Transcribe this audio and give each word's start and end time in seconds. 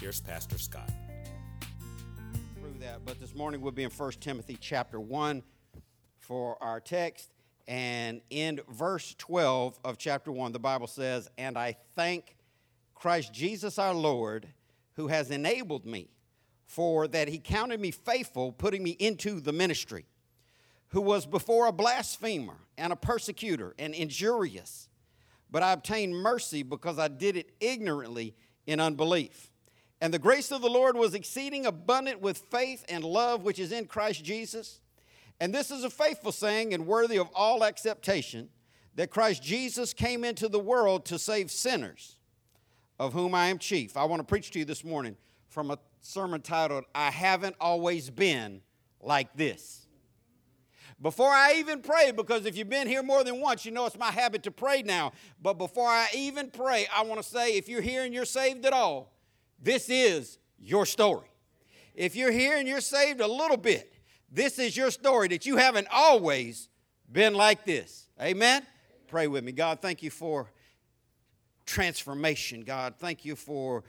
here's 0.00 0.20
Pastor 0.20 0.58
Scott. 0.58 0.88
through 2.60 2.74
that. 2.80 3.04
But 3.04 3.18
this 3.20 3.34
morning 3.34 3.60
we'll 3.60 3.72
be 3.72 3.82
in 3.82 3.90
1 3.90 4.12
Timothy 4.20 4.56
chapter 4.60 5.00
1 5.00 5.42
for 6.18 6.56
our 6.62 6.78
text. 6.78 7.32
And 7.66 8.20
in 8.30 8.60
verse 8.70 9.14
12 9.18 9.78
of 9.84 9.98
chapter 9.98 10.30
1, 10.30 10.52
the 10.52 10.60
Bible 10.60 10.86
says, 10.86 11.28
And 11.36 11.58
I 11.58 11.76
thank 11.96 12.36
Christ 12.94 13.32
Jesus 13.32 13.78
our 13.78 13.92
Lord, 13.92 14.46
who 14.94 15.08
has 15.08 15.30
enabled 15.32 15.84
me, 15.84 16.10
for 16.64 17.08
that 17.08 17.28
he 17.28 17.38
counted 17.38 17.80
me 17.80 17.90
faithful, 17.90 18.52
putting 18.52 18.82
me 18.84 18.90
into 18.90 19.40
the 19.40 19.52
ministry, 19.52 20.06
who 20.88 21.00
was 21.00 21.26
before 21.26 21.66
a 21.66 21.72
blasphemer 21.72 22.56
and 22.76 22.92
a 22.92 22.96
persecutor 22.96 23.74
and 23.78 23.94
injurious. 23.94 24.88
But 25.50 25.62
I 25.62 25.72
obtained 25.72 26.14
mercy 26.14 26.62
because 26.62 26.98
I 26.98 27.08
did 27.08 27.36
it 27.36 27.50
ignorantly 27.60 28.36
in 28.66 28.80
unbelief. 28.80 29.47
And 30.00 30.14
the 30.14 30.18
grace 30.18 30.52
of 30.52 30.62
the 30.62 30.68
Lord 30.68 30.96
was 30.96 31.14
exceeding 31.14 31.66
abundant 31.66 32.20
with 32.20 32.38
faith 32.50 32.84
and 32.88 33.02
love 33.04 33.42
which 33.42 33.58
is 33.58 33.72
in 33.72 33.86
Christ 33.86 34.24
Jesus. 34.24 34.80
And 35.40 35.54
this 35.54 35.70
is 35.70 35.84
a 35.84 35.90
faithful 35.90 36.32
saying 36.32 36.72
and 36.72 36.86
worthy 36.86 37.18
of 37.18 37.28
all 37.34 37.64
acceptation 37.64 38.48
that 38.94 39.10
Christ 39.10 39.42
Jesus 39.42 39.92
came 39.92 40.24
into 40.24 40.48
the 40.48 40.58
world 40.58 41.04
to 41.06 41.18
save 41.18 41.50
sinners, 41.50 42.16
of 42.98 43.12
whom 43.12 43.34
I 43.34 43.46
am 43.46 43.58
chief. 43.58 43.96
I 43.96 44.04
want 44.04 44.20
to 44.20 44.24
preach 44.24 44.50
to 44.52 44.58
you 44.58 44.64
this 44.64 44.84
morning 44.84 45.16
from 45.48 45.70
a 45.70 45.78
sermon 46.00 46.42
titled, 46.42 46.84
I 46.94 47.10
Haven't 47.10 47.56
Always 47.60 48.10
Been 48.10 48.60
Like 49.00 49.36
This. 49.36 49.86
Before 51.00 51.30
I 51.30 51.54
even 51.58 51.80
pray, 51.80 52.10
because 52.10 52.44
if 52.44 52.56
you've 52.56 52.68
been 52.68 52.88
here 52.88 53.04
more 53.04 53.22
than 53.22 53.40
once, 53.40 53.64
you 53.64 53.70
know 53.70 53.86
it's 53.86 53.96
my 53.96 54.10
habit 54.10 54.42
to 54.44 54.50
pray 54.50 54.82
now. 54.82 55.12
But 55.40 55.54
before 55.54 55.86
I 55.86 56.08
even 56.12 56.50
pray, 56.50 56.88
I 56.92 57.02
want 57.04 57.22
to 57.22 57.28
say 57.28 57.56
if 57.56 57.68
you're 57.68 57.80
here 57.80 58.02
and 58.02 58.12
you're 58.12 58.24
saved 58.24 58.66
at 58.66 58.72
all, 58.72 59.12
this 59.60 59.88
is 59.90 60.38
your 60.58 60.86
story. 60.86 61.28
If 61.94 62.14
you're 62.14 62.32
here 62.32 62.56
and 62.56 62.68
you're 62.68 62.80
saved 62.80 63.20
a 63.20 63.26
little 63.26 63.56
bit, 63.56 63.92
this 64.30 64.58
is 64.58 64.76
your 64.76 64.90
story 64.90 65.28
that 65.28 65.46
you 65.46 65.56
haven't 65.56 65.88
always 65.90 66.68
been 67.10 67.34
like 67.34 67.64
this. 67.64 68.08
Amen? 68.20 68.64
Pray 69.08 69.26
with 69.26 69.42
me. 69.42 69.52
God, 69.52 69.80
thank 69.80 70.02
you 70.02 70.10
for 70.10 70.50
transformation, 71.66 72.62
God. 72.62 72.94
Thank 72.98 73.24
you 73.24 73.36
for 73.36 73.84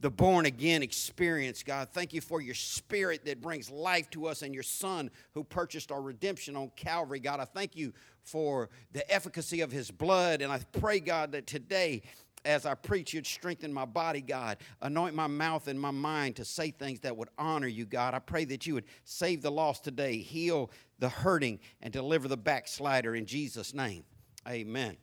the 0.00 0.10
born 0.10 0.44
again 0.44 0.82
experience, 0.82 1.62
God. 1.62 1.88
Thank 1.92 2.12
you 2.12 2.20
for 2.20 2.40
your 2.40 2.54
spirit 2.54 3.24
that 3.24 3.40
brings 3.40 3.70
life 3.70 4.10
to 4.10 4.26
us 4.26 4.42
and 4.42 4.52
your 4.52 4.62
son 4.62 5.10
who 5.32 5.42
purchased 5.42 5.90
our 5.90 6.02
redemption 6.02 6.56
on 6.56 6.70
Calvary, 6.76 7.20
God. 7.20 7.40
I 7.40 7.46
thank 7.46 7.74
you 7.74 7.92
for 8.22 8.68
the 8.92 9.10
efficacy 9.10 9.62
of 9.62 9.72
his 9.72 9.90
blood. 9.90 10.42
And 10.42 10.52
I 10.52 10.60
pray, 10.78 11.00
God, 11.00 11.32
that 11.32 11.46
today, 11.46 12.02
as 12.44 12.66
I 12.66 12.74
preach, 12.74 13.14
you'd 13.14 13.26
strengthen 13.26 13.72
my 13.72 13.84
body, 13.84 14.20
God. 14.20 14.58
Anoint 14.82 15.14
my 15.14 15.26
mouth 15.26 15.68
and 15.68 15.80
my 15.80 15.90
mind 15.90 16.36
to 16.36 16.44
say 16.44 16.70
things 16.70 17.00
that 17.00 17.16
would 17.16 17.28
honor 17.38 17.66
you, 17.66 17.86
God. 17.86 18.14
I 18.14 18.18
pray 18.18 18.44
that 18.46 18.66
you 18.66 18.74
would 18.74 18.84
save 19.04 19.42
the 19.42 19.50
lost 19.50 19.84
today, 19.84 20.18
heal 20.18 20.70
the 20.98 21.08
hurting, 21.08 21.58
and 21.82 21.92
deliver 21.92 22.28
the 22.28 22.36
backslider 22.36 23.14
in 23.14 23.26
Jesus' 23.26 23.74
name. 23.74 24.04
Amen. 24.48 24.96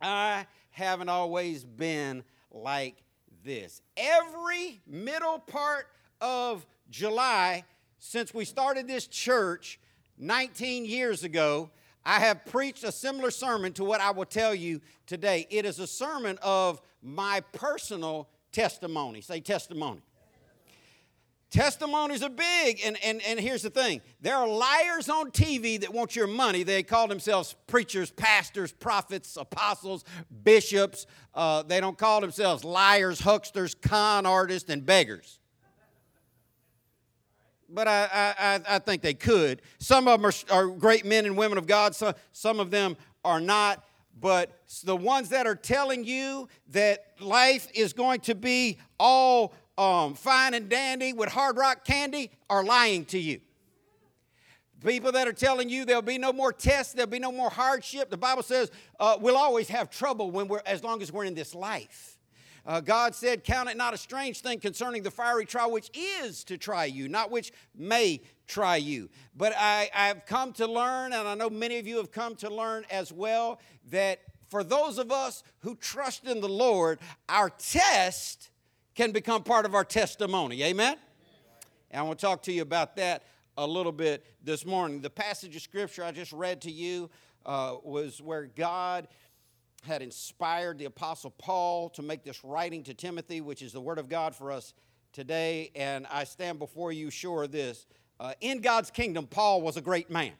I 0.00 0.46
haven't 0.70 1.08
always 1.08 1.64
been 1.64 2.24
like 2.50 3.02
this. 3.44 3.82
Every 3.96 4.80
middle 4.86 5.38
part 5.38 5.88
of 6.20 6.66
July, 6.90 7.64
since 7.98 8.32
we 8.32 8.44
started 8.44 8.86
this 8.86 9.06
church 9.06 9.78
19 10.18 10.84
years 10.86 11.24
ago, 11.24 11.70
I 12.06 12.20
have 12.20 12.46
preached 12.46 12.84
a 12.84 12.92
similar 12.92 13.32
sermon 13.32 13.72
to 13.74 13.84
what 13.84 14.00
I 14.00 14.12
will 14.12 14.24
tell 14.24 14.54
you 14.54 14.80
today. 15.06 15.44
It 15.50 15.66
is 15.66 15.80
a 15.80 15.88
sermon 15.88 16.38
of 16.40 16.80
my 17.02 17.40
personal 17.52 18.28
testimony. 18.52 19.20
Say 19.20 19.40
testimony. 19.40 20.00
Testimonies 21.50 22.22
are 22.22 22.30
big, 22.30 22.80
and, 22.84 22.96
and, 23.04 23.20
and 23.22 23.40
here's 23.40 23.62
the 23.62 23.70
thing 23.70 24.00
there 24.20 24.36
are 24.36 24.46
liars 24.46 25.08
on 25.08 25.30
TV 25.30 25.80
that 25.80 25.92
want 25.92 26.14
your 26.14 26.26
money. 26.28 26.62
They 26.62 26.82
call 26.84 27.08
themselves 27.08 27.56
preachers, 27.66 28.10
pastors, 28.10 28.72
prophets, 28.72 29.36
apostles, 29.36 30.04
bishops. 30.44 31.06
Uh, 31.34 31.62
they 31.62 31.80
don't 31.80 31.98
call 31.98 32.20
themselves 32.20 32.64
liars, 32.64 33.20
hucksters, 33.20 33.74
con 33.74 34.26
artists, 34.26 34.70
and 34.70 34.86
beggars. 34.86 35.40
But 37.68 37.88
I, 37.88 38.34
I, 38.38 38.60
I- 38.76 38.78
think 38.78 39.02
they 39.02 39.14
could. 39.14 39.62
Some 39.78 40.06
of 40.08 40.20
them 40.20 40.30
are, 40.30 40.54
are 40.56 40.68
great 40.68 41.04
men 41.04 41.26
and 41.26 41.36
women 41.36 41.58
of 41.58 41.66
God, 41.66 41.94
some, 41.94 42.14
some 42.32 42.60
of 42.60 42.70
them 42.70 42.96
are 43.24 43.40
not. 43.40 43.84
But 44.20 44.58
the 44.84 44.96
ones 44.96 45.28
that 45.30 45.46
are 45.46 45.56
telling 45.56 46.04
you 46.04 46.48
that 46.70 47.06
life 47.20 47.68
is 47.74 47.92
going 47.92 48.20
to 48.20 48.34
be 48.34 48.78
all 48.98 49.52
um, 49.76 50.14
fine 50.14 50.54
and 50.54 50.68
dandy 50.68 51.12
with 51.12 51.28
hard 51.28 51.56
rock 51.58 51.84
candy 51.84 52.30
are 52.48 52.64
lying 52.64 53.04
to 53.06 53.18
you. 53.18 53.40
People 54.84 55.12
that 55.12 55.26
are 55.26 55.32
telling 55.32 55.68
you 55.68 55.84
there'll 55.84 56.00
be 56.02 56.18
no 56.18 56.32
more 56.32 56.52
tests, 56.52 56.92
there'll 56.94 57.10
be 57.10 57.18
no 57.18 57.32
more 57.32 57.50
hardship. 57.50 58.08
The 58.08 58.16
Bible 58.16 58.42
says 58.42 58.70
uh, 59.00 59.16
we'll 59.20 59.36
always 59.36 59.68
have 59.68 59.90
trouble 59.90 60.30
when 60.30 60.48
we're, 60.48 60.62
as 60.64 60.82
long 60.84 61.02
as 61.02 61.12
we're 61.12 61.24
in 61.24 61.34
this 61.34 61.54
life. 61.54 62.15
Uh, 62.66 62.80
God 62.80 63.14
said, 63.14 63.44
Count 63.44 63.68
it 63.68 63.76
not 63.76 63.94
a 63.94 63.96
strange 63.96 64.40
thing 64.40 64.58
concerning 64.58 65.02
the 65.02 65.10
fiery 65.10 65.46
trial 65.46 65.70
which 65.70 65.90
is 65.94 66.42
to 66.44 66.58
try 66.58 66.84
you, 66.84 67.08
not 67.08 67.30
which 67.30 67.52
may 67.76 68.20
try 68.48 68.76
you. 68.76 69.08
But 69.36 69.54
I, 69.56 69.88
I've 69.94 70.26
come 70.26 70.52
to 70.54 70.66
learn, 70.66 71.12
and 71.12 71.28
I 71.28 71.34
know 71.34 71.48
many 71.48 71.78
of 71.78 71.86
you 71.86 71.98
have 71.98 72.10
come 72.10 72.34
to 72.36 72.50
learn 72.52 72.84
as 72.90 73.12
well, 73.12 73.60
that 73.90 74.20
for 74.48 74.64
those 74.64 74.98
of 74.98 75.12
us 75.12 75.44
who 75.60 75.76
trust 75.76 76.26
in 76.26 76.40
the 76.40 76.48
Lord, 76.48 76.98
our 77.28 77.50
test 77.50 78.50
can 78.96 79.12
become 79.12 79.44
part 79.44 79.64
of 79.64 79.74
our 79.74 79.84
testimony. 79.84 80.62
Amen? 80.64 80.96
And 81.90 82.00
I 82.00 82.02
want 82.02 82.18
to 82.18 82.26
talk 82.26 82.42
to 82.44 82.52
you 82.52 82.62
about 82.62 82.96
that 82.96 83.24
a 83.56 83.66
little 83.66 83.92
bit 83.92 84.26
this 84.42 84.66
morning. 84.66 85.00
The 85.00 85.10
passage 85.10 85.54
of 85.54 85.62
scripture 85.62 86.02
I 86.02 86.10
just 86.10 86.32
read 86.32 86.60
to 86.62 86.70
you 86.70 87.10
uh, 87.44 87.76
was 87.84 88.20
where 88.20 88.46
God 88.46 89.08
had 89.86 90.02
inspired 90.02 90.78
the 90.78 90.84
Apostle 90.84 91.30
Paul 91.30 91.88
to 91.90 92.02
make 92.02 92.24
this 92.24 92.44
writing 92.44 92.82
to 92.84 92.94
Timothy, 92.94 93.40
which 93.40 93.62
is 93.62 93.72
the 93.72 93.80
Word 93.80 93.98
of 93.98 94.08
God 94.08 94.34
for 94.34 94.52
us 94.52 94.74
today. 95.12 95.70
And 95.74 96.06
I 96.10 96.24
stand 96.24 96.58
before 96.58 96.92
you 96.92 97.10
sure 97.10 97.44
of 97.44 97.52
this. 97.52 97.86
Uh, 98.20 98.34
in 98.40 98.60
God's 98.60 98.90
kingdom, 98.90 99.26
Paul 99.26 99.62
was 99.62 99.76
a 99.76 99.80
great 99.80 100.10
man, 100.10 100.32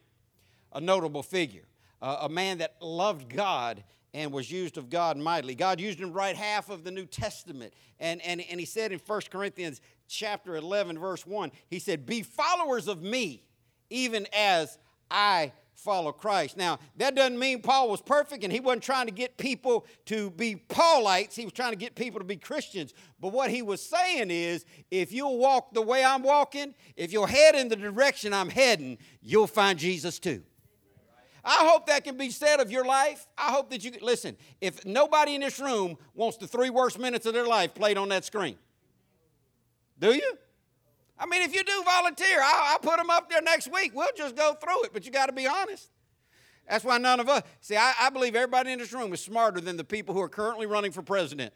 a 0.72 0.80
notable 0.80 1.22
figure, 1.22 1.64
uh, 2.02 2.18
a 2.22 2.28
man 2.28 2.58
that 2.58 2.76
loved 2.80 3.28
God 3.28 3.82
and 4.12 4.32
was 4.32 4.50
used 4.50 4.78
of 4.78 4.88
God 4.88 5.18
mightily. 5.18 5.54
God 5.54 5.78
used 5.78 6.00
him 6.00 6.08
to 6.08 6.14
write 6.14 6.36
half 6.36 6.70
of 6.70 6.84
the 6.84 6.90
New 6.90 7.04
Testament. 7.04 7.74
And, 8.00 8.20
and, 8.22 8.40
and 8.50 8.58
he 8.58 8.66
said 8.66 8.92
in 8.92 8.98
1 8.98 9.20
Corinthians 9.30 9.80
chapter 10.08 10.56
11, 10.56 10.98
verse 10.98 11.26
1, 11.26 11.52
he 11.68 11.78
said, 11.78 12.06
Be 12.06 12.22
followers 12.22 12.88
of 12.88 13.02
me, 13.02 13.44
even 13.90 14.26
as 14.32 14.78
I 15.10 15.52
follow 15.76 16.10
Christ. 16.10 16.56
Now, 16.56 16.78
that 16.96 17.14
doesn't 17.14 17.38
mean 17.38 17.62
Paul 17.62 17.90
was 17.90 18.00
perfect 18.00 18.42
and 18.42 18.52
he 18.52 18.60
wasn't 18.60 18.82
trying 18.82 19.06
to 19.06 19.12
get 19.12 19.36
people 19.36 19.86
to 20.06 20.30
be 20.30 20.56
Paulites. 20.56 21.34
He 21.34 21.44
was 21.44 21.52
trying 21.52 21.72
to 21.72 21.76
get 21.76 21.94
people 21.94 22.18
to 22.18 22.24
be 22.24 22.36
Christians. 22.36 22.94
But 23.20 23.32
what 23.32 23.50
he 23.50 23.62
was 23.62 23.80
saying 23.80 24.30
is 24.30 24.64
if 24.90 25.12
you'll 25.12 25.38
walk 25.38 25.72
the 25.72 25.82
way 25.82 26.04
I'm 26.04 26.22
walking, 26.22 26.74
if 26.96 27.12
you'll 27.12 27.26
head 27.26 27.54
in 27.54 27.68
the 27.68 27.76
direction 27.76 28.32
I'm 28.32 28.48
heading, 28.48 28.98
you'll 29.22 29.46
find 29.46 29.78
Jesus 29.78 30.18
too. 30.18 30.42
I 31.44 31.68
hope 31.70 31.86
that 31.86 32.02
can 32.02 32.16
be 32.16 32.30
said 32.30 32.58
of 32.58 32.72
your 32.72 32.84
life. 32.84 33.24
I 33.38 33.52
hope 33.52 33.70
that 33.70 33.84
you 33.84 33.92
can 33.92 34.04
listen. 34.04 34.36
If 34.60 34.84
nobody 34.84 35.36
in 35.36 35.42
this 35.42 35.60
room 35.60 35.96
wants 36.12 36.38
the 36.38 36.48
three 36.48 36.70
worst 36.70 36.98
minutes 36.98 37.24
of 37.24 37.34
their 37.34 37.46
life 37.46 37.72
played 37.72 37.96
on 37.96 38.08
that 38.08 38.24
screen, 38.24 38.56
do 39.98 40.12
you? 40.12 40.38
I 41.18 41.26
mean, 41.26 41.42
if 41.42 41.54
you 41.54 41.64
do 41.64 41.82
volunteer, 41.84 42.40
I'll, 42.42 42.72
I'll 42.72 42.78
put 42.78 42.98
them 42.98 43.10
up 43.10 43.30
there 43.30 43.40
next 43.42 43.72
week. 43.72 43.92
We'll 43.94 44.08
just 44.16 44.36
go 44.36 44.54
through 44.54 44.84
it, 44.84 44.92
but 44.92 45.06
you 45.06 45.10
got 45.10 45.26
to 45.26 45.32
be 45.32 45.46
honest. 45.46 45.90
That's 46.68 46.84
why 46.84 46.98
none 46.98 47.20
of 47.20 47.28
us, 47.28 47.42
see, 47.60 47.76
I, 47.76 47.94
I 48.00 48.10
believe 48.10 48.34
everybody 48.34 48.72
in 48.72 48.78
this 48.78 48.92
room 48.92 49.12
is 49.12 49.20
smarter 49.20 49.60
than 49.60 49.76
the 49.76 49.84
people 49.84 50.14
who 50.14 50.20
are 50.20 50.28
currently 50.28 50.66
running 50.66 50.92
for 50.92 51.02
president. 51.02 51.52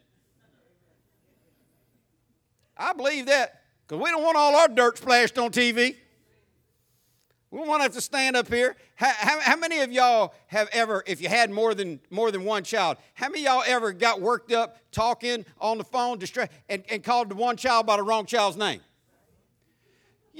I 2.76 2.92
believe 2.92 3.26
that 3.26 3.62
because 3.86 4.02
we 4.02 4.10
don't 4.10 4.22
want 4.22 4.36
all 4.36 4.54
our 4.56 4.68
dirt 4.68 4.98
splashed 4.98 5.36
on 5.36 5.50
TV. 5.50 5.96
We 7.50 7.58
don't 7.58 7.66
want 7.66 7.80
to 7.80 7.82
have 7.82 7.94
to 7.94 8.00
stand 8.00 8.36
up 8.36 8.48
here. 8.48 8.76
How, 8.94 9.10
how, 9.10 9.40
how, 9.40 9.56
many 9.56 9.80
of 9.80 9.90
y'all 9.90 10.32
have 10.46 10.68
ever, 10.72 11.02
if 11.06 11.20
you 11.20 11.28
had 11.28 11.50
more 11.50 11.74
than 11.74 11.98
more 12.08 12.30
than 12.30 12.44
one 12.44 12.62
child, 12.62 12.96
how 13.14 13.28
many 13.28 13.44
y'all 13.44 13.64
ever 13.66 13.92
got 13.92 14.20
worked 14.20 14.52
up 14.52 14.78
talking 14.92 15.44
on 15.60 15.76
the 15.76 15.84
phone, 15.84 16.18
distra- 16.20 16.48
and, 16.68 16.84
and 16.88 17.02
called 17.02 17.28
the 17.28 17.34
one 17.34 17.56
child 17.56 17.86
by 17.86 17.96
the 17.96 18.04
wrong 18.04 18.24
child's 18.24 18.56
name? 18.56 18.80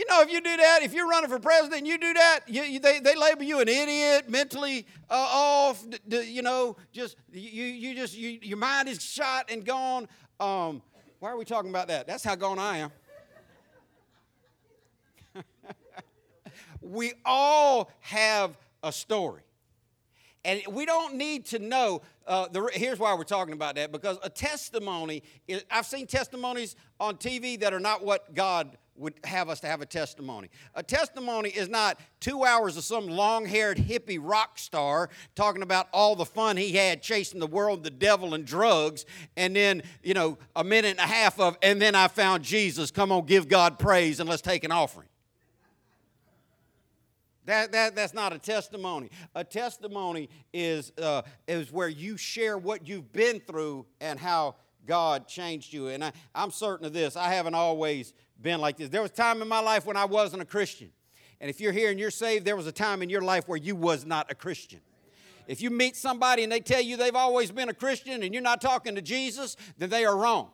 You 0.01 0.07
know, 0.09 0.23
if 0.23 0.33
you 0.33 0.41
do 0.41 0.57
that, 0.57 0.79
if 0.83 0.95
you're 0.95 1.07
running 1.07 1.29
for 1.29 1.39
president 1.39 1.85
you 1.85 1.99
do 1.99 2.15
that, 2.15 2.41
you, 2.47 2.63
you, 2.63 2.81
they, 2.81 3.01
they 3.01 3.15
label 3.15 3.43
you 3.43 3.61
an 3.61 3.69
idiot, 3.69 4.31
mentally 4.31 4.87
uh, 5.11 5.29
off, 5.31 5.85
d- 5.91 5.99
d- 6.09 6.23
you 6.23 6.41
know, 6.41 6.79
just, 6.91 7.17
you, 7.31 7.65
you 7.67 7.95
just, 7.95 8.17
you, 8.17 8.39
your 8.41 8.57
mind 8.57 8.89
is 8.89 9.05
shot 9.05 9.51
and 9.53 9.63
gone. 9.63 10.09
Um, 10.41 10.81
why 11.19 11.29
are 11.29 11.37
we 11.37 11.45
talking 11.45 11.69
about 11.69 11.89
that? 11.89 12.07
That's 12.07 12.25
how 12.25 12.35
gone 12.35 12.59
I 12.59 12.79
am. 12.79 12.91
we 16.81 17.13
all 17.27 17.91
have 18.01 18.57
a 18.83 18.93
story. 18.93 19.43
And 20.45 20.63
we 20.71 20.87
don't 20.87 21.17
need 21.17 21.47
to 21.47 21.59
know. 21.59 22.03
Uh, 22.27 22.49
the, 22.49 22.71
here's 22.73 22.99
why 22.99 23.15
we're 23.15 23.25
talking 23.25 23.53
about 23.53 23.75
that 23.75 23.93
because 23.93 24.19
a 24.23 24.31
testimony, 24.31 25.23
is, 25.47 25.65
I've 25.71 25.87
seen 25.87 26.07
testimonies 26.07 26.77
on 26.99 27.17
TV 27.17 27.61
that 27.61 27.75
are 27.75 27.81
not 27.81 28.05
what 28.05 28.35
God 28.35 28.77
would 28.97 29.15
have 29.25 29.49
us 29.49 29.61
to 29.61 29.67
have 29.67 29.81
a 29.81 29.87
testimony. 29.87 30.51
A 30.75 30.83
testimony 30.83 31.49
is 31.49 31.69
not 31.69 31.99
two 32.21 32.45
hours 32.45 32.77
of 32.77 32.85
some 32.85 33.07
long 33.07 33.47
haired 33.47 33.79
hippie 33.79 34.19
rock 34.21 34.59
star 34.59 35.09
talking 35.35 35.63
about 35.63 35.89
all 35.93 36.15
the 36.15 36.25
fun 36.25 36.57
he 36.57 36.73
had 36.73 37.03
chasing 37.03 37.41
the 37.41 37.47
world, 37.47 37.83
the 37.83 37.91
devil, 37.91 38.35
and 38.35 38.45
drugs, 38.45 39.07
and 39.37 39.57
then, 39.57 39.83
you 40.03 40.15
know, 40.15 40.39
a 40.55 40.63
minute 40.63 40.91
and 40.91 41.01
a 41.01 41.13
half 41.13 41.41
of, 41.41 41.57
and 41.63 41.81
then 41.81 41.95
I 41.95 42.09
found 42.09 42.45
Jesus. 42.45 42.91
Come 42.91 43.11
on, 43.11 43.25
give 43.25 43.49
God 43.49 43.79
praise 43.79 44.21
and 44.21 44.29
let's 44.29 44.43
take 44.43 44.65
an 44.65 44.73
offering. 44.73 45.10
That, 47.47 47.73
that, 47.73 47.97
that's 47.97 48.15
not 48.15 48.33
a 48.33 48.39
testimony. 48.39 49.11
A 49.35 49.45
testimony 49.45 50.29
is, 50.53 50.93
uh, 51.01 51.23
is 51.49 51.73
where 51.73 51.89
you 51.89 52.17
share 52.17 52.59
what 52.59 52.87
you've 52.87 53.13
been 53.13 53.41
through 53.41 53.87
and 54.01 54.19
how 54.19 54.57
God 54.87 55.27
changed 55.27 55.73
you. 55.73 55.89
And 55.89 56.05
I, 56.05 56.13
I'm 56.35 56.51
certain 56.51 56.87
of 56.87 56.93
this. 56.93 57.17
I 57.17 57.33
haven't 57.33 57.55
always 57.55 58.13
been 58.41 58.61
like 58.61 58.77
this. 58.77 58.89
There 58.89 59.03
was 59.03 59.11
a 59.11 59.15
time 59.15 59.43
in 59.43 59.49
my 59.49 59.61
life 59.61 59.87
when 59.87 59.97
I 59.97 60.05
wasn't 60.05 60.43
a 60.43 60.47
Christian. 60.47 60.91
And 61.41 61.49
if 61.49 61.61
you're 61.61 61.73
here 61.73 61.91
and 61.91 61.99
you're 61.99 62.11
saved, 62.11 62.45
there 62.45 62.57
was 62.57 62.67
a 62.67 62.73
time 62.73 63.03
in 63.03 63.09
your 63.09 63.23
life 63.23 63.49
where 63.49 63.59
you 63.59 63.75
was 63.75 64.05
not 64.05 64.31
a 64.31 64.35
Christian. 64.35 64.81
If 65.47 65.63
you 65.63 65.71
meet 65.71 65.97
somebody 65.97 66.43
and 66.43 66.53
they 66.53 66.61
tell 66.61 66.83
you 66.83 66.97
they've 66.97 67.15
always 67.17 67.51
been 67.51 67.71
a 67.71 67.75
Christian 67.75 68.23
and 68.23 68.35
you're 68.35 68.43
not 68.43 68.61
talking 68.61 68.95
to 68.95 69.03
Jesus, 69.03 69.57
then 69.79 69.91
they 69.91 70.05
are 70.05 70.17
wrong. 70.17 70.51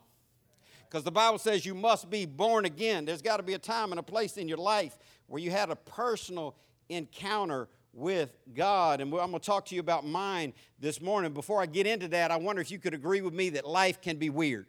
Because 0.89 1.03
the 1.03 1.11
Bible 1.11 1.39
says 1.39 1.67
you 1.67 1.75
must 1.75 2.09
be 2.09 2.25
born 2.25 2.65
again. 2.65 3.05
There's 3.05 3.21
got 3.21 3.39
to 3.39 3.43
be 3.43 3.55
a 3.55 3.59
time 3.59 3.91
and 3.91 3.99
a 3.99 4.03
place 4.03 4.37
in 4.37 4.49
your 4.49 4.59
life 4.59 4.97
where 5.27 5.43
you 5.43 5.51
had 5.51 5.71
a 5.71 5.77
personal 5.77 6.57
encounter 6.89 7.69
with 7.93 8.37
God. 8.55 9.01
And 9.01 9.13
I'm 9.13 9.31
going 9.31 9.41
to 9.41 9.47
talk 9.47 9.67
to 9.67 9.75
you 9.75 9.81
about 9.81 10.07
mine 10.07 10.53
this 10.79 11.01
morning. 11.01 11.33
Before 11.33 11.63
I 11.63 11.67
get 11.67 11.87
into 11.87 12.09
that, 12.09 12.31
I 12.31 12.37
wonder 12.37 12.61
if 12.61 12.71
you 12.71 12.79
could 12.79 12.95
agree 12.95 13.23
with 13.23 13.35
me 13.35 13.51
that 13.51 13.67
life 13.67 14.01
can 14.01 14.19
be 14.19 14.31
weird. 14.31 14.67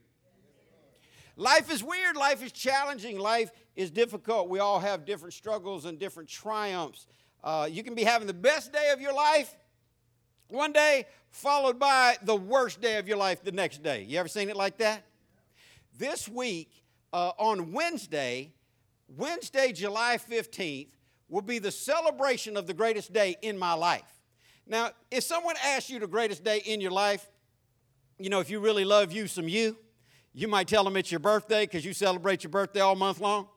Life 1.36 1.72
is 1.72 1.84
weird. 1.84 2.16
Life 2.16 2.44
is 2.44 2.52
challenging. 2.52 3.20
Life 3.20 3.52
is 3.76 3.92
difficult. 3.92 4.50
We 4.50 4.60
all 4.60 4.80
have 4.80 5.06
different 5.06 5.34
struggles 5.34 5.86
and 5.86 6.00
different 6.00 6.30
triumphs. 6.30 7.06
Uh, 7.44 7.68
you 7.70 7.84
can 7.84 7.94
be 7.94 8.04
having 8.04 8.28
the 8.28 8.34
best 8.34 8.74
day 8.74 8.92
of 8.92 9.00
your 9.00 9.14
life 9.14 9.56
one 10.48 10.72
day, 10.72 11.06
followed 11.30 11.78
by 11.78 12.18
the 12.24 12.36
worst 12.36 12.82
day 12.82 12.98
of 12.98 13.08
your 13.08 13.18
life 13.18 13.44
the 13.44 13.52
next 13.52 13.84
day. 13.84 14.04
You 14.04 14.20
ever 14.20 14.28
seen 14.28 14.50
it 14.50 14.56
like 14.56 14.78
that? 14.78 15.04
This 15.98 16.28
week, 16.28 16.84
uh, 17.14 17.32
on 17.38 17.72
Wednesday, 17.72 18.54
Wednesday, 19.08 19.72
July 19.72 20.18
15th, 20.18 20.90
will 21.30 21.42
be 21.42 21.60
the 21.60 21.72
celebration 21.72 22.58
of 22.58 22.68
the 22.68 22.74
greatest 22.74 23.14
day 23.14 23.36
in 23.42 23.58
my 23.58 23.74
life. 23.74 24.04
Now, 24.66 24.92
if 25.12 25.24
someone 25.24 25.56
asks 25.64 25.90
you 25.90 26.00
the 26.00 26.08
greatest 26.08 26.44
day 26.44 26.62
in 26.66 26.82
your 26.82 26.92
life, 26.92 27.26
you 28.20 28.30
know, 28.30 28.40
if 28.40 28.50
you 28.50 28.60
really 28.60 28.86
love 28.86 29.12
you 29.12 29.28
some 29.28 29.48
you, 29.48 29.78
you 30.34 30.48
might 30.48 30.68
tell 30.68 30.84
them 30.84 30.98
it's 30.98 31.12
your 31.12 31.20
birthday 31.20 31.66
because 31.66 31.86
you 31.86 31.94
celebrate 31.94 32.44
your 32.44 32.52
birthday 32.52 32.80
all 32.80 32.96
month 32.96 33.20
long. 33.20 33.48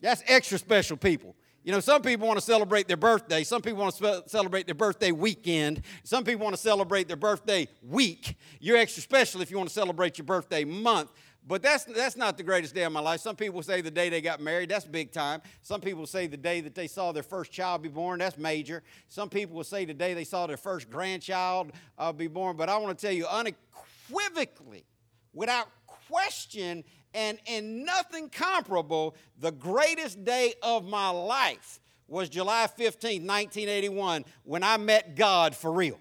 That's 0.00 0.22
extra 0.26 0.58
special 0.58 0.96
people. 0.96 1.36
You 1.62 1.72
know, 1.72 1.80
some 1.80 2.00
people 2.00 2.26
want 2.26 2.38
to 2.38 2.44
celebrate 2.44 2.88
their 2.88 2.96
birthday. 2.96 3.44
Some 3.44 3.60
people 3.60 3.80
want 3.82 3.94
to 3.96 4.24
celebrate 4.26 4.64
their 4.64 4.74
birthday 4.74 5.12
weekend. 5.12 5.82
Some 6.04 6.24
people 6.24 6.42
want 6.42 6.56
to 6.56 6.60
celebrate 6.60 7.06
their 7.06 7.18
birthday 7.18 7.68
week. 7.82 8.36
You're 8.60 8.78
extra 8.78 9.02
special 9.02 9.42
if 9.42 9.50
you 9.50 9.58
want 9.58 9.68
to 9.68 9.74
celebrate 9.74 10.16
your 10.16 10.24
birthday 10.24 10.64
month. 10.64 11.10
But 11.50 11.62
that's, 11.62 11.82
that's 11.82 12.16
not 12.16 12.36
the 12.36 12.44
greatest 12.44 12.76
day 12.76 12.84
of 12.84 12.92
my 12.92 13.00
life. 13.00 13.20
Some 13.20 13.34
people 13.34 13.60
say 13.64 13.80
the 13.80 13.90
day 13.90 14.08
they 14.08 14.20
got 14.20 14.40
married, 14.40 14.68
that's 14.68 14.84
big 14.84 15.10
time. 15.10 15.42
Some 15.62 15.80
people 15.80 16.06
say 16.06 16.28
the 16.28 16.36
day 16.36 16.60
that 16.60 16.76
they 16.76 16.86
saw 16.86 17.10
their 17.10 17.24
first 17.24 17.50
child 17.50 17.82
be 17.82 17.88
born, 17.88 18.20
that's 18.20 18.38
major. 18.38 18.84
Some 19.08 19.28
people 19.28 19.56
will 19.56 19.64
say 19.64 19.84
the 19.84 19.92
day 19.92 20.14
they 20.14 20.22
saw 20.22 20.46
their 20.46 20.56
first 20.56 20.88
grandchild 20.88 21.72
uh, 21.98 22.12
be 22.12 22.28
born. 22.28 22.56
But 22.56 22.68
I 22.68 22.76
want 22.76 22.96
to 22.96 23.04
tell 23.04 23.12
you 23.12 23.26
unequivocally, 23.26 24.84
without 25.32 25.66
question 26.08 26.84
and, 27.14 27.40
and 27.48 27.84
nothing 27.84 28.28
comparable, 28.28 29.16
the 29.40 29.50
greatest 29.50 30.24
day 30.24 30.54
of 30.62 30.84
my 30.84 31.08
life 31.10 31.80
was 32.06 32.28
July 32.28 32.68
15, 32.68 33.22
1981, 33.22 34.24
when 34.44 34.62
I 34.62 34.76
met 34.76 35.16
God 35.16 35.56
for 35.56 35.72
real. 35.72 35.98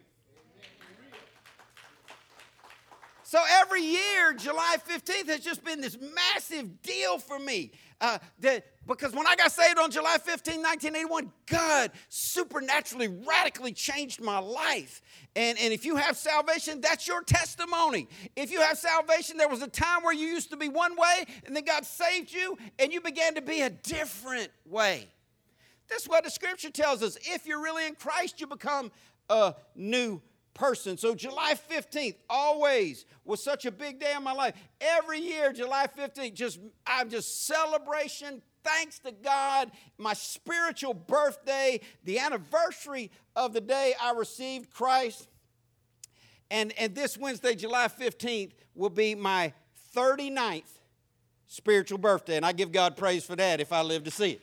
So 3.30 3.38
every 3.62 3.84
year, 3.84 4.34
July 4.34 4.78
15th 4.90 5.28
has 5.28 5.42
just 5.42 5.64
been 5.64 5.82
this 5.82 6.00
massive 6.16 6.82
deal 6.82 7.20
for 7.20 7.38
me. 7.38 7.70
Uh, 8.02 8.18
that, 8.40 8.66
because 8.88 9.14
when 9.14 9.28
I 9.28 9.36
got 9.36 9.52
saved 9.52 9.78
on 9.78 9.92
July 9.92 10.18
15, 10.18 10.64
1981, 10.64 11.32
God 11.46 11.92
supernaturally, 12.08 13.08
radically 13.08 13.72
changed 13.72 14.20
my 14.20 14.40
life. 14.40 15.04
And, 15.36 15.60
and 15.60 15.72
if 15.72 15.86
you 15.86 15.98
have 15.98 16.18
salvation, 16.18 16.82
that's 16.82 17.08
your 17.08 17.22
testimony. 17.22 18.08
If 18.36 18.52
you 18.52 18.62
have 18.62 18.80
salvation, 18.80 19.38
there 19.38 19.48
was 19.48 19.62
a 19.62 19.68
time 19.68 20.02
where 20.02 20.16
you 20.16 20.26
used 20.26 20.50
to 20.50 20.58
be 20.58 20.68
one 20.68 20.96
way, 20.96 21.26
and 21.46 21.56
then 21.56 21.66
God 21.66 21.86
saved 21.86 22.34
you, 22.34 22.58
and 22.80 22.92
you 22.92 23.00
began 23.00 23.36
to 23.36 23.44
be 23.44 23.62
a 23.62 23.70
different 23.70 24.50
way. 24.66 25.08
That's 25.88 26.10
what 26.10 26.24
the 26.24 26.32
scripture 26.32 26.72
tells 26.72 27.04
us. 27.04 27.16
If 27.22 27.46
you're 27.46 27.62
really 27.62 27.86
in 27.86 27.94
Christ, 27.94 28.42
you 28.42 28.48
become 28.48 28.92
a 29.30 29.54
new 29.76 30.20
person. 30.60 30.98
So 30.98 31.16
July 31.16 31.56
15th 31.72 32.16
always 32.30 33.06
was 33.24 33.42
such 33.42 33.66
a 33.66 33.72
big 33.72 34.00
day 34.00 34.14
in 34.16 34.24
my 34.24 34.34
life. 34.34 34.54
Every 34.82 35.20
year, 35.20 35.54
July 35.54 35.88
15th, 35.88 36.34
just 36.34 36.60
I'm 36.86 37.10
just 37.10 37.48
celebration, 37.48 38.42
thanks 38.64 39.00
to 39.00 39.12
God, 39.14 39.72
my 39.98 40.14
spiritual 40.14 40.94
birthday, 40.94 41.80
the 42.04 42.20
anniversary 42.20 43.10
of 43.36 43.54
the 43.54 43.62
day 43.62 43.94
I 44.02 44.12
received 44.12 44.70
Christ. 44.70 45.30
And, 46.52 46.74
and 46.78 46.94
this 46.94 47.18
Wednesday, 47.18 47.56
July 47.56 47.88
15th, 47.88 48.52
will 48.76 48.90
be 48.90 49.16
my 49.16 49.54
39th 49.96 50.64
spiritual 51.48 52.00
birthday. 52.00 52.36
And 52.36 52.46
I 52.46 52.52
give 52.52 52.72
God 52.72 52.98
praise 52.98 53.24
for 53.24 53.36
that 53.38 53.62
if 53.62 53.72
I 53.72 53.82
live 53.82 54.04
to 54.04 54.12
see 54.12 54.32
it. 54.32 54.42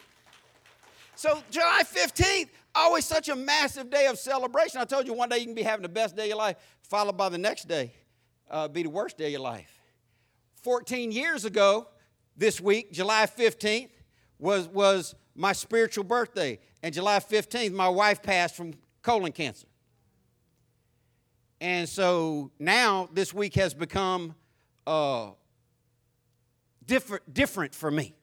So, 1.14 1.42
July 1.50 1.82
15th, 1.82 2.48
always 2.76 3.04
such 3.04 3.28
a 3.28 3.36
massive 3.36 3.90
day 3.90 4.06
of 4.06 4.18
celebration. 4.18 4.80
I 4.80 4.84
told 4.84 5.06
you 5.06 5.14
one 5.14 5.28
day 5.28 5.38
you 5.38 5.44
can 5.46 5.54
be 5.54 5.62
having 5.62 5.82
the 5.82 5.88
best 5.88 6.16
day 6.16 6.22
of 6.24 6.28
your 6.28 6.38
life, 6.38 6.56
followed 6.82 7.16
by 7.16 7.28
the 7.28 7.38
next 7.38 7.68
day 7.68 7.92
uh, 8.50 8.68
be 8.68 8.82
the 8.82 8.90
worst 8.90 9.18
day 9.18 9.26
of 9.26 9.32
your 9.32 9.40
life. 9.40 9.80
14 10.62 11.12
years 11.12 11.44
ago, 11.44 11.88
this 12.36 12.60
week, 12.60 12.92
July 12.92 13.26
15th, 13.26 13.90
was, 14.38 14.68
was 14.68 15.14
my 15.34 15.52
spiritual 15.52 16.04
birthday. 16.04 16.58
And 16.82 16.94
July 16.94 17.18
15th, 17.18 17.72
my 17.72 17.88
wife 17.88 18.22
passed 18.22 18.54
from 18.54 18.74
colon 19.02 19.32
cancer. 19.32 19.66
And 21.60 21.88
so 21.88 22.50
now 22.58 23.08
this 23.12 23.32
week 23.32 23.54
has 23.54 23.72
become 23.72 24.34
uh, 24.86 25.30
different, 26.84 27.32
different 27.32 27.74
for 27.74 27.90
me. 27.90 28.14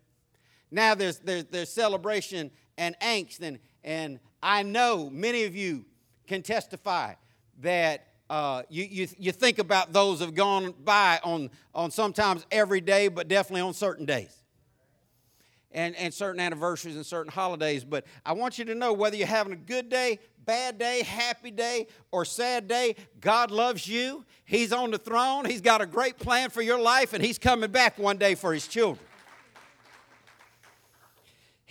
Now 0.70 0.96
there's, 0.96 1.20
there's, 1.20 1.46
there's 1.46 1.70
celebration 1.70 2.52
and 2.78 2.96
angst 3.00 3.42
and, 3.42 3.60
and 3.84 4.20
I 4.44 4.62
know 4.62 5.10
many 5.10 5.46
of 5.46 5.56
you 5.56 5.86
can 6.28 6.44
testify 6.44 7.14
that 7.62 8.08
uh, 8.30 8.64
you, 8.70 8.84
you, 8.84 9.08
you 9.18 9.32
think 9.32 9.58
about 9.58 9.94
those 9.94 10.20
that 10.20 10.26
have 10.26 10.36
gone 10.36 10.74
by 10.84 11.20
on, 11.24 11.50
on 11.74 11.92
sometimes 11.92 12.46
every 12.52 12.82
day, 12.82 13.08
but 13.08 13.28
definitely 13.28 13.62
on 13.62 13.74
certain 13.74 14.06
days. 14.06 14.36
And, 15.72 15.96
and 15.96 16.14
certain 16.14 16.40
anniversaries 16.40 16.96
and 16.96 17.06
certain 17.06 17.32
holidays. 17.32 17.84
But 17.84 18.06
I 18.24 18.34
want 18.34 18.60
you 18.60 18.66
to 18.66 18.76
know 18.76 18.94
whether 18.94 19.16
you're 19.16 19.26
having 19.26 19.54
a 19.54 19.56
good 19.56 19.90
day, 19.90 20.20
bad 20.46 20.78
day, 20.78 21.02
happy 21.02 21.50
day, 21.50 21.88
or 22.12 22.26
sad 22.26 22.68
day, 22.68 22.96
God 23.20 23.50
loves 23.50 23.88
you. 23.88 24.24
He's 24.46 24.72
on 24.72 24.92
the 24.92 25.00
throne. 25.00 25.46
He's 25.46 25.62
got 25.62 25.82
a 25.82 25.88
great 25.88 26.20
plan 26.20 26.52
for 26.52 26.62
your 26.62 26.80
life, 26.80 27.14
and 27.14 27.24
He's 27.24 27.40
coming 27.40 27.72
back 27.72 27.98
one 27.98 28.18
day 28.18 28.36
for 28.36 28.54
His 28.54 28.68
children. 28.68 29.04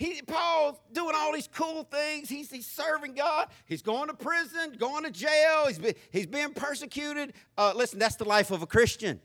He, 0.03 0.21
Paul's 0.21 0.81
doing 0.91 1.15
all 1.15 1.31
these 1.31 1.47
cool 1.47 1.85
things. 1.85 2.27
He's, 2.27 2.51
he's 2.51 2.65
serving 2.65 3.13
God. 3.13 3.47
He's 3.65 3.81
going 3.81 4.09
to 4.09 4.13
prison, 4.13 4.75
going 4.77 5.05
to 5.05 5.11
jail. 5.11 5.63
He's, 5.65 5.79
be, 5.79 5.93
he's 6.11 6.27
being 6.27 6.53
persecuted. 6.53 7.31
Uh, 7.57 7.71
listen, 7.73 7.99
that's 7.99 8.17
the 8.17 8.25
life 8.25 8.51
of 8.51 8.61
a 8.61 8.67
Christian. 8.67 9.21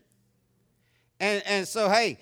And, 1.19 1.43
and 1.45 1.67
so, 1.67 1.89
hey, 1.89 2.17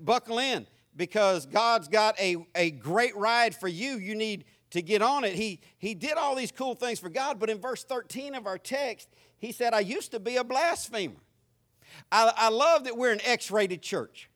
buckle 0.00 0.38
in 0.38 0.66
because 0.96 1.44
God's 1.44 1.86
got 1.86 2.18
a, 2.18 2.38
a 2.54 2.70
great 2.70 3.14
ride 3.14 3.54
for 3.54 3.68
you. 3.68 3.98
You 3.98 4.14
need 4.14 4.46
to 4.70 4.80
get 4.80 5.02
on 5.02 5.24
it. 5.24 5.34
He, 5.34 5.60
he 5.76 5.94
did 5.94 6.14
all 6.14 6.34
these 6.34 6.50
cool 6.50 6.74
things 6.74 6.98
for 6.98 7.10
God, 7.10 7.38
but 7.38 7.50
in 7.50 7.58
verse 7.60 7.84
13 7.84 8.34
of 8.34 8.46
our 8.46 8.56
text, 8.56 9.10
he 9.36 9.52
said, 9.52 9.74
I 9.74 9.80
used 9.80 10.12
to 10.12 10.18
be 10.18 10.36
a 10.36 10.44
blasphemer. 10.44 11.20
I, 12.10 12.32
I 12.34 12.48
love 12.48 12.84
that 12.84 12.96
we're 12.96 13.12
an 13.12 13.20
X 13.22 13.50
rated 13.50 13.82
church. 13.82 14.30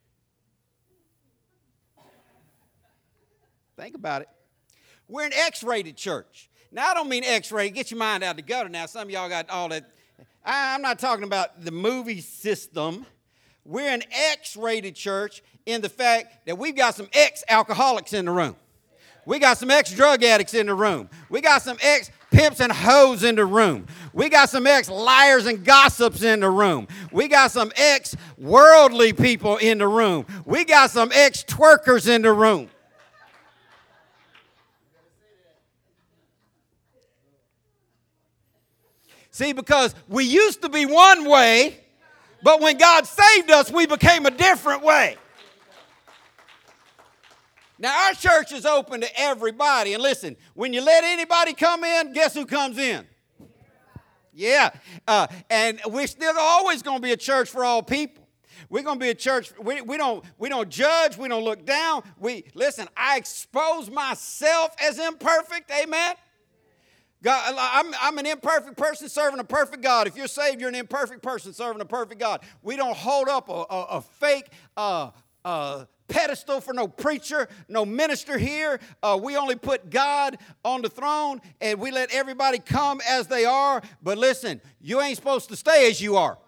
Think 3.77 3.95
about 3.95 4.23
it. 4.23 4.29
We're 5.07 5.27
an 5.27 5.33
X 5.35 5.63
rated 5.63 5.97
church. 5.97 6.49
Now, 6.73 6.89
I 6.89 6.95
don't 6.95 7.09
mean 7.09 7.25
X 7.25 7.53
rated, 7.53 7.75
get 7.75 7.91
your 7.91 7.99
mind 7.99 8.25
out 8.25 8.31
of 8.31 8.37
the 8.37 8.43
gutter 8.43 8.69
now. 8.69 8.87
Some 8.87 9.03
of 9.03 9.11
y'all 9.11 9.29
got 9.29 9.51
all 9.51 9.69
that. 9.69 9.91
I'm 10.45 10.81
not 10.81 10.99
talking 10.99 11.25
about 11.25 11.63
the 11.65 11.71
movie 11.71 12.21
system. 12.21 13.05
We're 13.65 13.91
an 13.91 14.03
X 14.11 14.57
rated 14.57 14.95
church 14.95 15.43
in 15.67 15.83
the 15.83 15.89
fact 15.89 16.47
that 16.47 16.57
we've 16.57 16.75
got 16.75 16.95
some 16.95 17.09
ex 17.13 17.45
alcoholics 17.49 18.13
in 18.13 18.25
the 18.25 18.31
room. 18.31 18.57
We 19.27 19.41
got 19.41 19.59
some 19.59 19.71
ex 19.71 19.93
drug 19.93 20.23
addicts 20.23 20.55
in 20.55 20.67
the 20.67 20.75
room. 20.75 21.11
We 21.29 21.41
got 21.41 21.63
some 21.63 21.77
ex 21.83 22.11
pimps 22.31 22.61
and 22.61 22.73
hoes 22.73 23.25
in 23.25 23.35
the 23.35 23.45
room. 23.45 23.87
We 24.13 24.29
got 24.29 24.49
some 24.49 24.67
ex 24.67 24.89
liars 24.89 25.47
and 25.47 25.65
gossips 25.65 26.23
in 26.23 26.41
the 26.41 26.51
room. 26.51 26.89
We 27.13 27.29
got 27.29 27.51
some 27.51 27.73
ex 27.77 28.17
worldly 28.39 29.13
people 29.13 29.57
in 29.59 29.79
the 29.79 29.89
room. 29.89 30.27
We 30.45 30.65
got 30.65 30.91
some 30.91 31.11
ex 31.13 31.45
twerkers 31.45 32.09
in 32.09 32.23
the 32.23 32.33
room. 32.33 32.71
See, 39.37 39.53
because 39.53 39.95
we 40.09 40.25
used 40.25 40.63
to 40.63 40.71
be 40.71 40.87
one 40.87 41.29
way, 41.29 41.79
but 42.43 42.59
when 42.63 42.79
God 42.79 43.07
saved 43.07 43.51
us, 43.51 43.71
we 43.71 43.85
became 43.85 44.25
a 44.25 44.31
different 44.31 44.83
way. 44.83 45.19
Now, 47.79 48.07
our 48.07 48.15
church 48.15 48.53
is 48.53 48.65
open 48.65 49.03
to 49.03 49.21
everybody. 49.21 49.93
And 49.93 50.03
listen, 50.03 50.39
when 50.55 50.73
you 50.73 50.81
let 50.81 51.05
anybody 51.05 51.53
come 51.53 51.85
in, 51.85 52.15
guess 52.15 52.33
who 52.33 52.47
comes 52.47 52.79
in? 52.79 53.05
Yeah. 54.33 54.71
Uh, 55.07 55.27
and 55.51 55.83
we're 55.85 56.07
still 56.07 56.39
always 56.39 56.81
going 56.81 56.97
to 56.97 57.03
be 57.03 57.13
a 57.13 57.19
church 57.19 57.51
for 57.51 57.63
all 57.63 57.83
people. 57.83 58.27
We're 58.71 58.85
going 58.85 58.99
to 58.99 59.05
be 59.05 59.11
a 59.11 59.15
church. 59.15 59.53
We, 59.63 59.83
we, 59.83 59.99
don't, 59.99 60.25
we 60.39 60.49
don't 60.49 60.71
judge. 60.71 61.19
We 61.19 61.29
don't 61.29 61.45
look 61.45 61.67
down. 61.67 62.05
We 62.19 62.45
listen. 62.55 62.89
I 62.97 63.19
expose 63.19 63.91
myself 63.91 64.75
as 64.81 64.99
imperfect. 64.99 65.71
Amen. 65.71 66.15
God, 67.27 67.57
I'm, 67.59 67.93
I'm 68.01 68.19
an 68.19 68.27
imperfect 68.27 68.77
person 68.77 69.09
serving 69.09 69.41
a 69.41 69.45
perfect 69.45 69.83
God. 69.83 70.07
If 70.07 70.17
you're 70.17 70.29
saved, 70.29 70.61
you're 70.61 70.69
an 70.69 70.77
imperfect 70.77 71.25
person 71.25 71.53
serving 71.53 71.83
a 71.83 71.85
perfect 71.85 72.21
God. 72.21 72.43
We 72.63 72.77
don't 72.77 72.97
hold 72.97 73.29
up 73.29 73.49
a, 73.49 73.65
a, 73.69 73.83
a 73.95 74.01
fake 74.01 74.47
uh, 74.77 75.11
uh, 75.45 75.87
pedestal 76.07 76.61
for 76.61 76.73
no 76.73 76.87
preacher, 76.87 77.49
no 77.69 77.85
minister 77.85 78.39
here. 78.39 78.79
Uh, 79.03 79.19
we 79.21 79.37
only 79.37 79.57
put 79.57 79.91
God 79.91 80.39
on 80.65 80.83
the 80.83 80.89
throne 80.89 81.41
and 81.61 81.81
we 81.81 81.91
let 81.91 82.15
everybody 82.15 82.61
come 82.61 83.01
as 83.09 83.27
they 83.27 83.45
are. 83.45 83.83
But 84.01 84.19
listen, 84.19 84.61
you 84.81 85.01
ain't 85.01 85.17
supposed 85.17 85.49
to 85.49 85.57
stay 85.57 85.91
as 85.91 86.01
you 86.01 86.15
are. 86.15 86.39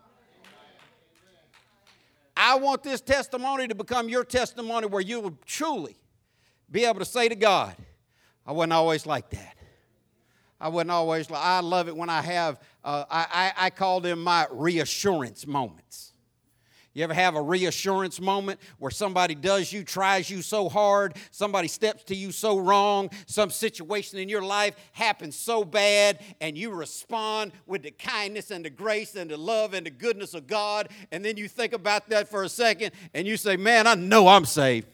I 2.36 2.54
want 2.54 2.84
this 2.84 3.00
testimony 3.00 3.66
to 3.66 3.74
become 3.74 4.08
your 4.08 4.22
testimony 4.22 4.86
where 4.86 5.02
you 5.02 5.18
will 5.18 5.36
truly 5.44 5.96
be 6.70 6.84
able 6.84 7.00
to 7.00 7.04
say 7.04 7.28
to 7.28 7.34
God, 7.34 7.74
I 8.46 8.52
wasn't 8.52 8.74
always 8.74 9.06
like 9.06 9.30
that. 9.30 9.57
I 10.60 10.68
wasn't 10.68 10.90
always, 10.90 11.30
I 11.30 11.60
love 11.60 11.88
it 11.88 11.96
when 11.96 12.10
I 12.10 12.20
have, 12.20 12.60
uh, 12.84 13.04
I, 13.10 13.52
I, 13.56 13.66
I 13.66 13.70
call 13.70 14.00
them 14.00 14.22
my 14.22 14.46
reassurance 14.50 15.46
moments. 15.46 16.08
You 16.94 17.04
ever 17.04 17.14
have 17.14 17.36
a 17.36 17.42
reassurance 17.42 18.20
moment 18.20 18.58
where 18.78 18.90
somebody 18.90 19.36
does 19.36 19.72
you, 19.72 19.84
tries 19.84 20.28
you 20.28 20.42
so 20.42 20.68
hard, 20.68 21.14
somebody 21.30 21.68
steps 21.68 22.02
to 22.04 22.16
you 22.16 22.32
so 22.32 22.58
wrong, 22.58 23.10
some 23.26 23.50
situation 23.50 24.18
in 24.18 24.28
your 24.28 24.42
life 24.42 24.74
happens 24.90 25.36
so 25.36 25.64
bad, 25.64 26.18
and 26.40 26.58
you 26.58 26.70
respond 26.70 27.52
with 27.66 27.84
the 27.84 27.92
kindness 27.92 28.50
and 28.50 28.64
the 28.64 28.70
grace 28.70 29.14
and 29.14 29.30
the 29.30 29.36
love 29.36 29.74
and 29.74 29.86
the 29.86 29.90
goodness 29.90 30.34
of 30.34 30.48
God, 30.48 30.88
and 31.12 31.24
then 31.24 31.36
you 31.36 31.46
think 31.46 31.72
about 31.72 32.08
that 32.08 32.28
for 32.28 32.42
a 32.42 32.48
second 32.48 32.90
and 33.14 33.28
you 33.28 33.36
say, 33.36 33.56
Man, 33.56 33.86
I 33.86 33.94
know 33.94 34.26
I'm 34.26 34.44
saved. 34.44 34.88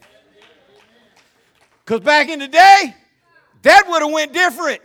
Because 1.87 2.01
back 2.01 2.29
in 2.29 2.39
the 2.39 2.49
day, 2.49 2.95
that 3.63 3.85
would 3.89 4.03
have 4.03 4.13
went 4.13 4.35
different. 4.35 4.83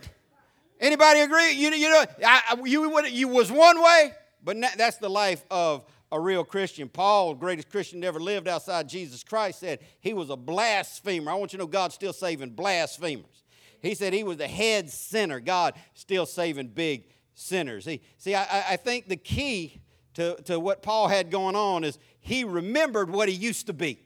Anybody 0.80 1.20
agree? 1.20 1.52
You, 1.52 1.70
you 1.70 1.90
know, 1.90 2.04
I, 2.26 2.56
you, 2.64 3.06
you 3.06 3.28
was 3.28 3.52
one 3.52 3.80
way, 3.82 4.12
but 4.42 4.56
that's 4.76 4.96
the 4.96 5.10
life 5.10 5.44
of 5.50 5.84
a 6.10 6.18
real 6.18 6.42
Christian. 6.42 6.88
Paul, 6.88 7.34
greatest 7.34 7.70
Christian 7.70 8.02
ever 8.02 8.18
lived 8.18 8.48
outside 8.48 8.88
Jesus 8.88 9.22
Christ, 9.22 9.60
said 9.60 9.80
he 10.00 10.14
was 10.14 10.30
a 10.30 10.36
blasphemer. 10.36 11.30
I 11.30 11.34
want 11.34 11.52
you 11.52 11.58
to 11.58 11.64
know 11.64 11.68
God's 11.68 11.94
still 11.94 12.14
saving 12.14 12.50
blasphemers. 12.50 13.44
He 13.82 13.94
said 13.94 14.12
he 14.12 14.24
was 14.24 14.38
the 14.38 14.48
head 14.48 14.90
sinner. 14.90 15.38
God 15.38 15.74
still 15.94 16.26
saving 16.26 16.68
big 16.68 17.04
sinners. 17.34 17.84
He, 17.84 18.00
see, 18.16 18.34
I, 18.34 18.72
I 18.72 18.76
think 18.76 19.08
the 19.08 19.16
key 19.16 19.80
to, 20.14 20.36
to 20.44 20.58
what 20.58 20.82
Paul 20.82 21.08
had 21.08 21.30
going 21.30 21.56
on 21.56 21.84
is 21.84 21.98
he 22.20 22.44
remembered 22.44 23.10
what 23.10 23.28
he 23.28 23.34
used 23.34 23.66
to 23.66 23.72
be. 23.72 24.00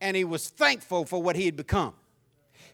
And 0.00 0.16
he 0.16 0.24
was 0.24 0.48
thankful 0.48 1.04
for 1.04 1.22
what 1.22 1.36
he 1.36 1.44
had 1.46 1.56
become. 1.56 1.94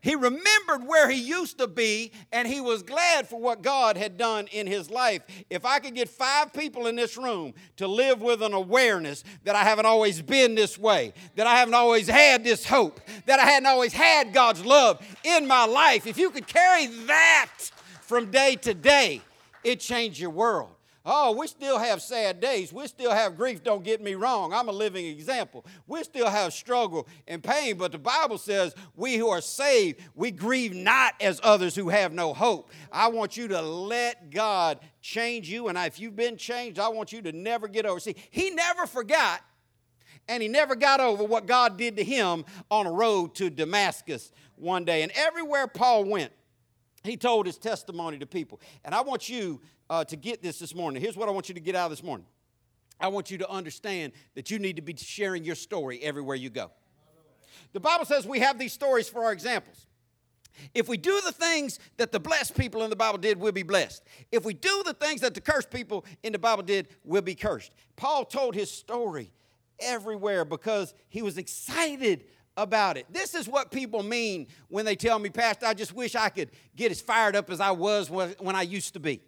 He 0.06 0.14
remembered 0.14 0.86
where 0.86 1.10
he 1.10 1.20
used 1.20 1.58
to 1.58 1.66
be 1.66 2.12
and 2.30 2.46
he 2.46 2.60
was 2.60 2.84
glad 2.84 3.26
for 3.26 3.40
what 3.40 3.60
God 3.60 3.96
had 3.96 4.16
done 4.16 4.46
in 4.52 4.68
his 4.68 4.88
life. 4.88 5.22
If 5.50 5.64
I 5.64 5.80
could 5.80 5.96
get 5.96 6.08
five 6.08 6.52
people 6.52 6.86
in 6.86 6.94
this 6.94 7.16
room 7.16 7.54
to 7.78 7.88
live 7.88 8.22
with 8.22 8.40
an 8.40 8.52
awareness 8.52 9.24
that 9.42 9.56
I 9.56 9.64
haven't 9.64 9.86
always 9.86 10.22
been 10.22 10.54
this 10.54 10.78
way, 10.78 11.12
that 11.34 11.48
I 11.48 11.56
haven't 11.56 11.74
always 11.74 12.06
had 12.06 12.44
this 12.44 12.64
hope, 12.64 13.00
that 13.26 13.40
I 13.40 13.46
hadn't 13.46 13.66
always 13.66 13.92
had 13.92 14.32
God's 14.32 14.64
love 14.64 15.04
in 15.24 15.44
my 15.48 15.64
life, 15.64 16.06
if 16.06 16.18
you 16.18 16.30
could 16.30 16.46
carry 16.46 16.86
that 16.86 17.50
from 18.02 18.30
day 18.30 18.54
to 18.62 18.74
day, 18.74 19.22
it 19.64 19.80
changed 19.80 20.20
your 20.20 20.30
world. 20.30 20.75
Oh, 21.08 21.36
we 21.36 21.46
still 21.46 21.78
have 21.78 22.02
sad 22.02 22.40
days. 22.40 22.72
We 22.72 22.88
still 22.88 23.12
have 23.12 23.36
grief, 23.36 23.62
don't 23.62 23.84
get 23.84 24.02
me 24.02 24.16
wrong. 24.16 24.52
I'm 24.52 24.68
a 24.68 24.72
living 24.72 25.06
example. 25.06 25.64
We 25.86 26.02
still 26.02 26.28
have 26.28 26.52
struggle 26.52 27.06
and 27.28 27.44
pain, 27.44 27.76
but 27.76 27.92
the 27.92 27.98
Bible 27.98 28.38
says 28.38 28.74
we 28.96 29.14
who 29.14 29.28
are 29.28 29.40
saved, 29.40 30.00
we 30.16 30.32
grieve 30.32 30.74
not 30.74 31.14
as 31.20 31.40
others 31.44 31.76
who 31.76 31.90
have 31.90 32.12
no 32.12 32.34
hope. 32.34 32.72
I 32.90 33.06
want 33.06 33.36
you 33.36 33.46
to 33.48 33.62
let 33.62 34.30
God 34.30 34.80
change 35.00 35.48
you, 35.48 35.68
and 35.68 35.78
if 35.78 36.00
you've 36.00 36.16
been 36.16 36.36
changed, 36.36 36.80
I 36.80 36.88
want 36.88 37.12
you 37.12 37.22
to 37.22 37.30
never 37.30 37.68
get 37.68 37.86
over. 37.86 38.00
See, 38.00 38.16
he 38.30 38.50
never 38.50 38.84
forgot 38.86 39.42
and 40.28 40.42
he 40.42 40.48
never 40.48 40.74
got 40.74 40.98
over 40.98 41.22
what 41.22 41.46
God 41.46 41.78
did 41.78 41.96
to 41.98 42.04
him 42.04 42.44
on 42.68 42.86
a 42.86 42.90
road 42.90 43.36
to 43.36 43.48
Damascus 43.48 44.32
one 44.56 44.84
day. 44.84 45.02
And 45.02 45.12
everywhere 45.14 45.68
Paul 45.68 46.04
went, 46.04 46.32
he 47.04 47.16
told 47.16 47.46
his 47.46 47.58
testimony 47.58 48.18
to 48.18 48.26
people. 48.26 48.60
And 48.84 48.94
I 48.94 49.02
want 49.02 49.28
you 49.28 49.60
uh, 49.90 50.04
to 50.04 50.16
get 50.16 50.42
this 50.42 50.58
this 50.58 50.74
morning. 50.74 51.00
Here's 51.02 51.16
what 51.16 51.28
I 51.28 51.32
want 51.32 51.48
you 51.48 51.54
to 51.54 51.60
get 51.60 51.74
out 51.74 51.86
of 51.86 51.90
this 51.90 52.02
morning. 52.02 52.26
I 53.00 53.08
want 53.08 53.30
you 53.30 53.38
to 53.38 53.50
understand 53.50 54.12
that 54.34 54.50
you 54.50 54.58
need 54.58 54.76
to 54.76 54.82
be 54.82 54.96
sharing 54.96 55.44
your 55.44 55.54
story 55.54 56.00
everywhere 56.02 56.36
you 56.36 56.50
go. 56.50 56.70
The 57.72 57.80
Bible 57.80 58.04
says 58.04 58.26
we 58.26 58.40
have 58.40 58.58
these 58.58 58.72
stories 58.72 59.08
for 59.08 59.24
our 59.24 59.32
examples. 59.32 59.86
If 60.74 60.88
we 60.88 60.96
do 60.96 61.20
the 61.24 61.32
things 61.32 61.78
that 61.98 62.12
the 62.12 62.20
blessed 62.20 62.56
people 62.56 62.82
in 62.82 62.90
the 62.90 62.96
Bible 62.96 63.18
did, 63.18 63.38
we'll 63.38 63.52
be 63.52 63.62
blessed. 63.62 64.02
If 64.32 64.44
we 64.44 64.54
do 64.54 64.82
the 64.86 64.94
things 64.94 65.20
that 65.20 65.34
the 65.34 65.40
cursed 65.40 65.70
people 65.70 66.06
in 66.22 66.32
the 66.32 66.38
Bible 66.38 66.62
did, 66.62 66.88
we'll 67.04 67.20
be 67.20 67.34
cursed. 67.34 67.72
Paul 67.96 68.24
told 68.24 68.54
his 68.54 68.70
story 68.70 69.32
everywhere 69.78 70.46
because 70.46 70.94
he 71.10 71.20
was 71.20 71.36
excited 71.36 72.24
about 72.56 72.96
it. 72.96 73.06
This 73.10 73.34
is 73.34 73.46
what 73.46 73.70
people 73.70 74.02
mean 74.02 74.46
when 74.68 74.86
they 74.86 74.96
tell 74.96 75.18
me, 75.18 75.28
Pastor, 75.28 75.66
I 75.66 75.74
just 75.74 75.92
wish 75.92 76.14
I 76.14 76.30
could 76.30 76.50
get 76.74 76.90
as 76.90 77.02
fired 77.02 77.36
up 77.36 77.50
as 77.50 77.60
I 77.60 77.72
was 77.72 78.08
when 78.08 78.56
I 78.56 78.62
used 78.62 78.94
to 78.94 79.00
be. 79.00 79.20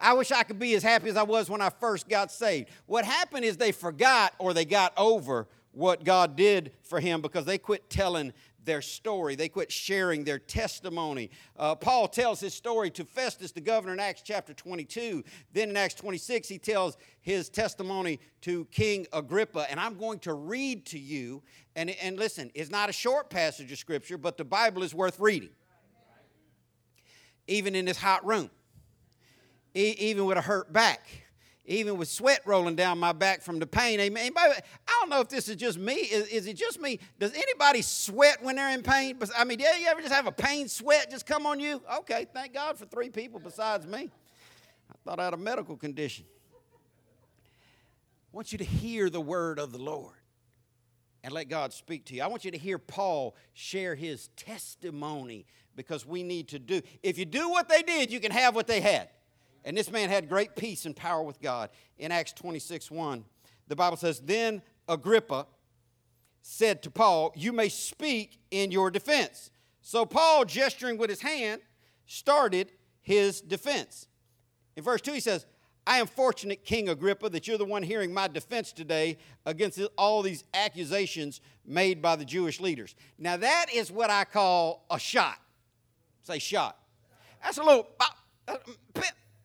I 0.00 0.14
wish 0.14 0.30
I 0.32 0.42
could 0.42 0.58
be 0.58 0.74
as 0.74 0.82
happy 0.82 1.08
as 1.08 1.16
I 1.16 1.22
was 1.22 1.48
when 1.50 1.60
I 1.60 1.70
first 1.70 2.08
got 2.08 2.30
saved. 2.30 2.68
What 2.86 3.04
happened 3.04 3.44
is 3.44 3.56
they 3.56 3.72
forgot 3.72 4.34
or 4.38 4.54
they 4.54 4.64
got 4.64 4.92
over 4.96 5.48
what 5.72 6.04
God 6.04 6.36
did 6.36 6.72
for 6.82 7.00
him 7.00 7.22
because 7.22 7.44
they 7.44 7.58
quit 7.58 7.88
telling 7.90 8.32
their 8.64 8.82
story. 8.82 9.34
They 9.34 9.48
quit 9.48 9.72
sharing 9.72 10.24
their 10.24 10.38
testimony. 10.38 11.30
Uh, 11.56 11.74
Paul 11.74 12.08
tells 12.08 12.40
his 12.40 12.54
story 12.54 12.90
to 12.90 13.04
Festus, 13.04 13.52
the 13.52 13.60
governor, 13.60 13.94
in 13.94 14.00
Acts 14.00 14.22
chapter 14.22 14.54
22. 14.54 15.24
Then 15.52 15.70
in 15.70 15.76
Acts 15.76 15.94
26, 15.94 16.48
he 16.48 16.58
tells 16.58 16.96
his 17.20 17.48
testimony 17.48 18.20
to 18.42 18.66
King 18.66 19.06
Agrippa. 19.12 19.70
And 19.70 19.80
I'm 19.80 19.96
going 19.96 20.20
to 20.20 20.34
read 20.34 20.86
to 20.86 20.98
you. 20.98 21.42
And, 21.74 21.90
and 21.90 22.18
listen, 22.18 22.50
it's 22.54 22.70
not 22.70 22.88
a 22.88 22.92
short 22.92 23.30
passage 23.30 23.72
of 23.72 23.78
scripture, 23.78 24.18
but 24.18 24.36
the 24.36 24.44
Bible 24.44 24.82
is 24.82 24.94
worth 24.94 25.18
reading, 25.18 25.50
even 27.46 27.74
in 27.74 27.84
this 27.84 27.98
hot 27.98 28.24
room 28.24 28.50
e- 29.74 29.94
even 29.98 30.26
with 30.26 30.38
a 30.38 30.40
hurt 30.40 30.72
back, 30.72 31.06
even 31.64 31.96
with 31.96 32.08
sweat 32.08 32.40
rolling 32.44 32.76
down 32.76 32.98
my 32.98 33.12
back 33.12 33.42
from 33.42 33.58
the 33.58 33.66
pain. 33.66 34.00
Amen. 34.00 34.20
Anybody, 34.20 34.54
I 34.86 34.98
don't 35.00 35.10
know 35.10 35.20
if 35.20 35.28
this 35.28 35.48
is 35.48 35.56
just 35.56 35.78
me. 35.78 35.94
Is, 35.94 36.28
is, 36.28 36.46
it 36.46 36.56
just 36.56 36.80
me? 36.80 36.98
Does 37.18 37.32
anybody 37.34 37.82
sweat 37.82 38.42
when 38.42 38.56
they're 38.56 38.70
in 38.70 38.82
pain? 38.82 39.18
I 39.36 39.44
mean, 39.44 39.58
do 39.58 39.64
you 39.64 39.86
ever 39.86 40.00
just 40.00 40.12
have 40.12 40.26
a 40.26 40.32
pain 40.32 40.68
sweat 40.68 41.10
just 41.10 41.26
come 41.26 41.46
on 41.46 41.60
you? 41.60 41.80
Okay, 42.00 42.26
thank 42.34 42.52
God 42.54 42.78
for 42.78 42.86
three 42.86 43.10
people 43.10 43.40
besides 43.40 43.86
me. 43.86 44.10
I 44.90 44.94
thought 45.04 45.20
I 45.20 45.24
had 45.24 45.34
a 45.34 45.38
medical 45.38 45.76
condition. 45.76 46.24
I 48.32 48.36
want 48.36 48.52
you 48.52 48.58
to 48.58 48.64
hear 48.64 49.10
the 49.10 49.20
word 49.20 49.58
of 49.58 49.72
the 49.72 49.78
Lord. 49.78 50.16
and 51.24 51.32
let 51.32 51.48
God 51.48 51.72
speak 51.72 52.06
to 52.06 52.14
you. 52.14 52.22
I 52.22 52.26
want 52.26 52.44
you 52.44 52.50
to 52.50 52.58
hear 52.58 52.78
Paul 52.78 53.36
share 53.52 53.94
his 53.94 54.28
testimony 54.36 55.46
because 55.76 56.04
we 56.04 56.22
need 56.22 56.48
to 56.48 56.58
do. 56.58 56.82
If 57.02 57.18
you 57.18 57.24
do 57.24 57.48
what 57.48 57.68
they 57.68 57.82
did, 57.82 58.10
you 58.10 58.20
can 58.20 58.32
have 58.32 58.54
what 58.54 58.66
they 58.66 58.80
had. 58.80 59.08
And 59.64 59.76
this 59.76 59.90
man 59.90 60.08
had 60.08 60.28
great 60.28 60.56
peace 60.56 60.86
and 60.86 60.94
power 60.94 61.22
with 61.22 61.40
God. 61.40 61.70
In 61.98 62.10
Acts 62.10 62.32
26 62.32 62.90
1, 62.90 63.24
the 63.68 63.76
Bible 63.76 63.96
says, 63.96 64.20
Then 64.20 64.62
Agrippa 64.88 65.46
said 66.40 66.82
to 66.82 66.90
Paul, 66.90 67.32
You 67.36 67.52
may 67.52 67.68
speak 67.68 68.38
in 68.50 68.70
your 68.70 68.90
defense. 68.90 69.50
So 69.80 70.04
Paul, 70.04 70.44
gesturing 70.44 70.98
with 70.98 71.10
his 71.10 71.22
hand, 71.22 71.62
started 72.06 72.72
his 73.00 73.40
defense. 73.40 74.06
In 74.76 74.82
verse 74.82 75.00
2, 75.00 75.12
he 75.12 75.20
says, 75.20 75.46
I 75.86 75.98
am 75.98 76.06
fortunate, 76.06 76.64
King 76.64 76.88
Agrippa, 76.88 77.28
that 77.30 77.48
you're 77.48 77.58
the 77.58 77.64
one 77.64 77.82
hearing 77.82 78.14
my 78.14 78.28
defense 78.28 78.72
today 78.72 79.18
against 79.44 79.80
all 79.98 80.22
these 80.22 80.44
accusations 80.54 81.40
made 81.66 82.00
by 82.00 82.14
the 82.14 82.24
Jewish 82.24 82.60
leaders. 82.60 82.94
Now, 83.18 83.36
that 83.36 83.66
is 83.74 83.90
what 83.90 84.08
I 84.08 84.24
call 84.24 84.86
a 84.90 84.98
shot. 84.98 85.38
Say 86.22 86.38
shot. 86.38 86.78
That's 87.42 87.58
a 87.58 87.64
little, 87.64 87.88
uh, 87.98 88.56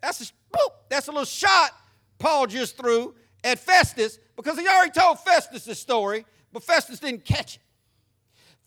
that's 0.02 0.22
a, 0.22 0.26
boop, 0.56 0.70
that's 0.90 1.08
a 1.08 1.12
little 1.12 1.26
shot 1.26 1.72
Paul 2.20 2.48
just 2.48 2.78
threw 2.78 3.14
at 3.44 3.60
Festus 3.60 4.20
because 4.36 4.58
he 4.60 4.68
already 4.68 4.92
told 4.92 5.20
Festus 5.20 5.66
this 5.66 5.80
story, 5.80 6.26
but 6.52 6.64
Festus 6.64 7.00
didn't 7.00 7.26
catch 7.26 7.56
it. 7.58 7.62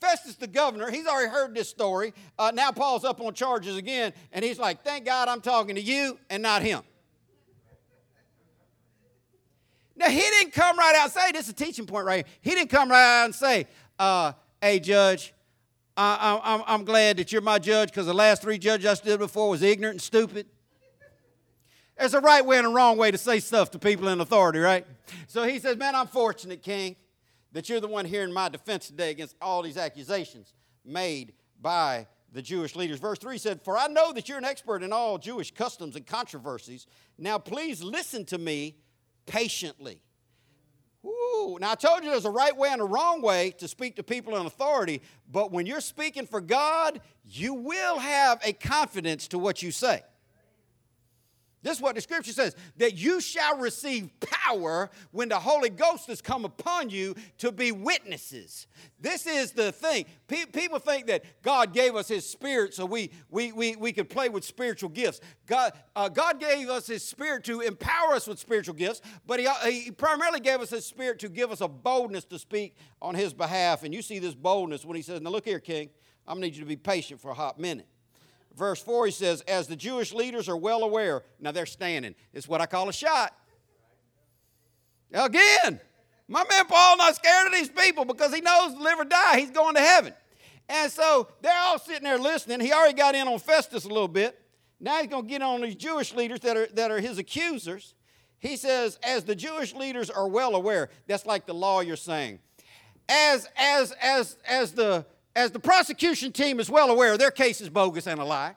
Festus, 0.00 0.36
the 0.36 0.46
governor, 0.46 0.90
he's 0.90 1.06
already 1.06 1.30
heard 1.30 1.54
this 1.54 1.68
story. 1.68 2.14
Uh, 2.38 2.50
now 2.54 2.72
Paul's 2.72 3.04
up 3.04 3.20
on 3.20 3.34
charges 3.34 3.76
again, 3.76 4.14
and 4.32 4.42
he's 4.42 4.58
like, 4.58 4.82
Thank 4.82 5.04
God 5.04 5.28
I'm 5.28 5.42
talking 5.42 5.74
to 5.74 5.80
you 5.80 6.18
and 6.30 6.42
not 6.42 6.62
him. 6.62 6.82
Now, 9.96 10.08
he 10.08 10.20
didn't 10.20 10.54
come 10.54 10.78
right 10.78 10.94
out 10.96 11.04
and 11.04 11.12
say, 11.12 11.30
this 11.32 11.44
is 11.44 11.50
a 11.50 11.52
teaching 11.52 11.84
point 11.84 12.06
right 12.06 12.24
here. 12.24 12.34
He 12.40 12.50
didn't 12.58 12.70
come 12.70 12.90
right 12.90 13.20
out 13.20 13.24
and 13.26 13.34
say, 13.34 13.66
uh, 13.98 14.32
hey, 14.62 14.80
judge, 14.80 15.34
I, 15.94 16.62
am 16.68 16.86
glad 16.86 17.18
that 17.18 17.30
you're 17.30 17.42
my 17.42 17.58
judge 17.58 17.90
because 17.90 18.06
the 18.06 18.14
last 18.14 18.40
three 18.40 18.56
judges 18.56 18.86
I 18.86 18.94
stood 18.94 19.18
before 19.18 19.50
was 19.50 19.60
ignorant 19.60 19.96
and 19.96 20.00
stupid. 20.00 20.46
There's 22.00 22.14
a 22.14 22.20
right 22.20 22.44
way 22.44 22.56
and 22.56 22.66
a 22.66 22.70
wrong 22.70 22.96
way 22.96 23.10
to 23.10 23.18
say 23.18 23.40
stuff 23.40 23.72
to 23.72 23.78
people 23.78 24.08
in 24.08 24.22
authority, 24.22 24.58
right? 24.58 24.86
So 25.26 25.42
he 25.42 25.58
says, 25.58 25.76
man, 25.76 25.94
I'm 25.94 26.06
fortunate, 26.06 26.62
king, 26.62 26.96
that 27.52 27.68
you're 27.68 27.78
the 27.78 27.88
one 27.88 28.06
hearing 28.06 28.32
my 28.32 28.48
defense 28.48 28.86
today 28.86 29.10
against 29.10 29.36
all 29.42 29.60
these 29.60 29.76
accusations 29.76 30.54
made 30.82 31.34
by 31.60 32.06
the 32.32 32.40
Jewish 32.40 32.74
leaders. 32.74 33.00
Verse 33.00 33.18
3 33.18 33.36
said, 33.36 33.60
For 33.60 33.76
I 33.76 33.86
know 33.88 34.14
that 34.14 34.30
you're 34.30 34.38
an 34.38 34.46
expert 34.46 34.82
in 34.82 34.94
all 34.94 35.18
Jewish 35.18 35.52
customs 35.52 35.94
and 35.94 36.06
controversies. 36.06 36.86
Now 37.18 37.36
please 37.36 37.82
listen 37.82 38.24
to 38.26 38.38
me 38.38 38.76
patiently. 39.26 40.00
Ooh, 41.04 41.58
now 41.60 41.72
I 41.72 41.74
told 41.74 42.02
you 42.02 42.10
there's 42.10 42.24
a 42.24 42.30
right 42.30 42.56
way 42.56 42.70
and 42.70 42.80
a 42.80 42.86
wrong 42.86 43.20
way 43.20 43.50
to 43.58 43.68
speak 43.68 43.96
to 43.96 44.02
people 44.02 44.36
in 44.36 44.46
authority, 44.46 45.02
but 45.30 45.52
when 45.52 45.66
you're 45.66 45.82
speaking 45.82 46.26
for 46.26 46.40
God, 46.40 47.02
you 47.26 47.52
will 47.52 47.98
have 47.98 48.40
a 48.42 48.54
confidence 48.54 49.28
to 49.28 49.38
what 49.38 49.62
you 49.62 49.70
say. 49.70 50.02
This 51.62 51.76
is 51.76 51.82
what 51.82 51.94
the 51.94 52.00
scripture 52.00 52.32
says 52.32 52.56
that 52.78 52.94
you 52.96 53.20
shall 53.20 53.58
receive 53.58 54.08
power 54.20 54.90
when 55.10 55.28
the 55.28 55.38
Holy 55.38 55.68
Ghost 55.68 56.06
has 56.06 56.22
come 56.22 56.46
upon 56.46 56.88
you 56.88 57.14
to 57.38 57.52
be 57.52 57.70
witnesses. 57.70 58.66
This 58.98 59.26
is 59.26 59.52
the 59.52 59.70
thing. 59.70 60.06
people 60.26 60.78
think 60.78 61.06
that 61.08 61.24
God 61.42 61.74
gave 61.74 61.96
us 61.96 62.08
His 62.08 62.28
Spirit 62.28 62.72
so 62.72 62.86
we, 62.86 63.10
we, 63.28 63.52
we, 63.52 63.76
we 63.76 63.92
could 63.92 64.08
play 64.08 64.30
with 64.30 64.42
spiritual 64.44 64.88
gifts. 64.88 65.20
God, 65.46 65.72
uh, 65.94 66.08
God 66.08 66.40
gave 66.40 66.70
us 66.70 66.86
His 66.86 67.06
Spirit 67.06 67.44
to 67.44 67.60
empower 67.60 68.14
us 68.14 68.26
with 68.26 68.38
spiritual 68.38 68.74
gifts, 68.74 69.02
but 69.26 69.38
he, 69.38 69.48
he 69.70 69.90
primarily 69.90 70.40
gave 70.40 70.62
us 70.62 70.70
His 70.70 70.86
Spirit 70.86 71.18
to 71.18 71.28
give 71.28 71.52
us 71.52 71.60
a 71.60 71.68
boldness 71.68 72.24
to 72.26 72.38
speak 72.38 72.76
on 73.02 73.14
His 73.14 73.34
behalf. 73.34 73.84
And 73.84 73.92
you 73.92 74.00
see 74.00 74.18
this 74.18 74.34
boldness 74.34 74.86
when 74.86 74.96
He 74.96 75.02
says, 75.02 75.20
Now 75.20 75.30
look 75.30 75.44
here, 75.44 75.60
King, 75.60 75.90
I'm 76.26 76.36
going 76.36 76.42
to 76.42 76.46
need 76.48 76.56
you 76.56 76.62
to 76.62 76.68
be 76.68 76.76
patient 76.76 77.20
for 77.20 77.30
a 77.30 77.34
hot 77.34 77.58
minute 77.58 77.86
verse 78.56 78.82
4, 78.82 79.06
he 79.06 79.12
says, 79.12 79.42
As 79.42 79.66
the 79.66 79.76
Jewish 79.76 80.12
leaders 80.12 80.48
are 80.48 80.56
well 80.56 80.82
aware, 80.82 81.22
now 81.40 81.52
they're 81.52 81.66
standing. 81.66 82.14
It's 82.32 82.48
what 82.48 82.60
I 82.60 82.66
call 82.66 82.88
a 82.88 82.92
shot. 82.92 83.34
Again, 85.12 85.80
my 86.28 86.44
man 86.48 86.66
Paul 86.66 86.96
not 86.96 87.16
scared 87.16 87.48
of 87.48 87.52
these 87.52 87.68
people 87.68 88.04
because 88.04 88.32
he 88.32 88.40
knows 88.40 88.76
live 88.76 89.00
or 89.00 89.04
die, 89.04 89.40
he's 89.40 89.50
going 89.50 89.74
to 89.74 89.80
heaven. 89.80 90.14
And 90.68 90.90
so 90.90 91.28
they're 91.42 91.52
all 91.58 91.78
sitting 91.80 92.04
there 92.04 92.18
listening. 92.18 92.60
He 92.60 92.72
already 92.72 92.94
got 92.94 93.16
in 93.16 93.26
on 93.26 93.40
Festus 93.40 93.84
a 93.84 93.88
little 93.88 94.06
bit. 94.06 94.40
Now 94.78 94.98
he's 94.98 95.08
going 95.08 95.24
to 95.24 95.28
get 95.28 95.42
on 95.42 95.60
these 95.60 95.74
Jewish 95.74 96.14
leaders 96.14 96.40
that 96.40 96.56
are, 96.56 96.68
that 96.74 96.92
are 96.92 97.00
his 97.00 97.18
accusers. 97.18 97.94
He 98.38 98.56
says, 98.56 98.98
as 99.02 99.24
the 99.24 99.34
Jewish 99.34 99.74
leaders 99.74 100.08
are 100.08 100.28
well 100.28 100.54
aware, 100.54 100.88
that's 101.06 101.26
like 101.26 101.44
the 101.44 101.52
lawyer 101.52 101.96
saying, 101.96 102.38
as, 103.08 103.48
as, 103.56 103.92
as, 104.00 104.38
as 104.46 104.72
the 104.72 105.04
as 105.34 105.50
the 105.50 105.60
prosecution 105.60 106.32
team 106.32 106.60
is 106.60 106.68
well 106.68 106.90
aware, 106.90 107.16
their 107.16 107.30
case 107.30 107.60
is 107.60 107.68
bogus 107.68 108.06
and 108.06 108.20
a 108.20 108.24
lie. 108.24 108.56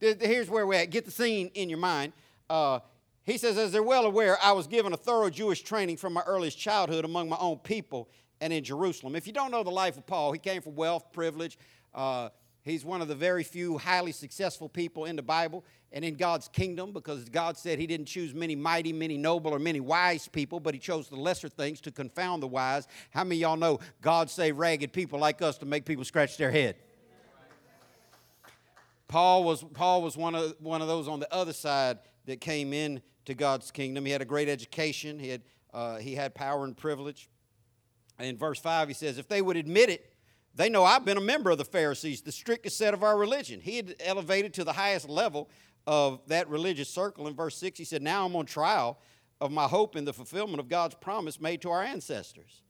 Here's 0.00 0.50
where 0.50 0.66
we're 0.66 0.74
at. 0.80 0.90
Get 0.90 1.06
the 1.06 1.10
scene 1.10 1.50
in 1.54 1.70
your 1.70 1.78
mind. 1.78 2.12
Uh, 2.50 2.80
he 3.24 3.38
says, 3.38 3.56
as 3.58 3.72
they're 3.72 3.82
well 3.82 4.04
aware, 4.04 4.36
I 4.42 4.52
was 4.52 4.66
given 4.66 4.92
a 4.92 4.96
thorough 4.96 5.30
Jewish 5.30 5.62
training 5.62 5.96
from 5.96 6.12
my 6.12 6.22
earliest 6.26 6.58
childhood 6.58 7.04
among 7.04 7.28
my 7.28 7.36
own 7.40 7.58
people 7.58 8.08
and 8.40 8.52
in 8.52 8.62
Jerusalem. 8.62 9.16
If 9.16 9.26
you 9.26 9.32
don't 9.32 9.50
know 9.50 9.62
the 9.62 9.70
life 9.70 9.96
of 9.96 10.06
Paul, 10.06 10.32
he 10.32 10.38
came 10.38 10.60
from 10.60 10.76
wealth, 10.76 11.12
privilege. 11.12 11.58
Uh, 11.94 12.28
he's 12.62 12.84
one 12.84 13.00
of 13.00 13.08
the 13.08 13.14
very 13.14 13.42
few 13.42 13.78
highly 13.78 14.12
successful 14.12 14.68
people 14.68 15.06
in 15.06 15.16
the 15.16 15.22
Bible 15.22 15.64
and 15.96 16.04
in 16.04 16.14
God's 16.14 16.46
kingdom 16.48 16.92
because 16.92 17.24
God 17.30 17.56
said 17.56 17.78
He 17.78 17.86
didn't 17.86 18.04
choose 18.04 18.34
many 18.34 18.54
mighty, 18.54 18.92
many 18.92 19.16
noble, 19.16 19.54
or 19.54 19.58
many 19.58 19.80
wise 19.80 20.28
people, 20.28 20.60
but 20.60 20.74
He 20.74 20.78
chose 20.78 21.08
the 21.08 21.16
lesser 21.16 21.48
things 21.48 21.80
to 21.80 21.90
confound 21.90 22.42
the 22.42 22.46
wise. 22.46 22.86
How 23.12 23.24
many 23.24 23.40
y'all 23.40 23.56
know 23.56 23.80
God 24.02 24.28
saved 24.28 24.58
ragged 24.58 24.92
people 24.92 25.18
like 25.18 25.40
us 25.40 25.56
to 25.56 25.64
make 25.64 25.86
people 25.86 26.04
scratch 26.04 26.36
their 26.36 26.50
head? 26.50 26.76
Paul 29.08 29.44
was, 29.44 29.64
Paul 29.72 30.02
was 30.02 30.18
one, 30.18 30.34
of, 30.34 30.56
one 30.60 30.82
of 30.82 30.88
those 30.88 31.08
on 31.08 31.18
the 31.18 31.32
other 31.32 31.54
side 31.54 32.00
that 32.26 32.42
came 32.42 32.74
in 32.74 33.00
to 33.24 33.32
God's 33.32 33.70
kingdom. 33.70 34.04
He 34.04 34.12
had 34.12 34.20
a 34.20 34.26
great 34.26 34.50
education, 34.50 35.18
he 35.18 35.30
had, 35.30 35.42
uh, 35.72 35.96
he 35.96 36.14
had 36.14 36.34
power 36.34 36.64
and 36.64 36.76
privilege. 36.76 37.30
In 38.18 38.36
verse 38.36 38.58
5, 38.58 38.88
he 38.88 38.94
says, 38.94 39.16
If 39.16 39.28
they 39.28 39.40
would 39.40 39.56
admit 39.56 39.88
it, 39.88 40.12
they 40.54 40.68
know 40.68 40.84
I've 40.84 41.06
been 41.06 41.18
a 41.18 41.22
member 41.22 41.50
of 41.50 41.56
the 41.56 41.64
Pharisees, 41.64 42.20
the 42.20 42.32
strictest 42.32 42.76
set 42.76 42.92
of 42.92 43.02
our 43.02 43.16
religion. 43.16 43.60
He 43.60 43.76
had 43.76 43.94
elevated 44.00 44.52
to 44.54 44.64
the 44.64 44.72
highest 44.72 45.08
level 45.08 45.48
of 45.86 46.20
that 46.26 46.48
religious 46.48 46.88
circle. 46.88 47.28
In 47.28 47.34
verse 47.34 47.56
6, 47.56 47.78
he 47.78 47.84
said, 47.84 48.02
Now 48.02 48.26
I'm 48.26 48.36
on 48.36 48.46
trial 48.46 48.98
of 49.40 49.52
my 49.52 49.64
hope 49.64 49.96
in 49.96 50.04
the 50.04 50.12
fulfillment 50.12 50.60
of 50.60 50.68
God's 50.68 50.94
promise 50.94 51.40
made 51.40 51.62
to 51.62 51.70
our 51.70 51.82
ancestors. 51.82 52.62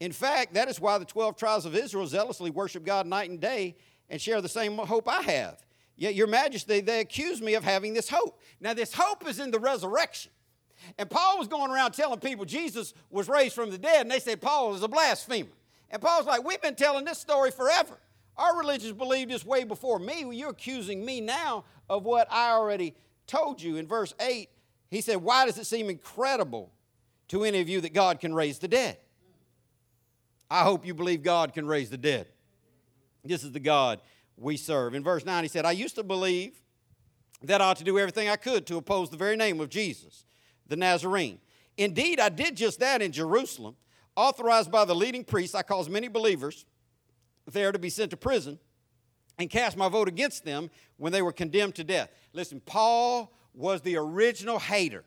In 0.00 0.12
fact, 0.12 0.54
that 0.54 0.68
is 0.68 0.80
why 0.80 0.98
the 0.98 1.04
12 1.04 1.36
tribes 1.36 1.66
of 1.66 1.76
Israel 1.76 2.06
zealously 2.06 2.50
worship 2.50 2.84
God 2.84 3.06
night 3.06 3.30
and 3.30 3.40
day 3.40 3.76
and 4.10 4.20
share 4.20 4.40
the 4.40 4.48
same 4.48 4.76
hope 4.76 5.08
I 5.08 5.22
have. 5.22 5.64
Yet, 5.96 6.14
Your 6.14 6.26
Majesty, 6.26 6.80
they 6.80 7.00
accuse 7.00 7.40
me 7.40 7.54
of 7.54 7.62
having 7.62 7.94
this 7.94 8.08
hope. 8.08 8.40
Now, 8.60 8.74
this 8.74 8.92
hope 8.92 9.28
is 9.28 9.38
in 9.38 9.50
the 9.50 9.60
resurrection. 9.60 10.32
And 10.98 11.08
Paul 11.08 11.38
was 11.38 11.46
going 11.46 11.70
around 11.70 11.92
telling 11.92 12.18
people 12.18 12.44
Jesus 12.44 12.94
was 13.10 13.28
raised 13.28 13.54
from 13.54 13.70
the 13.70 13.78
dead, 13.78 14.02
and 14.02 14.10
they 14.10 14.18
said 14.18 14.40
Paul 14.40 14.74
is 14.74 14.82
a 14.82 14.88
blasphemer. 14.88 15.50
And 15.90 16.02
Paul's 16.02 16.26
like, 16.26 16.44
We've 16.44 16.60
been 16.60 16.74
telling 16.74 17.04
this 17.04 17.18
story 17.18 17.50
forever. 17.50 17.98
Our 18.36 18.58
religions 18.58 18.92
believed 18.92 19.30
this 19.30 19.44
way 19.44 19.64
before 19.64 19.98
me. 19.98 20.24
You're 20.36 20.50
accusing 20.50 21.04
me 21.04 21.20
now 21.20 21.64
of 21.88 22.04
what 22.04 22.26
I 22.30 22.50
already 22.50 22.94
told 23.26 23.62
you. 23.62 23.76
In 23.76 23.86
verse 23.86 24.14
8, 24.20 24.48
he 24.90 25.00
said, 25.00 25.16
Why 25.16 25.46
does 25.46 25.58
it 25.58 25.66
seem 25.66 25.88
incredible 25.88 26.72
to 27.28 27.44
any 27.44 27.60
of 27.60 27.68
you 27.68 27.80
that 27.80 27.94
God 27.94 28.20
can 28.20 28.34
raise 28.34 28.58
the 28.58 28.68
dead? 28.68 28.98
I 30.50 30.62
hope 30.62 30.86
you 30.86 30.94
believe 30.94 31.22
God 31.22 31.52
can 31.52 31.66
raise 31.66 31.90
the 31.90 31.98
dead. 31.98 32.26
This 33.24 33.44
is 33.44 33.52
the 33.52 33.60
God 33.60 34.00
we 34.36 34.56
serve. 34.56 34.94
In 34.94 35.02
verse 35.02 35.24
9, 35.24 35.44
he 35.44 35.48
said, 35.48 35.64
I 35.64 35.72
used 35.72 35.94
to 35.94 36.02
believe 36.02 36.60
that 37.42 37.60
I 37.60 37.66
ought 37.66 37.76
to 37.78 37.84
do 37.84 37.98
everything 37.98 38.28
I 38.28 38.36
could 38.36 38.66
to 38.66 38.76
oppose 38.76 39.10
the 39.10 39.16
very 39.16 39.36
name 39.36 39.60
of 39.60 39.68
Jesus, 39.68 40.24
the 40.66 40.76
Nazarene. 40.76 41.38
Indeed, 41.76 42.20
I 42.20 42.28
did 42.28 42.56
just 42.56 42.80
that 42.80 43.02
in 43.02 43.12
Jerusalem. 43.12 43.76
Authorized 44.16 44.70
by 44.70 44.84
the 44.84 44.94
leading 44.94 45.24
priests, 45.24 45.54
I 45.54 45.62
caused 45.62 45.90
many 45.90 46.08
believers 46.08 46.64
there 47.50 47.72
to 47.72 47.78
be 47.78 47.90
sent 47.90 48.10
to 48.10 48.16
prison 48.16 48.58
and 49.38 49.50
cast 49.50 49.76
my 49.76 49.88
vote 49.88 50.08
against 50.08 50.44
them 50.44 50.70
when 50.96 51.12
they 51.12 51.22
were 51.22 51.32
condemned 51.32 51.74
to 51.76 51.84
death. 51.84 52.10
Listen, 52.32 52.60
Paul 52.64 53.32
was 53.54 53.80
the 53.82 53.96
original 53.96 54.58
hater. 54.58 55.04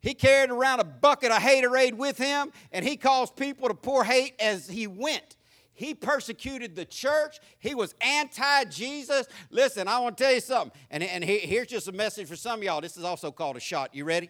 He 0.00 0.14
carried 0.14 0.50
around 0.50 0.80
a 0.80 0.84
bucket 0.84 1.30
of 1.30 1.38
haterade 1.38 1.94
with 1.94 2.18
him, 2.18 2.52
and 2.72 2.84
he 2.84 2.96
caused 2.96 3.36
people 3.36 3.68
to 3.68 3.74
pour 3.74 4.04
hate 4.04 4.34
as 4.40 4.68
he 4.68 4.88
went. 4.88 5.36
He 5.74 5.94
persecuted 5.94 6.74
the 6.74 6.84
church. 6.84 7.38
He 7.58 7.74
was 7.74 7.94
anti 8.00 8.64
Jesus. 8.64 9.26
Listen, 9.50 9.88
I 9.88 10.00
want 10.00 10.18
to 10.18 10.24
tell 10.24 10.32
you 10.32 10.40
something. 10.40 10.72
And, 10.90 11.02
and 11.02 11.24
here's 11.24 11.68
just 11.68 11.88
a 11.88 11.92
message 11.92 12.28
for 12.28 12.36
some 12.36 12.58
of 12.58 12.64
y'all. 12.64 12.80
This 12.80 12.96
is 12.96 13.04
also 13.04 13.30
called 13.30 13.56
a 13.56 13.60
shot. 13.60 13.94
You 13.94 14.04
ready? 14.04 14.28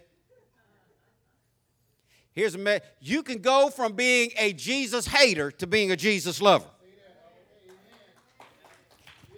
Here's 2.33 2.55
a 2.55 2.59
message. 2.59 2.85
You 3.01 3.23
can 3.23 3.39
go 3.39 3.71
from 3.71 3.95
being 3.95 4.31
a 4.39 4.53
Jesus 4.53 5.07
hater 5.07 5.51
to 5.53 5.67
being 5.67 5.91
a 5.91 5.97
Jesus 5.97 6.41
lover. 6.41 6.69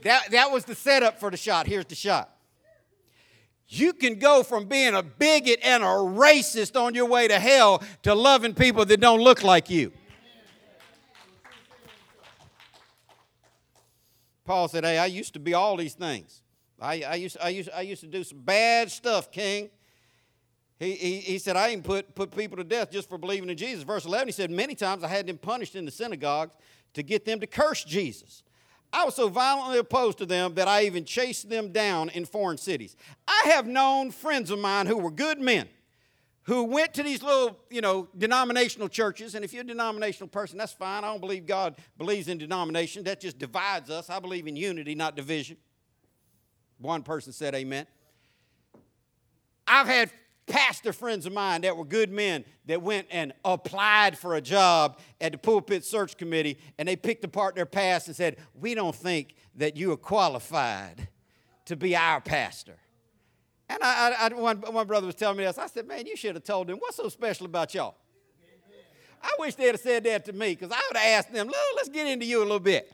That, 0.04 0.30
that 0.30 0.52
was 0.52 0.64
the 0.64 0.74
setup 0.74 1.18
for 1.18 1.30
the 1.30 1.36
shot. 1.36 1.66
Here's 1.66 1.86
the 1.86 1.94
shot. 1.94 2.30
You 3.66 3.94
can 3.94 4.18
go 4.18 4.42
from 4.42 4.66
being 4.66 4.94
a 4.94 5.02
bigot 5.02 5.60
and 5.62 5.82
a 5.82 5.86
racist 5.86 6.80
on 6.80 6.94
your 6.94 7.06
way 7.06 7.26
to 7.26 7.38
hell 7.38 7.82
to 8.02 8.14
loving 8.14 8.54
people 8.54 8.84
that 8.84 9.00
don't 9.00 9.20
look 9.20 9.42
like 9.42 9.70
you. 9.70 9.92
Paul 14.44 14.68
said, 14.68 14.84
Hey, 14.84 14.98
I 14.98 15.06
used 15.06 15.32
to 15.32 15.40
be 15.40 15.54
all 15.54 15.76
these 15.76 15.94
things. 15.94 16.42
I, 16.78 17.02
I, 17.02 17.14
used, 17.14 17.38
I, 17.42 17.48
used, 17.48 17.70
I 17.74 17.80
used 17.80 18.02
to 18.02 18.06
do 18.06 18.22
some 18.22 18.40
bad 18.40 18.90
stuff, 18.90 19.32
King. 19.32 19.70
He, 20.78 20.92
he, 20.92 21.16
he 21.20 21.38
said, 21.38 21.56
I 21.56 21.70
even 21.70 21.82
put, 21.82 22.14
put 22.14 22.36
people 22.36 22.58
to 22.58 22.64
death 22.64 22.90
just 22.90 23.08
for 23.08 23.16
believing 23.16 23.48
in 23.48 23.56
Jesus. 23.56 23.84
Verse 23.84 24.04
11, 24.04 24.28
he 24.28 24.32
said, 24.32 24.50
Many 24.50 24.74
times 24.74 25.02
I 25.02 25.08
had 25.08 25.26
them 25.26 25.38
punished 25.38 25.74
in 25.74 25.86
the 25.86 25.90
synagogues 25.90 26.54
to 26.92 27.02
get 27.02 27.24
them 27.24 27.40
to 27.40 27.46
curse 27.46 27.82
Jesus. 27.84 28.43
I 28.94 29.04
was 29.04 29.16
so 29.16 29.28
violently 29.28 29.78
opposed 29.78 30.18
to 30.18 30.26
them 30.26 30.54
that 30.54 30.68
I 30.68 30.84
even 30.84 31.04
chased 31.04 31.50
them 31.50 31.72
down 31.72 32.10
in 32.10 32.24
foreign 32.24 32.56
cities. 32.56 32.96
I 33.26 33.42
have 33.46 33.66
known 33.66 34.12
friends 34.12 34.50
of 34.50 34.60
mine 34.60 34.86
who 34.86 34.96
were 34.96 35.10
good 35.10 35.40
men 35.40 35.68
who 36.44 36.64
went 36.64 36.94
to 36.94 37.02
these 37.02 37.22
little, 37.22 37.58
you 37.70 37.80
know, 37.80 38.08
denominational 38.16 38.88
churches. 38.88 39.34
And 39.34 39.44
if 39.44 39.52
you're 39.52 39.62
a 39.62 39.66
denominational 39.66 40.28
person, 40.28 40.58
that's 40.58 40.72
fine. 40.72 41.02
I 41.02 41.08
don't 41.08 41.20
believe 41.20 41.46
God 41.46 41.76
believes 41.98 42.28
in 42.28 42.38
denomination. 42.38 43.02
That 43.04 43.20
just 43.20 43.38
divides 43.38 43.90
us. 43.90 44.10
I 44.10 44.20
believe 44.20 44.46
in 44.46 44.54
unity, 44.54 44.94
not 44.94 45.16
division. 45.16 45.56
One 46.78 47.02
person 47.02 47.32
said 47.32 47.54
amen. 47.54 47.86
I've 49.66 49.86
had 49.86 50.10
pastor 50.46 50.92
friends 50.92 51.26
of 51.26 51.32
mine 51.32 51.62
that 51.62 51.76
were 51.76 51.84
good 51.84 52.10
men 52.10 52.44
that 52.66 52.82
went 52.82 53.06
and 53.10 53.32
applied 53.44 54.18
for 54.18 54.34
a 54.34 54.40
job 54.40 54.98
at 55.20 55.32
the 55.32 55.38
pulpit 55.38 55.84
search 55.84 56.16
committee 56.16 56.58
and 56.78 56.88
they 56.88 56.96
picked 56.96 57.24
apart 57.24 57.54
their 57.54 57.66
past 57.66 58.06
and 58.08 58.16
said, 58.16 58.36
We 58.54 58.74
don't 58.74 58.94
think 58.94 59.34
that 59.56 59.76
you 59.76 59.92
are 59.92 59.96
qualified 59.96 61.08
to 61.66 61.76
be 61.76 61.96
our 61.96 62.20
pastor. 62.20 62.76
And 63.68 63.78
I, 63.82 64.14
I, 64.20 64.28
one, 64.34 64.58
one 64.58 64.86
brother 64.86 65.06
was 65.06 65.14
telling 65.14 65.38
me 65.38 65.44
this. 65.44 65.58
I 65.58 65.66
said, 65.66 65.86
Man, 65.86 66.06
you 66.06 66.16
should 66.16 66.34
have 66.34 66.44
told 66.44 66.66
them, 66.66 66.78
what's 66.78 66.96
so 66.96 67.08
special 67.08 67.46
about 67.46 67.74
y'all? 67.74 67.96
I 69.22 69.32
wish 69.38 69.54
they'd 69.54 69.68
have 69.68 69.80
said 69.80 70.04
that 70.04 70.26
to 70.26 70.34
me 70.34 70.50
because 70.50 70.70
I 70.70 70.80
would 70.88 70.98
have 70.98 71.18
asked 71.18 71.32
them, 71.32 71.50
let's 71.76 71.88
get 71.88 72.06
into 72.06 72.26
you 72.26 72.40
a 72.40 72.44
little 72.44 72.60
bit. 72.60 72.92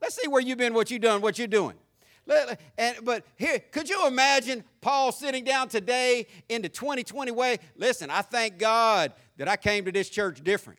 Let's 0.00 0.14
see 0.14 0.26
where 0.26 0.40
you've 0.40 0.56
been, 0.56 0.72
what 0.72 0.90
you've 0.90 1.02
done, 1.02 1.20
what 1.20 1.38
you're 1.38 1.46
doing. 1.46 1.74
And, 2.76 2.96
but 3.04 3.24
here, 3.36 3.58
could 3.70 3.88
you 3.88 4.06
imagine 4.06 4.64
Paul 4.80 5.12
sitting 5.12 5.44
down 5.44 5.68
today 5.68 6.26
in 6.48 6.62
the 6.62 6.68
2020 6.68 7.30
way? 7.32 7.58
Listen, 7.76 8.10
I 8.10 8.22
thank 8.22 8.58
God 8.58 9.12
that 9.38 9.48
I 9.48 9.56
came 9.56 9.84
to 9.86 9.92
this 9.92 10.08
church 10.10 10.42
different. 10.42 10.78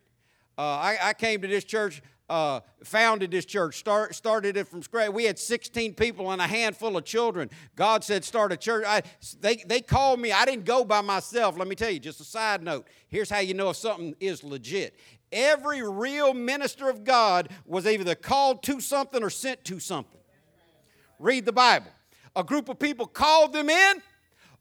Uh, 0.58 0.62
I, 0.62 0.98
I, 1.02 1.14
came 1.14 1.42
to 1.42 1.48
this 1.48 1.64
church, 1.64 2.02
uh, 2.30 2.60
founded 2.84 3.32
this 3.32 3.46
church, 3.46 3.78
start, 3.78 4.14
started 4.14 4.58
it 4.58 4.68
from 4.68 4.84
scratch. 4.84 5.10
We 5.12 5.24
had 5.24 5.40
16 5.40 5.94
people 5.94 6.32
and 6.32 6.42
a 6.42 6.48
handful 6.48 6.98
of 6.98 7.06
children. 7.06 7.50
God 7.78 8.04
said, 8.04 8.26
start 8.26 8.52
a 8.52 8.58
church. 8.58 8.84
I, 8.86 9.04
they, 9.40 9.64
they 9.66 9.80
called 9.80 10.20
me. 10.20 10.34
I 10.34 10.44
didn't 10.44 10.66
go 10.66 10.84
by 10.84 11.00
myself. 11.00 11.58
Let 11.58 11.70
me 11.70 11.76
tell 11.76 11.90
you, 11.90 12.00
just 12.00 12.20
a 12.20 12.26
side 12.26 12.62
note. 12.62 12.88
Here's 13.08 13.30
how 13.30 13.40
you 13.40 13.54
know 13.54 13.70
if 13.70 13.78
something 13.78 14.16
is 14.20 14.44
legit. 14.44 14.98
Every 15.32 15.82
real 15.88 16.34
minister 16.34 16.90
of 16.90 17.06
God 17.06 17.50
was 17.66 17.88
either 17.88 18.16
called 18.16 18.62
to 18.64 18.82
something 18.82 19.24
or 19.24 19.30
sent 19.30 19.64
to 19.66 19.80
something 19.80 20.19
read 21.20 21.46
the 21.46 21.52
Bible. 21.52 21.92
A 22.36 22.44
group 22.44 22.70
of 22.70 22.80
people 22.80 23.06
called 23.06 23.54
them 23.54 23.70
in, 23.70 24.02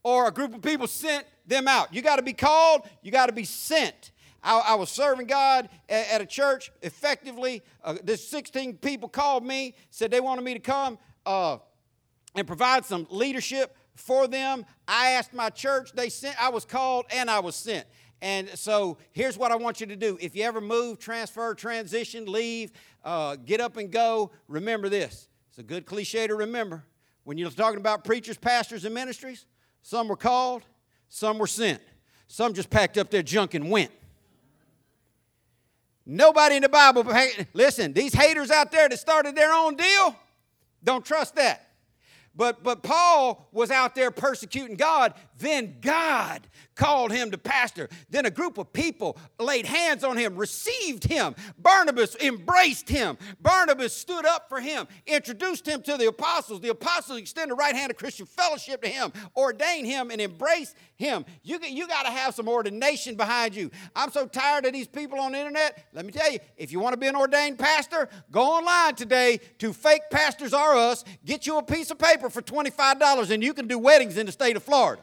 or 0.03 0.29
a 0.29 0.33
group 0.33 0.55
of 0.55 0.62
people 0.62 0.87
sent 0.87 1.25
them 1.47 1.68
out. 1.68 1.94
You 1.94 2.03
got 2.03 2.16
to 2.16 2.23
be 2.23 2.33
called, 2.33 2.83
you 3.03 3.11
got 3.11 3.27
to 3.27 3.33
be 3.33 3.44
sent. 3.44 4.12
I, 4.42 4.59
I, 4.59 4.75
was 4.77 4.90
serving 4.90 5.27
God 5.27 5.68
at, 5.88 6.11
at 6.11 6.21
a 6.21 6.27
church 6.27 6.71
effectively. 6.83 7.62
Uh, 7.83 7.97
this 8.05 8.27
16 8.29 8.77
people 8.77 9.09
called 9.09 9.44
me, 9.44 9.75
said 9.90 10.11
they 10.11 10.21
wanted 10.21 10.42
me 10.42 10.55
to 10.55 10.61
come 10.61 10.99
uh, 11.27 11.59
and 12.35 12.47
provide 12.47 12.85
some 12.85 13.07
leadership 13.11 13.77
for 13.97 14.29
them. 14.29 14.64
I 14.87 15.11
asked 15.11 15.35
my 15.35 15.51
church, 15.51 15.92
they 15.92 16.09
sent, 16.09 16.40
I 16.40 16.51
was 16.51 16.64
called 16.64 17.07
and 17.11 17.31
I 17.31 17.40
was 17.40 17.57
sent. 17.57 17.87
And 18.21 18.49
so 18.51 18.99
here's 19.12 19.37
what 19.38 19.53
I 19.53 19.57
want 19.57 19.81
you 19.81 19.87
to 19.87 19.97
do. 19.97 20.18
If 20.21 20.35
you 20.35 20.44
ever 20.44 20.61
move, 20.61 20.99
transfer, 20.99 21.55
transition, 21.55 22.27
leave, 22.27 22.73
uh, 23.05 23.37
get 23.37 23.61
up 23.61 23.77
and 23.77 23.90
go, 23.90 24.31
remember 24.49 24.88
this 24.88 25.28
it's 25.59 25.64
a 25.64 25.66
good 25.66 25.87
cliche 25.87 26.29
to 26.29 26.37
remember. 26.37 26.85
When 27.25 27.37
you're 27.37 27.51
talking 27.51 27.81
about 27.81 28.05
preachers, 28.05 28.38
pastors, 28.38 28.85
and 28.85 28.94
ministries, 28.94 29.44
some 29.83 30.07
were 30.07 30.14
called, 30.14 30.62
some 31.09 31.37
were 31.37 31.49
sent. 31.49 31.81
Some 32.29 32.55
just 32.55 32.71
packed 32.71 32.97
up 32.97 33.11
their 33.11 33.25
junk 33.25 33.55
and 33.55 33.68
went. 33.68 33.90
Nobody 36.07 36.55
in 36.55 36.62
the 36.62 36.68
Bible, 36.68 37.05
listen, 37.55 37.92
these 37.92 38.14
haters 38.14 38.53
out 38.53 38.71
there 38.71 38.88
that 38.88 39.01
started 39.01 39.35
their 39.35 39.53
own 39.53 39.75
deal, 39.75 40.14
don't 40.85 41.05
trust 41.05 41.35
that. 41.35 41.73
But, 42.37 42.62
but 42.62 42.85
Paul 42.85 43.49
was 43.51 43.73
out 43.73 43.97
there 43.97 44.12
persecuting 44.12 44.77
God. 44.77 45.12
Then 45.38 45.79
God 45.81 46.47
called 46.79 47.12
him 47.12 47.31
to 47.33 47.37
pastor. 47.37 47.91
Then 48.09 48.25
a 48.25 48.31
group 48.31 48.57
of 48.57 48.73
people 48.73 49.19
laid 49.38 49.67
hands 49.67 50.05
on 50.05 50.17
him, 50.17 50.37
received 50.37 51.05
him. 51.05 51.35
Barnabas 51.59 52.17
embraced 52.17 52.88
him. 52.88 53.19
Barnabas 53.41 53.95
stood 53.95 54.25
up 54.25 54.49
for 54.49 54.61
him, 54.61 54.87
introduced 55.07 55.67
him 55.67 55.83
to 55.83 55.99
the 55.99 56.07
apostles. 56.07 56.61
The 56.61 56.71
apostles 56.71 57.19
extended 57.19 57.51
the 57.51 57.57
right 57.57 57.75
hand 57.75 57.91
of 57.91 57.99
Christian 57.99 58.25
fellowship 58.25 58.81
to 58.83 58.88
him, 58.88 59.12
ordained 59.37 59.87
him, 59.87 60.11
and 60.11 60.21
embraced 60.21 60.77
him. 60.97 61.27
You, 61.43 61.59
you 61.62 61.87
got 61.88 62.07
to 62.07 62.12
have 62.12 62.35
some 62.35 62.49
ordination 62.49 63.17
behind 63.17 63.55
you. 63.55 63.71
I'm 63.95 64.11
so 64.11 64.27
tired 64.27 64.64
of 64.64 64.73
these 64.73 64.88
people 64.88 65.19
on 65.19 65.33
the 65.33 65.38
internet. 65.38 65.87
Let 65.93 66.07
me 66.07 66.12
tell 66.12 66.31
you, 66.31 66.38
if 66.57 66.71
you 66.71 66.79
want 66.79 66.93
to 66.95 66.99
be 66.99 67.09
an 67.09 67.17
ordained 67.17 67.59
pastor, 67.59 68.09
go 68.31 68.43
online 68.43 68.95
today 68.95 69.41
to 69.59 69.73
Fake 69.73 70.03
Pastors 70.11 70.55
Are 70.55 70.77
Us, 70.77 71.05
get 71.25 71.47
you 71.47 71.59
a 71.59 71.62
piece 71.62 71.91
of 71.91 71.99
paper 71.99 72.31
for 72.31 72.41
$25, 72.41 73.31
and 73.31 73.43
you 73.43 73.53
can 73.53 73.67
do 73.67 73.79
weddings 73.79 74.17
in 74.17 74.27
the 74.27 74.33
state 74.33 74.57
of 74.57 74.62
Florida. 74.62 75.03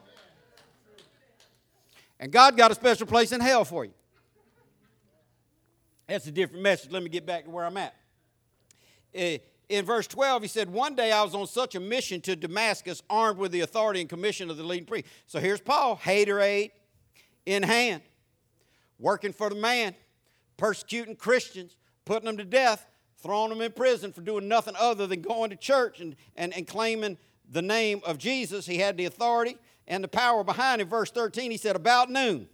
And 2.26 2.34
God 2.34 2.58
got 2.58 2.72
a 2.72 2.74
special 2.74 3.06
place 3.06 3.32
in 3.32 3.40
hell 3.40 3.64
for 3.64 3.86
you. 3.86 3.94
That's 6.08 6.26
a 6.26 6.32
different 6.32 6.64
message. 6.64 6.92
Let 6.92 7.04
me 7.04 7.10
get 7.10 7.24
back 7.24 7.44
to 7.44 7.52
where 7.52 7.64
I'm 7.64 7.78
at. 7.78 7.94
Eh, 9.14 9.38
in 9.70 9.86
verse 9.86 10.08
12, 10.08 10.42
he 10.42 10.48
said, 10.48 10.68
One 10.72 10.96
day 10.96 11.12
I 11.12 11.22
was 11.22 11.36
on 11.36 11.46
such 11.46 11.76
a 11.76 11.80
mission 11.80 12.22
to 12.22 12.36
Damascus, 12.36 13.04
armed 13.12 13.38
with 13.38 13.52
the 13.52 13.60
authority 13.60 14.02
and 14.02 14.10
commission 14.10 14.50
of 14.50 14.58
the 14.58 14.64
leading 14.64 14.88
priest. 14.88 15.06
So 15.28 15.40
here's 15.40 15.62
Paul, 15.62 15.98
haterade 15.98 16.72
in 17.46 17.62
hand, 17.62 18.02
working 18.98 19.32
for 19.32 19.52
the 19.52 19.56
man, 19.56 19.94
persecuting 20.58 21.16
Christians, 21.16 21.78
putting 22.06 22.26
them 22.26 22.38
to 22.38 22.44
death, 22.44 22.88
throwing 23.20 23.52
them 23.52 23.62
in 23.62 23.72
prison 23.72 24.12
for 24.12 24.22
doing 24.22 24.48
nothing 24.48 24.74
other 24.80 25.06
than 25.06 25.22
going 25.22 25.52
to 25.52 25.56
church 25.56 26.00
and, 26.00 26.16
and, 26.36 26.56
and 26.56 26.66
claiming 26.66 27.20
the 27.52 27.62
name 27.62 28.02
of 28.04 28.18
Jesus. 28.18 28.66
He 28.66 28.80
had 28.80 28.98
the 28.98 29.06
authority 29.06 29.60
and 29.88 30.04
the 30.04 30.08
power 30.08 30.44
behind 30.44 30.82
him. 30.82 30.88
Verse 30.88 31.12
13, 31.12 31.52
he 31.52 31.58
said, 31.58 31.76
About 31.76 32.10
noon, 32.10 32.48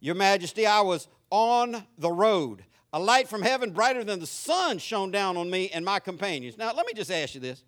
Your 0.00 0.14
Majesty, 0.14 0.66
I 0.66 0.80
was 0.80 1.08
on 1.30 1.84
the 1.98 2.10
road. 2.10 2.64
A 2.92 3.00
light 3.00 3.28
from 3.28 3.42
heaven, 3.42 3.72
brighter 3.72 4.04
than 4.04 4.20
the 4.20 4.26
sun, 4.26 4.78
shone 4.78 5.10
down 5.10 5.36
on 5.36 5.50
me 5.50 5.68
and 5.70 5.84
my 5.84 5.98
companions. 5.98 6.56
Now, 6.56 6.72
let 6.72 6.86
me 6.86 6.92
just 6.94 7.10
ask 7.10 7.34
you 7.34 7.40
this. 7.40 7.62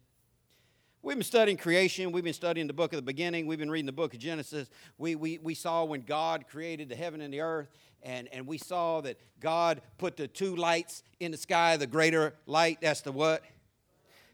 We've 1.03 1.17
been 1.17 1.23
studying 1.23 1.57
creation. 1.57 2.13
We've 2.13 2.25
been 2.25 2.33
studying 2.33 2.67
the 2.67 2.73
book 2.73 2.93
of 2.93 2.97
the 2.97 3.03
beginning. 3.03 3.47
We've 3.47 3.59
been 3.59 3.71
reading 3.71 3.87
the 3.87 3.93
book 3.93 4.15
of 4.15 4.21
Genesis. 4.21 4.69
We, 4.97 5.15
we, 5.15 5.39
we 5.39 5.55
saw 5.55 5.85
when 5.85 6.03
God 6.03 6.47
created 6.49 6.89
the 6.89 6.97
heaven 6.97 7.21
and 7.21 7.33
the 7.33 7.41
earth, 7.41 7.69
and, 8.03 8.29
and 8.33 8.47
we 8.47 8.59
saw 8.59 9.01
that 9.03 9.19
God 9.39 9.81
put 9.99 10.17
the 10.17 10.27
two 10.27 10.57
lights 10.57 11.03
in 11.21 11.31
the 11.31 11.37
sky. 11.37 11.77
The 11.77 11.87
greater 11.87 12.35
light, 12.47 12.79
that's 12.81 13.03
the 13.03 13.13
what? 13.13 13.45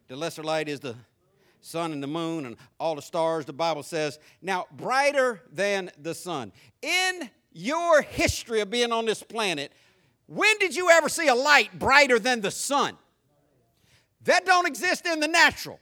The 0.08 0.16
lesser 0.16 0.42
light 0.42 0.68
is 0.68 0.80
the 0.80 0.96
sun 1.64 1.92
and 1.92 2.02
the 2.02 2.06
moon 2.06 2.46
and 2.46 2.56
all 2.78 2.94
the 2.94 3.02
stars, 3.02 3.44
the 3.44 3.52
Bible 3.52 3.82
says. 3.82 4.18
Now, 4.42 4.66
brighter 4.72 5.40
than 5.52 5.90
the 5.98 6.14
sun. 6.14 6.52
In 6.82 7.30
your 7.52 8.02
history 8.02 8.60
of 8.60 8.70
being 8.70 8.92
on 8.92 9.06
this 9.06 9.22
planet, 9.22 9.72
when 10.26 10.58
did 10.58 10.74
you 10.74 10.90
ever 10.90 11.08
see 11.08 11.28
a 11.28 11.34
light 11.34 11.78
brighter 11.78 12.18
than 12.18 12.40
the 12.40 12.50
sun? 12.50 12.96
That 14.24 14.46
don't 14.46 14.66
exist 14.66 15.06
in 15.06 15.20
the 15.20 15.28
natural. 15.28 15.78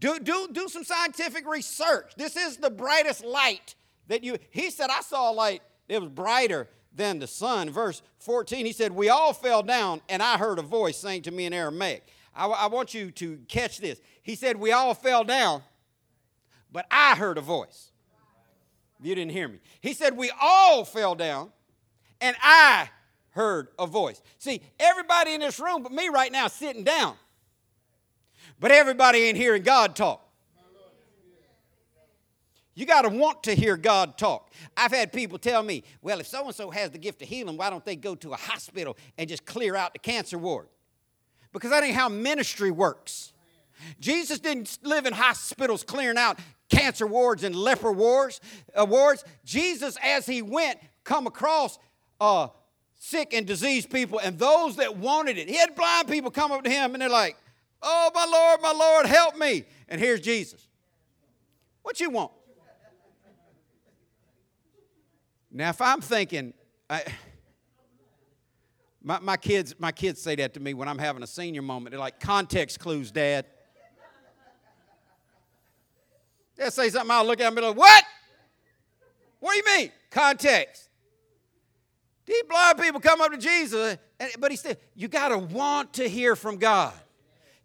Do, 0.00 0.18
do, 0.18 0.48
do 0.52 0.68
some 0.68 0.84
scientific 0.84 1.46
research. 1.48 2.12
This 2.16 2.36
is 2.36 2.56
the 2.56 2.70
brightest 2.70 3.24
light 3.24 3.74
that 4.08 4.24
you, 4.24 4.36
he 4.50 4.70
said, 4.70 4.90
I 4.90 5.00
saw 5.00 5.30
a 5.30 5.34
light 5.34 5.62
that 5.88 6.00
was 6.00 6.10
brighter 6.10 6.68
than 6.94 7.18
the 7.18 7.26
sun. 7.26 7.70
Verse 7.70 8.02
14, 8.18 8.66
he 8.66 8.72
said, 8.72 8.92
We 8.92 9.08
all 9.08 9.32
fell 9.32 9.62
down, 9.62 10.00
and 10.08 10.22
I 10.22 10.36
heard 10.36 10.58
a 10.58 10.62
voice 10.62 10.96
saying 10.96 11.22
to 11.22 11.30
me 11.30 11.46
in 11.46 11.52
Aramaic. 11.52 12.08
I, 12.34 12.46
I 12.46 12.66
want 12.66 12.94
you 12.94 13.10
to 13.12 13.38
catch 13.48 13.78
this. 13.78 14.00
He 14.24 14.34
said, 14.34 14.56
We 14.56 14.72
all 14.72 14.94
fell 14.94 15.22
down, 15.22 15.62
but 16.72 16.86
I 16.90 17.14
heard 17.14 17.38
a 17.38 17.42
voice. 17.42 17.92
You 19.00 19.14
didn't 19.14 19.32
hear 19.32 19.46
me. 19.46 19.60
He 19.80 19.92
said, 19.92 20.16
We 20.16 20.32
all 20.40 20.84
fell 20.84 21.14
down, 21.14 21.52
and 22.20 22.34
I 22.42 22.88
heard 23.30 23.68
a 23.78 23.86
voice. 23.86 24.20
See, 24.38 24.62
everybody 24.80 25.34
in 25.34 25.40
this 25.40 25.60
room 25.60 25.82
but 25.82 25.92
me 25.92 26.08
right 26.08 26.32
now 26.32 26.48
sitting 26.48 26.82
down, 26.84 27.14
but 28.58 28.72
everybody 28.72 29.18
ain't 29.18 29.36
hearing 29.36 29.62
God 29.62 29.94
talk. 29.94 30.22
You 32.76 32.86
got 32.86 33.02
to 33.02 33.08
want 33.08 33.44
to 33.44 33.54
hear 33.54 33.76
God 33.76 34.18
talk. 34.18 34.50
I've 34.76 34.90
had 34.90 35.12
people 35.12 35.38
tell 35.38 35.62
me, 35.62 35.84
well, 36.02 36.18
if 36.18 36.26
so 36.26 36.44
and 36.46 36.54
so 36.54 36.70
has 36.70 36.90
the 36.90 36.98
gift 36.98 37.22
of 37.22 37.28
healing, 37.28 37.56
why 37.56 37.70
don't 37.70 37.84
they 37.84 37.94
go 37.94 38.16
to 38.16 38.32
a 38.32 38.36
hospital 38.36 38.96
and 39.16 39.28
just 39.28 39.46
clear 39.46 39.76
out 39.76 39.92
the 39.92 40.00
cancer 40.00 40.38
ward? 40.38 40.66
because 41.54 41.70
that 41.70 41.84
ain't 41.84 41.94
how 41.94 42.08
ministry 42.08 42.70
works. 42.70 43.32
Jesus 44.00 44.38
didn't 44.38 44.78
live 44.82 45.06
in 45.06 45.12
hospitals 45.12 45.82
clearing 45.82 46.18
out 46.18 46.38
cancer 46.68 47.06
wards 47.06 47.44
and 47.44 47.54
leper 47.54 47.92
wards, 47.92 48.40
uh, 48.74 48.84
wards. 48.84 49.24
Jesus, 49.44 49.96
as 50.02 50.26
he 50.26 50.42
went, 50.42 50.78
come 51.04 51.26
across 51.26 51.78
uh, 52.20 52.48
sick 52.96 53.34
and 53.34 53.46
diseased 53.46 53.90
people 53.90 54.18
and 54.18 54.38
those 54.38 54.76
that 54.76 54.96
wanted 54.96 55.38
it. 55.38 55.48
He 55.48 55.56
had 55.56 55.74
blind 55.74 56.08
people 56.08 56.30
come 56.30 56.52
up 56.52 56.64
to 56.64 56.70
him 56.70 56.94
and 56.94 57.02
they're 57.02 57.08
like, 57.08 57.36
Oh, 57.86 58.10
my 58.14 58.24
Lord, 58.24 58.62
my 58.62 58.72
Lord, 58.72 59.04
help 59.04 59.36
me. 59.36 59.64
And 59.88 60.00
here's 60.00 60.20
Jesus. 60.20 60.66
What 61.82 62.00
you 62.00 62.08
want? 62.08 62.32
Now, 65.52 65.68
if 65.68 65.80
I'm 65.82 66.00
thinking, 66.00 66.54
I, 66.88 67.04
my, 69.02 69.20
my, 69.20 69.36
kids, 69.36 69.74
my 69.78 69.92
kids 69.92 70.20
say 70.20 70.34
that 70.36 70.54
to 70.54 70.60
me 70.60 70.72
when 70.72 70.88
I'm 70.88 70.98
having 70.98 71.22
a 71.22 71.26
senior 71.26 71.60
moment. 71.60 71.92
They're 71.92 72.00
like, 72.00 72.20
context 72.20 72.80
clues, 72.80 73.10
Dad. 73.10 73.44
They'll 76.56 76.70
say 76.70 76.88
something, 76.90 77.10
I'll 77.10 77.24
look 77.24 77.40
at 77.40 77.44
them 77.44 77.58
and 77.58 77.62
be 77.62 77.68
like, 77.68 77.76
what? 77.76 78.04
What 79.40 79.52
do 79.52 79.56
you 79.58 79.78
mean? 79.78 79.92
Context. 80.10 80.88
These 82.26 82.42
blind 82.48 82.78
people 82.78 83.00
come 83.00 83.20
up 83.20 83.32
to 83.32 83.38
Jesus, 83.38 83.98
but 84.38 84.50
he 84.50 84.56
said, 84.56 84.78
you 84.94 85.08
got 85.08 85.28
to 85.28 85.38
want 85.38 85.94
to 85.94 86.08
hear 86.08 86.36
from 86.36 86.56
God. 86.56 86.94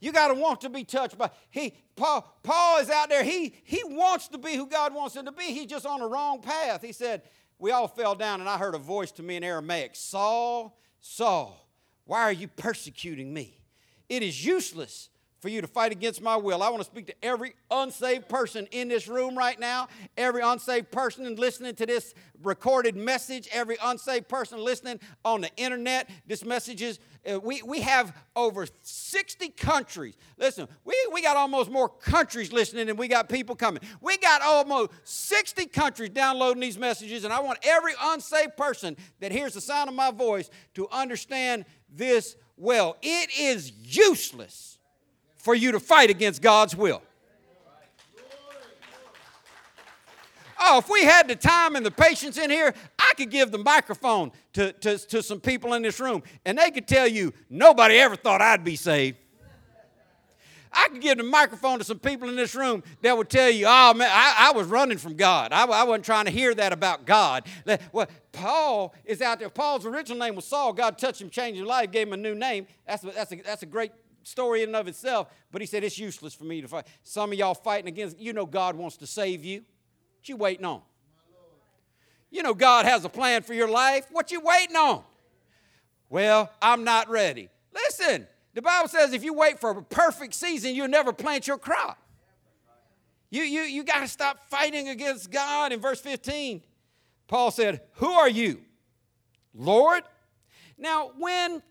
You 0.02 0.12
got 0.12 0.30
to 0.30 0.34
want 0.34 0.62
to 0.62 0.70
be 0.70 0.84
touched 0.84 1.18
by. 1.18 1.30
He 1.50 1.74
Paul 1.96 2.26
Paul 2.42 2.80
is 2.80 2.90
out 2.90 3.10
there. 3.10 3.24
He 3.24 3.54
he 3.64 3.82
wants 3.86 4.30
to 4.30 4.38
be 4.38 4.56
who 4.56 4.66
God 4.66 4.94
wants 4.94 5.16
him 5.16 5.26
to 5.26 5.32
be. 5.32 5.44
He's 5.44 5.66
just 5.66 5.86
on 5.86 6.00
the 6.00 6.06
wrong 6.06 6.42
path. 6.42 6.82
He 6.82 6.94
said, 6.94 7.24
"We 7.58 7.72
all 7.72 7.90
fell 7.90 8.16
down, 8.16 8.40
and 8.40 8.50
I 8.50 8.58
heard 8.58 8.76
a 8.76 8.80
voice 8.80 9.12
to 9.14 9.24
me 9.24 9.36
in 9.36 9.44
Aramaic, 9.44 9.96
Saul, 9.96 10.80
Saul, 11.02 11.68
why 12.06 12.22
are 12.22 12.32
you 12.32 12.48
persecuting 12.48 13.34
me? 13.34 13.60
It 14.08 14.24
is 14.24 14.46
useless 14.46 15.10
for 15.40 15.50
you 15.50 15.62
to 15.62 15.68
fight 15.68 15.92
against 15.92 16.22
my 16.22 16.36
will. 16.36 16.62
I 16.62 16.70
want 16.70 16.82
to 16.82 16.86
speak 16.90 17.08
to 17.08 17.16
every 17.24 17.54
unsaved 17.72 18.28
person 18.28 18.68
in 18.72 18.90
this 18.90 19.08
room 19.08 19.38
right 19.38 19.60
now, 19.60 19.88
every 20.18 20.42
unsaved 20.42 20.92
person 20.92 21.36
listening 21.36 21.76
to 21.76 21.86
this 21.86 22.14
recorded 22.44 22.96
message, 22.96 23.48
every 23.52 23.78
unsaved 23.82 24.28
person 24.28 24.60
listening 24.60 25.00
on 25.24 25.42
the 25.42 25.50
internet. 25.56 26.10
This 26.28 26.44
message 26.44 26.82
is, 26.82 27.00
uh, 27.30 27.40
we, 27.40 27.62
we 27.62 27.82
have 27.82 28.14
over 28.36 28.66
60 28.82 29.50
countries. 29.50 30.16
Listen, 30.38 30.68
we, 30.84 30.96
we 31.14 31.22
got 31.22 31.38
almost 31.38 31.72
more 31.72 31.90
countries 31.90 32.52
listening 32.52 32.88
than 32.88 32.98
we 32.98 33.08
got 33.08 33.30
people 33.30 33.56
coming. 33.56 33.82
We 34.02 34.18
got 34.18 34.42
almost 34.42 34.92
60 35.04 35.68
countries 35.68 36.10
downloading 36.10 36.62
these 36.62 36.78
messages, 36.78 37.24
and 37.24 37.34
I 37.34 37.40
want 37.40 37.60
every 37.64 37.94
unsaved 38.02 38.58
person 38.58 38.98
that 39.20 39.32
hears 39.32 39.54
the 39.54 39.62
sound 39.62 39.90
of 39.90 39.96
my 39.96 40.12
voice 40.12 40.50
to 40.76 40.88
understand 40.92 41.66
this 41.94 42.36
well. 42.58 42.98
It 43.02 43.30
is 43.38 43.72
useless 43.72 44.79
for 45.50 45.56
you 45.56 45.72
to 45.72 45.80
fight 45.80 46.12
against 46.12 46.44
God's 46.44 46.76
will. 46.76 47.02
Oh, 50.60 50.78
if 50.78 50.88
we 50.88 51.04
had 51.04 51.28
the 51.28 51.36
time 51.36 51.76
and 51.76 51.84
the 51.84 51.90
patience 51.90 52.38
in 52.38 52.52
here, 52.52 52.72
I 53.00 53.14
could 53.18 53.32
give 53.32 53.52
the 53.52 53.58
microphone 53.58 54.32
to, 54.54 54.74
to, 54.74 55.00
to 55.00 55.24
some 55.24 55.40
people 55.40 55.74
in 55.74 55.82
this 55.82 56.00
room, 56.00 56.22
and 56.46 56.56
they 56.56 56.70
could 56.70 56.88
tell 56.88 57.08
you 57.08 57.34
nobody 57.50 57.96
ever 57.96 58.16
thought 58.16 58.44
I'd 58.44 58.64
be 58.64 58.76
saved. 58.76 59.18
I 60.72 60.90
could 60.90 61.02
give 61.02 61.18
the 61.18 61.24
microphone 61.24 61.80
to 61.80 61.84
some 61.84 61.98
people 61.98 62.30
in 62.30 62.36
this 62.36 62.54
room 62.54 62.84
that 63.02 63.18
would 63.18 63.32
tell 63.32 63.50
you, 63.50 63.66
oh 63.68 63.96
man, 63.96 64.08
I, 64.08 64.50
I 64.50 64.52
was 64.52 64.68
running 64.68 65.00
from 65.00 65.16
God. 65.16 65.52
I, 65.52 65.66
I, 65.66 65.82
wasn't 65.82 66.06
trying 66.06 66.26
to 66.26 66.32
hear 66.32 66.54
that 66.54 66.74
about 66.74 67.08
God. 67.08 67.48
Well, 67.92 68.06
Paul 68.34 68.94
is 69.04 69.20
out 69.24 69.40
there. 69.40 69.50
Paul's 69.50 69.88
original 69.88 70.20
name 70.20 70.36
was 70.36 70.46
Saul. 70.46 70.74
God 70.74 71.00
touched 71.00 71.20
him, 71.20 71.32
changed 71.32 71.58
his 71.58 71.68
life, 71.68 71.90
gave 71.90 72.06
him 72.06 72.14
a 72.14 72.18
new 72.18 72.36
name. 72.36 72.68
That's, 72.86 73.02
that's, 73.02 73.32
a, 73.32 73.36
that's 73.38 73.64
a 73.64 73.66
great 73.66 73.92
story 74.24 74.64
in 74.64 74.70
and 74.70 74.76
of 74.76 74.88
itself, 74.88 75.28
but 75.52 75.62
he 75.62 75.68
said 75.68 75.84
it's 75.84 75.98
useless 75.98 76.34
for 76.34 76.44
me 76.44 76.62
to 76.62 76.68
fight. 76.68 76.88
Some 77.04 77.32
of 77.32 77.38
y'all 77.38 77.54
fighting 77.54 77.88
against, 77.88 78.20
you 78.20 78.34
know 78.34 78.46
God 78.46 78.76
wants 78.76 78.98
to 78.98 79.08
save 79.08 79.44
you. 79.44 79.60
What 80.18 80.30
you 80.30 80.38
waiting 80.38 80.66
on? 80.66 80.82
You 82.32 82.44
know 82.44 82.54
God 82.54 82.86
has 82.86 83.06
a 83.06 83.10
plan 83.10 83.42
for 83.42 83.54
your 83.54 83.70
life. 83.70 84.08
What 84.12 84.32
you 84.32 84.40
waiting 84.42 84.76
on? 84.76 85.04
Well, 86.10 86.52
I'm 86.62 86.84
not 86.84 87.10
ready. 87.10 87.50
Listen, 87.74 88.28
the 88.54 88.62
Bible 88.62 88.90
says 88.90 89.14
if 89.14 89.24
you 89.24 89.34
wait 89.34 89.60
for 89.60 89.72
a 89.72 89.82
perfect 89.82 90.34
season, 90.34 90.76
you'll 90.76 90.88
never 90.88 91.14
plant 91.14 91.48
your 91.48 91.58
crop. 91.58 91.98
You, 93.30 93.44
you, 93.44 93.62
you 93.62 93.84
got 93.84 94.00
to 94.00 94.08
stop 94.08 94.50
fighting 94.50 94.90
against 94.90 95.30
God. 95.30 95.72
In 95.72 95.80
verse 95.80 96.02
15, 96.02 96.64
Paul 97.28 97.52
said, 97.52 97.82
Who 97.94 98.12
are 98.12 98.30
you? 98.30 98.62
Lord? 99.54 100.04
Now, 100.78 101.12
when 101.18 101.62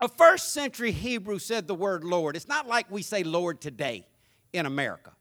a 0.00 0.08
first 0.08 0.52
century 0.52 0.92
Hebrew 0.92 1.38
said 1.38 1.66
the 1.66 1.74
word 1.74 2.04
Lord. 2.04 2.36
It's 2.36 2.48
not 2.48 2.66
like 2.66 2.90
we 2.90 3.02
say 3.02 3.22
Lord 3.24 3.60
today 3.60 4.06
in 4.52 4.66
America. 4.66 5.12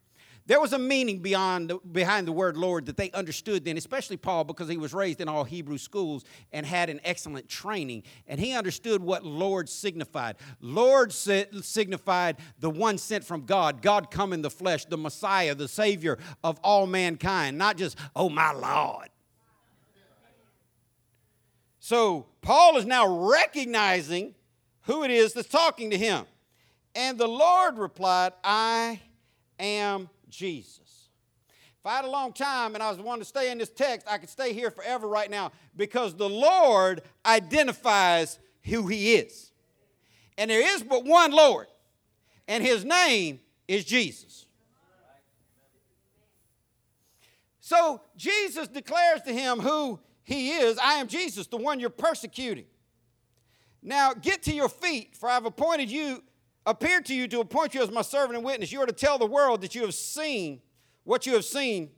There 0.46 0.62
was 0.62 0.72
a 0.72 0.80
meaning 0.80 1.20
beyond 1.20 1.74
behind 1.92 2.26
the 2.26 2.32
word 2.32 2.56
Lord 2.56 2.86
that 2.86 2.96
they 2.96 3.12
understood 3.12 3.66
then, 3.66 3.76
especially 3.76 4.16
Paul, 4.16 4.46
because 4.46 4.70
he 4.70 4.78
was 4.78 4.94
raised 4.94 5.20
in 5.20 5.28
all 5.28 5.44
Hebrew 5.44 5.78
schools 5.78 6.24
and 6.54 6.66
had 6.66 6.90
an 6.90 7.02
excellent 7.04 7.50
training. 7.50 8.04
And 8.28 8.40
he 8.40 8.54
understood 8.54 9.02
what 9.02 9.26
Lord 9.26 9.68
signified. 9.68 10.38
Lord 10.62 11.12
signified 11.12 12.38
the 12.60 12.70
one 12.70 12.98
sent 12.98 13.26
from 13.26 13.46
God, 13.46 13.82
God 13.82 14.10
come 14.10 14.32
in 14.32 14.42
the 14.42 14.50
flesh, 14.50 14.86
the 14.86 14.98
Messiah, 14.98 15.54
the 15.54 15.68
Savior 15.68 16.18
of 16.46 16.60
all 16.64 16.88
mankind, 16.88 17.58
not 17.58 17.76
just, 17.76 17.98
oh 18.16 18.30
my 18.30 18.54
Lord. 18.54 19.10
So 21.80 22.28
Paul 22.42 22.78
is 22.78 22.86
now 22.86 23.28
recognizing 23.30 24.34
who 24.88 25.04
it 25.04 25.12
is 25.12 25.34
that's 25.34 25.50
talking 25.50 25.92
to 25.92 25.98
him. 25.98 26.26
And 26.96 27.18
the 27.18 27.28
Lord 27.28 27.78
replied, 27.78 28.34
I 28.44 29.00
am 29.60 30.10
Jesus. 30.30 31.10
If 31.80 31.86
I 31.86 31.98
had 31.98 32.06
a 32.06 32.10
long 32.10 32.34
time 32.34 32.74
and 32.74 32.82
I 32.82 32.90
was 32.90 32.98
wanting 32.98 33.22
to 33.22 33.28
stay 33.28 33.52
in 33.52 33.60
this 33.60 33.70
text, 33.70 34.08
I 34.10 34.18
could 34.18 34.30
stay 34.30 34.54
here 34.54 34.72
forever 34.72 35.08
right 35.08 35.30
now 35.30 35.52
because 35.76 36.16
the 36.16 36.30
Lord 36.30 37.02
identifies 37.26 38.40
who 38.64 38.88
he 38.88 39.16
is. 39.16 39.52
And 40.38 40.50
there 40.50 40.76
is 40.76 40.84
but 40.84 41.06
one 41.06 41.32
Lord, 41.32 41.68
and 42.48 42.64
his 42.64 42.86
name 42.86 43.42
is 43.68 43.84
Jesus. 43.84 44.46
So 47.60 48.02
Jesus 48.16 48.70
declares 48.70 49.22
to 49.24 49.34
him 49.34 49.60
who 49.60 50.00
he 50.24 50.52
is 50.52 50.78
I 50.78 50.94
am 50.94 51.08
Jesus, 51.08 51.48
the 51.48 51.58
one 51.58 51.82
you're 51.82 51.90
persecuting. 51.90 52.66
Now 53.88 54.14
get 54.14 54.44
to 54.44 54.54
your 54.54 54.68
feet, 54.68 55.16
for 55.16 55.30
I've 55.30 55.46
appointed 55.46 55.90
you, 55.90 56.22
appeared 56.66 57.06
to 57.06 57.16
you 57.16 57.26
to 57.30 57.40
appoint 57.40 57.74
you 57.74 57.82
as 57.82 57.90
my 57.90 58.02
servant 58.02 58.36
and 58.36 58.44
witness. 58.44 58.70
You 58.70 58.82
are 58.82 58.86
to 58.86 58.92
tell 58.92 59.18
the 59.18 59.26
world 59.26 59.62
that 59.62 59.76
you 59.76 59.84
have 59.84 59.94
seen 59.94 60.60
what 61.06 61.26
you 61.26 61.34
have 61.36 61.46
seen 61.46 61.92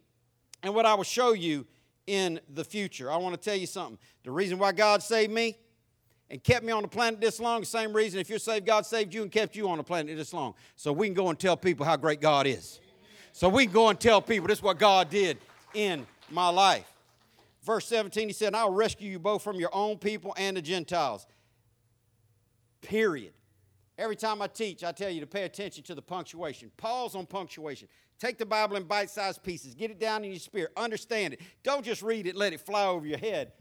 and 0.61 0.75
what 0.75 0.85
I 0.85 0.93
will 0.93 1.03
show 1.03 1.33
you 1.33 1.65
in 2.05 2.39
the 2.53 2.63
future. 2.63 3.11
I 3.11 3.17
want 3.17 3.33
to 3.33 3.41
tell 3.41 3.57
you 3.57 3.65
something. 3.65 3.97
The 4.23 4.29
reason 4.29 4.59
why 4.59 4.71
God 4.71 5.01
saved 5.01 5.31
me 5.31 5.57
and 6.29 6.43
kept 6.43 6.63
me 6.63 6.71
on 6.71 6.83
the 6.83 6.87
planet 6.87 7.19
this 7.19 7.39
long, 7.39 7.61
the 7.61 7.65
same 7.65 7.91
reason 7.91 8.19
if 8.19 8.29
you're 8.29 8.37
saved, 8.37 8.67
God 8.67 8.85
saved 8.85 9.11
you 9.11 9.23
and 9.23 9.31
kept 9.31 9.55
you 9.55 9.67
on 9.67 9.79
the 9.79 9.83
planet 9.83 10.15
this 10.15 10.31
long. 10.31 10.53
So 10.75 10.93
we 10.93 11.07
can 11.07 11.15
go 11.15 11.29
and 11.29 11.39
tell 11.39 11.57
people 11.57 11.87
how 11.87 11.97
great 11.97 12.21
God 12.21 12.45
is. 12.45 12.79
So 13.31 13.49
we 13.49 13.65
can 13.65 13.73
go 13.73 13.89
and 13.89 13.99
tell 13.99 14.21
people 14.21 14.47
this 14.47 14.59
is 14.59 14.63
what 14.63 14.77
God 14.77 15.09
did 15.09 15.39
in 15.73 16.05
my 16.29 16.49
life. 16.49 16.85
Verse 17.63 17.87
17, 17.87 18.27
he 18.27 18.33
said, 18.33 18.53
I'll 18.53 18.71
rescue 18.71 19.09
you 19.09 19.17
both 19.17 19.41
from 19.41 19.59
your 19.59 19.71
own 19.73 19.97
people 19.97 20.35
and 20.37 20.55
the 20.55 20.61
Gentiles. 20.61 21.25
Period. 22.81 23.33
Every 23.97 24.15
time 24.15 24.41
I 24.41 24.47
teach, 24.47 24.83
I 24.83 24.93
tell 24.93 25.09
you 25.09 25.19
to 25.19 25.27
pay 25.27 25.43
attention 25.43 25.83
to 25.83 25.95
the 25.95 26.01
punctuation. 26.01 26.71
Pause 26.77 27.15
on 27.15 27.25
punctuation. 27.25 27.89
Take 28.17 28.37
the 28.37 28.45
Bible 28.45 28.75
in 28.75 28.83
bite 28.83 29.09
sized 29.09 29.43
pieces, 29.43 29.75
get 29.75 29.91
it 29.91 29.99
down 29.99 30.23
in 30.23 30.31
your 30.31 30.39
spirit, 30.39 30.71
understand 30.75 31.33
it. 31.33 31.41
Don't 31.63 31.83
just 31.83 32.01
read 32.01 32.27
it, 32.27 32.35
let 32.35 32.53
it 32.53 32.61
fly 32.61 32.85
over 32.85 33.05
your 33.05 33.17
head. 33.17 33.53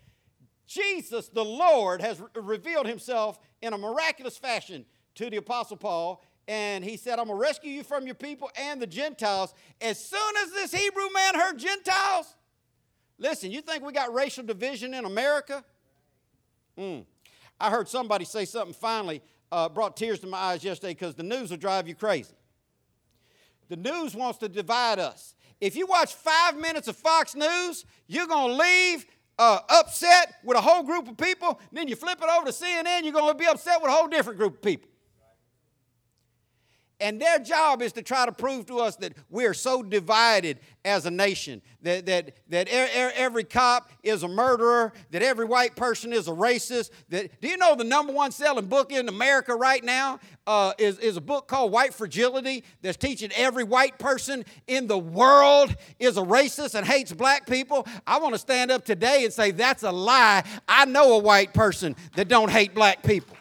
Jesus, 0.67 1.29
the 1.29 1.45
Lord, 1.45 2.01
has 2.03 2.21
re- 2.21 2.29
revealed 2.37 2.87
himself 2.87 3.39
in 3.63 3.73
a 3.73 3.79
miraculous 3.79 4.37
fashion 4.37 4.85
to 5.15 5.31
the 5.31 5.39
Apostle 5.39 5.77
Paul, 5.77 6.23
and 6.47 6.85
he 6.85 6.97
said, 6.97 7.19
I'm 7.19 7.27
going 7.27 7.39
to 7.39 7.43
rescue 7.43 7.71
you 7.71 7.83
from 7.83 8.07
your 8.07 8.15
people 8.15 8.51
and 8.57 8.81
the 8.81 8.87
Gentiles. 8.87 9.55
As 9.81 10.05
soon 10.05 10.37
as 10.43 10.53
this 10.53 10.73
Hebrew 10.73 11.09
man 11.13 11.35
heard 11.35 11.59
Gentiles, 11.59 12.35
listen, 13.19 13.51
you 13.51 13.61
think 13.61 13.85
we 13.85 13.93
got 13.93 14.13
racial 14.13 14.45
division 14.45 14.93
in 14.95 15.05
America? 15.05 15.65
Hmm. 16.77 17.01
I 17.61 17.71
heard 17.71 17.89
somebody 17.89 18.25
say 18.25 18.45
something 18.45 18.75
finally 18.75 19.23
uh, 19.51 19.69
brought 19.69 19.97
tears 19.97 20.21
to 20.21 20.27
my 20.27 20.39
eyes 20.39 20.65
yesterday 20.65 20.93
because 20.93 21.15
the 21.15 21.23
news 21.23 21.51
will 21.51 21.57
drive 21.57 21.89
you 21.89 21.95
crazy. 21.95 22.35
The 23.69 23.77
news 23.77 24.15
wants 24.15 24.39
to 24.39 24.49
divide 24.49 24.99
us. 24.99 25.35
If 25.61 25.77
you 25.77 25.87
watch 25.87 26.15
five 26.15 26.57
minutes 26.57 26.89
of 26.89 26.97
Fox 26.97 27.35
News, 27.35 27.85
you're 28.07 28.27
going 28.27 28.57
to 28.57 28.63
leave 28.63 29.07
uh, 29.39 29.61
upset 29.69 30.35
with 30.45 30.57
a 30.57 30.61
whole 30.61 30.83
group 30.83 31.09
of 31.09 31.17
people. 31.17 31.61
Then 31.73 31.89
you 31.89 31.97
flip 31.97 32.19
it 32.23 32.29
over 32.29 32.47
to 32.47 32.53
CNN, 32.53 33.03
you're 33.03 33.13
going 33.13 33.33
to 33.33 33.39
be 33.39 33.47
upset 33.47 33.81
with 33.83 33.91
a 33.91 33.95
whole 33.95 34.09
different 34.09 34.39
group 34.39 34.55
of 34.55 34.63
people. 34.63 34.89
And 37.01 37.21
their 37.21 37.39
job 37.39 37.81
is 37.81 37.93
to 37.93 38.03
try 38.03 38.27
to 38.27 38.33
prove 38.33 38.67
to 38.67 38.81
us 38.81 38.97
that 38.97 39.13
we're 39.31 39.55
so 39.55 39.85
divided 39.85 40.59
as 40.85 41.07
a 41.07 41.11
nation, 41.11 41.63
that, 41.83 42.07
that, 42.07 42.35
that 42.49 42.67
every 42.69 43.45
cop 43.45 43.93
is 44.03 44.25
a 44.25 44.29
murderer, 44.29 44.93
that 45.13 45.23
every 45.23 45.45
white 45.45 45.77
person 45.77 46.13
is 46.13 46.27
a 46.27 46.33
racist. 46.33 46.91
That, 47.11 47.41
do 47.41 47.47
you 47.47 47.57
know 47.57 47.77
the 47.77 47.85
number 47.85 48.13
one 48.13 48.33
selling 48.33 48.67
book 48.67 48.91
in 48.91 49.09
America 49.09 49.55
right 49.55 49.85
now 49.85 50.19
uh, 50.49 50.73
is, 50.77 50.99
is 50.99 51.17
a 51.17 51.21
book 51.21 51.47
called 51.47 51.71
White 51.71 51.95
Fragility 51.95 52.65
that's 52.83 52.97
teaching 52.97 53.31
every 53.37 53.65
white 53.65 53.99
person 54.01 54.45
in 54.67 54.89
the 54.89 54.99
world 54.99 55.77
is 56.01 56.17
a 56.17 56.23
racist 56.23 56.75
and 56.75 56.85
hates 56.85 57.13
black 57.13 57.47
people? 57.47 57.87
I 58.09 58.19
want 58.19 58.35
to 58.35 58.41
stand 58.41 58.73
up 58.73 58.85
today 58.85 59.25
and 59.25 59.33
say 59.33 59.53
that's 59.53 59.85
a 59.85 59.93
lie. 59.93 60.43
I 60.67 60.85
know 60.85 61.13
a 61.13 61.19
white 61.19 61.55
person 61.55 61.95
that 62.17 62.27
don't 62.27 62.51
hate 62.51 62.75
black 62.75 63.05
people. 63.05 63.38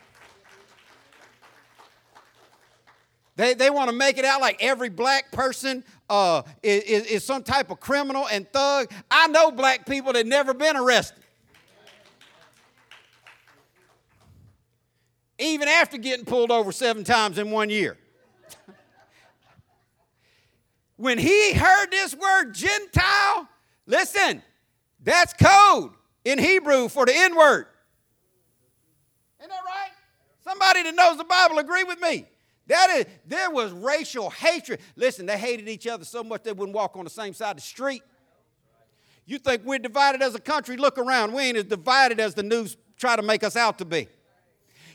They, 3.38 3.54
they 3.54 3.70
want 3.70 3.92
to 3.92 3.96
make 3.96 4.18
it 4.18 4.26
out 4.26 4.42
like 4.42 4.58
every 4.62 4.90
black 4.90 5.32
person 5.32 5.84
uh, 6.10 6.42
is, 6.64 7.06
is 7.06 7.24
some 7.24 7.44
type 7.44 7.70
of 7.70 7.80
criminal 7.80 8.28
and 8.28 8.52
thug. 8.52 8.92
I 9.12 9.28
know 9.28 9.52
black 9.52 9.86
people 9.86 10.12
that 10.14 10.26
never 10.26 10.56
been 10.56 10.76
arrested. 10.76 11.24
Even 15.38 15.68
after 15.68 16.00
getting 16.00 16.26
pulled 16.26 16.50
over 16.50 16.72
seven 16.72 17.04
times 17.04 17.38
in 17.38 17.52
one 17.52 17.70
year. 17.70 17.96
when 20.96 21.20
he 21.20 21.54
heard 21.54 21.92
this 21.92 22.16
word 22.16 22.56
Gentile, 22.56 23.48
listen, 23.86 24.42
that's 25.04 25.34
code 25.34 25.92
in 26.26 26.40
Hebrew 26.40 26.90
for 26.90 27.06
the 27.06 27.14
N 27.16 27.36
word. 27.36 27.68
Isn't 29.40 29.50
that 29.52 29.60
right? 29.64 29.92
Somebody 30.44 30.82
that 30.82 30.96
knows 30.96 31.18
the 31.18 31.24
Bible 31.24 31.60
agree 31.60 31.84
with 31.84 32.02
me. 32.02 32.26
That 32.68 32.90
is, 32.98 33.06
there 33.26 33.50
was 33.50 33.72
racial 33.72 34.30
hatred. 34.30 34.82
Listen, 34.96 35.26
they 35.26 35.38
hated 35.38 35.70
each 35.70 35.88
other 35.88 36.06
so 36.06 36.24
much 36.24 36.44
they 36.44 36.52
wouldn't 36.52 36.76
walk 36.76 36.96
on 36.96 37.04
the 37.04 37.10
same 37.10 37.34
side 37.34 37.52
of 37.52 37.58
the 37.58 37.62
street. 37.62 38.04
You 39.26 39.38
think 39.40 39.64
we're 39.66 39.80
divided 39.80 40.22
as 40.22 40.36
a 40.36 40.40
country? 40.40 40.78
Look 40.78 40.98
around. 40.98 41.34
We 41.34 41.44
ain't 41.44 41.58
as 41.58 41.66
divided 41.66 42.20
as 42.20 42.34
the 42.34 42.44
news 42.44 42.78
try 42.98 43.16
to 43.16 43.22
make 43.22 43.44
us 43.44 43.56
out 43.56 43.78
to 43.80 43.86
be. 43.86 44.08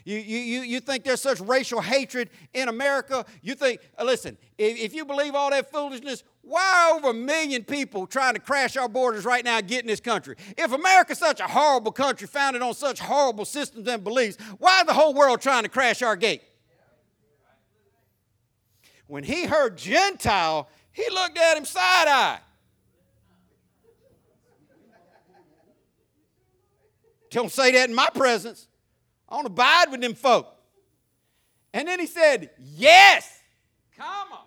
You, 0.05 0.19
you, 0.19 0.61
you 0.63 0.81
think 0.81 1.05
there's 1.05 1.21
such 1.21 1.39
racial 1.41 1.81
hatred 1.81 2.31
in 2.55 2.69
America? 2.69 3.25
You 3.41 3.55
think, 3.55 3.81
uh, 3.97 4.05
listen, 4.05 4.37
if, 4.59 4.79
if 4.79 4.95
you 4.95 5.05
believe 5.05 5.35
all 5.35 5.51
that 5.51 5.71
foolishness, 5.71 6.25
why 6.43 6.91
are 6.91 6.97
over 6.97 7.11
a 7.11 7.15
million 7.15 7.63
people 7.63 8.07
trying 8.09 8.35
to 8.35 8.41
crash 8.41 8.77
our 8.77 8.89
borders 8.89 9.25
right 9.25 9.45
now 9.45 9.59
and 9.59 9.69
get 9.69 9.83
in 9.83 9.87
this 9.87 10.01
country? 10.01 10.35
If 10.59 10.73
America's 10.73 11.19
such 11.19 11.39
a 11.39 11.47
horrible 11.47 11.93
country 11.93 12.27
founded 12.27 12.63
on 12.63 12.75
such 12.75 12.99
horrible 12.99 13.45
systems 13.45 13.87
and 13.87 14.03
beliefs, 14.03 14.39
why 14.59 14.81
is 14.81 14.87
the 14.87 14.95
whole 14.95 15.15
world 15.15 15.41
trying 15.41 15.63
to 15.63 15.69
crash 15.69 16.03
our 16.03 16.17
gate? 16.17 16.43
When 19.13 19.25
he 19.25 19.45
heard 19.45 19.77
Gentile, 19.77 20.71
he 20.91 21.07
looked 21.11 21.37
at 21.37 21.59
him 21.59 21.67
side 21.67 22.09
eye. 22.09 22.39
Don't 27.31 27.53
say 27.53 27.73
that 27.73 27.91
in 27.91 27.95
my 27.95 28.09
presence. 28.15 28.69
I 29.29 29.35
want 29.35 29.49
to 29.49 29.53
abide 29.53 29.91
with 29.91 30.01
them 30.01 30.15
folk. 30.15 30.57
And 31.75 31.87
then 31.87 32.01
he 32.01 32.07
said, 32.07 32.53
Yes, 32.59 33.39
come 33.99 34.33
on. 34.33 34.47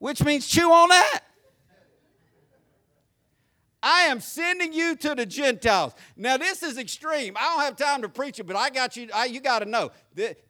Which 0.00 0.24
means 0.24 0.48
chew 0.48 0.72
on 0.72 0.88
that. 0.88 1.20
I 3.80 4.06
am 4.06 4.18
sending 4.18 4.72
you 4.72 4.96
to 4.96 5.14
the 5.14 5.24
Gentiles. 5.24 5.94
Now, 6.16 6.36
this 6.36 6.64
is 6.64 6.78
extreme. 6.78 7.36
I 7.36 7.42
don't 7.42 7.60
have 7.60 7.76
time 7.76 8.02
to 8.02 8.08
preach 8.08 8.40
it, 8.40 8.48
but 8.48 8.56
I 8.56 8.70
got 8.70 8.96
you. 8.96 9.08
I, 9.14 9.26
you 9.26 9.38
got 9.38 9.60
to 9.60 9.66
know. 9.66 9.92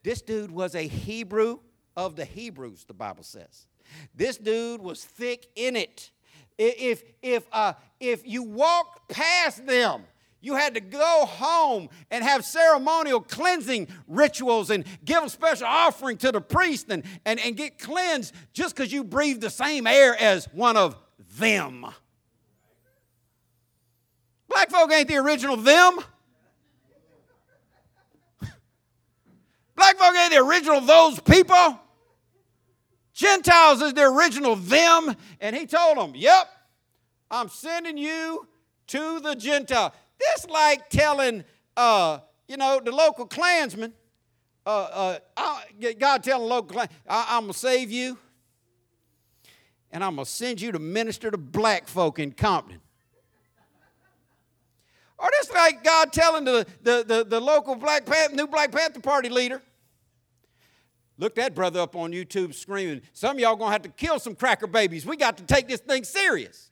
This 0.02 0.22
dude 0.22 0.50
was 0.50 0.74
a 0.74 0.88
Hebrew 0.88 1.58
of 1.96 2.16
the 2.16 2.24
Hebrews, 2.24 2.84
the 2.84 2.94
Bible 2.94 3.22
says. 3.22 3.66
This 4.14 4.36
dude 4.36 4.80
was 4.80 5.04
thick 5.04 5.46
in 5.54 5.76
it. 5.76 6.10
If, 6.58 7.02
if, 7.22 7.46
uh, 7.52 7.74
if 8.00 8.26
you 8.26 8.42
walked 8.42 9.10
past 9.10 9.66
them, 9.66 10.04
you 10.40 10.54
had 10.54 10.74
to 10.74 10.80
go 10.80 11.26
home 11.26 11.88
and 12.10 12.22
have 12.22 12.44
ceremonial 12.44 13.20
cleansing 13.20 13.88
rituals 14.06 14.70
and 14.70 14.84
give 15.04 15.24
a 15.24 15.28
special 15.28 15.66
offering 15.66 16.16
to 16.18 16.30
the 16.30 16.40
priest 16.40 16.86
and, 16.88 17.02
and, 17.24 17.40
and 17.40 17.56
get 17.56 17.78
cleansed 17.78 18.34
just 18.52 18.76
because 18.76 18.92
you 18.92 19.02
breathe 19.02 19.40
the 19.40 19.50
same 19.50 19.86
air 19.86 20.16
as 20.20 20.46
one 20.52 20.76
of 20.76 20.96
them. 21.38 21.86
Black 24.48 24.70
folk 24.70 24.92
ain't 24.92 25.08
the 25.08 25.16
original 25.16 25.56
them. 25.56 25.98
Black 29.74 29.96
folk 29.98 30.14
ain't 30.16 30.32
the 30.32 30.38
original 30.38 30.80
those 30.80 31.20
people. 31.20 31.80
Gentiles 33.16 33.80
is 33.80 33.94
the 33.94 34.02
original 34.02 34.56
them. 34.56 35.16
And 35.40 35.56
he 35.56 35.66
told 35.66 35.96
them, 35.96 36.12
Yep, 36.14 36.48
I'm 37.30 37.48
sending 37.48 37.96
you 37.96 38.46
to 38.88 39.20
the 39.20 39.34
Gentile. 39.34 39.92
This 40.18 40.46
like 40.48 40.90
telling, 40.90 41.42
uh, 41.76 42.18
you 42.46 42.58
know, 42.58 42.80
the 42.84 42.92
local 42.92 43.26
clansmen, 43.26 43.94
uh, 44.66 45.18
uh, 45.34 45.60
God 45.98 46.22
telling 46.22 46.46
local 46.46 46.74
clan, 46.74 46.88
I, 47.08 47.26
I'm 47.30 47.44
going 47.44 47.52
to 47.54 47.58
save 47.58 47.90
you 47.90 48.18
and 49.90 50.04
I'm 50.04 50.16
going 50.16 50.26
to 50.26 50.30
send 50.30 50.60
you 50.60 50.72
to 50.72 50.78
minister 50.78 51.30
to 51.30 51.38
black 51.38 51.88
folk 51.88 52.18
in 52.18 52.32
Compton. 52.32 52.80
Or 55.18 55.30
this 55.40 55.50
like 55.50 55.82
God 55.82 56.12
telling 56.12 56.44
the, 56.44 56.66
the, 56.82 57.02
the, 57.06 57.24
the 57.24 57.40
local 57.40 57.74
Black 57.76 58.04
Panther, 58.04 58.36
new 58.36 58.46
Black 58.46 58.70
Panther 58.70 59.00
Party 59.00 59.30
leader, 59.30 59.62
Look 61.18 61.34
that 61.36 61.54
brother 61.54 61.80
up 61.80 61.96
on 61.96 62.12
YouTube 62.12 62.54
screaming, 62.54 63.00
some 63.12 63.36
of 63.36 63.40
y'all 63.40 63.56
gonna 63.56 63.72
have 63.72 63.82
to 63.82 63.88
kill 63.88 64.18
some 64.18 64.34
cracker 64.34 64.66
babies. 64.66 65.06
We 65.06 65.16
got 65.16 65.38
to 65.38 65.44
take 65.44 65.66
this 65.66 65.80
thing 65.80 66.04
serious. 66.04 66.70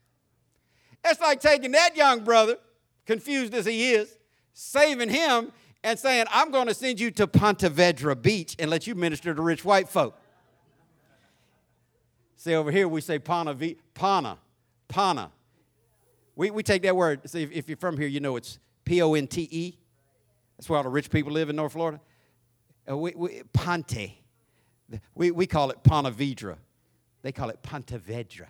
That's 1.02 1.20
like 1.20 1.40
taking 1.40 1.72
that 1.72 1.96
young 1.96 2.24
brother, 2.24 2.56
confused 3.06 3.54
as 3.54 3.66
he 3.66 3.92
is, 3.92 4.16
saving 4.52 5.08
him 5.08 5.52
and 5.82 5.98
saying, 5.98 6.26
I'm 6.30 6.50
gonna 6.50 6.74
send 6.74 7.00
you 7.00 7.10
to 7.12 7.26
Ponte 7.26 7.60
Vedra 7.60 8.20
Beach 8.20 8.56
and 8.58 8.70
let 8.70 8.86
you 8.86 8.94
minister 8.94 9.34
to 9.34 9.42
rich 9.42 9.64
white 9.64 9.88
folk. 9.88 10.18
See, 12.36 12.54
over 12.54 12.70
here 12.70 12.86
we 12.86 13.00
say 13.00 13.18
Pana, 13.18 13.56
Pana, 13.94 14.38
Pana. 14.88 15.30
We, 16.36 16.50
we 16.50 16.62
take 16.62 16.82
that 16.82 16.96
word, 16.96 17.28
see, 17.30 17.42
if, 17.42 17.52
if 17.52 17.68
you're 17.68 17.78
from 17.78 17.96
here, 17.96 18.08
you 18.08 18.20
know 18.20 18.36
it's 18.36 18.58
P 18.84 19.00
O 19.00 19.14
N 19.14 19.26
T 19.26 19.48
E. 19.50 19.78
That's 20.58 20.68
where 20.68 20.76
all 20.76 20.82
the 20.82 20.90
rich 20.90 21.08
people 21.10 21.32
live 21.32 21.48
in 21.48 21.56
North 21.56 21.72
Florida. 21.72 22.00
Uh, 22.90 22.96
we, 22.98 23.14
we, 23.16 23.42
Ponte. 23.54 24.23
We, 25.14 25.30
we 25.30 25.46
call 25.46 25.70
it 25.70 25.82
Panavedra. 25.82 26.56
They 27.22 27.32
call 27.32 27.48
it 27.48 27.62
Ponte 27.62 27.98
Vedra. 27.98 28.48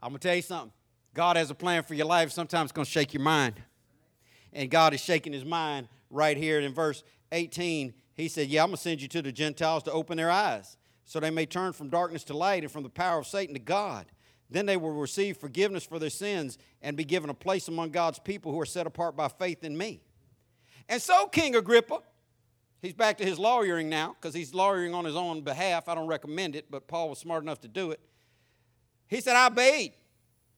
I'm 0.00 0.10
going 0.10 0.18
to 0.18 0.28
tell 0.28 0.36
you 0.36 0.42
something. 0.42 0.72
God 1.14 1.36
has 1.36 1.50
a 1.50 1.54
plan 1.54 1.82
for 1.82 1.94
your 1.94 2.06
life. 2.06 2.30
Sometimes 2.30 2.70
it's 2.70 2.72
going 2.72 2.84
to 2.84 2.90
shake 2.90 3.14
your 3.14 3.22
mind. 3.22 3.54
And 4.52 4.70
God 4.70 4.94
is 4.94 5.00
shaking 5.00 5.32
his 5.32 5.44
mind 5.44 5.88
right 6.10 6.36
here 6.36 6.60
in 6.60 6.72
verse 6.74 7.02
18. 7.32 7.94
He 8.14 8.28
said, 8.28 8.48
Yeah, 8.48 8.62
I'm 8.62 8.68
going 8.68 8.76
to 8.76 8.82
send 8.82 9.02
you 9.02 9.08
to 9.08 9.22
the 9.22 9.32
Gentiles 9.32 9.82
to 9.84 9.92
open 9.92 10.16
their 10.16 10.30
eyes 10.30 10.76
so 11.04 11.20
they 11.20 11.30
may 11.30 11.46
turn 11.46 11.72
from 11.72 11.88
darkness 11.88 12.24
to 12.24 12.36
light 12.36 12.62
and 12.62 12.72
from 12.72 12.82
the 12.82 12.88
power 12.88 13.18
of 13.18 13.26
Satan 13.26 13.54
to 13.54 13.60
God. 13.60 14.06
Then 14.50 14.66
they 14.66 14.76
will 14.76 14.92
receive 14.92 15.36
forgiveness 15.36 15.84
for 15.84 15.98
their 15.98 16.10
sins 16.10 16.58
and 16.82 16.96
be 16.96 17.04
given 17.04 17.30
a 17.30 17.34
place 17.34 17.68
among 17.68 17.90
God's 17.90 18.18
people 18.18 18.52
who 18.52 18.60
are 18.60 18.66
set 18.66 18.86
apart 18.86 19.16
by 19.16 19.28
faith 19.28 19.64
in 19.64 19.76
me. 19.76 20.00
And 20.88 21.00
so, 21.00 21.26
King 21.26 21.56
Agrippa, 21.56 22.00
He's 22.84 22.92
back 22.92 23.16
to 23.16 23.24
his 23.24 23.38
lawyering 23.38 23.88
now 23.88 24.14
because 24.20 24.34
he's 24.34 24.52
lawyering 24.52 24.94
on 24.94 25.06
his 25.06 25.16
own 25.16 25.40
behalf. 25.40 25.88
I 25.88 25.94
don't 25.94 26.06
recommend 26.06 26.54
it, 26.54 26.66
but 26.70 26.86
Paul 26.86 27.08
was 27.08 27.18
smart 27.18 27.42
enough 27.42 27.62
to 27.62 27.68
do 27.68 27.92
it. 27.92 28.00
He 29.08 29.22
said, 29.22 29.36
I 29.36 29.46
obeyed 29.46 29.94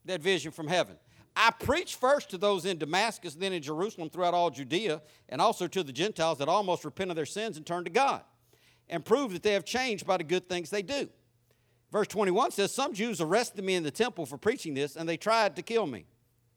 that 0.06 0.20
vision 0.20 0.50
from 0.50 0.66
heaven. 0.66 0.96
I 1.36 1.52
preached 1.52 1.94
first 2.00 2.30
to 2.30 2.38
those 2.38 2.64
in 2.64 2.78
Damascus, 2.78 3.36
then 3.36 3.52
in 3.52 3.62
Jerusalem, 3.62 4.10
throughout 4.10 4.34
all 4.34 4.50
Judea, 4.50 5.02
and 5.28 5.40
also 5.40 5.68
to 5.68 5.84
the 5.84 5.92
Gentiles 5.92 6.38
that 6.38 6.48
almost 6.48 6.84
repent 6.84 7.10
of 7.10 7.16
their 7.16 7.26
sins 7.26 7.56
and 7.58 7.64
turn 7.64 7.84
to 7.84 7.90
God, 7.90 8.22
and 8.88 9.04
prove 9.04 9.32
that 9.32 9.44
they 9.44 9.52
have 9.52 9.64
changed 9.64 10.04
by 10.04 10.16
the 10.16 10.24
good 10.24 10.48
things 10.48 10.68
they 10.68 10.82
do. 10.82 11.08
Verse 11.92 12.08
21 12.08 12.50
says, 12.50 12.74
Some 12.74 12.92
Jews 12.92 13.20
arrested 13.20 13.64
me 13.64 13.76
in 13.76 13.84
the 13.84 13.92
temple 13.92 14.26
for 14.26 14.36
preaching 14.36 14.74
this, 14.74 14.96
and 14.96 15.08
they 15.08 15.16
tried 15.16 15.54
to 15.54 15.62
kill 15.62 15.86
me. 15.86 16.06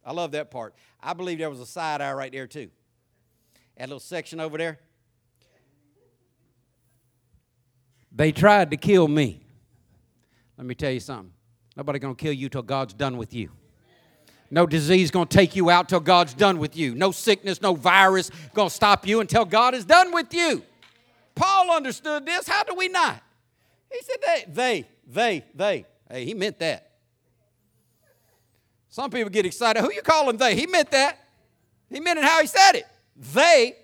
I 0.04 0.14
love 0.14 0.32
that 0.32 0.50
part. 0.50 0.74
I 1.00 1.14
believe 1.14 1.38
there 1.38 1.52
was 1.52 1.60
a 1.60 1.68
side 1.68 2.02
eye 2.02 2.14
right 2.14 2.32
there, 2.32 2.48
too. 2.48 2.72
That 3.78 3.90
little 3.90 4.00
section 4.00 4.40
over 4.40 4.58
there. 4.58 4.80
They 8.12 8.32
tried 8.32 8.72
to 8.72 8.78
kill 8.78 9.08
me. 9.08 9.42
Let 10.58 10.66
me 10.66 10.76
tell 10.76 10.92
you 10.92 11.00
something. 11.00 11.32
Nobody 11.76 12.00
gonna 12.00 12.16
kill 12.16 12.34
you 12.34 12.50
till 12.50 12.62
God's 12.62 12.94
done 12.94 13.18
with 13.18 13.34
you. 13.34 13.52
No 14.52 14.66
disease 14.66 15.12
gonna 15.12 15.28
take 15.28 15.56
you 15.56 15.70
out 15.70 15.88
till 15.90 16.00
God's 16.00 16.34
done 16.34 16.58
with 16.58 16.76
you. 16.76 16.96
No 16.96 17.12
sickness, 17.12 17.62
no 17.62 17.76
virus 17.76 18.32
gonna 18.54 18.70
stop 18.70 19.08
you 19.08 19.22
until 19.22 19.46
God 19.46 19.76
is 19.76 19.86
done 19.86 20.12
with 20.12 20.34
you. 20.34 20.64
Paul 21.36 21.72
understood 21.72 22.26
this. 22.26 22.48
How 22.48 22.64
do 22.64 22.74
we 22.76 22.88
not? 22.88 23.22
He 23.92 24.00
said 24.02 24.18
they, 24.26 24.46
they, 24.52 24.88
they, 25.08 25.46
they. 25.56 25.86
Hey, 26.10 26.26
he 26.26 26.34
meant 26.34 26.60
that. 26.60 26.90
Some 28.90 29.12
people 29.12 29.30
get 29.30 29.46
excited. 29.46 29.82
Who 29.82 29.94
you 29.94 30.02
calling 30.02 30.38
they? 30.38 30.56
He 30.56 30.66
meant 30.66 30.92
that. 30.92 31.18
He 31.90 32.00
meant 32.00 32.20
it 32.20 32.26
how 32.26 32.42
he 32.42 32.48
said 32.48 32.74
it. 32.74 32.88
They, 33.16 33.76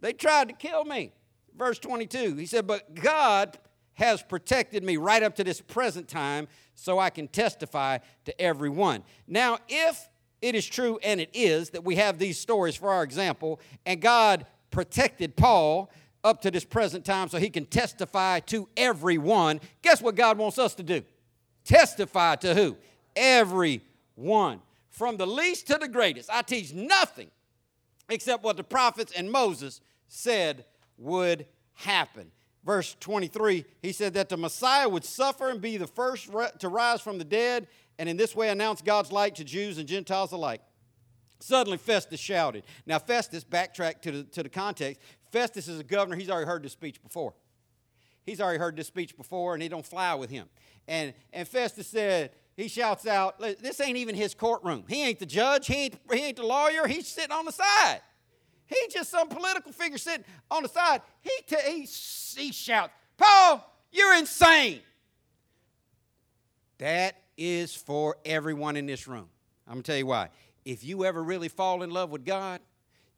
they 0.00 0.12
tried 0.12 0.48
to 0.48 0.54
kill 0.54 0.84
me. 0.84 1.12
Verse 1.56 1.78
22, 1.78 2.36
he 2.36 2.46
said, 2.46 2.66
But 2.66 2.94
God 2.94 3.58
has 3.94 4.22
protected 4.22 4.82
me 4.82 4.96
right 4.96 5.22
up 5.22 5.34
to 5.36 5.44
this 5.44 5.60
present 5.60 6.08
time 6.08 6.48
so 6.74 6.98
I 6.98 7.10
can 7.10 7.28
testify 7.28 7.98
to 8.24 8.40
everyone. 8.40 9.02
Now, 9.26 9.58
if 9.68 10.08
it 10.40 10.54
is 10.54 10.66
true, 10.66 10.98
and 11.02 11.20
it 11.20 11.30
is, 11.34 11.70
that 11.70 11.84
we 11.84 11.96
have 11.96 12.18
these 12.18 12.38
stories 12.38 12.74
for 12.74 12.90
our 12.90 13.02
example, 13.02 13.60
and 13.84 14.00
God 14.00 14.46
protected 14.70 15.36
Paul 15.36 15.90
up 16.24 16.40
to 16.42 16.50
this 16.50 16.64
present 16.64 17.04
time 17.04 17.28
so 17.28 17.38
he 17.38 17.50
can 17.50 17.66
testify 17.66 18.40
to 18.40 18.68
everyone, 18.76 19.60
guess 19.82 20.00
what 20.00 20.14
God 20.14 20.38
wants 20.38 20.58
us 20.58 20.74
to 20.76 20.82
do? 20.82 21.02
Testify 21.64 22.36
to 22.36 22.54
who? 22.54 22.76
Everyone. 23.16 24.60
From 24.88 25.16
the 25.16 25.26
least 25.26 25.66
to 25.68 25.78
the 25.78 25.88
greatest. 25.88 26.30
I 26.32 26.42
teach 26.42 26.72
nothing 26.72 27.30
except 28.08 28.42
what 28.42 28.56
the 28.56 28.64
prophets 28.64 29.12
and 29.16 29.30
Moses 29.30 29.80
said 30.08 30.64
would 31.00 31.46
happen. 31.74 32.30
Verse 32.64 32.94
23, 33.00 33.64
he 33.80 33.90
said 33.90 34.14
that 34.14 34.28
the 34.28 34.36
Messiah 34.36 34.88
would 34.88 35.04
suffer 35.04 35.48
and 35.48 35.60
be 35.60 35.78
the 35.78 35.86
first 35.86 36.30
to 36.58 36.68
rise 36.68 37.00
from 37.00 37.18
the 37.18 37.24
dead, 37.24 37.66
and 37.98 38.08
in 38.08 38.16
this 38.16 38.36
way 38.36 38.50
announce 38.50 38.82
God's 38.82 39.10
light 39.10 39.34
to 39.36 39.44
Jews 39.44 39.78
and 39.78 39.88
Gentiles 39.88 40.32
alike. 40.32 40.60
Suddenly 41.40 41.78
Festus 41.78 42.20
shouted. 42.20 42.64
Now, 42.84 42.98
Festus, 42.98 43.44
backtrack 43.44 44.02
to 44.02 44.12
the, 44.12 44.22
to 44.24 44.42
the 44.42 44.50
context, 44.50 45.00
Festus 45.32 45.68
is 45.68 45.80
a 45.80 45.84
governor. 45.84 46.16
He's 46.16 46.28
already 46.28 46.46
heard 46.46 46.62
this 46.62 46.72
speech 46.72 47.02
before. 47.02 47.32
He's 48.26 48.42
already 48.42 48.58
heard 48.58 48.76
this 48.76 48.88
speech 48.88 49.16
before, 49.16 49.54
and 49.54 49.62
he 49.62 49.70
don't 49.70 49.86
fly 49.86 50.14
with 50.14 50.28
him. 50.28 50.48
And, 50.86 51.14
and 51.32 51.48
Festus 51.48 51.86
said, 51.86 52.32
he 52.56 52.68
shouts 52.68 53.06
out, 53.06 53.40
this 53.40 53.80
ain't 53.80 53.96
even 53.96 54.14
his 54.14 54.34
courtroom. 54.34 54.84
He 54.86 55.02
ain't 55.02 55.18
the 55.18 55.24
judge. 55.24 55.66
He 55.66 55.74
ain't, 55.74 55.94
he 56.12 56.18
ain't 56.18 56.36
the 56.36 56.46
lawyer. 56.46 56.86
He's 56.86 57.08
sitting 57.08 57.32
on 57.32 57.46
the 57.46 57.52
side. 57.52 58.02
He's 58.70 58.94
just 58.94 59.10
some 59.10 59.28
political 59.28 59.72
figure 59.72 59.98
sitting 59.98 60.24
on 60.50 60.62
the 60.62 60.68
side. 60.68 61.02
He, 61.20 61.30
t- 61.46 61.56
he, 61.66 61.80
he 62.40 62.52
shouts, 62.52 62.92
Paul, 63.18 63.68
you're 63.92 64.16
insane. 64.16 64.80
That 66.78 67.16
is 67.36 67.74
for 67.74 68.16
everyone 68.24 68.76
in 68.76 68.86
this 68.86 69.06
room. 69.06 69.28
I'm 69.66 69.74
going 69.74 69.82
to 69.82 69.92
tell 69.92 69.98
you 69.98 70.06
why. 70.06 70.30
If 70.64 70.84
you 70.84 71.04
ever 71.04 71.22
really 71.22 71.48
fall 71.48 71.82
in 71.82 71.90
love 71.90 72.10
with 72.10 72.24
God, 72.24 72.60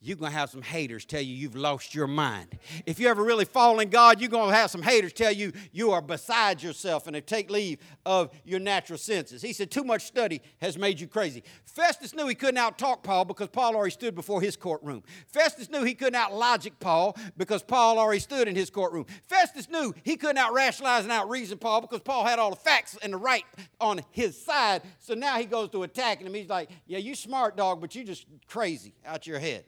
you're 0.03 0.17
going 0.17 0.33
to 0.33 0.39
have 0.39 0.51
some 0.51 0.63
haters 0.63 1.05
tell 1.05 1.21
you 1.21 1.35
you've 1.35 1.55
lost 1.55 1.95
your 1.95 2.09
mind. 2.09 2.59
If 2.87 2.99
you 2.99 3.09
ever 3.09 3.23
really 3.23 3.45
fall 3.45 3.79
in 3.79 3.89
God, 3.89 4.21
you're 4.21 4.29
going 4.29 4.51
to 4.51 4.57
have 4.57 4.71
some 4.71 4.83
haters 4.83 5.13
tell 5.13 5.31
you 5.31 5.53
you 5.71 5.93
are 5.93 6.03
beside 6.03 6.61
yourself 6.61 7.07
and 7.07 7.15
to 7.15 7.21
take 7.21 7.51
leave 7.51 7.79
of 8.05 8.31
your 8.45 8.59
natural 8.59 8.99
senses. 8.99 9.43
He 9.43 9.53
said, 9.53 9.71
Too 9.71 9.85
much 9.85 10.03
study 10.03 10.43
has 10.61 10.77
made 10.77 10.99
you 10.99 11.07
crazy. 11.07 11.45
Festus 11.65 12.15
knew 12.15 12.27
he 12.27 12.35
couldn't 12.35 12.59
out-talk 12.59 13.05
Paul 13.05 13.25
because 13.25 13.49
Paul 13.49 13.77
already 13.77 13.93
stood 13.93 14.17
before 14.17 14.41
his 14.41 14.57
courtroom. 14.57 15.05
Festus 15.29 15.71
knew 15.71 15.85
he 15.85 15.95
couldn't 15.95 16.17
out-logic 16.17 16.81
Paul 16.81 17.17
because 17.37 17.63
Paul 17.63 17.99
already 17.99 18.21
stood 18.21 18.49
in 18.49 18.57
his 18.57 18.71
courtroom. 18.71 19.07
Festus 19.29 19.71
knew 19.71 19.95
he 20.03 20.17
couldn't 20.17 20.39
out-rationalize 20.39 21.05
and 21.05 21.13
out-reason 21.13 21.59
Paul 21.59 21.81
because 21.81 22.01
Paul 22.01 22.25
had 22.25 22.41
all 22.41 22.51
the 22.51 22.57
facts 22.57 22.99
and 23.03 23.13
the 23.13 23.19
right 23.19 23.45
on 23.81 24.01
his 24.11 24.37
side. 24.43 24.83
So 24.99 25.15
now 25.15 25.39
he 25.39 25.45
goes 25.45 25.71
to 25.71 25.85
attacking 25.85 26.27
him. 26.27 26.35
He's 26.35 26.49
like, 26.49 26.71
Yeah, 26.87 26.99
you 26.99 27.15
smart 27.15 27.57
dog, 27.57 27.81
but 27.81 27.95
you 27.95 28.03
just 28.03 28.27
crazy 28.49 28.95
out 29.07 29.29
your 29.29 29.39
head. 29.39 29.65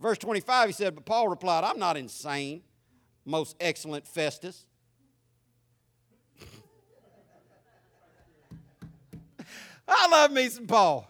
Verse 0.00 0.18
25, 0.18 0.68
he 0.68 0.72
said, 0.72 0.94
But 0.94 1.04
Paul 1.04 1.28
replied, 1.28 1.62
I'm 1.62 1.78
not 1.78 1.98
insane, 1.98 2.62
most 3.26 3.54
excellent 3.60 4.06
Festus. 4.06 4.64
I 9.86 10.08
love 10.10 10.32
me 10.32 10.48
some 10.48 10.66
Paul. 10.66 11.06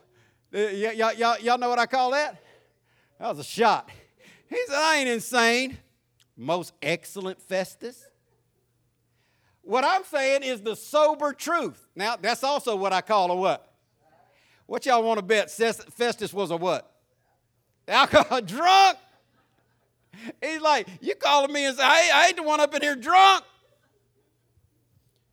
Uh, 0.53 0.59
y- 0.59 0.95
y- 0.99 1.15
y- 1.19 1.39
y'all 1.43 1.59
know 1.59 1.69
what 1.69 1.79
I 1.79 1.87
call 1.87 2.11
that? 2.11 2.43
That 3.21 3.29
was 3.29 3.39
a 3.39 3.45
shot. 3.45 3.89
He 4.49 4.59
said, 4.67 4.75
I 4.77 4.97
ain't 4.97 5.09
insane, 5.09 5.79
most 6.37 6.73
excellent 6.83 7.41
Festus. 7.41 8.05
What 9.63 9.85
I'm 9.85 10.03
saying 10.03 10.43
is 10.43 10.63
the 10.63 10.75
sober 10.75 11.33
truth. 11.33 11.87
Now, 11.95 12.17
that's 12.17 12.43
also 12.43 12.75
what 12.75 12.93
I 12.93 13.03
call 13.03 13.31
a 13.31 13.37
what? 13.37 13.73
What 14.67 14.85
y'all 14.87 15.05
want 15.05 15.19
to 15.19 15.23
bet 15.23 15.49
Festus 15.49 16.33
was 16.33 16.51
a 16.51 16.57
what? 16.57 16.91
Alcohol 17.91 18.41
drunk. 18.45 18.99
He's 20.43 20.61
like, 20.61 20.89
You 21.01 21.15
calling 21.15 21.53
me 21.53 21.67
and 21.67 21.77
say, 21.77 21.83
hey, 21.83 22.11
I 22.13 22.27
ain't 22.29 22.37
the 22.37 22.43
one 22.43 22.61
up 22.61 22.75
in 22.75 22.83
here 22.83 22.97
drunk. 22.97 23.45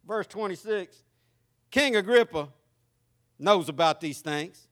Verse 0.05 0.27
26 0.27 1.03
King 1.71 1.95
Agrippa 1.95 2.49
knows 3.37 3.69
about 3.69 4.01
these 4.01 4.21
things. 4.21 4.67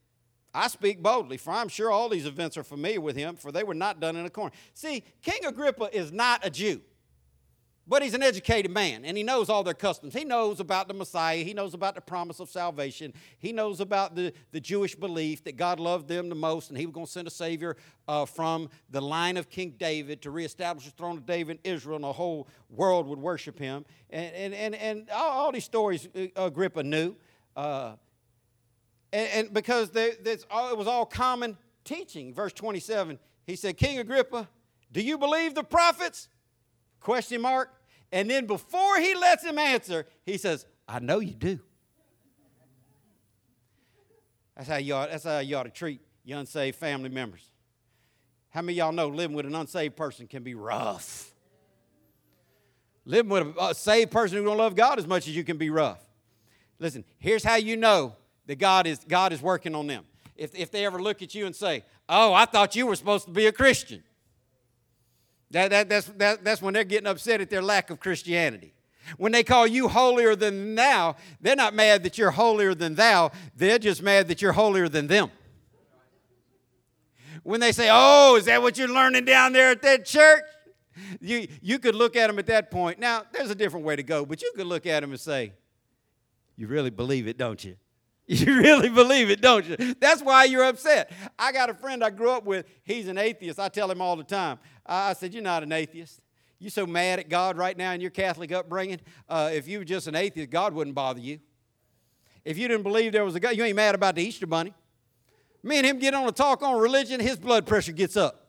I 0.53 0.69
speak 0.69 1.03
boldly, 1.03 1.36
for 1.36 1.51
I'm 1.51 1.67
sure 1.67 1.91
all 1.91 2.07
these 2.07 2.25
events 2.25 2.55
are 2.55 2.63
familiar 2.63 3.01
with 3.01 3.17
him, 3.17 3.36
for 3.36 3.51
they 3.51 3.63
were 3.63 3.73
not 3.73 3.99
done 3.99 4.15
in 4.15 4.25
a 4.25 4.29
corner. 4.29 4.53
See, 4.73 5.03
King 5.21 5.45
Agrippa 5.45 5.89
is 5.91 6.13
not 6.13 6.45
a 6.45 6.49
Jew. 6.49 6.81
But 7.88 8.01
he's 8.01 8.15
an 8.15 8.23
educated 8.23 8.71
man 8.71 9.05
and 9.05 9.15
he 9.15 9.21
knows 9.21 9.47
all 9.47 9.63
their 9.63 9.75
customs. 9.75 10.15
He 10.15 10.23
knows 10.23 10.59
about 10.59 10.88
the 10.88 10.95
Messiah. 10.95 11.43
He 11.43 11.53
knows 11.53 11.75
about 11.75 11.93
the 11.93 12.01
promise 12.01 12.39
of 12.39 12.49
salvation. 12.49 13.13
He 13.38 13.53
knows 13.53 13.79
about 13.79 14.15
the, 14.15 14.33
the 14.51 14.59
Jewish 14.59 14.95
belief 14.95 15.43
that 15.43 15.55
God 15.55 15.79
loved 15.79 16.07
them 16.07 16.27
the 16.27 16.36
most 16.36 16.69
and 16.69 16.79
he 16.79 16.88
was 16.88 16.93
going 16.93 17.05
to 17.05 17.11
send 17.11 17.27
a 17.27 17.31
Savior 17.31 17.77
uh, 18.07 18.25
from 18.25 18.69
the 18.89 19.01
line 19.01 19.38
of 19.38 19.49
King 19.49 19.75
David 19.77 20.23
to 20.23 20.31
reestablish 20.31 20.86
the 20.86 20.91
throne 20.91 21.17
of 21.17 21.27
David 21.27 21.59
in 21.63 21.73
Israel 21.73 21.97
and 21.97 22.03
the 22.05 22.13
whole 22.13 22.47
world 22.69 23.05
would 23.05 23.19
worship 23.19 23.59
him. 23.59 23.86
And, 24.09 24.33
and, 24.33 24.53
and, 24.55 24.75
and 24.75 25.09
all, 25.11 25.29
all 25.29 25.51
these 25.51 25.65
stories 25.65 26.07
uh, 26.15 26.27
Agrippa 26.36 26.81
knew. 26.81 27.15
Uh, 27.55 27.93
and, 29.13 29.29
and, 29.29 29.53
because 29.53 29.91
they, 29.91 30.13
all, 30.49 30.71
it 30.71 30.77
was 30.77 30.88
all 30.88 31.05
common 31.05 31.55
teaching. 31.83 32.33
Verse 32.33 32.51
27, 32.51 33.19
he 33.45 33.55
said, 33.55 33.77
King 33.77 33.99
Agrippa, 33.99 34.49
do 34.91 35.01
you 35.01 35.19
believe 35.19 35.53
the 35.53 35.63
prophets? 35.63 36.29
Question 37.06 37.41
mark. 37.41 37.72
And 38.12 38.28
then 38.28 38.47
before 38.47 38.97
he 38.97 39.14
lets 39.14 39.43
him 39.43 39.60
answer, 39.60 40.08
he 40.26 40.39
says, 40.39 40.66
I 40.88 40.97
know 40.97 41.20
you 41.20 41.36
do. 41.36 41.60
That's 44.58 44.68
how 44.68 44.78
you 44.78 44.95
ought, 44.95 45.12
that's 45.12 45.24
how 45.24 45.38
you 45.38 45.56
ought 45.56 45.64
to 45.64 45.70
treat 45.70 46.01
your 46.24 46.39
unsaved 46.39 46.78
family 46.78 47.10
members. 47.10 47.47
How 48.49 48.64
many 48.64 48.80
y'all 48.80 48.91
know 48.91 49.08
living 49.08 49.36
with 49.36 49.45
an 49.45 49.53
unsaved 49.53 49.95
person 49.95 50.26
can 50.26 50.41
be 50.41 50.56
rough? 50.56 51.32
Living 53.06 53.30
with 53.30 53.56
a, 53.56 53.66
a 53.66 53.76
saved 53.76 54.10
person 54.10 54.39
who 54.39 54.43
don't 54.43 54.58
love 54.58 54.76
God 54.76 54.97
as 54.97 55.06
much 55.06 55.28
as 55.28 55.36
you 55.36 55.43
can 55.43 55.58
be 55.58 55.70
rough. 55.70 56.03
Listen, 56.80 57.06
here's 57.20 57.43
how 57.43 57.58
you 57.58 57.78
know 57.78 58.16
that 58.47 58.58
God 58.58 58.88
is, 58.88 59.06
God 59.08 59.32
is 59.32 59.43
working 59.43 59.76
on 59.76 59.86
them. 59.86 60.06
If, 60.36 60.56
if 60.56 60.72
they 60.72 60.84
ever 60.88 60.99
look 60.99 61.22
at 61.22 61.36
you 61.36 61.45
and 61.45 61.56
say, 61.56 61.84
Oh, 62.10 62.34
I 62.34 62.45
thought 62.45 62.76
you 62.76 62.88
were 62.88 62.95
supposed 62.95 63.26
to 63.26 63.32
be 63.32 63.45
a 63.45 63.51
Christian. 63.51 64.01
That, 65.51 65.69
that, 65.71 65.89
that's, 65.89 66.07
that, 66.17 66.43
that's 66.43 66.61
when 66.61 66.73
they're 66.73 66.83
getting 66.83 67.07
upset 67.07 67.41
at 67.41 67.49
their 67.49 67.61
lack 67.61 67.89
of 67.89 67.99
Christianity. 67.99 68.73
When 69.17 69.31
they 69.31 69.43
call 69.43 69.67
you 69.67 69.87
holier 69.87 70.35
than 70.35 70.75
thou, 70.75 71.15
they're 71.39 71.55
not 71.55 71.73
mad 71.73 72.03
that 72.03 72.17
you're 72.17 72.31
holier 72.31 72.73
than 72.73 72.95
thou, 72.95 73.31
they're 73.55 73.79
just 73.79 74.01
mad 74.01 74.27
that 74.29 74.41
you're 74.41 74.53
holier 74.53 74.89
than 74.89 75.07
them. 75.07 75.29
When 77.43 77.59
they 77.59 77.71
say, 77.71 77.89
Oh, 77.91 78.37
is 78.37 78.45
that 78.45 78.63
what 78.63 78.77
you're 78.77 78.87
learning 78.87 79.25
down 79.25 79.53
there 79.53 79.69
at 79.69 79.83
that 79.83 80.05
church? 80.05 80.43
You, 81.19 81.47
you 81.61 81.77
could 81.77 81.93
look 81.93 82.15
at 82.15 82.27
them 82.27 82.39
at 82.39 82.47
that 82.47 82.71
point. 82.71 82.99
Now, 82.99 83.23
there's 83.31 83.51
a 83.51 83.55
different 83.55 83.85
way 83.85 83.95
to 83.95 84.03
go, 84.03 84.25
but 84.25 84.41
you 84.41 84.51
could 84.55 84.65
look 84.65 84.85
at 84.85 85.01
them 85.01 85.11
and 85.11 85.19
say, 85.19 85.53
You 86.57 86.67
really 86.67 86.89
believe 86.89 87.27
it, 87.27 87.37
don't 87.37 87.63
you? 87.63 87.75
You 88.28 88.57
really 88.57 88.89
believe 88.89 89.30
it, 89.30 89.39
don't 89.39 89.65
you? 89.65 89.93
That's 89.99 90.21
why 90.21 90.45
you're 90.45 90.63
upset. 90.63 91.11
I 91.38 91.51
got 91.51 91.69
a 91.69 91.76
friend 91.76 92.03
I 92.03 92.09
grew 92.09 92.32
up 92.32 92.43
with. 92.43 92.65
He's 92.84 93.07
an 93.07 93.19
atheist. 93.19 93.59
I 93.59 93.69
tell 93.69 93.89
him 93.89 94.01
all 94.01 94.15
the 94.15 94.23
time. 94.23 94.57
I 94.84 95.13
said, 95.13 95.32
You're 95.32 95.43
not 95.43 95.61
an 95.61 95.71
atheist. 95.71 96.21
You're 96.57 96.71
so 96.71 96.88
mad 96.88 97.19
at 97.19 97.30
God 97.30 97.55
right 97.55 97.78
now 97.78 97.91
in 97.91 98.01
your 98.01 98.09
Catholic 98.09 98.51
upbringing. 98.51 98.99
Uh, 99.30 99.51
if 99.53 99.67
you 99.67 99.78
were 99.78 99.86
just 99.86 100.07
an 100.07 100.15
atheist, 100.15 100.49
God 100.49 100.73
wouldn't 100.73 100.95
bother 100.95 101.19
you. 101.19 101.39
If 102.43 102.57
you 102.57 102.67
didn't 102.67 102.84
believe 102.84 103.11
there 103.11 103.26
was 103.26 103.36
a 103.36 103.39
God, 103.39 103.55
you 103.55 103.63
ain't 103.63 103.76
mad 103.76 103.93
about 103.93 104.15
the 104.15 104.23
Easter 104.23 104.47
bunny. 104.47 104.73
Me 105.61 105.78
and 105.78 105.86
him 105.86 105.99
get 105.99 106.13
on 106.13 106.28
a 106.28 106.32
talk 106.32 106.63
on 106.63 106.80
religion, 106.80 107.19
his 107.19 107.38
blood 107.38 107.67
pressure 107.67 107.91
gets 107.91 108.17
up. 108.17 108.44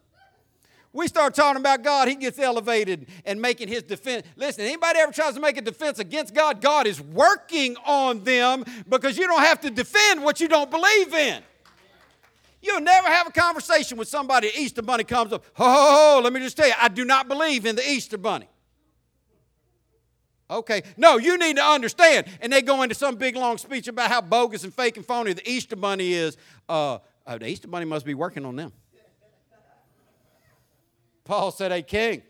We 0.96 1.08
start 1.08 1.34
talking 1.34 1.60
about 1.60 1.82
God, 1.82 2.08
he 2.08 2.14
gets 2.14 2.38
elevated 2.38 3.06
and 3.26 3.38
making 3.40 3.68
his 3.68 3.82
defense. 3.82 4.26
Listen, 4.34 4.64
anybody 4.64 4.98
ever 4.98 5.12
tries 5.12 5.34
to 5.34 5.40
make 5.40 5.58
a 5.58 5.60
defense 5.60 5.98
against 5.98 6.32
God, 6.32 6.62
God 6.62 6.86
is 6.86 7.02
working 7.02 7.76
on 7.84 8.24
them 8.24 8.64
because 8.88 9.18
you 9.18 9.26
don't 9.26 9.42
have 9.42 9.60
to 9.60 9.70
defend 9.70 10.24
what 10.24 10.40
you 10.40 10.48
don't 10.48 10.70
believe 10.70 11.12
in. 11.12 11.42
You'll 12.62 12.80
never 12.80 13.08
have 13.08 13.26
a 13.26 13.30
conversation 13.30 13.98
with 13.98 14.08
somebody, 14.08 14.50
Easter 14.56 14.80
Bunny 14.80 15.04
comes 15.04 15.34
up, 15.34 15.44
ho, 15.52 16.18
let 16.24 16.32
me 16.32 16.40
just 16.40 16.56
tell 16.56 16.66
you, 16.66 16.74
I 16.80 16.88
do 16.88 17.04
not 17.04 17.28
believe 17.28 17.66
in 17.66 17.76
the 17.76 17.86
Easter 17.86 18.16
Bunny. 18.16 18.48
Okay, 20.48 20.82
no, 20.96 21.18
you 21.18 21.36
need 21.36 21.56
to 21.56 21.62
understand. 21.62 22.26
And 22.40 22.50
they 22.50 22.62
go 22.62 22.80
into 22.80 22.94
some 22.94 23.16
big 23.16 23.36
long 23.36 23.58
speech 23.58 23.86
about 23.86 24.10
how 24.10 24.22
bogus 24.22 24.64
and 24.64 24.72
fake 24.72 24.96
and 24.96 25.04
phony 25.04 25.34
the 25.34 25.46
Easter 25.46 25.76
Bunny 25.76 26.14
is. 26.14 26.38
Uh, 26.66 27.00
uh, 27.26 27.36
the 27.36 27.48
Easter 27.48 27.68
Bunny 27.68 27.84
must 27.84 28.06
be 28.06 28.14
working 28.14 28.46
on 28.46 28.56
them. 28.56 28.72
Paul 31.26 31.50
said, 31.50 31.72
Hey, 31.72 31.82
king, 31.82 32.22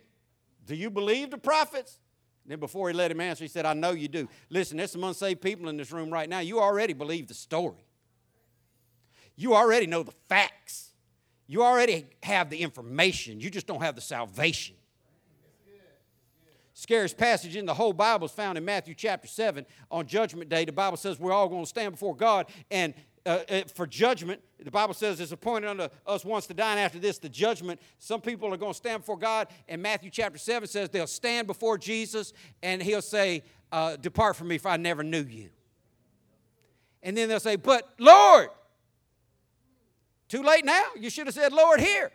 do 0.65 0.75
you 0.75 0.91
believe 0.91 1.31
the 1.31 1.39
prophets? 1.39 2.01
then 2.49 2.61
before 2.61 2.89
he 2.89 2.95
let 2.95 3.11
him 3.11 3.21
answer, 3.21 3.43
he 3.43 3.49
said, 3.49 3.67
I 3.67 3.75
know 3.75 3.91
you 3.91 4.07
do. 4.07 4.29
Listen, 4.51 4.77
there's 4.77 4.93
some 4.93 5.03
unsaved 5.03 5.41
people 5.41 5.69
in 5.69 5.77
this 5.77 5.91
room 5.91 6.11
right 6.11 6.29
now. 6.29 6.39
You 6.39 6.61
already 6.61 6.93
believe 6.93 7.27
the 7.27 7.35
story. 7.35 7.85
You 9.35 9.55
already 9.55 9.89
know 9.89 10.05
the 10.05 10.15
facts. 10.29 10.93
You 11.49 11.65
already 11.65 12.07
have 12.23 12.49
the 12.49 12.59
information. 12.59 13.41
You 13.41 13.51
just 13.51 13.67
don't 13.67 13.83
have 13.83 13.97
the 13.97 14.01
salvation. 14.01 14.77
Scariest 16.73 17.17
passage 17.17 17.57
in 17.57 17.67
the 17.67 17.75
whole 17.75 17.93
Bible 17.93 18.27
is 18.27 18.33
found 18.33 18.59
in 18.59 18.65
Matthew 18.65 18.95
chapter 18.95 19.27
7. 19.27 19.67
On 19.91 20.07
Judgment 20.07 20.51
Day, 20.51 20.65
the 20.65 20.73
Bible 20.73 20.99
says 20.99 21.19
we're 21.19 21.33
all 21.33 21.49
going 21.49 21.65
to 21.65 21.69
stand 21.69 21.93
before 21.93 22.15
God 22.15 22.47
and 22.71 22.95
uh, 23.27 23.41
uh, 23.49 23.63
for 23.75 23.87
judgment. 23.87 24.41
The 24.63 24.71
Bible 24.71 24.95
says 24.95 25.21
it's 25.21 25.33
appointed 25.33 25.69
unto 25.69 25.89
us 26.07 26.25
once 26.25 26.47
to 26.47 26.55
die, 26.55 26.71
and 26.71 26.81
after 26.81 26.99
this, 26.99 27.19
the 27.19 27.29
judgment. 27.29 27.81
Some 27.99 28.21
people 28.21 28.53
are 28.55 28.57
going 28.57 28.73
to 28.73 28.77
stand 28.77 29.03
before 29.03 29.19
God, 29.19 29.49
and 29.69 29.83
Matthew 29.83 30.11
chapter 30.11 30.39
7 30.39 30.69
says 30.69 30.89
they'll 30.89 31.07
stand 31.07 31.47
before 31.47 31.77
Jesus, 31.77 32.33
and 32.63 32.83
he'll 32.83 33.03
say, 33.03 33.43
uh, 33.73 33.97
Depart 33.97 34.37
from 34.37 34.49
me, 34.49 34.59
for 34.59 34.69
I 34.69 34.77
never 34.77 35.03
knew 35.03 35.25
you. 35.25 35.51
And 37.03 37.17
then 37.17 37.29
they'll 37.29 37.41
say, 37.41 37.57
But 37.57 37.89
Lord, 37.99 38.49
too 40.29 40.43
late 40.43 40.65
now. 40.65 40.85
You 40.99 41.11
should 41.11 41.27
have 41.27 41.35
said, 41.35 41.53
Lord, 41.53 41.81
here. 41.81 42.11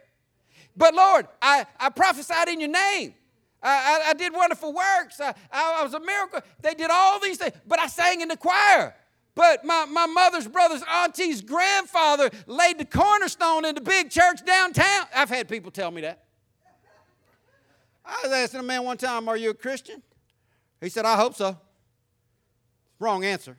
But 0.76 0.93
Lord, 0.93 1.28
I, 1.41 1.66
I 1.80 1.89
prophesied 1.89 2.47
in 2.47 2.59
your 2.59 2.70
name. 2.70 3.14
I, 3.62 3.70
I, 4.05 4.09
I 4.09 4.14
did 4.14 4.34
wonderful 4.34 4.74
works. 4.74 5.20
I, 5.20 5.34
I, 5.51 5.78
I 5.80 5.84
was 5.84 5.93
a 5.93 5.99
miracle. 5.99 6.41
They 6.62 6.74
did 6.74 6.89
all 6.89 7.20
these 7.20 7.38
things, 7.38 7.53
but 7.68 7.80
I 7.80 7.88
sang 7.88 8.22
in 8.22 8.28
the 8.28 8.38
choir. 8.38 8.95
But 9.34 9.63
my, 9.63 9.86
my 9.86 10.07
mother's 10.07 10.47
brother's 10.47 10.84
auntie's 10.89 11.41
grandfather 11.41 12.29
laid 12.47 12.77
the 12.77 12.86
cornerstone 12.86 13.65
in 13.65 13.75
the 13.75 13.82
big 13.82 14.09
church 14.09 14.43
downtown. 14.45 15.05
I've 15.15 15.29
had 15.29 15.47
people 15.47 15.71
tell 15.71 15.89
me 15.91 16.01
that. 16.01 16.25
I 18.05 18.19
was 18.23 18.32
asking 18.32 18.59
a 18.59 18.63
man 18.63 18.84
one 18.84 18.97
time, 18.97 19.29
Are 19.29 19.38
you 19.38 19.51
a 19.51 19.53
Christian? 19.53 20.01
He 20.82 20.89
said, 20.89 21.05
I 21.05 21.15
hope 21.15 21.36
so. 21.36 21.57
Wrong 22.99 23.23
answer. 23.23 23.55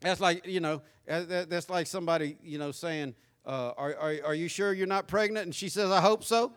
That's 0.00 0.20
like, 0.20 0.46
you 0.46 0.60
know, 0.60 0.82
that's 1.06 1.68
like 1.68 1.86
somebody, 1.86 2.36
you 2.42 2.58
know, 2.58 2.70
saying, 2.70 3.14
uh, 3.44 3.72
are, 3.76 3.96
are, 3.96 4.14
are 4.26 4.34
you 4.34 4.48
sure 4.48 4.72
you're 4.72 4.86
not 4.86 5.08
pregnant? 5.08 5.46
And 5.46 5.54
she 5.54 5.68
says, 5.68 5.90
I 5.90 6.00
hope 6.00 6.24
so. 6.24 6.52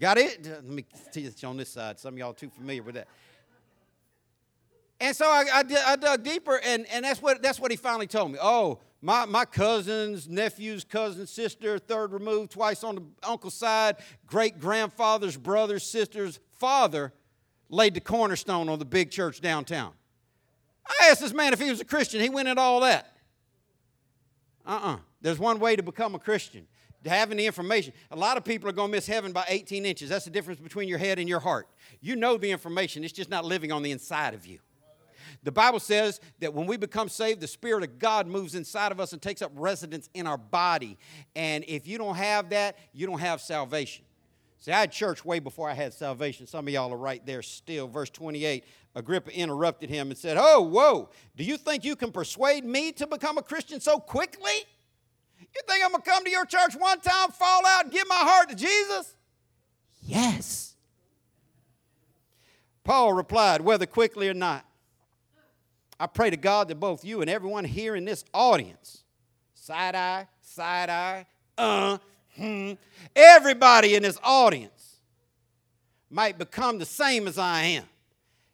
Got 0.00 0.18
it? 0.18 0.46
Let 0.46 0.64
me 0.64 0.86
teach 1.12 1.42
you 1.42 1.48
on 1.48 1.56
this 1.56 1.70
side. 1.70 1.98
Some 1.98 2.14
of 2.14 2.18
y'all 2.18 2.32
too 2.32 2.50
familiar 2.50 2.82
with 2.82 2.94
that. 2.94 3.08
And 5.00 5.14
so 5.14 5.26
I, 5.26 5.44
I, 5.52 5.64
I, 5.86 5.96
dug 5.96 6.24
deeper, 6.24 6.60
and, 6.64 6.84
and 6.92 7.04
that's, 7.04 7.22
what, 7.22 7.40
that's 7.40 7.60
what 7.60 7.70
he 7.70 7.76
finally 7.76 8.08
told 8.08 8.32
me. 8.32 8.38
Oh, 8.42 8.80
my, 9.00 9.26
my 9.26 9.44
cousins, 9.44 10.28
nephews, 10.28 10.82
cousin, 10.82 11.26
sister, 11.26 11.78
third 11.78 12.12
removed, 12.12 12.50
twice 12.50 12.82
on 12.82 12.96
the 12.96 13.02
uncle's 13.22 13.54
side, 13.54 13.96
great 14.26 14.58
grandfather's 14.58 15.36
brother's 15.36 15.84
sister's 15.84 16.40
father 16.50 17.12
laid 17.68 17.94
the 17.94 18.00
cornerstone 18.00 18.68
on 18.68 18.80
the 18.80 18.84
big 18.84 19.12
church 19.12 19.40
downtown. 19.40 19.92
I 20.88 21.10
asked 21.10 21.20
this 21.20 21.34
man 21.34 21.52
if 21.52 21.60
he 21.60 21.70
was 21.70 21.80
a 21.80 21.84
Christian. 21.84 22.20
He 22.20 22.30
went 22.30 22.48
into 22.48 22.60
all 22.60 22.80
that. 22.80 23.12
Uh 24.66 24.70
uh-uh. 24.70 24.94
uh 24.94 24.98
There's 25.20 25.38
one 25.38 25.60
way 25.60 25.76
to 25.76 25.82
become 25.82 26.14
a 26.14 26.18
Christian 26.18 26.66
having 27.06 27.38
the 27.38 27.46
information. 27.46 27.92
A 28.10 28.16
lot 28.16 28.36
of 28.36 28.44
people 28.44 28.68
are 28.68 28.72
going 28.72 28.90
to 28.90 28.96
miss 28.96 29.06
heaven 29.06 29.32
by 29.32 29.44
18 29.48 29.86
inches. 29.86 30.10
That's 30.10 30.24
the 30.24 30.30
difference 30.30 30.60
between 30.60 30.88
your 30.88 30.98
head 30.98 31.18
and 31.18 31.28
your 31.28 31.40
heart. 31.40 31.68
You 32.00 32.16
know 32.16 32.36
the 32.36 32.50
information, 32.50 33.04
it's 33.04 33.12
just 33.12 33.30
not 33.30 33.44
living 33.44 33.72
on 33.72 33.82
the 33.82 33.90
inside 33.90 34.34
of 34.34 34.46
you. 34.46 34.58
The 35.42 35.52
Bible 35.52 35.80
says 35.80 36.20
that 36.40 36.54
when 36.54 36.66
we 36.66 36.76
become 36.76 37.08
saved, 37.08 37.40
the 37.40 37.48
Spirit 37.48 37.84
of 37.84 37.98
God 37.98 38.26
moves 38.26 38.54
inside 38.54 38.92
of 38.92 39.00
us 39.00 39.12
and 39.12 39.20
takes 39.20 39.42
up 39.42 39.52
residence 39.54 40.08
in 40.14 40.26
our 40.26 40.38
body. 40.38 40.98
And 41.36 41.64
if 41.66 41.86
you 41.86 41.98
don't 41.98 42.16
have 42.16 42.50
that, 42.50 42.78
you 42.92 43.06
don't 43.06 43.20
have 43.20 43.40
salvation. 43.40 44.04
See, 44.60 44.72
I 44.72 44.80
had 44.80 44.92
church 44.92 45.24
way 45.24 45.38
before 45.38 45.70
I 45.70 45.74
had 45.74 45.94
salvation. 45.94 46.46
Some 46.46 46.66
of 46.66 46.74
y'all 46.74 46.92
are 46.92 46.96
right 46.96 47.24
there 47.24 47.42
still. 47.42 47.86
Verse 47.86 48.10
28 48.10 48.64
Agrippa 48.94 49.30
interrupted 49.30 49.90
him 49.90 50.10
and 50.10 50.18
said, 50.18 50.36
Oh, 50.40 50.62
whoa, 50.62 51.10
do 51.36 51.44
you 51.44 51.56
think 51.56 51.84
you 51.84 51.94
can 51.94 52.10
persuade 52.10 52.64
me 52.64 52.90
to 52.92 53.06
become 53.06 53.38
a 53.38 53.42
Christian 53.42 53.80
so 53.80 53.98
quickly? 53.98 54.64
You 55.38 55.62
think 55.68 55.84
I'm 55.84 55.92
going 55.92 56.02
to 56.02 56.10
come 56.10 56.24
to 56.24 56.30
your 56.30 56.44
church 56.44 56.74
one 56.76 57.00
time, 57.00 57.30
fall 57.30 57.64
out, 57.66 57.84
and 57.84 57.92
give 57.92 58.08
my 58.08 58.16
heart 58.16 58.48
to 58.50 58.56
Jesus? 58.56 59.14
Yes. 60.02 60.74
Paul 62.82 63.12
replied, 63.12 63.60
Whether 63.60 63.86
quickly 63.86 64.28
or 64.28 64.34
not, 64.34 64.64
I 66.00 66.06
pray 66.06 66.30
to 66.30 66.36
God 66.36 66.68
that 66.68 66.76
both 66.76 67.04
you 67.04 67.20
and 67.20 67.30
everyone 67.30 67.64
here 67.64 67.96
in 67.96 68.04
this 68.04 68.24
audience, 68.32 69.02
side 69.54 69.94
eye, 69.94 70.28
side 70.40 70.90
eye, 70.90 71.26
uh, 71.56 71.98
hmm, 72.36 72.72
everybody 73.16 73.96
in 73.96 74.04
this 74.04 74.18
audience 74.22 74.96
might 76.08 76.38
become 76.38 76.78
the 76.78 76.86
same 76.86 77.26
as 77.26 77.36
I 77.36 77.62
am, 77.62 77.84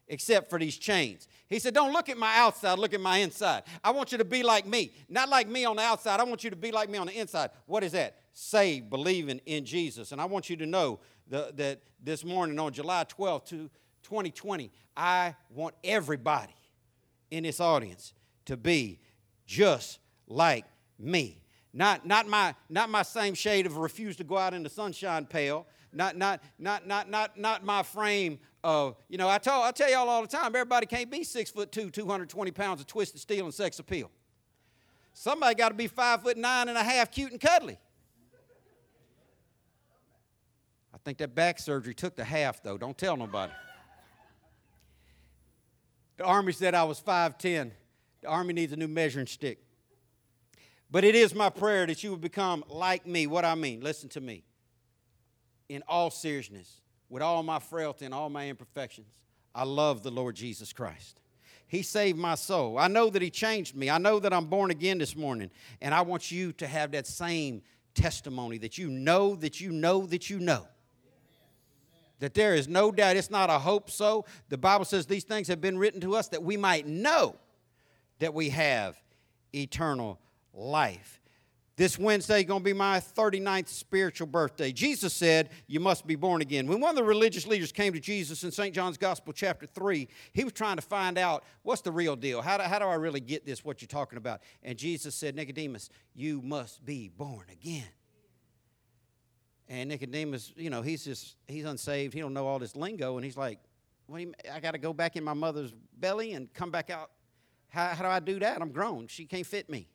except 0.08 0.48
for 0.48 0.58
these 0.58 0.76
chains. 0.76 1.28
He 1.46 1.58
said, 1.58 1.74
Don't 1.74 1.92
look 1.92 2.08
at 2.08 2.16
my 2.16 2.38
outside, 2.38 2.78
look 2.78 2.94
at 2.94 3.00
my 3.00 3.18
inside. 3.18 3.64
I 3.82 3.90
want 3.90 4.10
you 4.10 4.18
to 4.18 4.24
be 4.24 4.42
like 4.42 4.66
me. 4.66 4.92
Not 5.10 5.28
like 5.28 5.46
me 5.46 5.66
on 5.66 5.76
the 5.76 5.82
outside, 5.82 6.20
I 6.20 6.24
want 6.24 6.44
you 6.44 6.50
to 6.50 6.56
be 6.56 6.72
like 6.72 6.88
me 6.88 6.96
on 6.96 7.06
the 7.06 7.18
inside. 7.18 7.50
What 7.66 7.84
is 7.84 7.92
that? 7.92 8.16
Saved, 8.32 8.88
believing 8.88 9.40
in 9.44 9.66
Jesus. 9.66 10.12
And 10.12 10.20
I 10.20 10.24
want 10.24 10.48
you 10.48 10.56
to 10.56 10.66
know 10.66 10.98
the, 11.28 11.52
that 11.56 11.80
this 12.02 12.24
morning 12.24 12.58
on 12.58 12.72
July 12.72 13.04
12th, 13.04 13.50
2020, 14.02 14.70
I 14.96 15.34
want 15.50 15.74
everybody 15.84 16.54
in 17.34 17.42
this 17.42 17.60
audience 17.60 18.14
to 18.46 18.56
be 18.56 19.00
just 19.46 19.98
like 20.26 20.64
me. 20.98 21.40
Not, 21.72 22.06
not, 22.06 22.28
my, 22.28 22.54
not 22.68 22.88
my 22.88 23.02
same 23.02 23.34
shade 23.34 23.66
of 23.66 23.76
refuse 23.76 24.16
to 24.16 24.24
go 24.24 24.38
out 24.38 24.54
in 24.54 24.62
the 24.62 24.68
sunshine 24.68 25.26
pale. 25.26 25.66
Not, 25.92 26.16
not, 26.16 26.40
not, 26.58 26.86
not, 26.86 27.10
not, 27.10 27.36
not 27.36 27.64
my 27.64 27.82
frame 27.82 28.38
of, 28.62 28.96
you 29.08 29.18
know, 29.18 29.28
I, 29.28 29.38
tell, 29.38 29.62
I 29.62 29.72
tell 29.72 29.90
y'all 29.90 30.08
all 30.08 30.22
the 30.22 30.28
time, 30.28 30.46
everybody 30.46 30.86
can't 30.86 31.10
be 31.10 31.24
six 31.24 31.50
foot 31.50 31.72
two, 31.72 31.90
220 31.90 32.50
pounds 32.52 32.80
of 32.80 32.86
twisted 32.86 33.20
steel 33.20 33.44
and 33.44 33.52
sex 33.52 33.80
appeal. 33.80 34.10
Somebody 35.12 35.54
got 35.56 35.68
to 35.70 35.74
be 35.74 35.88
five 35.88 36.22
foot 36.22 36.36
nine 36.36 36.68
and 36.68 36.78
a 36.78 36.82
half, 36.82 37.10
cute 37.10 37.32
and 37.32 37.40
cuddly. 37.40 37.78
I 40.92 40.98
think 41.04 41.18
that 41.18 41.34
back 41.34 41.58
surgery 41.58 41.94
took 41.94 42.14
the 42.14 42.24
half, 42.24 42.62
though. 42.62 42.78
Don't 42.78 42.96
tell 42.96 43.16
nobody. 43.16 43.52
The 46.16 46.24
Army 46.24 46.52
said 46.52 46.74
I 46.74 46.84
was 46.84 47.00
5'10. 47.00 47.70
The 48.22 48.28
Army 48.28 48.54
needs 48.54 48.72
a 48.72 48.76
new 48.76 48.88
measuring 48.88 49.26
stick. 49.26 49.58
But 50.90 51.04
it 51.04 51.14
is 51.14 51.34
my 51.34 51.50
prayer 51.50 51.86
that 51.86 52.04
you 52.04 52.10
would 52.12 52.20
become 52.20 52.64
like 52.68 53.06
me. 53.06 53.26
What 53.26 53.44
I 53.44 53.54
mean, 53.54 53.80
listen 53.80 54.08
to 54.10 54.20
me. 54.20 54.44
In 55.68 55.82
all 55.88 56.10
seriousness, 56.10 56.80
with 57.08 57.22
all 57.22 57.42
my 57.42 57.58
frailty 57.58 58.04
and 58.04 58.14
all 58.14 58.30
my 58.30 58.48
imperfections, 58.48 59.08
I 59.54 59.64
love 59.64 60.02
the 60.02 60.10
Lord 60.10 60.36
Jesus 60.36 60.72
Christ. 60.72 61.20
He 61.66 61.82
saved 61.82 62.18
my 62.18 62.34
soul. 62.34 62.78
I 62.78 62.88
know 62.88 63.10
that 63.10 63.22
He 63.22 63.30
changed 63.30 63.74
me. 63.74 63.90
I 63.90 63.98
know 63.98 64.20
that 64.20 64.32
I'm 64.32 64.46
born 64.46 64.70
again 64.70 64.98
this 64.98 65.16
morning. 65.16 65.50
And 65.80 65.94
I 65.94 66.02
want 66.02 66.30
you 66.30 66.52
to 66.52 66.66
have 66.66 66.92
that 66.92 67.06
same 67.06 67.62
testimony 67.94 68.58
that 68.58 68.78
you 68.78 68.88
know, 68.88 69.34
that 69.36 69.60
you 69.60 69.72
know, 69.72 70.06
that 70.06 70.28
you 70.30 70.38
know 70.38 70.66
that 72.20 72.34
there 72.34 72.54
is 72.54 72.68
no 72.68 72.90
doubt 72.92 73.16
it's 73.16 73.30
not 73.30 73.50
a 73.50 73.58
hope 73.58 73.90
so. 73.90 74.24
The 74.48 74.58
Bible 74.58 74.84
says 74.84 75.06
these 75.06 75.24
things 75.24 75.48
have 75.48 75.60
been 75.60 75.78
written 75.78 76.00
to 76.02 76.16
us 76.16 76.28
that 76.28 76.42
we 76.42 76.56
might 76.56 76.86
know 76.86 77.36
that 78.18 78.34
we 78.34 78.50
have 78.50 78.96
eternal 79.52 80.18
life. 80.52 81.20
This 81.76 81.98
Wednesday 81.98 82.38
is 82.40 82.44
going 82.44 82.60
to 82.60 82.64
be 82.64 82.72
my 82.72 83.00
39th 83.00 83.66
spiritual 83.66 84.28
birthday. 84.28 84.70
Jesus 84.70 85.12
said, 85.12 85.50
You 85.66 85.80
must 85.80 86.06
be 86.06 86.14
born 86.14 86.40
again. 86.40 86.68
When 86.68 86.78
one 86.78 86.90
of 86.90 86.96
the 86.96 87.02
religious 87.02 87.48
leaders 87.48 87.72
came 87.72 87.92
to 87.94 88.00
Jesus 88.00 88.44
in 88.44 88.52
St. 88.52 88.72
John's 88.72 88.96
Gospel, 88.96 89.32
chapter 89.32 89.66
3, 89.66 90.06
he 90.32 90.44
was 90.44 90.52
trying 90.52 90.76
to 90.76 90.82
find 90.82 91.18
out 91.18 91.42
what's 91.62 91.82
the 91.82 91.90
real 91.90 92.14
deal? 92.14 92.42
How 92.42 92.58
do, 92.58 92.62
how 92.62 92.78
do 92.78 92.84
I 92.84 92.94
really 92.94 93.18
get 93.18 93.44
this, 93.44 93.64
what 93.64 93.82
you're 93.82 93.88
talking 93.88 94.18
about? 94.18 94.40
And 94.62 94.78
Jesus 94.78 95.16
said, 95.16 95.34
Nicodemus, 95.34 95.90
you 96.14 96.40
must 96.42 96.84
be 96.84 97.08
born 97.08 97.46
again. 97.50 97.88
And 99.68 99.88
Nicodemus, 99.88 100.52
you 100.56 100.70
know, 100.70 100.82
he's 100.82 101.04
just, 101.04 101.36
he's 101.48 101.64
unsaved. 101.64 102.12
He 102.12 102.20
don't 102.20 102.34
know 102.34 102.46
all 102.46 102.58
this 102.58 102.76
lingo. 102.76 103.16
And 103.16 103.24
he's 103.24 103.36
like, 103.36 103.58
what 104.06 104.20
you, 104.20 104.34
I 104.52 104.60
got 104.60 104.72
to 104.72 104.78
go 104.78 104.92
back 104.92 105.16
in 105.16 105.24
my 105.24 105.32
mother's 105.32 105.72
belly 105.98 106.32
and 106.32 106.52
come 106.52 106.70
back 106.70 106.90
out. 106.90 107.10
How, 107.68 107.88
how 107.88 108.02
do 108.02 108.08
I 108.08 108.20
do 108.20 108.38
that? 108.40 108.60
I'm 108.60 108.70
grown. 108.70 109.06
She 109.06 109.24
can't 109.24 109.46
fit 109.46 109.70
me. 109.70 109.88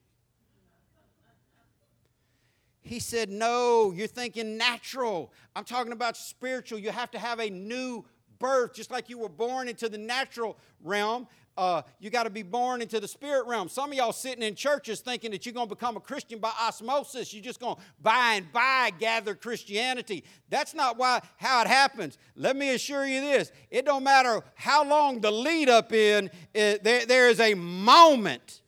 He 2.82 2.98
said, 2.98 3.30
No, 3.30 3.92
you're 3.94 4.06
thinking 4.06 4.56
natural. 4.56 5.32
I'm 5.54 5.64
talking 5.64 5.92
about 5.92 6.16
spiritual. 6.16 6.78
You 6.78 6.90
have 6.90 7.10
to 7.12 7.18
have 7.18 7.38
a 7.38 7.48
new 7.48 8.04
birth, 8.38 8.74
just 8.74 8.90
like 8.90 9.08
you 9.08 9.18
were 9.18 9.28
born 9.28 9.68
into 9.68 9.88
the 9.88 9.98
natural 9.98 10.58
realm 10.82 11.28
uh, 11.60 11.82
you 11.98 12.08
got 12.08 12.22
to 12.22 12.30
be 12.30 12.42
born 12.42 12.80
into 12.80 12.98
the 13.00 13.06
spirit 13.06 13.46
realm. 13.46 13.68
Some 13.68 13.90
of 13.90 13.96
y'all 13.96 14.14
sitting 14.14 14.42
in 14.42 14.54
churches 14.54 15.00
thinking 15.00 15.30
that 15.32 15.44
you're 15.44 15.52
going 15.52 15.68
to 15.68 15.74
become 15.74 15.94
a 15.94 16.00
Christian 16.00 16.38
by 16.38 16.50
osmosis. 16.58 17.34
You're 17.34 17.44
just 17.44 17.60
going 17.60 17.76
to 17.76 17.82
by 18.00 18.36
and 18.36 18.50
by 18.50 18.92
gather 18.98 19.34
Christianity. 19.34 20.24
That's 20.48 20.72
not 20.72 20.96
why 20.96 21.20
how 21.36 21.60
it 21.60 21.66
happens. 21.66 22.16
Let 22.34 22.56
me 22.56 22.72
assure 22.74 23.04
you 23.04 23.20
this: 23.20 23.52
it 23.70 23.84
don't 23.84 24.02
matter 24.02 24.40
how 24.54 24.84
long 24.84 25.20
the 25.20 25.30
lead 25.30 25.68
up 25.68 25.92
in. 25.92 26.30
It, 26.54 26.82
there, 26.82 27.04
there 27.04 27.28
is 27.28 27.40
a 27.40 27.52
moment 27.52 28.62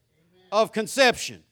of 0.52 0.70
conception. 0.70 1.42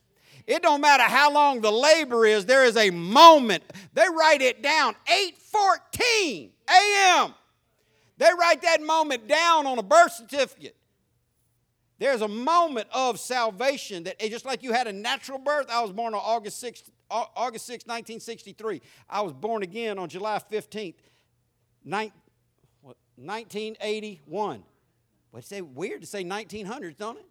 It 0.46 0.62
don't 0.62 0.82
matter 0.82 1.04
how 1.04 1.32
long 1.32 1.62
the 1.62 1.72
labor 1.72 2.26
is. 2.26 2.44
There 2.44 2.66
is 2.66 2.76
a 2.76 2.90
moment. 2.90 3.64
They 3.94 4.06
write 4.14 4.42
it 4.42 4.62
down. 4.62 4.94
8:14 5.06 6.50
a.m. 6.68 7.34
They 8.18 8.28
write 8.38 8.60
that 8.60 8.82
moment 8.82 9.26
down 9.26 9.66
on 9.66 9.78
a 9.78 9.82
birth 9.82 10.12
certificate. 10.12 10.76
There's 12.00 12.22
a 12.22 12.28
moment 12.28 12.88
of 12.92 13.20
salvation 13.20 14.02
that 14.04 14.18
just 14.18 14.46
like 14.46 14.62
you 14.62 14.72
had 14.72 14.86
a 14.86 14.92
natural 14.92 15.38
birth, 15.38 15.66
I 15.70 15.82
was 15.82 15.92
born 15.92 16.14
on 16.14 16.22
August 16.24 16.58
6, 16.58 16.84
August 17.10 17.66
6, 17.66 17.84
1963. 17.84 18.80
I 19.08 19.20
was 19.20 19.34
born 19.34 19.62
again 19.62 19.98
on 19.98 20.08
July 20.08 20.40
15th, 20.50 20.94
1981. 21.84 24.62
But 25.30 25.38
it's 25.38 25.52
weird 25.74 26.00
to 26.00 26.06
say 26.06 26.24
1900s, 26.24 26.96
don't 26.96 27.18
it? 27.18 27.26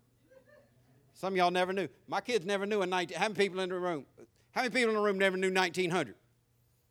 Some 1.16 1.34
of 1.34 1.38
y'all 1.38 1.50
never 1.50 1.74
knew. 1.74 1.88
My 2.08 2.22
kids 2.22 2.46
never 2.46 2.68
knew 2.68 2.84
in 2.84 2.92
19. 2.92 3.18
How 3.18 3.24
many 3.24 3.34
people 3.34 3.62
in 3.62 3.70
the 3.70 3.80
room? 3.80 4.06
How 4.52 4.62
many 4.62 4.72
people 4.72 4.90
in 4.90 4.96
the 4.98 5.02
room 5.02 5.18
never 5.18 5.36
knew 5.36 5.52
1900? 5.52 6.14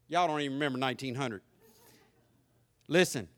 Y'all 0.08 0.26
don't 0.26 0.40
even 0.40 0.54
remember 0.54 0.80
1900. 0.80 1.42
Listen, 2.88 3.28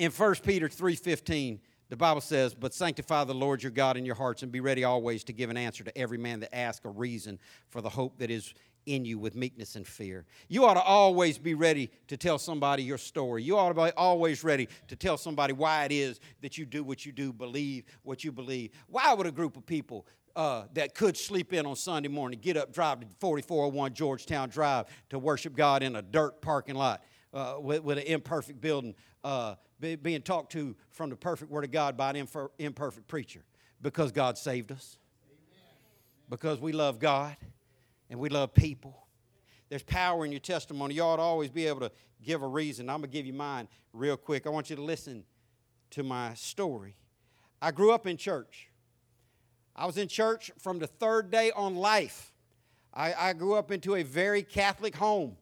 in 0.00 0.10
1 0.10 0.34
Peter 0.42 0.68
3:15, 0.68 1.60
the 1.88 1.96
Bible 1.96 2.20
says, 2.20 2.54
"But 2.54 2.74
sanctify 2.74 3.24
the 3.24 3.34
Lord 3.34 3.62
your 3.62 3.72
God 3.72 3.96
in 3.96 4.04
your 4.04 4.14
hearts, 4.14 4.42
and 4.42 4.50
be 4.50 4.60
ready 4.60 4.84
always 4.84 5.24
to 5.24 5.32
give 5.32 5.50
an 5.50 5.56
answer 5.56 5.84
to 5.84 5.96
every 5.96 6.18
man 6.18 6.40
that 6.40 6.54
asks 6.54 6.84
a 6.84 6.88
reason 6.88 7.38
for 7.68 7.80
the 7.80 7.90
hope 7.90 8.18
that 8.18 8.30
is 8.30 8.54
in 8.86 9.04
you 9.04 9.18
with 9.18 9.34
meekness 9.34 9.76
and 9.76 9.86
fear. 9.86 10.24
You 10.48 10.64
ought 10.64 10.74
to 10.74 10.82
always 10.82 11.38
be 11.38 11.54
ready 11.54 11.90
to 12.06 12.16
tell 12.16 12.38
somebody 12.38 12.84
your 12.84 12.98
story. 12.98 13.42
You 13.42 13.58
ought 13.58 13.68
to 13.68 13.74
be 13.74 13.90
always 13.96 14.44
ready 14.44 14.68
to 14.88 14.96
tell 14.96 15.18
somebody 15.18 15.52
why 15.52 15.84
it 15.84 15.92
is 15.92 16.20
that 16.40 16.56
you 16.56 16.64
do 16.64 16.84
what 16.84 17.04
you 17.04 17.12
do, 17.12 17.32
believe 17.32 17.84
what 18.04 18.24
you 18.24 18.32
believe. 18.32 18.70
Why 18.86 19.12
would 19.12 19.26
a 19.26 19.32
group 19.32 19.56
of 19.56 19.66
people 19.66 20.06
uh, 20.36 20.64
that 20.74 20.94
could 20.94 21.16
sleep 21.16 21.52
in 21.52 21.66
on 21.66 21.74
Sunday 21.74 22.08
morning 22.08 22.38
get 22.40 22.56
up, 22.56 22.72
drive 22.72 23.00
to 23.00 23.06
4401 23.18 23.94
Georgetown 23.94 24.48
Drive 24.48 24.86
to 25.10 25.18
worship 25.18 25.56
God 25.56 25.82
in 25.82 25.96
a 25.96 26.02
dirt 26.02 26.40
parking 26.42 26.74
lot 26.74 27.02
uh, 27.32 27.56
with, 27.58 27.82
with, 27.82 27.98
an 27.98 28.04
imperfect 28.04 28.60
building, 28.60 28.94
uh, 29.24 29.54
be, 29.80 29.96
being 29.96 30.22
talked 30.22 30.52
to 30.52 30.76
from 30.90 31.10
the 31.10 31.16
perfect 31.16 31.50
Word 31.50 31.64
of 31.64 31.70
God 31.70 31.96
by 31.96 32.10
an 32.10 32.28
imperfect 32.58 33.08
preacher? 33.08 33.44
Because 33.82 34.12
God 34.12 34.38
saved 34.38 34.72
us, 34.72 34.98
because 36.30 36.60
we 36.60 36.72
love 36.72 36.98
God 36.98 37.36
and 38.10 38.18
we 38.18 38.28
love 38.28 38.54
people. 38.54 39.06
There's 39.68 39.82
power 39.82 40.24
in 40.24 40.32
your 40.32 40.40
testimony. 40.40 40.94
You 40.94 41.02
ought 41.02 41.16
to 41.16 41.22
always 41.22 41.50
be 41.50 41.66
able 41.66 41.80
to 41.80 41.92
give 42.22 42.42
a 42.42 42.46
reason. 42.46 42.88
I'm 42.88 43.00
going 43.00 43.10
to 43.10 43.16
give 43.16 43.26
you 43.26 43.32
mine 43.32 43.68
real 43.92 44.16
quick. 44.16 44.46
I 44.46 44.50
want 44.50 44.70
you 44.70 44.76
to 44.76 44.82
listen 44.82 45.24
to 45.90 46.02
my 46.02 46.34
story. 46.34 46.96
I 47.60 47.70
grew 47.70 47.92
up 47.92 48.06
in 48.06 48.16
church. 48.16 48.68
I 49.74 49.86
was 49.86 49.98
in 49.98 50.08
church 50.08 50.50
from 50.58 50.78
the 50.78 50.86
third 50.86 51.30
day 51.30 51.50
on 51.54 51.74
life. 51.74 52.32
I, 52.94 53.12
I 53.14 53.32
grew 53.34 53.54
up 53.54 53.70
into 53.70 53.94
a 53.96 54.02
very 54.02 54.42
Catholic 54.42 54.96
home. 54.96 55.36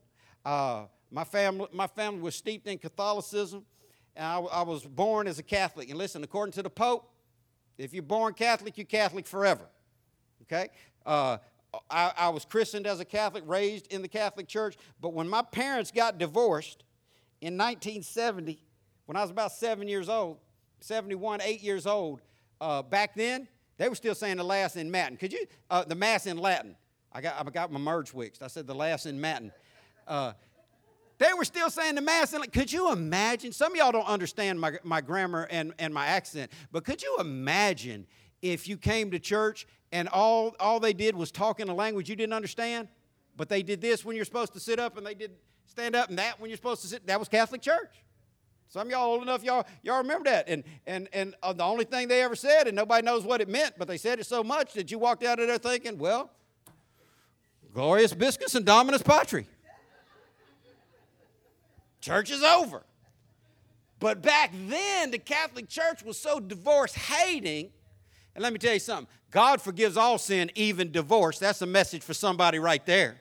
Uh, 0.45 0.87
my, 1.11 1.25
family, 1.25 1.69
my 1.73 1.87
family 1.87 2.21
was 2.21 2.35
steeped 2.35 2.67
in 2.67 2.79
Catholicism, 2.79 3.65
I, 4.17 4.39
I 4.39 4.63
was 4.63 4.85
born 4.85 5.27
as 5.27 5.39
a 5.39 5.43
Catholic. 5.43 5.91
And 5.91 5.99
listen, 5.99 6.23
according 6.23 6.53
to 6.53 6.63
the 6.63 6.71
Pope, 6.71 7.11
if 7.79 7.93
you're 7.93 8.03
born 8.03 8.35
Catholic, 8.35 8.79
you're 8.79 8.87
Catholic 8.87 9.27
forever. 9.27 9.65
Okay? 10.43 10.69
Uh, 11.05 11.39
I, 11.91 12.13
I, 12.17 12.29
was 12.29 12.45
christened 12.45 12.87
as 12.87 13.01
a 13.01 13.05
Catholic, 13.05 13.43
raised 13.47 13.93
in 13.93 14.03
the 14.03 14.09
Catholic 14.09 14.47
Church. 14.47 14.77
But 15.01 15.13
when 15.13 15.29
my 15.29 15.43
parents 15.43 15.91
got 15.91 16.19
divorced 16.19 16.85
in 17.41 17.59
1970, 17.59 18.63
when 19.07 19.17
I 19.17 19.23
was 19.23 19.31
about 19.31 19.53
seven 19.53 19.89
years 19.89 20.09
old, 20.09 20.39
71, 20.81 21.41
eight 21.43 21.63
years 21.63 21.87
old, 21.87 22.21
uh, 22.61 22.83
back 22.83 23.15
then, 23.15 23.49
they 23.77 23.89
were 23.89 23.95
still 23.95 24.15
saying 24.15 24.37
the 24.37 24.45
last 24.45 24.77
in 24.77 24.93
Latin. 24.93 25.17
Could 25.17 25.33
you, 25.33 25.47
uh, 25.69 25.85
the 25.85 25.95
Mass 25.95 26.27
in 26.27 26.39
Latin. 26.39 26.77
I 27.13 27.21
got, 27.21 27.35
I 27.47 27.51
got 27.51 27.73
my 27.73 27.79
merge 27.79 28.13
wixed. 28.13 28.43
I 28.43 28.47
said 28.47 28.67
the 28.67 28.75
last 28.75 29.07
in 29.07 29.21
Latin. 29.21 29.53
Uh, 30.07 30.33
they 31.19 31.33
were 31.37 31.45
still 31.45 31.71
saying 31.71 31.95
the 31.95 32.01
Mass 32.01 32.33
And 32.33 32.41
like, 32.41 32.53
Could 32.53 32.73
you 32.73 32.93
imagine? 32.93 33.53
Some 33.53 33.73
of 33.73 33.79
y'all 33.79 33.93
don't 33.93 34.07
understand 34.07 34.61
my, 34.61 34.79
my 34.83 35.01
grammar 35.01 35.47
and, 35.51 35.73
and 35.79 35.95
my 35.95 36.07
accent, 36.07 36.51
but 36.73 36.85
could 36.85 37.03
you 37.03 37.17
imagine 37.21 38.07
if 38.43 38.69
you 38.69 38.77
came 38.77 39.11
to 39.11 39.19
church 39.19 39.67
and 39.93 40.09
all, 40.09 40.55
all 40.59 40.81
they 40.81 40.93
did 40.93 41.15
was 41.17 41.31
talk 41.31 41.61
in 41.61 41.69
a 41.69 41.75
language 41.75 42.11
you 42.11 42.17
didn't 42.17 42.35
understand, 42.35 42.89
but 43.37 43.49
they 43.49 43.63
did 43.63 43.81
this 43.81 44.05
when 44.05 44.17
you're 44.17 44.25
supposed 44.25 44.53
to 44.53 44.61
sit 44.61 44.79
up 44.79 44.97
and 44.97 45.07
they 45.07 45.15
did 45.15 45.31
stand 45.67 45.95
up 45.97 46.09
and 46.09 46.19
that 46.19 46.41
when 46.41 46.51
you're 46.51 46.57
supposed 46.57 46.83
to 46.83 46.89
sit. 46.89 47.07
That 47.07 47.19
was 47.19 47.29
Catholic 47.29 47.63
Church. 47.63 48.03
Some 48.69 48.89
of 48.89 48.91
y'all 48.91 49.07
old 49.07 49.23
enough, 49.23 49.45
y'all, 49.45 49.65
y'all 49.83 49.99
remember 49.99 50.29
that. 50.29 50.49
And, 50.49 50.65
and, 50.87 51.09
and 51.13 51.35
uh, 51.43 51.53
the 51.53 51.63
only 51.63 51.85
thing 51.85 52.09
they 52.09 52.23
ever 52.23 52.35
said, 52.35 52.67
and 52.67 52.75
nobody 52.75 53.05
knows 53.05 53.25
what 53.25 53.41
it 53.41 53.49
meant, 53.49 53.75
but 53.79 53.87
they 53.87 53.97
said 53.97 54.19
it 54.19 54.27
so 54.27 54.43
much 54.43 54.73
that 54.73 54.91
you 54.91 54.99
walked 54.99 55.23
out 55.23 55.39
of 55.39 55.47
there 55.47 55.59
thinking, 55.59 55.97
well, 55.97 56.33
glorious 57.73 58.13
biscuits 58.13 58.55
and 58.57 58.67
dominus 58.67 59.03
patri. 59.03 59.47
Church 62.05 62.31
is 62.31 62.43
over. 62.43 62.83
But 63.99 64.21
back 64.21 64.53
then, 64.69 65.11
the 65.11 65.19
Catholic 65.19 65.71
Church 65.71 66.05
was 66.05 66.19
so 66.19 66.39
divorce 66.39 66.93
hating 66.93 67.71
and 68.35 68.43
let 68.43 68.53
me 68.53 68.59
tell 68.59 68.75
you 68.75 68.79
something 68.79 69.07
God 69.31 69.63
forgives 69.63 69.97
all 69.97 70.19
sin, 70.19 70.51
even 70.55 70.93
divorce. 70.93 71.39
That's 71.39 71.63
a 71.63 71.67
message 71.67 72.03
for 72.03 72.13
somebody 72.13 72.59
right 72.59 72.85
there. 72.85 73.17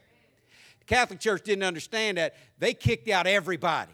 The 0.80 0.86
Catholic 0.86 1.22
Church 1.22 1.44
didn't 1.44 1.64
understand 1.64 2.18
that. 2.18 2.36
They 2.60 2.74
kicked 2.74 3.08
out 3.08 3.26
everybody. 3.26 3.94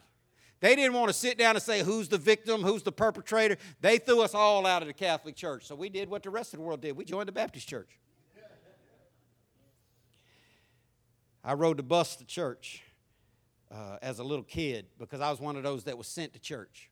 They 0.59 0.75
didn't 0.75 0.93
want 0.93 1.09
to 1.09 1.13
sit 1.13 1.37
down 1.37 1.55
and 1.55 1.61
say 1.61 1.83
who's 1.83 2.09
the 2.09 2.17
victim, 2.17 2.63
who's 2.63 2.81
the 2.81 2.91
perpetrator. 2.91 3.57
They 3.81 3.99
threw 3.99 4.23
us 4.23 4.33
all 4.33 4.65
out 4.65 4.81
of 4.81 4.87
the 4.87 4.93
Catholic 4.95 5.35
Church. 5.35 5.67
So 5.67 5.75
we 5.75 5.89
did 5.89 6.09
what 6.09 6.23
the 6.23 6.31
rest 6.31 6.53
of 6.53 6.59
the 6.59 6.65
world 6.65 6.81
did. 6.81 6.97
We 6.97 7.05
joined 7.05 7.27
the 7.27 7.33
Baptist 7.33 7.67
Church. 7.67 7.99
I 11.43 11.53
rode 11.53 11.77
the 11.77 11.83
bus 11.83 12.15
to 12.15 12.25
church 12.25 12.81
uh, 13.71 13.97
as 14.01 14.19
a 14.19 14.23
little 14.23 14.43
kid 14.43 14.85
because 14.97 15.21
I 15.21 15.29
was 15.29 15.39
one 15.39 15.55
of 15.55 15.63
those 15.63 15.83
that 15.85 15.97
was 15.97 16.07
sent 16.07 16.33
to 16.33 16.39
church. 16.39 16.89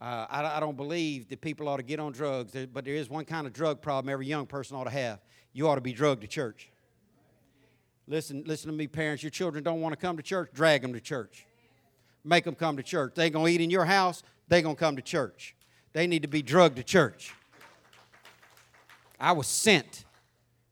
Uh, 0.00 0.26
I, 0.28 0.56
I, 0.56 0.60
don't 0.60 0.76
believe 0.76 1.28
that 1.28 1.40
people 1.40 1.68
ought 1.68 1.76
to 1.76 1.84
get 1.84 2.00
on 2.00 2.10
drugs, 2.10 2.56
but 2.72 2.84
there 2.84 2.94
is 2.94 3.08
one 3.08 3.24
kind 3.24 3.46
of 3.46 3.52
drug 3.52 3.80
problem 3.80 4.12
every 4.12 4.26
young 4.26 4.44
person 4.44 4.76
ought 4.76 4.84
to 4.84 4.90
have. 4.90 5.20
You 5.52 5.68
ought 5.68 5.76
to 5.76 5.80
be 5.80 5.92
drugged 5.92 6.22
to 6.22 6.26
church. 6.26 6.68
Listen, 8.08 8.42
listen 8.44 8.70
to 8.70 8.76
me, 8.76 8.88
parents. 8.88 9.22
Your 9.22 9.30
children 9.30 9.62
don't 9.62 9.80
want 9.80 9.92
to 9.92 9.96
come 9.96 10.16
to 10.16 10.22
church, 10.22 10.50
drag 10.52 10.82
them 10.82 10.92
to 10.94 11.00
church. 11.00 11.46
Make 12.24 12.44
them 12.44 12.56
come 12.56 12.76
to 12.76 12.82
church. 12.82 13.12
They 13.14 13.30
gonna 13.30 13.48
eat 13.48 13.60
in 13.60 13.70
your 13.70 13.84
house, 13.84 14.24
they 14.48 14.62
gonna 14.62 14.74
come 14.74 14.96
to 14.96 15.02
church. 15.02 15.54
They 15.92 16.08
need 16.08 16.22
to 16.22 16.28
be 16.28 16.42
drugged 16.42 16.76
to 16.76 16.82
church. 16.82 17.32
I 19.20 19.30
was 19.30 19.46
sent. 19.46 20.04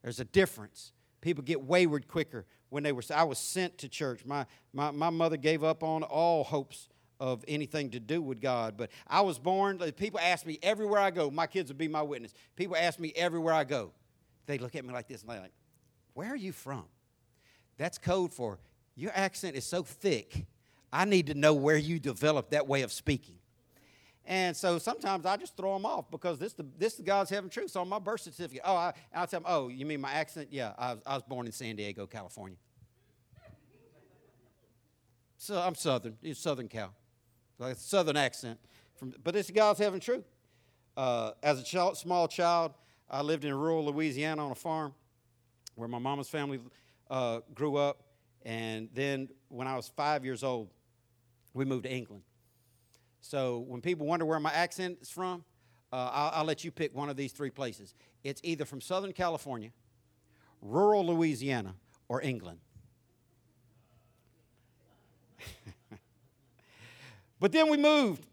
There's 0.02 0.18
a 0.18 0.24
difference. 0.24 0.92
People 1.20 1.44
get 1.44 1.62
wayward 1.62 2.08
quicker 2.08 2.44
when 2.72 2.82
they 2.82 2.92
were. 2.92 3.02
I 3.14 3.24
was 3.24 3.38
sent 3.38 3.78
to 3.78 3.88
church. 3.88 4.24
My 4.24 4.46
my, 4.72 4.90
my 4.90 5.10
mother 5.10 5.36
gave 5.36 5.62
up 5.62 5.82
on 5.82 6.02
all 6.02 6.42
hopes 6.42 6.88
of 7.20 7.44
anything 7.46 7.90
to 7.90 8.00
do 8.00 8.20
with 8.20 8.40
God. 8.40 8.76
But 8.76 8.90
I 9.06 9.20
was 9.20 9.38
born, 9.38 9.78
people 9.96 10.18
ask 10.18 10.44
me 10.44 10.58
everywhere 10.60 10.98
I 10.98 11.12
go, 11.12 11.30
my 11.30 11.46
kids 11.46 11.70
will 11.70 11.76
be 11.76 11.86
my 11.86 12.02
witness. 12.02 12.34
People 12.56 12.76
ask 12.76 12.98
me 12.98 13.12
everywhere 13.14 13.54
I 13.54 13.62
go. 13.62 13.92
They 14.46 14.58
look 14.58 14.74
at 14.74 14.84
me 14.84 14.92
like 14.92 15.06
this 15.06 15.20
and 15.20 15.30
they're 15.30 15.40
like, 15.40 15.52
Where 16.14 16.32
are 16.32 16.36
you 16.36 16.52
from? 16.52 16.84
That's 17.76 17.98
code 17.98 18.32
for 18.32 18.58
your 18.94 19.12
accent 19.14 19.56
is 19.56 19.64
so 19.64 19.82
thick, 19.82 20.46
I 20.92 21.04
need 21.04 21.28
to 21.28 21.34
know 21.34 21.54
where 21.54 21.76
you 21.76 21.98
developed 21.98 22.50
that 22.50 22.66
way 22.66 22.82
of 22.82 22.92
speaking. 22.92 23.36
And 24.24 24.56
so 24.56 24.78
sometimes 24.78 25.26
I 25.26 25.36
just 25.36 25.56
throw 25.56 25.74
them 25.74 25.84
off 25.84 26.10
because 26.10 26.38
this 26.38 26.52
the 26.52 26.64
this 26.78 26.94
the 26.94 27.02
God's 27.02 27.30
heaven 27.30 27.50
truth. 27.50 27.70
So 27.70 27.80
on 27.80 27.88
my 27.88 27.98
birth 27.98 28.20
certificate, 28.20 28.62
oh, 28.64 28.76
I, 28.76 28.92
will 29.14 29.26
tell 29.26 29.40
them, 29.40 29.44
oh, 29.46 29.68
you 29.68 29.84
mean 29.84 30.00
my 30.00 30.12
accent? 30.12 30.48
Yeah, 30.50 30.72
I 30.78 30.94
was, 30.94 31.02
I 31.04 31.14
was 31.14 31.22
born 31.24 31.46
in 31.46 31.52
San 31.52 31.76
Diego, 31.76 32.06
California. 32.06 32.56
So 35.36 35.60
I'm 35.60 35.74
Southern, 35.74 36.16
it's 36.22 36.38
Southern 36.38 36.68
Cal 36.68 36.94
like 37.62 37.76
a 37.76 37.78
southern 37.78 38.16
accent. 38.16 38.58
From, 38.96 39.14
but 39.22 39.34
this 39.34 39.50
God's 39.50 39.78
heaven 39.78 40.00
truth. 40.00 40.24
Uh, 40.96 41.32
as 41.42 41.58
a 41.58 41.62
child, 41.62 41.96
small 41.96 42.28
child, 42.28 42.74
I 43.08 43.22
lived 43.22 43.44
in 43.44 43.54
rural 43.54 43.86
Louisiana 43.86 44.44
on 44.44 44.52
a 44.52 44.56
farm 44.56 44.92
where 45.74 45.88
my 45.88 45.98
mama's 45.98 46.28
family 46.28 46.60
uh, 47.10 47.40
grew 47.54 47.76
up. 47.76 48.02
And 48.44 48.88
then 48.92 49.28
when 49.48 49.66
I 49.66 49.76
was 49.76 49.88
five 49.88 50.24
years 50.24 50.42
old, 50.42 50.68
we 51.54 51.64
moved 51.64 51.84
to 51.84 51.92
England. 51.92 52.24
So 53.22 53.60
when 53.60 53.80
people 53.80 54.06
wonder 54.06 54.26
where 54.26 54.38
my 54.38 54.52
accent 54.52 54.98
is 55.00 55.08
from, 55.08 55.44
uh, 55.92 56.10
I'll, 56.12 56.30
I'll 56.40 56.44
let 56.44 56.64
you 56.64 56.70
pick 56.70 56.94
one 56.94 57.08
of 57.08 57.16
these 57.16 57.32
three 57.32 57.50
places. 57.50 57.94
It's 58.22 58.40
either 58.44 58.64
from 58.64 58.80
Southern 58.80 59.12
California, 59.12 59.70
rural 60.60 61.06
Louisiana, 61.06 61.74
or 62.08 62.20
England. 62.22 62.58
But 67.42 67.50
then 67.50 67.68
we 67.68 67.76
moved. 67.76 68.24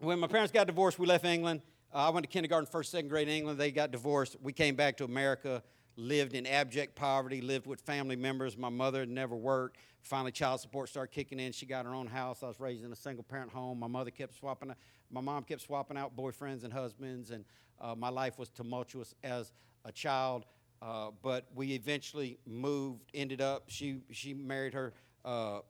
When 0.00 0.18
my 0.18 0.26
parents 0.26 0.50
got 0.50 0.66
divorced, 0.66 0.98
we 0.98 1.06
left 1.06 1.24
England. 1.24 1.62
Uh, 1.94 1.98
I 1.98 2.10
went 2.10 2.24
to 2.24 2.28
kindergarten, 2.28 2.66
first, 2.66 2.90
second 2.90 3.08
grade 3.08 3.28
in 3.28 3.34
England. 3.34 3.60
They 3.60 3.70
got 3.70 3.92
divorced. 3.92 4.36
We 4.42 4.52
came 4.52 4.74
back 4.74 4.96
to 4.96 5.04
America, 5.04 5.62
lived 5.96 6.34
in 6.34 6.46
abject 6.46 6.94
poverty, 6.94 7.40
lived 7.40 7.66
with 7.66 7.80
family 7.80 8.16
members. 8.16 8.56
My 8.56 8.68
mother 8.68 9.06
never 9.06 9.36
worked. 9.36 9.78
Finally, 10.02 10.32
child 10.32 10.60
support 10.60 10.88
started 10.88 11.12
kicking 11.12 11.40
in. 11.40 11.52
She 11.52 11.66
got 11.66 11.86
her 11.86 11.94
own 11.94 12.06
house. 12.06 12.42
I 12.42 12.48
was 12.48 12.60
raised 12.60 12.84
in 12.84 12.92
a 12.92 12.96
single 12.96 13.24
parent 13.24 13.50
home. 13.50 13.78
My 13.78 13.86
mother 13.86 14.10
kept 14.10 14.36
swapping, 14.36 14.72
my 15.10 15.20
mom 15.20 15.44
kept 15.44 15.62
swapping 15.62 15.96
out 15.96 16.16
boyfriends 16.16 16.64
and 16.64 16.72
husbands, 16.72 17.30
and 17.30 17.44
uh, 17.80 17.94
my 17.96 18.08
life 18.08 18.38
was 18.38 18.48
tumultuous 18.48 19.14
as 19.22 19.52
a 19.84 19.92
child. 19.92 20.44
Uh, 20.82 21.10
but 21.22 21.46
we 21.54 21.72
eventually 21.72 22.38
moved, 22.46 23.04
ended 23.14 23.40
up, 23.40 23.64
she, 23.68 24.00
she 24.10 24.34
married 24.34 24.74
her 24.74 24.92
uh, 25.24 25.60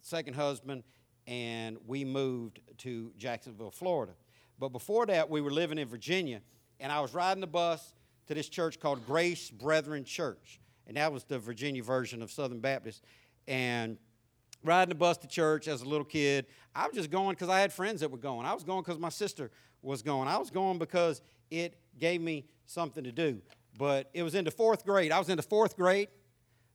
second 0.00 0.34
husband 0.34 0.82
and 1.26 1.76
we 1.86 2.04
moved 2.04 2.60
to 2.78 3.12
Jacksonville, 3.16 3.70
Florida. 3.70 4.12
But 4.58 4.70
before 4.70 5.06
that, 5.06 5.28
we 5.28 5.40
were 5.40 5.50
living 5.50 5.78
in 5.78 5.88
Virginia, 5.88 6.40
and 6.80 6.90
I 6.90 7.00
was 7.00 7.12
riding 7.14 7.40
the 7.40 7.46
bus 7.46 7.92
to 8.26 8.34
this 8.34 8.48
church 8.48 8.80
called 8.80 9.06
Grace 9.06 9.50
Brethren 9.50 10.04
Church, 10.04 10.60
and 10.86 10.96
that 10.96 11.12
was 11.12 11.24
the 11.24 11.38
Virginia 11.38 11.82
version 11.82 12.22
of 12.22 12.30
Southern 12.30 12.60
Baptist. 12.60 13.04
And 13.48 13.98
riding 14.66 14.88
the 14.88 14.94
bus 14.94 15.16
to 15.18 15.26
church 15.26 15.68
as 15.68 15.82
a 15.82 15.84
little 15.84 16.04
kid. 16.04 16.46
I 16.74 16.86
was 16.86 16.94
just 16.94 17.10
going 17.10 17.30
because 17.30 17.48
I 17.48 17.60
had 17.60 17.72
friends 17.72 18.00
that 18.00 18.10
were 18.10 18.18
going. 18.18 18.46
I 18.46 18.52
was 18.52 18.64
going 18.64 18.82
because 18.82 18.98
my 18.98 19.08
sister 19.08 19.50
was 19.82 20.02
going. 20.02 20.28
I 20.28 20.36
was 20.38 20.50
going 20.50 20.78
because 20.78 21.22
it 21.50 21.78
gave 21.98 22.20
me 22.20 22.44
something 22.66 23.04
to 23.04 23.12
do. 23.12 23.40
But 23.78 24.10
it 24.12 24.22
was 24.22 24.34
in 24.34 24.44
the 24.44 24.50
fourth 24.50 24.84
grade. 24.84 25.12
I 25.12 25.18
was 25.18 25.28
in 25.28 25.36
the 25.36 25.42
fourth 25.42 25.76
grade, 25.76 26.08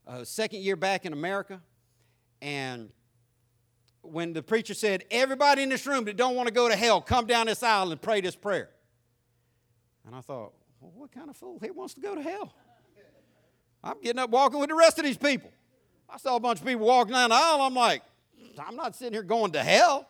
uh, 0.07 0.23
second 0.23 0.61
year 0.61 0.75
back 0.75 1.05
in 1.05 1.13
America. 1.13 1.61
And 2.41 2.89
when 4.01 4.33
the 4.33 4.41
preacher 4.41 4.73
said, 4.73 5.03
Everybody 5.11 5.63
in 5.63 5.69
this 5.69 5.85
room 5.85 6.05
that 6.05 6.15
don't 6.15 6.35
want 6.35 6.47
to 6.47 6.53
go 6.53 6.69
to 6.69 6.75
hell, 6.75 7.01
come 7.01 7.25
down 7.25 7.47
this 7.47 7.63
aisle 7.63 7.91
and 7.91 8.01
pray 8.01 8.21
this 8.21 8.35
prayer. 8.35 8.69
And 10.05 10.15
I 10.15 10.21
thought, 10.21 10.53
well, 10.81 10.91
what 10.95 11.11
kind 11.11 11.29
of 11.29 11.37
fool 11.37 11.59
He 11.61 11.71
wants 11.71 11.93
to 11.93 12.01
go 12.01 12.15
to 12.15 12.21
hell? 12.21 12.53
I'm 13.83 13.99
getting 14.01 14.19
up 14.19 14.29
walking 14.29 14.59
with 14.59 14.69
the 14.69 14.75
rest 14.75 14.99
of 14.99 15.05
these 15.05 15.17
people. 15.17 15.51
I 16.09 16.17
saw 16.17 16.35
a 16.35 16.39
bunch 16.39 16.59
of 16.59 16.65
people 16.65 16.85
walking 16.85 17.13
down 17.13 17.29
the 17.29 17.35
aisle. 17.35 17.61
I'm 17.61 17.73
like, 17.73 18.03
I'm 18.59 18.75
not 18.75 18.95
sitting 18.95 19.13
here 19.13 19.23
going 19.23 19.53
to 19.53 19.63
hell. 19.63 20.07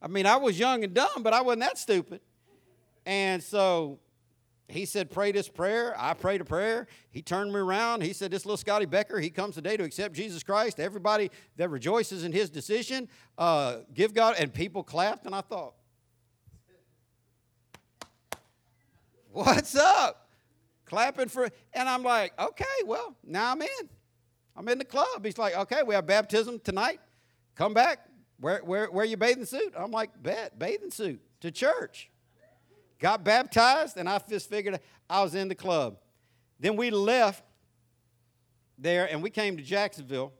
I 0.00 0.08
mean, 0.08 0.26
I 0.26 0.36
was 0.36 0.58
young 0.58 0.84
and 0.84 0.94
dumb, 0.94 1.22
but 1.22 1.32
I 1.32 1.42
wasn't 1.42 1.62
that 1.62 1.78
stupid. 1.78 2.20
And 3.04 3.42
so 3.42 3.98
he 4.68 4.84
said, 4.84 5.10
Pray 5.10 5.32
this 5.32 5.48
prayer. 5.48 5.94
I 5.98 6.14
prayed 6.14 6.40
a 6.40 6.44
prayer. 6.44 6.86
He 7.10 7.22
turned 7.22 7.52
me 7.52 7.58
around. 7.58 8.02
He 8.02 8.12
said, 8.12 8.30
This 8.30 8.44
little 8.44 8.56
Scotty 8.56 8.86
Becker, 8.86 9.18
he 9.18 9.30
comes 9.30 9.54
today 9.54 9.76
to 9.76 9.84
accept 9.84 10.14
Jesus 10.14 10.42
Christ. 10.42 10.78
Everybody 10.78 11.30
that 11.56 11.70
rejoices 11.70 12.24
in 12.24 12.32
his 12.32 12.50
decision, 12.50 13.08
uh, 13.36 13.78
give 13.94 14.14
God. 14.14 14.36
And 14.38 14.52
people 14.52 14.82
clapped, 14.82 15.26
and 15.26 15.34
I 15.34 15.40
thought, 15.40 15.74
What's 19.32 19.74
up? 19.74 20.28
Clapping 20.86 21.28
for, 21.28 21.48
and 21.74 21.88
I'm 21.88 22.02
like, 22.02 22.32
Okay, 22.40 22.64
well, 22.84 23.16
now 23.24 23.52
I'm 23.52 23.62
in. 23.62 23.88
I'm 24.56 24.68
in 24.68 24.78
the 24.78 24.84
club. 24.84 25.24
He's 25.24 25.38
like, 25.38 25.56
Okay, 25.56 25.82
we 25.84 25.94
have 25.94 26.06
baptism 26.06 26.60
tonight. 26.60 27.00
Come 27.54 27.74
back. 27.74 28.08
Wear, 28.40 28.62
wear, 28.64 28.90
wear 28.90 29.04
your 29.04 29.18
bathing 29.18 29.44
suit. 29.44 29.74
I'm 29.76 29.90
like, 29.90 30.10
Bet, 30.22 30.58
bathing 30.58 30.90
suit 30.90 31.20
to 31.40 31.50
church 31.50 32.10
got 32.98 33.24
baptized, 33.24 33.96
and 33.96 34.08
I 34.08 34.20
just 34.28 34.48
figured 34.48 34.80
I 35.08 35.22
was 35.22 35.34
in 35.34 35.48
the 35.48 35.54
club. 35.54 35.98
Then 36.60 36.76
we 36.76 36.90
left 36.90 37.44
there 38.76 39.10
and 39.10 39.22
we 39.22 39.30
came 39.30 39.56
to 39.56 39.62
Jacksonville 39.62 40.32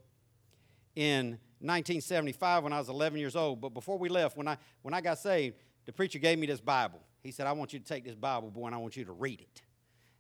in 0.94 1.38
1975 1.60 2.64
when 2.64 2.72
I 2.72 2.78
was 2.78 2.88
11 2.88 3.18
years 3.18 3.36
old. 3.36 3.60
But 3.60 3.70
before 3.70 3.98
we 3.98 4.08
left, 4.08 4.36
when 4.36 4.48
I, 4.48 4.56
when 4.82 4.94
I 4.94 5.00
got 5.00 5.18
saved, 5.18 5.56
the 5.86 5.92
preacher 5.92 6.18
gave 6.18 6.38
me 6.38 6.46
this 6.46 6.60
Bible. 6.60 7.00
He 7.28 7.32
said, 7.32 7.46
I 7.46 7.52
want 7.52 7.72
you 7.72 7.78
to 7.78 7.84
take 7.84 8.04
this 8.04 8.14
Bible, 8.14 8.50
boy, 8.50 8.66
and 8.66 8.74
I 8.74 8.78
want 8.78 8.96
you 8.96 9.04
to 9.04 9.12
read 9.12 9.40
it. 9.40 9.62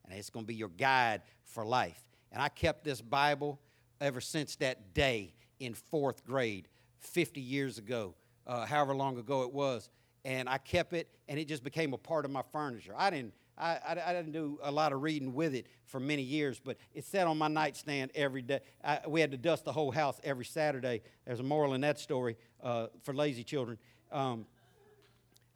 And 0.04 0.18
it's 0.18 0.30
going 0.30 0.44
to 0.44 0.48
be 0.48 0.54
your 0.54 0.68
guide 0.68 1.22
for 1.44 1.64
life. 1.64 2.00
And 2.32 2.42
I 2.42 2.48
kept 2.48 2.84
this 2.84 3.00
Bible 3.00 3.58
ever 4.00 4.20
since 4.20 4.56
that 4.56 4.94
day 4.94 5.34
in 5.58 5.74
fourth 5.74 6.24
grade, 6.24 6.68
50 6.98 7.40
years 7.40 7.78
ago, 7.78 8.14
uh, 8.46 8.66
however 8.66 8.94
long 8.94 9.18
ago 9.18 9.42
it 9.42 9.52
was 9.52 9.90
and 10.24 10.48
I 10.48 10.58
kept 10.58 10.92
it, 10.92 11.08
and 11.28 11.38
it 11.38 11.48
just 11.48 11.64
became 11.64 11.94
a 11.94 11.98
part 11.98 12.26
of 12.26 12.30
my 12.30 12.42
furniture. 12.52 12.92
I 12.96 13.10
didn't. 13.10 13.32
I, 13.56 13.78
I, 13.88 14.10
I, 14.10 14.12
didn't 14.12 14.30
do 14.30 14.60
a 14.62 14.70
lot 14.70 14.92
of 14.92 15.02
reading 15.02 15.34
with 15.34 15.52
it 15.52 15.66
for 15.84 15.98
many 15.98 16.22
years, 16.22 16.60
but 16.64 16.76
it 16.94 17.04
sat 17.04 17.26
on 17.26 17.38
my 17.38 17.48
nightstand 17.48 18.12
every 18.14 18.40
day. 18.40 18.60
I, 18.84 19.00
we 19.08 19.20
had 19.20 19.32
to 19.32 19.36
dust 19.36 19.64
the 19.64 19.72
whole 19.72 19.90
house 19.90 20.20
every 20.22 20.44
Saturday. 20.44 21.02
There's 21.26 21.40
a 21.40 21.42
moral 21.42 21.74
in 21.74 21.80
that 21.80 21.98
story 21.98 22.36
uh, 22.62 22.86
for 23.02 23.12
lazy 23.12 23.42
children. 23.42 23.76
Um, 24.12 24.46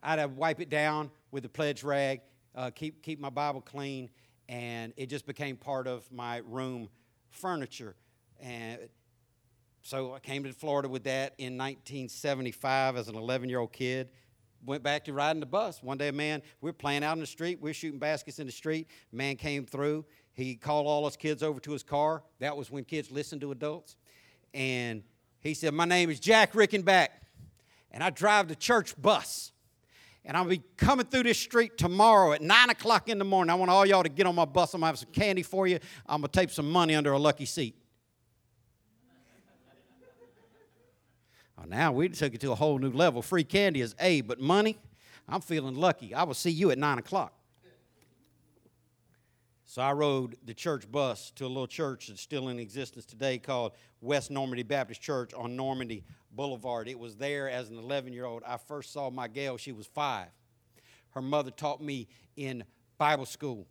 I'd 0.03 0.18
have 0.18 0.32
wipe 0.32 0.61
it 0.61 0.68
down 0.68 1.11
with 1.30 1.44
a 1.44 1.48
pledge 1.48 1.82
rag, 1.82 2.20
uh, 2.55 2.70
keep, 2.70 3.03
keep 3.03 3.20
my 3.20 3.30
Bible 3.30 3.61
clean, 3.61 4.11
and 4.48 4.92
it 4.96 5.07
just 5.07 5.26
became 5.26 5.57
part 5.57 5.86
of 5.86 6.11
my 6.12 6.42
room 6.46 6.88
furniture. 7.30 7.94
And 8.40 8.78
so 9.82 10.14
I 10.14 10.18
came 10.18 10.44
to 10.44 10.53
Florida 10.53 10.88
with 10.88 11.05
that 11.05 11.34
in 11.38 11.57
1975 11.57 12.96
as 12.96 13.09
an 13.09 13.14
11 13.14 13.48
year 13.48 13.61
old 13.61 13.72
kid 13.72 14.09
went 14.64 14.82
back 14.82 15.05
to 15.05 15.12
riding 15.12 15.40
the 15.40 15.46
bus. 15.46 15.82
One 15.82 15.98
day, 15.98 16.09
a 16.09 16.12
man, 16.12 16.42
we're 16.61 16.72
playing 16.72 17.05
out 17.05 17.14
in 17.14 17.20
the 17.20 17.26
street. 17.26 17.59
We're 17.61 17.74
shooting 17.74 17.98
baskets 17.98 18.38
in 18.38 18.46
the 18.46 18.53
street. 18.53 18.88
Man 19.11 19.36
came 19.36 19.66
through. 19.66 20.05
He 20.32 20.55
called 20.55 20.86
all 20.86 21.05
us 21.05 21.16
kids 21.16 21.42
over 21.42 21.61
to 21.61 21.72
his 21.72 21.82
car. 21.82 22.22
That 22.38 22.57
was 22.57 22.70
when 22.70 22.84
kids 22.84 23.11
listened 23.11 23.40
to 23.42 23.53
adults. 23.53 23.96
And 24.55 25.03
he 25.40 25.55
said, 25.55 25.74
My 25.74 25.84
name 25.84 26.11
is 26.11 26.20
Jack 26.20 26.53
Rickenback, 26.53 27.09
and 27.90 28.03
I 28.03 28.11
drive 28.11 28.48
the 28.48 28.57
church 28.57 29.00
bus. 29.00 29.51
And 30.24 30.36
I'll 30.36 30.44
be 30.44 30.62
coming 30.76 31.04
through 31.06 31.24
this 31.24 31.38
street 31.38 31.76
tomorrow 31.76 32.32
at 32.32 32.42
9 32.42 32.70
o'clock 32.70 33.08
in 33.08 33.18
the 33.18 33.24
morning. 33.24 33.50
I 33.50 33.54
want 33.54 33.70
all 33.70 33.84
y'all 33.84 34.04
to 34.04 34.08
get 34.08 34.26
on 34.26 34.36
my 34.36 34.44
bus. 34.44 34.72
I'm 34.72 34.80
going 34.80 34.84
to 34.84 34.86
have 34.92 34.98
some 34.98 35.10
candy 35.12 35.42
for 35.42 35.66
you. 35.66 35.80
I'm 36.06 36.20
going 36.20 36.30
to 36.30 36.40
tape 36.40 36.50
some 36.50 36.70
money 36.70 36.94
under 36.94 37.12
a 37.12 37.18
lucky 37.18 37.44
seat. 37.44 37.74
Well, 41.56 41.66
oh, 41.66 41.68
now 41.68 41.90
we 41.92 42.08
took 42.08 42.34
it 42.34 42.40
to 42.42 42.52
a 42.52 42.54
whole 42.54 42.78
new 42.78 42.92
level. 42.92 43.20
Free 43.20 43.42
candy 43.42 43.80
is 43.80 43.96
A, 43.98 44.20
but 44.20 44.38
money, 44.38 44.78
I'm 45.28 45.40
feeling 45.40 45.74
lucky. 45.74 46.14
I 46.14 46.22
will 46.22 46.34
see 46.34 46.50
you 46.50 46.70
at 46.70 46.78
9 46.78 46.98
o'clock. 46.98 47.34
So 49.72 49.80
I 49.80 49.92
rode 49.92 50.36
the 50.44 50.52
church 50.52 50.92
bus 50.92 51.30
to 51.36 51.46
a 51.46 51.48
little 51.48 51.66
church 51.66 52.08
that's 52.08 52.20
still 52.20 52.50
in 52.50 52.58
existence 52.58 53.06
today 53.06 53.38
called 53.38 53.72
West 54.02 54.30
Normandy 54.30 54.64
Baptist 54.64 55.00
Church 55.00 55.32
on 55.32 55.56
Normandy 55.56 56.04
Boulevard. 56.30 56.88
It 56.88 56.98
was 56.98 57.16
there 57.16 57.48
as 57.48 57.70
an 57.70 57.78
11 57.78 58.12
year 58.12 58.26
old. 58.26 58.42
I 58.46 58.58
first 58.58 58.92
saw 58.92 59.08
my 59.08 59.28
gal, 59.28 59.56
she 59.56 59.72
was 59.72 59.86
five. 59.86 60.26
Her 61.12 61.22
mother 61.22 61.50
taught 61.50 61.80
me 61.80 62.06
in 62.36 62.64
Bible 62.98 63.24
school, 63.24 63.66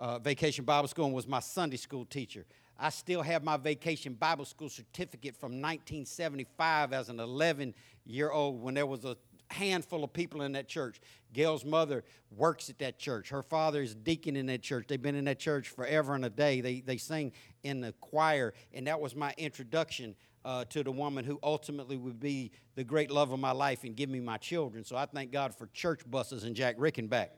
uh, 0.00 0.18
vacation 0.18 0.64
Bible 0.64 0.88
school, 0.88 1.06
and 1.06 1.14
was 1.14 1.28
my 1.28 1.38
Sunday 1.38 1.76
school 1.76 2.04
teacher. 2.04 2.44
I 2.76 2.90
still 2.90 3.22
have 3.22 3.44
my 3.44 3.56
vacation 3.56 4.14
Bible 4.14 4.46
school 4.46 4.68
certificate 4.68 5.36
from 5.36 5.52
1975 5.52 6.92
as 6.92 7.08
an 7.08 7.20
11 7.20 7.72
year 8.04 8.32
old 8.32 8.60
when 8.60 8.74
there 8.74 8.84
was 8.84 9.04
a 9.04 9.16
handful 9.50 10.04
of 10.04 10.12
people 10.12 10.42
in 10.42 10.52
that 10.52 10.68
church. 10.68 11.00
Gail's 11.32 11.64
mother 11.64 12.04
works 12.30 12.70
at 12.70 12.78
that 12.78 12.98
church. 12.98 13.28
Her 13.28 13.42
father 13.42 13.82
is 13.82 13.94
deacon 13.94 14.36
in 14.36 14.46
that 14.46 14.62
church. 14.62 14.86
They've 14.88 15.00
been 15.00 15.14
in 15.14 15.24
that 15.26 15.38
church 15.38 15.68
forever 15.68 16.14
and 16.14 16.24
a 16.24 16.30
day. 16.30 16.60
They, 16.60 16.80
they 16.80 16.96
sing 16.96 17.32
in 17.62 17.80
the 17.80 17.92
choir, 18.00 18.54
and 18.72 18.86
that 18.86 19.00
was 19.00 19.14
my 19.14 19.34
introduction 19.36 20.14
uh, 20.44 20.64
to 20.66 20.84
the 20.84 20.92
woman 20.92 21.24
who 21.24 21.38
ultimately 21.42 21.96
would 21.96 22.20
be 22.20 22.52
the 22.76 22.84
great 22.84 23.10
love 23.10 23.32
of 23.32 23.40
my 23.40 23.50
life 23.50 23.82
and 23.84 23.96
give 23.96 24.08
me 24.08 24.20
my 24.20 24.36
children. 24.36 24.84
So 24.84 24.96
I 24.96 25.06
thank 25.06 25.32
God 25.32 25.54
for 25.54 25.66
church 25.72 26.02
buses 26.08 26.44
and 26.44 26.54
Jack 26.54 26.78
Rickenback. 26.78 27.28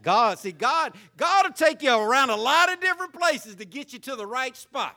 God, 0.00 0.38
see, 0.38 0.52
God, 0.52 0.94
God 1.16 1.46
will 1.46 1.52
take 1.52 1.82
you 1.82 1.96
around 1.96 2.30
a 2.30 2.36
lot 2.36 2.72
of 2.72 2.80
different 2.80 3.12
places 3.12 3.56
to 3.56 3.64
get 3.64 3.92
you 3.92 3.98
to 4.00 4.16
the 4.16 4.26
right 4.26 4.56
spot. 4.56 4.96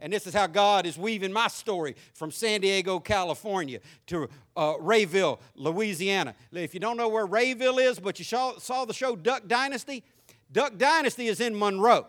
And 0.00 0.12
this 0.12 0.26
is 0.26 0.34
how 0.34 0.46
God 0.46 0.86
is 0.86 0.96
weaving 0.96 1.32
my 1.32 1.48
story 1.48 1.96
from 2.14 2.30
San 2.30 2.60
Diego, 2.60 3.00
California 3.00 3.80
to 4.06 4.28
uh, 4.56 4.74
Rayville, 4.80 5.40
Louisiana. 5.56 6.34
If 6.52 6.72
you 6.72 6.80
don't 6.80 6.96
know 6.96 7.08
where 7.08 7.26
Rayville 7.26 7.78
is, 7.78 7.98
but 7.98 8.18
you 8.18 8.24
saw, 8.24 8.58
saw 8.58 8.84
the 8.84 8.94
show 8.94 9.16
Duck 9.16 9.48
Dynasty, 9.48 10.04
Duck 10.52 10.78
Dynasty 10.78 11.26
is 11.26 11.40
in 11.40 11.58
Monroe. 11.58 12.06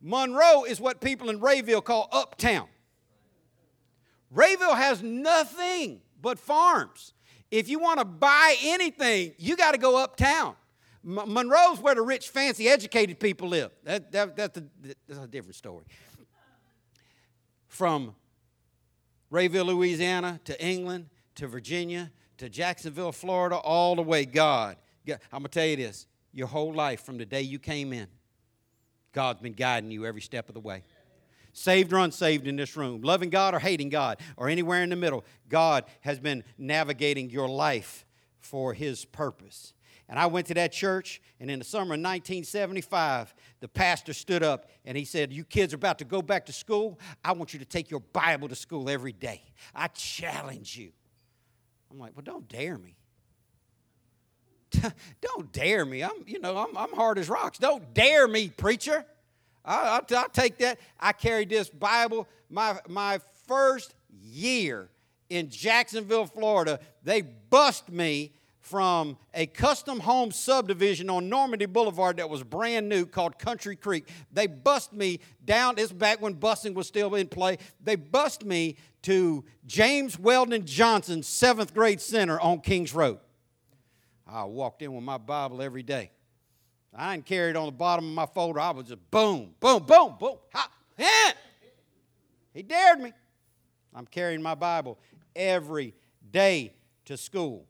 Monroe 0.00 0.64
is 0.64 0.80
what 0.80 1.00
people 1.00 1.28
in 1.28 1.40
Rayville 1.40 1.84
call 1.84 2.08
uptown. 2.12 2.68
Rayville 4.34 4.76
has 4.76 5.02
nothing 5.02 6.00
but 6.20 6.38
farms. 6.38 7.12
If 7.50 7.68
you 7.68 7.78
want 7.78 7.98
to 7.98 8.04
buy 8.04 8.56
anything, 8.62 9.32
you 9.38 9.56
got 9.56 9.72
to 9.72 9.78
go 9.78 9.96
uptown. 10.02 10.54
Monroe's 11.02 11.80
where 11.80 11.94
the 11.94 12.02
rich, 12.02 12.28
fancy, 12.28 12.68
educated 12.68 13.18
people 13.18 13.48
live. 13.48 13.70
That, 13.84 14.12
that, 14.12 14.36
that's, 14.36 14.58
a, 14.58 14.64
that's 15.06 15.20
a 15.20 15.26
different 15.26 15.54
story. 15.54 15.84
From 17.78 18.16
Rayville, 19.30 19.66
Louisiana, 19.66 20.40
to 20.46 20.60
England, 20.60 21.10
to 21.36 21.46
Virginia, 21.46 22.10
to 22.38 22.48
Jacksonville, 22.48 23.12
Florida, 23.12 23.54
all 23.54 23.94
the 23.94 24.02
way, 24.02 24.24
God. 24.24 24.78
I'm 25.06 25.18
going 25.30 25.44
to 25.44 25.48
tell 25.48 25.64
you 25.64 25.76
this 25.76 26.08
your 26.32 26.48
whole 26.48 26.72
life 26.72 27.04
from 27.04 27.18
the 27.18 27.24
day 27.24 27.42
you 27.42 27.60
came 27.60 27.92
in, 27.92 28.08
God's 29.12 29.40
been 29.40 29.52
guiding 29.52 29.92
you 29.92 30.06
every 30.06 30.20
step 30.20 30.48
of 30.48 30.54
the 30.54 30.60
way. 30.60 30.82
Saved 31.52 31.92
or 31.92 31.98
unsaved 31.98 32.48
in 32.48 32.56
this 32.56 32.76
room, 32.76 33.00
loving 33.02 33.30
God 33.30 33.54
or 33.54 33.60
hating 33.60 33.90
God, 33.90 34.18
or 34.36 34.48
anywhere 34.48 34.82
in 34.82 34.90
the 34.90 34.96
middle, 34.96 35.24
God 35.48 35.84
has 36.00 36.18
been 36.18 36.42
navigating 36.58 37.30
your 37.30 37.48
life 37.48 38.04
for 38.40 38.74
His 38.74 39.04
purpose. 39.04 39.72
And 40.08 40.18
I 40.18 40.26
went 40.26 40.46
to 40.46 40.54
that 40.54 40.72
church, 40.72 41.20
and 41.38 41.50
in 41.50 41.58
the 41.58 41.64
summer 41.64 41.94
of 41.94 42.00
1975, 42.00 43.34
the 43.60 43.68
pastor 43.68 44.14
stood 44.14 44.42
up 44.42 44.70
and 44.86 44.96
he 44.96 45.04
said, 45.04 45.32
You 45.32 45.44
kids 45.44 45.74
are 45.74 45.76
about 45.76 45.98
to 45.98 46.06
go 46.06 46.22
back 46.22 46.46
to 46.46 46.52
school. 46.52 46.98
I 47.22 47.32
want 47.32 47.52
you 47.52 47.58
to 47.58 47.66
take 47.66 47.90
your 47.90 48.00
Bible 48.00 48.48
to 48.48 48.54
school 48.54 48.88
every 48.88 49.12
day. 49.12 49.42
I 49.74 49.88
challenge 49.88 50.76
you. 50.76 50.92
I'm 51.90 51.98
like, 51.98 52.12
Well, 52.16 52.24
don't 52.24 52.48
dare 52.48 52.78
me. 52.78 52.96
don't 55.20 55.52
dare 55.52 55.84
me. 55.84 56.02
I'm, 56.02 56.24
you 56.26 56.40
know, 56.40 56.56
I'm, 56.56 56.76
I'm 56.76 56.92
hard 56.94 57.18
as 57.18 57.28
rocks. 57.28 57.58
Don't 57.58 57.92
dare 57.92 58.26
me, 58.26 58.48
preacher. 58.48 59.04
I, 59.64 60.00
will 60.08 60.16
I'll 60.16 60.28
take 60.30 60.58
that. 60.58 60.78
I 60.98 61.12
carried 61.12 61.50
this 61.50 61.68
Bible 61.68 62.26
my, 62.48 62.78
my 62.88 63.20
first 63.46 63.94
year 64.22 64.88
in 65.28 65.50
Jacksonville, 65.50 66.26
Florida. 66.26 66.80
They 67.02 67.22
bust 67.22 67.90
me 67.90 68.32
from 68.68 69.16
a 69.32 69.46
custom 69.46 69.98
home 69.98 70.30
subdivision 70.30 71.08
on 71.08 71.28
Normandy 71.28 71.64
Boulevard 71.64 72.18
that 72.18 72.28
was 72.28 72.42
brand 72.42 72.88
new 72.88 73.06
called 73.06 73.38
Country 73.38 73.76
Creek. 73.76 74.08
They 74.30 74.46
bust 74.46 74.92
me 74.92 75.20
down, 75.44 75.76
this 75.76 75.90
back 75.90 76.20
when 76.20 76.34
busing 76.34 76.74
was 76.74 76.86
still 76.86 77.14
in 77.14 77.28
play. 77.28 77.56
They 77.82 77.96
bust 77.96 78.44
me 78.44 78.76
to 79.02 79.44
James 79.66 80.18
Weldon 80.18 80.66
Johnson 80.66 81.22
Seventh 81.22 81.72
Grade 81.72 82.00
Center 82.00 82.38
on 82.38 82.60
Kings 82.60 82.92
Road. 82.92 83.20
I 84.26 84.44
walked 84.44 84.82
in 84.82 84.94
with 84.94 85.04
my 85.04 85.18
Bible 85.18 85.62
every 85.62 85.82
day. 85.82 86.10
I 86.94 87.14
didn't 87.14 87.26
carry 87.26 87.50
it 87.50 87.56
on 87.56 87.66
the 87.66 87.72
bottom 87.72 88.06
of 88.06 88.14
my 88.14 88.26
folder. 88.26 88.60
I 88.60 88.70
was 88.70 88.88
just 88.88 89.10
boom, 89.10 89.54
boom, 89.60 89.84
boom, 89.84 90.16
boom. 90.18 90.36
Ha, 90.52 90.70
ha. 90.98 91.34
He 92.52 92.62
dared 92.62 93.00
me. 93.00 93.12
I'm 93.94 94.06
carrying 94.06 94.42
my 94.42 94.54
Bible 94.54 94.98
every 95.34 95.94
day 96.30 96.74
to 97.06 97.16
school 97.16 97.66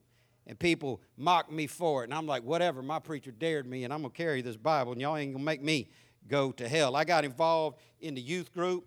and 0.49 0.59
people 0.59 1.01
mock 1.16 1.53
me 1.53 1.66
for 1.66 2.03
it. 2.03 2.05
And 2.05 2.14
I'm 2.14 2.26
like, 2.26 2.42
whatever, 2.42 2.82
my 2.82 2.99
preacher 2.99 3.30
dared 3.30 3.66
me, 3.66 3.84
and 3.84 3.92
I'm 3.92 4.01
going 4.01 4.11
to 4.11 4.16
carry 4.16 4.42
this 4.42 4.57
Bible, 4.57 4.92
and 4.92 5.01
y'all 5.01 5.16
ain't 5.16 5.32
going 5.32 5.42
to 5.42 5.44
make 5.44 5.62
me 5.62 5.88
go 6.26 6.51
to 6.53 6.66
hell. 6.66 6.96
I 6.96 7.05
got 7.05 7.24
involved 7.24 7.78
in 8.01 8.14
the 8.14 8.20
youth 8.20 8.53
group, 8.53 8.86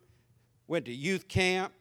went 0.68 0.86
to 0.86 0.94
youth 0.94 1.28
camp, 1.28 1.72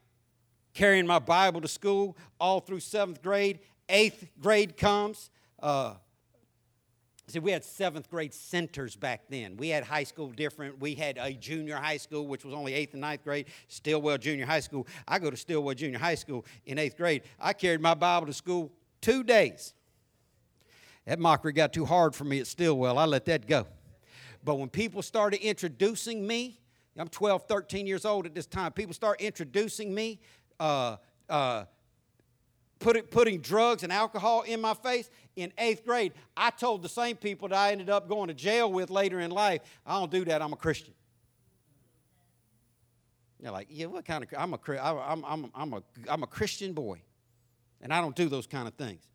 carrying 0.75 1.07
my 1.07 1.19
Bible 1.19 1.61
to 1.63 1.69
school 1.69 2.17
all 2.39 2.61
through 2.61 2.81
seventh 2.81 3.23
grade. 3.23 3.59
Eighth 3.89 4.29
grade 4.39 4.77
comes. 4.77 5.31
Uh, 5.59 5.95
See, 7.31 7.39
we 7.39 7.53
had 7.53 7.65
seventh 7.65 8.11
grade 8.11 8.35
centers 8.35 8.97
back 8.97 9.23
then. 9.29 9.57
We 9.57 9.69
had 9.69 9.85
high 9.85 10.03
school 10.03 10.31
different. 10.31 10.81
We 10.81 10.97
had 10.97 11.17
a 11.17 11.33
junior 11.33 11.77
high 11.77 11.99
school, 11.99 12.27
which 12.27 12.45
was 12.45 12.53
only 12.53 12.75
eighth 12.75 12.93
and 12.95 13.01
ninth 13.01 13.23
grade, 13.23 13.47
Stilwell 13.69 14.19
Junior 14.19 14.47
High 14.47 14.59
School. 14.59 14.85
I 15.07 15.21
go 15.21 15.31
to 15.31 15.37
Stilwell 15.37 15.77
Junior 15.77 16.01
High 16.01 16.17
School 16.17 16.45
in 16.67 16.77
eighth 16.77 16.97
grade. 16.97 17.23
I 17.39 17.53
carried 17.53 17.81
my 17.81 17.95
Bible 17.95 18.27
to 18.27 18.33
school 18.33 18.73
two 19.01 19.23
days. 19.23 19.75
That 21.07 21.19
mockery 21.19 21.53
got 21.53 21.73
too 21.73 21.85
hard 21.85 22.15
for 22.15 22.25
me 22.25 22.41
at 22.41 22.47
Stilwell. 22.47 22.99
I 22.99 23.05
let 23.05 23.25
that 23.27 23.47
go. 23.47 23.67
But 24.45 24.57
when 24.57 24.69
people 24.69 25.03
started 25.03 25.41
introducing 25.41 26.27
me, 26.27 26.61
I'm 26.97 27.09
12, 27.09 27.47
13 27.47 27.87
years 27.87 28.05
old 28.05 28.27
at 28.27 28.35
this 28.35 28.47
time, 28.47 28.73
people 28.73 28.95
start 28.95 29.21
introducing 29.21 29.95
me, 29.95 30.21
uh, 30.59 30.97
uh, 31.29 31.65
putting, 32.79 33.05
putting 33.05 33.41
drugs 33.41 33.83
and 33.83 33.93
alcohol 33.93 34.43
in 34.43 34.61
my 34.61 34.75
face. 34.75 35.11
In 35.37 35.53
eighth 35.59 35.85
grade, 35.85 36.13
I 36.37 36.51
told 36.51 36.83
the 36.83 36.89
same 36.89 37.17
people 37.17 37.49
that 37.49 37.57
I 37.57 37.73
ended 37.73 37.89
up 37.89 38.09
going 38.09 38.29
to 38.29 38.35
jail 38.35 38.71
with 38.71 38.91
later 38.91 39.21
in 39.21 39.31
life, 39.31 39.63
I 39.87 39.99
don't 39.99 40.11
do 40.11 40.25
that, 40.27 40.43
I'm 40.43 40.53
a 40.53 40.57
Christian. 40.57 40.95
You're 43.43 43.53
like, 43.53 43.69
yeah, 43.71 43.87
what 43.87 44.05
kind 44.05 44.23
of, 44.23 44.29
I'm 44.37 44.53
a, 44.53 44.59
I'm, 44.83 45.25
I'm, 45.25 45.51
I'm 45.55 45.73
a, 45.73 45.83
I'm 46.09 46.23
a 46.23 46.27
Christian 46.27 46.75
boy. 46.75 47.01
And 47.81 47.93
I 47.93 48.01
don't 48.01 48.17
do 48.17 48.29
those 48.29 48.47
kind 48.47 48.69
of 48.69 48.75
things. 48.75 49.09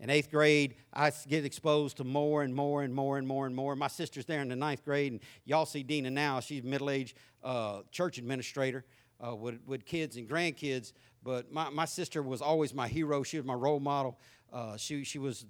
In 0.00 0.08
eighth 0.08 0.30
grade, 0.30 0.76
I 0.94 1.12
get 1.28 1.44
exposed 1.44 1.98
to 1.98 2.04
more 2.04 2.42
and 2.42 2.54
more 2.54 2.82
and 2.82 2.94
more 2.94 3.18
and 3.18 3.28
more 3.28 3.46
and 3.46 3.54
more. 3.54 3.76
My 3.76 3.88
sister's 3.88 4.24
there 4.24 4.40
in 4.40 4.48
the 4.48 4.56
ninth 4.56 4.82
grade, 4.82 5.12
and 5.12 5.20
y'all 5.44 5.66
see 5.66 5.82
Dina 5.82 6.10
now. 6.10 6.40
She's 6.40 6.62
middle 6.62 6.88
aged 6.88 7.18
uh, 7.44 7.82
church 7.90 8.16
administrator 8.16 8.86
uh, 9.24 9.36
with, 9.36 9.60
with 9.66 9.84
kids 9.84 10.16
and 10.16 10.26
grandkids. 10.26 10.92
But 11.22 11.52
my, 11.52 11.68
my 11.68 11.84
sister 11.84 12.22
was 12.22 12.40
always 12.40 12.72
my 12.72 12.88
hero. 12.88 13.22
She 13.22 13.36
was 13.36 13.44
my 13.44 13.54
role 13.54 13.78
model. 13.78 14.18
Uh, 14.50 14.78
she, 14.78 15.04
she, 15.04 15.18
was, 15.18 15.44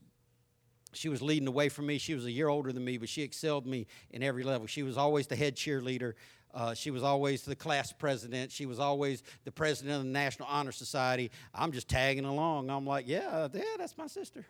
she 0.93 1.09
was 1.09 1.23
leading 1.23 1.45
the 1.45 1.53
way 1.53 1.69
for 1.69 1.83
me. 1.83 1.99
She 1.99 2.15
was 2.15 2.27
a 2.27 2.33
year 2.33 2.49
older 2.49 2.73
than 2.73 2.85
me, 2.85 2.99
but 2.99 3.09
she 3.09 3.23
excelled 3.23 3.67
me 3.67 3.87
in 4.11 4.25
every 4.25 4.43
level. 4.43 4.67
She 4.67 4.83
was 4.83 4.99
always 4.99 5.29
the 5.29 5.37
head 5.37 5.55
cheerleader. 5.55 6.15
Uh, 6.55 6.75
she 6.75 6.91
was 6.91 7.03
always 7.03 7.43
the 7.43 7.55
class 7.55 7.93
president. 7.93 8.51
She 8.51 8.67
was 8.67 8.79
always 8.79 9.23
the 9.45 9.53
president 9.53 9.97
of 9.97 10.03
the 10.05 10.11
National 10.11 10.49
Honor 10.49 10.73
Society. 10.73 11.31
I'm 11.55 11.73
just 11.73 11.89
tagging 11.89 12.25
along. 12.25 12.71
I'm 12.71 12.87
like, 12.87 13.07
yeah, 13.07 13.49
yeah, 13.53 13.63
that's 13.79 13.97
my 13.97 14.07
sister. 14.07 14.45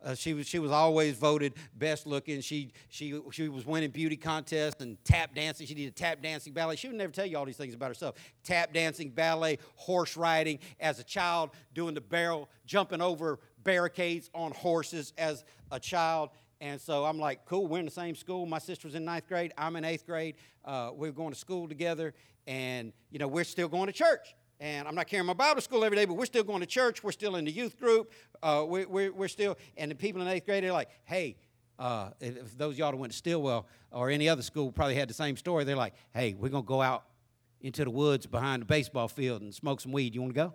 Uh, 0.00 0.14
she 0.14 0.32
was 0.32 0.46
she 0.46 0.60
was 0.60 0.70
always 0.70 1.16
voted 1.16 1.54
best 1.74 2.06
looking. 2.06 2.40
She 2.40 2.70
she 2.88 3.20
she 3.32 3.48
was 3.48 3.66
winning 3.66 3.90
beauty 3.90 4.16
contests 4.16 4.80
and 4.80 5.02
tap 5.04 5.34
dancing. 5.34 5.66
She 5.66 5.74
did 5.74 5.88
a 5.88 5.90
tap 5.90 6.22
dancing 6.22 6.52
ballet. 6.52 6.76
She 6.76 6.86
would 6.86 6.96
never 6.96 7.12
tell 7.12 7.26
you 7.26 7.36
all 7.36 7.44
these 7.44 7.56
things 7.56 7.74
about 7.74 7.88
herself. 7.88 8.14
Tap 8.44 8.72
dancing, 8.72 9.10
ballet, 9.10 9.58
horse 9.74 10.16
riding. 10.16 10.60
As 10.78 11.00
a 11.00 11.04
child, 11.04 11.50
doing 11.74 11.94
the 11.94 12.00
barrel, 12.00 12.48
jumping 12.64 13.00
over 13.00 13.40
barricades 13.64 14.30
on 14.34 14.52
horses 14.52 15.12
as 15.18 15.44
a 15.72 15.80
child. 15.80 16.30
And 16.60 16.80
so 16.80 17.04
I'm 17.04 17.18
like, 17.18 17.44
cool, 17.44 17.66
we're 17.66 17.78
in 17.78 17.84
the 17.84 17.90
same 17.90 18.14
school. 18.14 18.44
My 18.46 18.58
sister 18.58 18.88
was 18.88 18.94
in 18.94 19.04
ninth 19.04 19.28
grade, 19.28 19.52
I'm 19.56 19.76
in 19.76 19.84
eighth 19.84 20.06
grade. 20.06 20.36
Uh, 20.64 20.90
we're 20.92 21.12
going 21.12 21.32
to 21.32 21.38
school 21.38 21.68
together, 21.68 22.14
and, 22.46 22.92
you 23.10 23.18
know, 23.18 23.28
we're 23.28 23.44
still 23.44 23.68
going 23.68 23.86
to 23.86 23.92
church. 23.92 24.34
And 24.60 24.88
I'm 24.88 24.96
not 24.96 25.06
carrying 25.06 25.26
my 25.26 25.34
Bible 25.34 25.60
school 25.60 25.84
every 25.84 25.96
day, 25.96 26.04
but 26.04 26.14
we're 26.14 26.26
still 26.26 26.42
going 26.42 26.60
to 26.60 26.66
church. 26.66 27.04
We're 27.04 27.12
still 27.12 27.36
in 27.36 27.44
the 27.44 27.52
youth 27.52 27.78
group. 27.78 28.12
Uh, 28.42 28.64
we, 28.66 28.86
we're, 28.86 29.12
we're 29.12 29.28
still, 29.28 29.56
and 29.76 29.88
the 29.88 29.94
people 29.94 30.20
in 30.20 30.26
eighth 30.26 30.46
grade 30.46 30.64
are 30.64 30.72
like, 30.72 30.88
hey, 31.04 31.36
uh, 31.78 32.10
if 32.20 32.58
those 32.58 32.76
y'all 32.76 32.90
that 32.90 32.96
went 32.96 33.12
to 33.12 33.18
Stilwell 33.18 33.66
or 33.92 34.10
any 34.10 34.28
other 34.28 34.42
school 34.42 34.72
probably 34.72 34.96
had 34.96 35.08
the 35.08 35.14
same 35.14 35.36
story, 35.36 35.62
they're 35.62 35.76
like, 35.76 35.94
hey, 36.12 36.34
we're 36.34 36.48
going 36.48 36.64
to 36.64 36.68
go 36.68 36.82
out 36.82 37.04
into 37.60 37.84
the 37.84 37.90
woods 37.90 38.26
behind 38.26 38.62
the 38.62 38.66
baseball 38.66 39.06
field 39.06 39.42
and 39.42 39.54
smoke 39.54 39.80
some 39.80 39.92
weed. 39.92 40.12
You 40.12 40.22
want 40.22 40.34
to 40.34 40.40
go? 40.40 40.54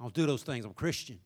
I 0.00 0.04
don't 0.04 0.14
do 0.14 0.24
those 0.26 0.42
things. 0.42 0.64
I'm 0.64 0.72
Christian. 0.72 1.18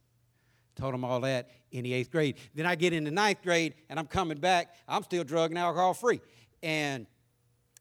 Told 0.79 0.95
them 0.95 1.05
all 1.05 1.20
that 1.22 1.51
in 1.72 1.83
the 1.83 1.93
eighth 1.93 2.12
grade. 2.12 2.37
Then 2.55 2.64
I 2.64 2.76
get 2.76 2.93
into 2.93 3.11
ninth 3.11 3.43
grade 3.43 3.74
and 3.89 3.99
I'm 3.99 4.07
coming 4.07 4.39
back. 4.39 4.76
I'm 4.87 5.03
still 5.03 5.24
drug 5.24 5.51
and 5.51 5.59
alcohol 5.59 5.93
free. 5.93 6.20
And 6.62 7.07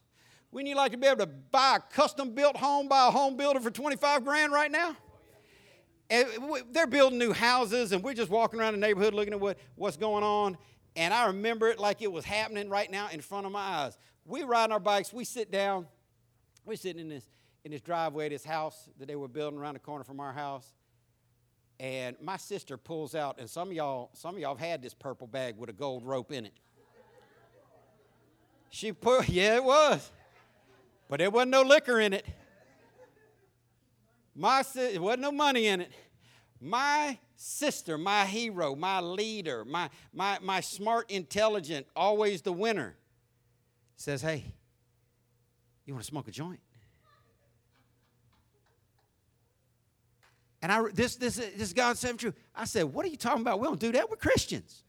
Wouldn't 0.53 0.69
you 0.69 0.77
like 0.77 0.93
to 0.93 0.99
be 0.99 1.09
able 1.09 1.19
to 1.19 1.27
buy 1.27 1.79
a 1.79 1.81
custom 1.93 2.37
built 2.37 2.57
home 2.57 2.87
by 2.87 3.09
a 3.09 3.11
home 3.11 3.37
builder 3.37 3.59
for 3.59 3.73
25 3.73 4.25
grand 4.25 4.53
right 4.53 4.71
now? 4.71 4.97
Eh, 6.09 6.23
and 6.23 6.63
they're 6.71 6.87
building 6.87 7.19
new 7.19 7.33
houses, 7.33 7.91
and 7.91 8.05
we're 8.05 8.15
just 8.15 8.31
walking 8.31 8.61
around 8.61 8.75
the 8.75 8.79
neighborhood 8.79 9.13
looking 9.13 9.33
at 9.33 9.41
what, 9.41 9.59
what's 9.75 9.97
going 9.97 10.23
on. 10.23 10.57
And 10.95 11.13
I 11.13 11.27
remember 11.27 11.69
it 11.69 11.81
like 11.81 12.01
it 12.01 12.13
was 12.13 12.25
happening 12.25 12.71
right 12.71 12.93
now 12.93 13.09
in 13.11 13.21
front 13.21 13.47
of 13.47 13.51
my 13.51 13.59
eyes. 13.59 13.99
We 14.25 14.45
ride 14.45 14.71
our 14.71 14.79
bikes, 14.79 15.13
we 15.13 15.25
sit 15.25 15.51
down, 15.51 15.89
we're 16.65 16.77
sitting 16.77 17.01
in 17.01 17.09
this, 17.09 17.29
in 17.65 17.73
this 17.73 17.81
driveway, 17.81 18.29
this 18.29 18.45
house 18.45 18.89
that 19.01 19.09
they 19.09 19.17
were 19.17 19.27
building 19.27 19.59
around 19.59 19.75
the 19.75 19.81
corner 19.81 20.05
from 20.05 20.21
our 20.21 20.33
house 20.33 20.73
and 21.83 22.15
my 22.21 22.37
sister 22.37 22.77
pulls 22.77 23.17
out, 23.17 23.41
and 23.41 23.51
some 23.51 23.67
of 23.67 23.75
y'all, 23.75 24.11
some 24.13 24.37
of 24.37 24.41
y'all 24.41 24.55
have 24.55 24.67
had 24.67 24.83
this 24.83 24.95
purple 24.95 25.27
bag 25.27 25.57
with 25.57 25.69
a 25.69 25.73
gold 25.73 26.07
rope 26.07 26.31
in 26.31 26.47
it. 26.47 26.53
She 28.71 28.93
put, 28.93 29.29
yeah, 29.29 29.57
it 29.57 29.65
was, 29.65 30.13
but 31.11 31.19
there 31.19 31.29
wasn't 31.29 31.51
no 31.51 31.63
liquor 31.63 31.99
in 31.99 32.13
it. 32.13 32.25
My 34.33 34.63
sister, 34.63 34.95
it 34.95 35.03
wasn't 35.03 35.23
no 35.23 35.33
money 35.33 35.67
in 35.67 35.81
it. 35.81 35.91
My 36.61 37.19
sister, 37.35 37.99
my 37.99 38.27
hero, 38.27 38.77
my 38.77 39.01
leader, 39.01 39.65
my 39.65 39.91
my 40.15 40.39
my 40.41 40.61
smart, 40.61 41.11
intelligent, 41.11 41.89
always 41.97 42.43
the 42.43 42.53
winner, 42.53 42.95
says, 43.97 44.23
"Hey, 44.23 44.45
you 45.85 45.95
want 45.95 46.05
to 46.05 46.09
smoke 46.09 46.29
a 46.29 46.31
joint?" 46.31 46.61
And 50.63 50.71
I, 50.71 50.83
this, 50.95 51.17
this, 51.17 51.37
this 51.57 51.73
God 51.73 51.99
said 51.99 52.19
true. 52.19 52.33
I 52.55 52.65
said, 52.65 52.85
What 52.85 53.05
are 53.05 53.09
you 53.09 53.17
talking 53.17 53.43
about? 53.43 53.59
We 53.59 53.67
don't 53.67 53.81
do 53.81 53.91
that. 53.93 54.09
We're 54.09 54.17
Christians. 54.17 54.85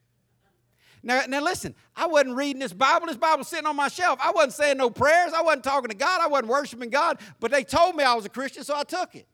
Now, 1.01 1.23
now 1.27 1.41
listen, 1.41 1.75
I 1.95 2.05
wasn't 2.05 2.37
reading 2.37 2.59
this 2.59 2.71
Bible. 2.71 3.07
This 3.07 3.17
Bible 3.17 3.43
sitting 3.43 3.65
on 3.65 3.75
my 3.75 3.89
shelf. 3.89 4.19
I 4.21 4.31
wasn't 4.31 4.53
saying 4.53 4.77
no 4.77 4.89
prayers. 4.89 5.33
I 5.33 5.41
wasn't 5.41 5.65
talking 5.65 5.89
to 5.89 5.95
God. 5.95 6.21
I 6.21 6.27
wasn't 6.27 6.47
worshiping 6.47 6.89
God. 6.89 7.19
But 7.39 7.51
they 7.51 7.63
told 7.63 7.95
me 7.95 8.03
I 8.03 8.13
was 8.13 8.25
a 8.25 8.29
Christian, 8.29 8.63
so 8.63 8.75
I 8.75 8.83
took 8.83 9.15
it. 9.15 9.27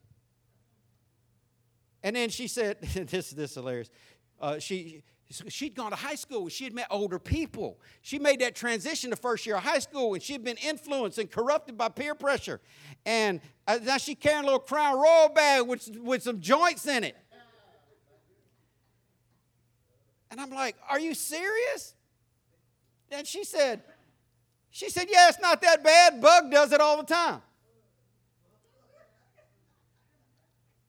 And 2.02 2.16
then 2.16 2.30
she 2.30 2.48
said, 2.48 2.80
this, 2.80 3.30
this 3.30 3.50
is 3.50 3.54
hilarious. 3.54 3.90
Uh, 4.40 4.58
she, 4.58 5.04
she'd 5.48 5.74
gone 5.74 5.90
to 5.90 5.96
high 5.96 6.16
school. 6.16 6.48
She 6.48 6.64
had 6.64 6.74
met 6.74 6.88
older 6.90 7.18
people. 7.18 7.78
She 8.02 8.18
made 8.18 8.40
that 8.40 8.54
transition 8.54 9.10
the 9.10 9.16
first 9.16 9.46
year 9.46 9.56
of 9.56 9.62
high 9.62 9.78
school, 9.78 10.14
and 10.14 10.22
she 10.22 10.32
had 10.32 10.42
been 10.42 10.56
influenced 10.56 11.18
and 11.18 11.30
corrupted 11.30 11.78
by 11.78 11.88
peer 11.88 12.14
pressure. 12.14 12.60
And 13.06 13.40
uh, 13.66 13.78
now 13.82 13.98
she's 13.98 14.16
carrying 14.18 14.42
a 14.42 14.46
little 14.46 14.60
Crown 14.60 14.98
Royal 14.98 15.28
bag 15.28 15.66
with, 15.66 15.96
with 15.98 16.22
some 16.22 16.40
joints 16.40 16.86
in 16.86 17.04
it. 17.04 17.16
And 20.30 20.40
I'm 20.40 20.50
like, 20.50 20.76
Are 20.88 21.00
you 21.00 21.14
serious? 21.14 21.94
And 23.10 23.26
she 23.26 23.44
said, 23.44 23.82
She 24.70 24.88
said, 24.88 25.06
Yeah, 25.10 25.28
it's 25.28 25.40
not 25.40 25.62
that 25.62 25.82
bad. 25.84 26.20
Bug 26.20 26.50
does 26.50 26.72
it 26.72 26.80
all 26.80 26.96
the 26.96 27.14
time. 27.14 27.42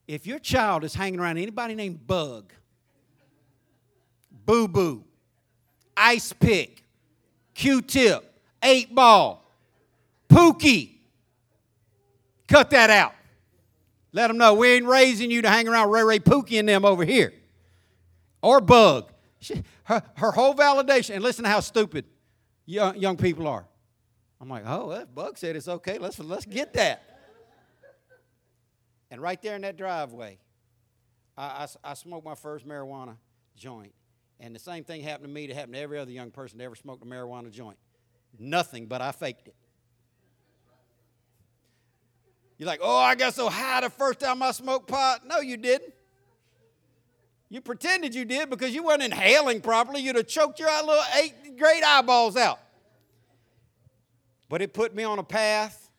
If 0.08 0.28
your 0.28 0.40
child 0.40 0.84
is 0.84 0.94
hanging 0.94 1.20
around 1.20 1.38
anybody 1.38 1.74
named 1.74 2.06
Bug, 2.06 2.54
Boo 4.52 4.68
Boo, 4.68 5.06
Ice 5.96 6.34
Pick, 6.34 6.84
Q-tip, 7.54 8.38
eight 8.62 8.94
ball, 8.94 9.50
Pookie. 10.28 10.98
Cut 12.50 12.70
that 12.72 12.90
out. 12.90 13.14
Let 14.12 14.28
them 14.28 14.38
know 14.38 14.56
we 14.56 14.68
ain't 14.74 14.86
raising 14.86 15.32
you 15.32 15.42
to 15.42 15.50
hang 15.50 15.70
around 15.70 15.90
Ray 15.90 16.04
Ray 16.04 16.20
Pookie 16.20 16.60
and 16.60 16.68
them 16.68 16.84
over 16.84 17.06
here. 17.06 17.32
Or 18.42 18.60
Bug. 18.60 19.14
She, 19.40 19.64
her, 19.86 20.04
her 20.16 20.32
whole 20.34 20.54
validation, 20.54 21.16
and 21.16 21.24
listen 21.24 21.46
to 21.46 21.50
how 21.50 21.62
stupid 21.62 22.04
young, 22.66 22.98
young 22.98 23.16
people 23.16 23.48
are. 23.48 23.66
I'm 24.42 24.50
like, 24.50 24.64
oh, 24.66 24.90
that 24.90 25.16
Bug 25.16 25.38
said 25.38 25.56
it's 25.56 25.70
okay. 25.70 25.98
Let's, 25.98 26.20
let's 26.20 26.46
get 26.46 26.74
that. 26.74 27.04
And 29.10 29.22
right 29.22 29.42
there 29.42 29.56
in 29.56 29.62
that 29.62 29.78
driveway, 29.78 30.40
I, 31.38 31.68
I, 31.86 31.92
I 31.92 31.94
smoked 31.94 32.26
my 32.26 32.36
first 32.36 32.68
marijuana 32.68 33.16
joint. 33.56 33.94
And 34.42 34.56
the 34.56 34.60
same 34.60 34.84
thing 34.84 35.02
happened 35.02 35.28
to 35.28 35.34
me 35.34 35.46
that 35.48 35.54
happened 35.54 35.76
to 35.76 35.80
every 35.80 36.00
other 36.00 36.12
young 36.12 36.32
person 36.32 36.58
that 36.58 36.64
ever 36.64 36.76
smoked 36.76 37.04
a 37.04 37.06
marijuana 37.06 37.52
joint. 37.52 37.78
Nothing, 38.40 38.88
but 38.88 39.00
I 39.00 39.12
faked 39.12 39.48
it. 39.48 39.56
You're 42.58 42.68
like, 42.68 42.80
oh, 42.82 42.98
I 42.98 43.14
got 43.14 43.36
so 43.36 43.50
high 43.50 43.82
the 43.82 43.90
first 43.92 44.20
time 44.20 44.42
I 44.42 44.52
smoked 44.52 44.88
pot. 44.88 45.22
No, 45.28 45.40
you 45.40 45.58
didn't. 45.58 45.94
You 47.50 47.62
pretended 47.62 48.16
you 48.16 48.26
did 48.26 48.50
because 48.50 48.74
you 48.74 48.84
weren't 48.84 49.04
inhaling 49.04 49.62
properly. 49.62 50.02
You'd 50.02 50.16
have 50.16 50.28
choked 50.28 50.60
your 50.60 50.70
little 50.70 51.04
eight 51.20 51.58
great 51.58 51.84
eyeballs 51.84 52.36
out. 52.36 52.60
But 54.50 54.62
it 54.62 54.74
put 54.74 54.96
me 54.96 55.04
on 55.04 55.20
a 55.20 55.24
path. 55.24 55.90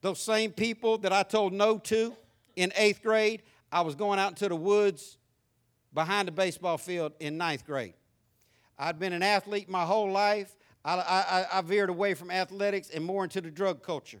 Those 0.00 0.20
same 0.20 0.52
people 0.52 0.98
that 0.98 1.12
I 1.12 1.22
told 1.22 1.52
no 1.52 1.78
to 1.78 2.14
in 2.54 2.72
eighth 2.76 3.02
grade, 3.02 3.42
I 3.72 3.80
was 3.80 3.94
going 3.94 4.18
out 4.18 4.30
into 4.30 4.48
the 4.48 4.56
woods 4.56 5.16
behind 5.94 6.28
the 6.28 6.32
baseball 6.32 6.76
field 6.76 7.12
in 7.20 7.38
ninth 7.38 7.64
grade. 7.64 7.94
I'd 8.78 8.98
been 8.98 9.12
an 9.12 9.22
athlete 9.22 9.68
my 9.68 9.84
whole 9.84 10.10
life. 10.10 10.56
I, 10.84 10.96
I, 10.96 11.58
I 11.58 11.60
veered 11.62 11.88
away 11.88 12.14
from 12.14 12.30
athletics 12.30 12.90
and 12.90 13.04
more 13.04 13.24
into 13.24 13.40
the 13.40 13.50
drug 13.50 13.82
culture 13.82 14.20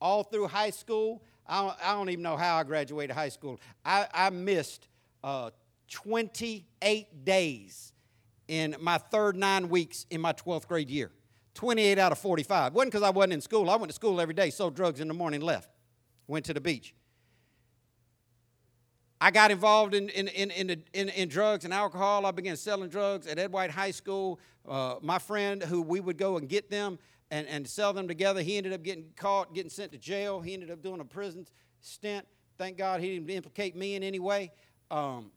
all 0.00 0.22
through 0.22 0.48
high 0.48 0.70
school. 0.70 1.22
I 1.46 1.62
don't, 1.62 1.76
I 1.82 1.92
don't 1.92 2.10
even 2.10 2.22
know 2.22 2.36
how 2.36 2.56
I 2.56 2.62
graduated 2.62 3.16
high 3.16 3.30
school. 3.30 3.60
I, 3.84 4.06
I 4.12 4.30
missed 4.30 4.86
uh, 5.22 5.50
28 5.90 7.24
days 7.24 7.92
in 8.46 8.76
my 8.80 8.98
third 8.98 9.36
nine 9.36 9.68
weeks 9.68 10.06
in 10.10 10.20
my 10.20 10.32
12th 10.32 10.68
grade 10.68 10.90
year. 10.90 11.10
28 11.54 11.98
out 11.98 12.12
of 12.12 12.18
45. 12.18 12.72
It 12.72 12.74
wasn't 12.74 12.92
because 12.92 13.06
I 13.06 13.10
wasn't 13.10 13.34
in 13.34 13.40
school. 13.40 13.70
I 13.70 13.76
went 13.76 13.88
to 13.88 13.94
school 13.94 14.20
every 14.20 14.34
day, 14.34 14.50
sold 14.50 14.74
drugs 14.74 15.00
in 15.00 15.08
the 15.08 15.14
morning, 15.14 15.40
left. 15.40 15.70
Went 16.26 16.44
to 16.46 16.54
the 16.54 16.60
beach. 16.60 16.94
I 19.24 19.30
got 19.30 19.50
involved 19.50 19.94
in, 19.94 20.10
in, 20.10 20.28
in, 20.28 20.50
in, 20.50 20.82
in, 20.92 21.08
in, 21.08 21.28
drugs 21.30 21.64
and 21.64 21.72
alcohol. 21.72 22.26
I 22.26 22.30
began 22.30 22.58
selling 22.58 22.90
drugs 22.90 23.26
at 23.26 23.38
Ed 23.38 23.52
White 23.52 23.70
High 23.70 23.90
School. 23.90 24.38
Uh, 24.68 24.96
my 25.00 25.18
friend, 25.18 25.62
who 25.62 25.80
we 25.80 25.98
would 25.98 26.18
go 26.18 26.36
and 26.36 26.46
get 26.46 26.70
them, 26.70 26.98
and, 27.30 27.46
and 27.46 27.66
sell 27.66 27.94
them 27.94 28.06
together. 28.06 28.42
He 28.42 28.58
ended 28.58 28.74
up 28.74 28.82
getting 28.82 29.06
caught, 29.16 29.54
getting 29.54 29.70
sent 29.70 29.92
to 29.92 29.98
jail. 29.98 30.42
He 30.42 30.52
ended 30.52 30.70
up 30.70 30.82
doing 30.82 31.00
a 31.00 31.06
prison 31.06 31.46
stint. 31.80 32.26
Thank 32.58 32.76
God 32.76 33.00
he 33.00 33.14
didn't 33.14 33.30
implicate 33.30 33.74
me 33.74 33.94
in 33.94 34.02
any 34.02 34.18
way. 34.18 34.52
Um, 34.90 35.30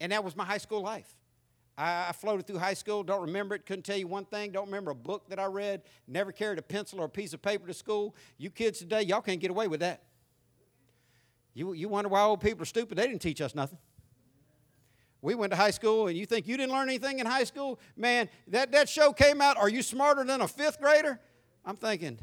and 0.00 0.10
that 0.10 0.24
was 0.24 0.34
my 0.34 0.44
high 0.44 0.58
school 0.58 0.82
life. 0.82 1.14
I, 1.78 2.08
I 2.08 2.12
floated 2.12 2.48
through 2.48 2.58
high 2.58 2.74
school, 2.74 3.04
don't 3.04 3.22
remember 3.22 3.54
it, 3.54 3.66
couldn't 3.66 3.84
tell 3.84 3.96
you 3.98 4.08
one 4.08 4.24
thing, 4.24 4.50
don't 4.50 4.66
remember 4.66 4.90
a 4.90 4.96
book 4.96 5.28
that 5.28 5.38
I 5.38 5.44
read, 5.44 5.82
never 6.08 6.32
carried 6.32 6.58
a 6.58 6.62
pencil 6.62 7.00
or 7.00 7.04
a 7.04 7.08
piece 7.08 7.32
of 7.34 7.40
paper 7.40 7.68
to 7.68 7.74
school. 7.74 8.16
You 8.36 8.50
kids 8.50 8.80
today, 8.80 9.02
y'all 9.02 9.20
can't 9.20 9.40
get 9.40 9.52
away 9.52 9.68
with 9.68 9.78
that. 9.78 10.02
You, 11.54 11.72
you 11.72 11.88
wonder 11.88 12.08
why 12.08 12.22
old 12.22 12.40
people 12.40 12.62
are 12.62 12.66
stupid? 12.66 12.98
They 12.98 13.06
didn't 13.06 13.22
teach 13.22 13.40
us 13.40 13.54
nothing. 13.54 13.78
We 15.20 15.34
went 15.36 15.52
to 15.52 15.56
high 15.56 15.70
school, 15.70 16.08
and 16.08 16.18
you 16.18 16.26
think 16.26 16.48
you 16.48 16.56
didn't 16.56 16.72
learn 16.72 16.88
anything 16.88 17.20
in 17.20 17.26
high 17.26 17.44
school? 17.44 17.78
Man, 17.96 18.28
that, 18.48 18.72
that 18.72 18.88
show 18.88 19.12
came 19.12 19.40
out. 19.40 19.56
Are 19.56 19.68
you 19.68 19.82
smarter 19.82 20.24
than 20.24 20.40
a 20.40 20.48
fifth 20.48 20.80
grader? 20.80 21.20
I'm 21.64 21.76
thinking, 21.76 22.18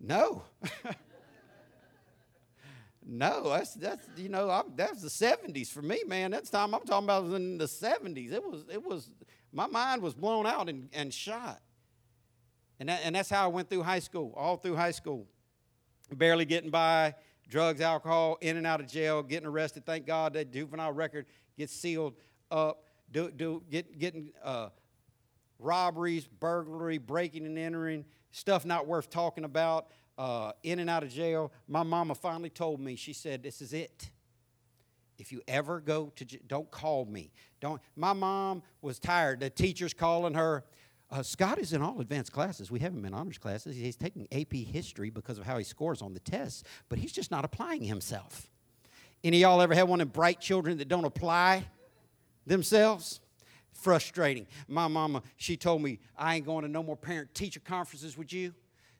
no. 0.00 0.42
no, 3.06 3.50
that's, 3.50 3.74
that's 3.74 4.08
you 4.16 4.28
know, 4.28 4.50
I'm, 4.50 4.74
that's 4.74 5.00
the 5.00 5.08
70s 5.08 5.68
for 5.68 5.82
me, 5.82 6.00
man. 6.06 6.32
That's 6.32 6.50
time 6.50 6.74
I'm 6.74 6.82
talking 6.82 7.04
about 7.04 7.22
was 7.24 7.34
in 7.34 7.56
the 7.56 7.66
70s. 7.66 8.32
It 8.32 8.44
was, 8.44 8.64
it 8.68 8.84
was, 8.84 9.10
my 9.52 9.68
mind 9.68 10.02
was 10.02 10.14
blown 10.14 10.44
out 10.44 10.68
and, 10.68 10.88
and 10.92 11.14
shot. 11.14 11.60
And, 12.80 12.88
that, 12.88 13.02
and 13.04 13.14
that's 13.14 13.30
how 13.30 13.44
I 13.44 13.48
went 13.48 13.70
through 13.70 13.84
high 13.84 14.00
school, 14.00 14.34
all 14.36 14.56
through 14.56 14.74
high 14.74 14.90
school. 14.90 15.26
Barely 16.12 16.44
getting 16.44 16.70
by, 16.70 17.14
drugs, 17.48 17.80
alcohol, 17.80 18.38
in 18.40 18.56
and 18.56 18.66
out 18.66 18.80
of 18.80 18.88
jail, 18.88 19.22
getting 19.22 19.46
arrested. 19.46 19.84
Thank 19.86 20.06
God 20.06 20.34
that 20.34 20.52
juvenile 20.52 20.92
record 20.92 21.26
get 21.56 21.70
sealed 21.70 22.14
up, 22.50 22.84
do, 23.10 23.30
do, 23.30 23.62
get, 23.70 23.98
getting 23.98 24.30
uh, 24.42 24.68
robberies, 25.58 26.26
burglary, 26.26 26.98
breaking 26.98 27.46
and 27.46 27.58
entering, 27.58 28.04
stuff 28.30 28.64
not 28.64 28.86
worth 28.86 29.10
talking 29.10 29.44
about, 29.44 29.88
uh, 30.18 30.52
in 30.62 30.78
and 30.78 30.90
out 30.90 31.02
of 31.02 31.10
jail. 31.10 31.52
My 31.68 31.82
mama 31.82 32.14
finally 32.14 32.50
told 32.50 32.80
me, 32.80 32.96
she 32.96 33.12
said, 33.12 33.42
This 33.42 33.60
is 33.60 33.72
it. 33.72 34.10
If 35.18 35.32
you 35.32 35.40
ever 35.48 35.80
go 35.80 36.12
to, 36.16 36.24
don't 36.46 36.70
call 36.70 37.06
me. 37.06 37.32
Don't. 37.60 37.80
My 37.94 38.12
mom 38.12 38.62
was 38.82 38.98
tired. 38.98 39.40
The 39.40 39.48
teachers 39.48 39.94
calling 39.94 40.34
her. 40.34 40.64
Uh, 41.10 41.22
Scott 41.22 41.58
is 41.58 41.72
in 41.72 41.82
all 41.82 42.00
advanced 42.00 42.32
classes. 42.32 42.70
We 42.70 42.80
have 42.80 42.92
him 42.92 43.04
in 43.04 43.14
honors 43.14 43.38
classes. 43.38 43.76
He's 43.76 43.96
taking 43.96 44.26
AP 44.32 44.52
history 44.52 45.10
because 45.10 45.38
of 45.38 45.46
how 45.46 45.56
he 45.56 45.64
scores 45.64 46.02
on 46.02 46.14
the 46.14 46.20
tests, 46.20 46.64
but 46.88 46.98
he's 46.98 47.12
just 47.12 47.30
not 47.30 47.44
applying 47.44 47.84
himself. 47.84 48.50
Any 49.22 49.38
y'all 49.38 49.62
ever 49.62 49.74
had 49.74 49.88
one 49.88 50.00
of 50.00 50.12
bright 50.12 50.40
children 50.40 50.78
that 50.78 50.88
don't 50.88 51.04
apply 51.04 51.66
themselves? 52.44 53.20
Frustrating. 53.72 54.46
My 54.68 54.88
mama, 54.88 55.22
she 55.36 55.56
told 55.56 55.82
me, 55.82 56.00
I 56.16 56.36
ain't 56.36 56.46
going 56.46 56.62
to 56.62 56.68
no 56.68 56.82
more 56.82 56.96
parent 56.96 57.34
teacher 57.34 57.60
conferences 57.60 58.18
with 58.18 58.32
you. 58.32 58.52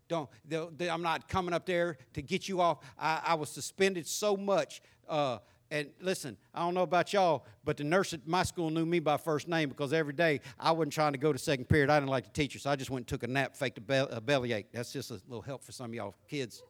Don't, 0.09 0.29
they, 0.49 0.89
I'm 0.89 1.03
not 1.03 1.29
coming 1.29 1.53
up 1.53 1.67
there 1.67 1.99
to 2.13 2.23
get 2.23 2.49
you 2.49 2.61
off. 2.61 2.79
I, 2.99 3.21
I 3.27 3.35
was 3.35 3.49
suspended 3.49 4.07
so 4.07 4.37
much. 4.37 4.81
Uh, 5.09 5.39
and 5.71 5.89
listen, 6.01 6.37
I 6.55 6.61
don't 6.61 6.75
know 6.75 6.83
about 6.83 7.13
y'all, 7.13 7.45
but 7.65 7.77
the 7.77 7.85
nurse 7.85 8.13
at 8.13 8.27
my 8.27 8.45
school 8.45 8.71
knew 8.71 8.87
me 8.87 9.01
by 9.01 9.17
first 9.17 9.49
name 9.49 9.69
because 9.69 9.93
every 9.93 10.13
day 10.13 10.41
I 10.61 10.71
wasn't 10.71 10.93
trying 10.93 11.13
to 11.13 11.19
go 11.19 11.33
to 11.33 11.39
second 11.39 11.69
period. 11.69 11.91
I 11.91 11.99
didn't 11.99 12.11
like 12.11 12.25
the 12.25 12.31
teacher, 12.31 12.59
so 12.59 12.71
I 12.71 12.77
just 12.77 12.91
went 12.91 13.03
and 13.03 13.09
took 13.09 13.23
a 13.23 13.27
nap, 13.27 13.57
faked 13.57 13.79
a, 13.79 14.17
a 14.17 14.21
bellyache. 14.21 14.67
That's 14.73 14.93
just 14.93 15.11
a 15.11 15.21
little 15.29 15.43
help 15.43 15.65
for 15.65 15.73
some 15.73 15.91
of 15.91 15.95
y'all 15.95 16.15
kids. 16.29 16.63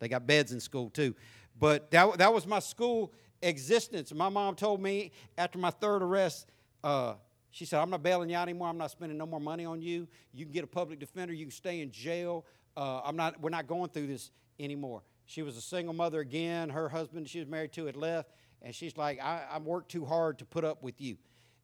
They 0.00 0.08
got 0.08 0.26
beds 0.26 0.52
in 0.52 0.60
school 0.60 0.90
too. 0.90 1.14
But 1.58 1.90
that, 1.92 2.18
that 2.18 2.32
was 2.32 2.46
my 2.46 2.58
school 2.58 3.12
existence. 3.40 4.12
My 4.12 4.28
mom 4.28 4.54
told 4.54 4.82
me 4.82 5.12
after 5.38 5.58
my 5.58 5.70
third 5.70 6.02
arrest, 6.02 6.48
uh, 6.84 7.14
she 7.50 7.64
said, 7.64 7.80
I'm 7.80 7.90
not 7.90 8.02
bailing 8.02 8.30
you 8.30 8.36
out 8.36 8.48
anymore. 8.48 8.68
I'm 8.68 8.78
not 8.78 8.90
spending 8.90 9.18
no 9.18 9.26
more 9.26 9.40
money 9.40 9.64
on 9.64 9.80
you. 9.82 10.08
You 10.32 10.44
can 10.44 10.52
get 10.52 10.64
a 10.64 10.66
public 10.68 10.98
defender. 10.98 11.32
You 11.32 11.44
can 11.44 11.52
stay 11.52 11.80
in 11.80 11.90
jail. 11.90 12.46
Uh, 12.76 13.00
I'm 13.04 13.16
not, 13.16 13.40
we're 13.40 13.50
not 13.50 13.66
going 13.66 13.90
through 13.90 14.06
this 14.06 14.30
anymore. 14.58 15.02
She 15.26 15.42
was 15.42 15.56
a 15.56 15.60
single 15.60 15.94
mother 15.94 16.20
again. 16.20 16.68
Her 16.70 16.88
husband 16.88 17.28
she 17.28 17.38
was 17.38 17.48
married 17.48 17.72
to 17.72 17.86
had 17.86 17.96
left. 17.96 18.30
And 18.62 18.74
she's 18.74 18.96
like, 18.96 19.20
I, 19.20 19.42
I 19.52 19.58
worked 19.58 19.90
too 19.90 20.04
hard 20.04 20.38
to 20.38 20.44
put 20.44 20.64
up 20.64 20.82
with 20.82 21.00
you. 21.00 21.16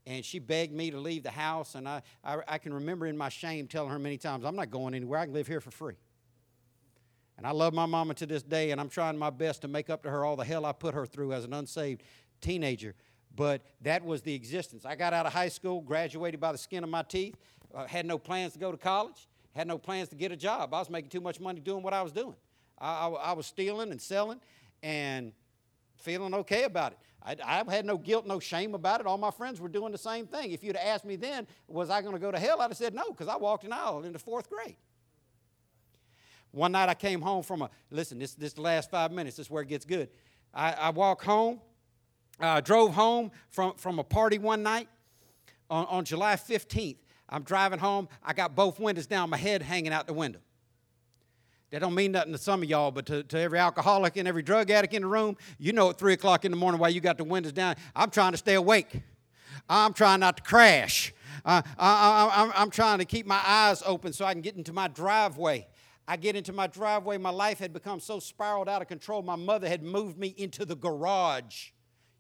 And 0.07 0.25
she 0.25 0.39
begged 0.39 0.73
me 0.73 0.91
to 0.91 0.99
leave 0.99 1.23
the 1.23 1.31
house. 1.31 1.75
And 1.75 1.89
I, 1.89 2.03
I, 2.25 2.39
I 2.49 2.59
can 2.59 2.75
remember 2.75 3.07
in 3.07 3.17
my 3.17 3.29
shame 3.29 3.67
telling 3.67 3.91
her 3.91 3.99
many 3.99 4.19
times, 4.19 4.45
I'm 4.45 4.57
not 4.57 4.71
going 4.71 4.95
anywhere. 4.95 5.21
I 5.21 5.27
can 5.27 5.35
live 5.35 5.47
here 5.47 5.61
for 5.61 5.71
free. 5.71 5.97
And 7.37 7.47
I 7.47 7.53
love 7.53 7.73
my 7.73 7.87
mama 7.87 8.15
to 8.15 8.27
this 8.27 8.43
day, 8.43 8.73
and 8.73 8.81
I'm 8.81 8.89
trying 8.89 9.17
my 9.17 9.31
best 9.31 9.63
to 9.63 9.69
make 9.69 9.91
up 9.91 10.03
to 10.03 10.11
her 10.11 10.25
all 10.25 10.35
the 10.35 10.45
hell 10.45 10.67
I 10.67 10.73
put 10.73 10.93
her 10.95 11.07
through 11.07 11.33
as 11.33 11.45
an 11.45 11.53
unsaved 11.53 12.03
teenager. 12.41 12.97
But 13.37 13.63
that 13.83 14.05
was 14.05 14.23
the 14.23 14.35
existence. 14.35 14.85
I 14.85 14.97
got 14.97 15.13
out 15.13 15.25
of 15.25 15.33
high 15.33 15.49
school, 15.49 15.81
graduated 15.81 16.41
by 16.41 16.51
the 16.51 16.59
skin 16.59 16.83
of 16.83 16.91
my 16.91 17.03
teeth, 17.03 17.37
uh, 17.73 17.87
had 17.87 18.07
no 18.07 18.19
plans 18.19 18.55
to 18.55 18.59
go 18.59 18.73
to 18.73 18.77
college, 18.77 19.29
had 19.55 19.69
no 19.69 19.79
plans 19.79 20.09
to 20.09 20.17
get 20.17 20.33
a 20.33 20.37
job. 20.37 20.75
I 20.75 20.81
was 20.81 20.91
making 20.91 21.11
too 21.11 21.21
much 21.21 21.39
money 21.39 21.61
doing 21.61 21.85
what 21.85 21.95
I 21.95 22.03
was 22.03 22.11
doing. 22.11 22.35
I, 22.77 23.07
I, 23.07 23.09
I 23.09 23.33
was 23.35 23.47
stealing 23.47 23.93
and 23.93 24.01
selling 24.01 24.41
and 24.83 25.33
feeling 25.99 26.35
okay 26.35 26.65
about 26.65 26.93
it. 26.93 26.99
I, 27.23 27.63
I, 27.69 27.71
had 27.75 27.85
no 27.85 27.99
guilt, 27.99 28.27
no 28.27 28.39
shame 28.39 28.75
about 28.75 29.01
it. 29.01 29.07
All 29.07 29.19
my 29.19 29.31
friends 29.31 29.61
were 29.61 29.69
doing 29.69 29.93
the 29.93 29.99
same 29.99 30.27
thing. 30.27 30.53
If 30.53 30.63
you'd 30.63 30.77
asked 30.77 31.05
me 31.05 31.17
then, 31.17 31.47
was 31.67 31.91
I 31.91 32.01
going 32.01 32.15
to 32.15 32.21
go 32.21 32.31
to 32.31 32.39
hell? 32.39 32.61
I'd 32.61 32.71
have 32.71 32.77
said 32.77 32.95
no, 32.95 33.11
because 33.11 33.29
I 33.29 33.37
walked 33.37 33.65
an 33.65 33.73
aisle 33.73 34.05
in 34.05 34.13
the 34.13 34.19
fourth 34.19 34.49
grade. 34.49 34.77
One 36.53 36.73
night 36.73 36.89
I 36.89 36.95
came 36.95 37.21
home 37.21 37.43
from 37.43 37.63
a, 37.63 37.71
listen, 37.91 38.19
this, 38.19 38.35
this 38.35 38.57
last 38.57 38.91
five 38.91 39.13
minutes, 39.13 39.37
this 39.37 39.47
is 39.47 39.51
where 39.51 39.63
it 39.63 39.69
gets 39.69 39.85
good. 39.85 40.09
I, 40.55 40.73
I 40.73 40.91
walk 40.91 41.23
home, 41.23 41.61
I 42.41 42.59
uh, 42.59 42.61
drove 42.61 42.95
home 42.95 43.31
from, 43.51 43.75
from 43.75 43.99
a 43.99 44.05
party 44.05 44.39
one 44.39 44.63
night 44.63 44.89
on, 45.69 45.85
on 45.87 46.05
July 46.05 46.37
15th. 46.37 46.97
I'm 47.29 47.43
driving 47.43 47.79
home, 47.79 48.09
I 48.25 48.33
got 48.33 48.55
both 48.55 48.81
windows 48.81 49.07
down, 49.07 49.29
my 49.29 49.37
head 49.37 49.61
hanging 49.61 49.93
out 49.93 50.07
the 50.07 50.15
window. 50.15 50.39
That 51.71 51.81
don't 51.81 51.95
mean 51.95 52.13
nothing 52.13 52.33
to 52.33 52.39
some 52.39 52.63
of 52.63 52.69
y'all, 52.69 52.91
but 52.91 53.05
to, 53.07 53.23
to 53.25 53.39
every 53.39 53.59
alcoholic 53.59 54.17
and 54.17 54.27
every 54.27 54.43
drug 54.43 54.71
addict 54.71 54.95
in 54.95 55.03
the 55.03 55.09
room, 55.09 55.37
you 55.59 55.73
know 55.73 55.91
at 55.91 55.99
3 55.99 56.15
o'clock 56.15 56.47
in 56.47 56.51
the 56.51 56.57
morning 56.57 56.81
while 56.81 56.91
you 56.91 57.01
got 57.01 57.19
the 57.19 57.25
windows 57.25 57.53
down, 57.53 57.77
I'm 57.95 58.11
trying 58.11 58.33
to 58.33 58.39
stay 58.39 58.55
awake. 58.55 59.03
I'm 59.69 59.93
trying 59.93 60.21
not 60.21 60.39
to 60.39 60.43
crash. 60.43 61.13
Uh, 61.45 61.63
I, 61.79 62.53
am 62.57 62.71
trying 62.71 62.99
to 62.99 63.05
keep 63.05 63.27
my 63.27 63.41
eyes 63.45 63.83
open 63.85 64.13
so 64.13 64.25
I 64.25 64.33
can 64.33 64.41
get 64.41 64.57
into 64.57 64.73
my 64.73 64.89
driveway. 64.89 65.67
I 66.07 66.17
get 66.17 66.37
into 66.37 66.55
my 66.55 66.67
driveway. 66.67 67.19
My 67.19 67.31
life 67.31 67.59
had 67.59 67.75
become 67.75 68.01
so 68.01 68.19
spiraled 68.19 68.69
out 68.69 68.81
of 68.81 68.89
control. 68.89 69.21
My 69.21 69.37
mother 69.37 69.69
had 69.69 69.83
moved 69.83 70.19
me 70.19 70.35
into 70.39 70.65
the 70.65 70.75
garage. 70.75 71.69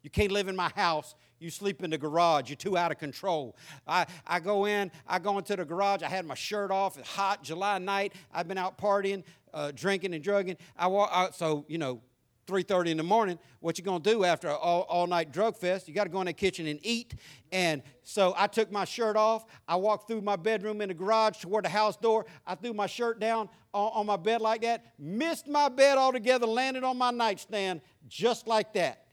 You 0.02 0.10
can't 0.10 0.30
live 0.30 0.48
in 0.48 0.56
my 0.56 0.70
house. 0.76 1.14
You 1.40 1.50
sleep 1.50 1.82
in 1.82 1.90
the 1.90 1.98
garage. 1.98 2.48
You're 2.48 2.56
too 2.56 2.76
out 2.76 2.90
of 2.90 2.98
control. 2.98 3.56
I, 3.86 4.06
I 4.26 4.40
go 4.40 4.64
in, 4.64 4.90
I 5.06 5.18
go 5.18 5.38
into 5.38 5.56
the 5.56 5.64
garage. 5.64 6.02
I 6.02 6.08
had 6.08 6.26
my 6.26 6.34
shirt 6.34 6.70
off. 6.70 6.98
It's 6.98 7.08
hot 7.08 7.42
July 7.42 7.78
night. 7.78 8.12
I've 8.32 8.48
been 8.48 8.58
out 8.58 8.78
partying, 8.78 9.22
uh, 9.54 9.72
drinking 9.74 10.14
and 10.14 10.22
drugging. 10.22 10.56
I 10.76 10.86
walk 10.88 11.10
out, 11.12 11.34
so, 11.34 11.64
you 11.68 11.78
know, 11.78 12.00
3.30 12.48 12.88
in 12.88 12.96
the 12.96 13.02
morning 13.02 13.38
what 13.60 13.76
you 13.78 13.84
going 13.84 14.00
to 14.00 14.10
do 14.10 14.24
after 14.24 14.48
all, 14.48 14.82
all 14.82 15.06
night 15.06 15.32
drug 15.32 15.56
fest? 15.56 15.86
You 15.86 15.94
got 15.94 16.04
to 16.04 16.10
go 16.10 16.20
in 16.20 16.26
the 16.26 16.32
kitchen 16.32 16.66
and 16.66 16.80
eat. 16.82 17.14
And 17.52 17.82
so 18.02 18.34
i 18.36 18.46
took 18.46 18.72
my 18.72 18.84
shirt 18.84 19.16
off. 19.16 19.44
I 19.68 19.76
walked 19.76 20.08
through 20.08 20.22
my 20.22 20.36
bedroom 20.36 20.80
in 20.80 20.88
the 20.88 20.94
garage 20.94 21.38
toward 21.38 21.66
the 21.66 21.68
house 21.68 21.96
door. 21.96 22.24
I 22.46 22.54
threw 22.54 22.72
my 22.72 22.86
shirt 22.86 23.20
down 23.20 23.50
on, 23.74 23.92
on 23.94 24.06
my 24.06 24.16
bed 24.16 24.40
like 24.40 24.62
that 24.62 24.86
missed 24.98 25.46
my 25.46 25.68
bed 25.68 25.98
altogether 25.98 26.46
landed 26.46 26.84
on 26.84 26.96
my 26.96 27.10
nightstand 27.10 27.82
just 28.08 28.48
like 28.48 28.72
that. 28.72 29.04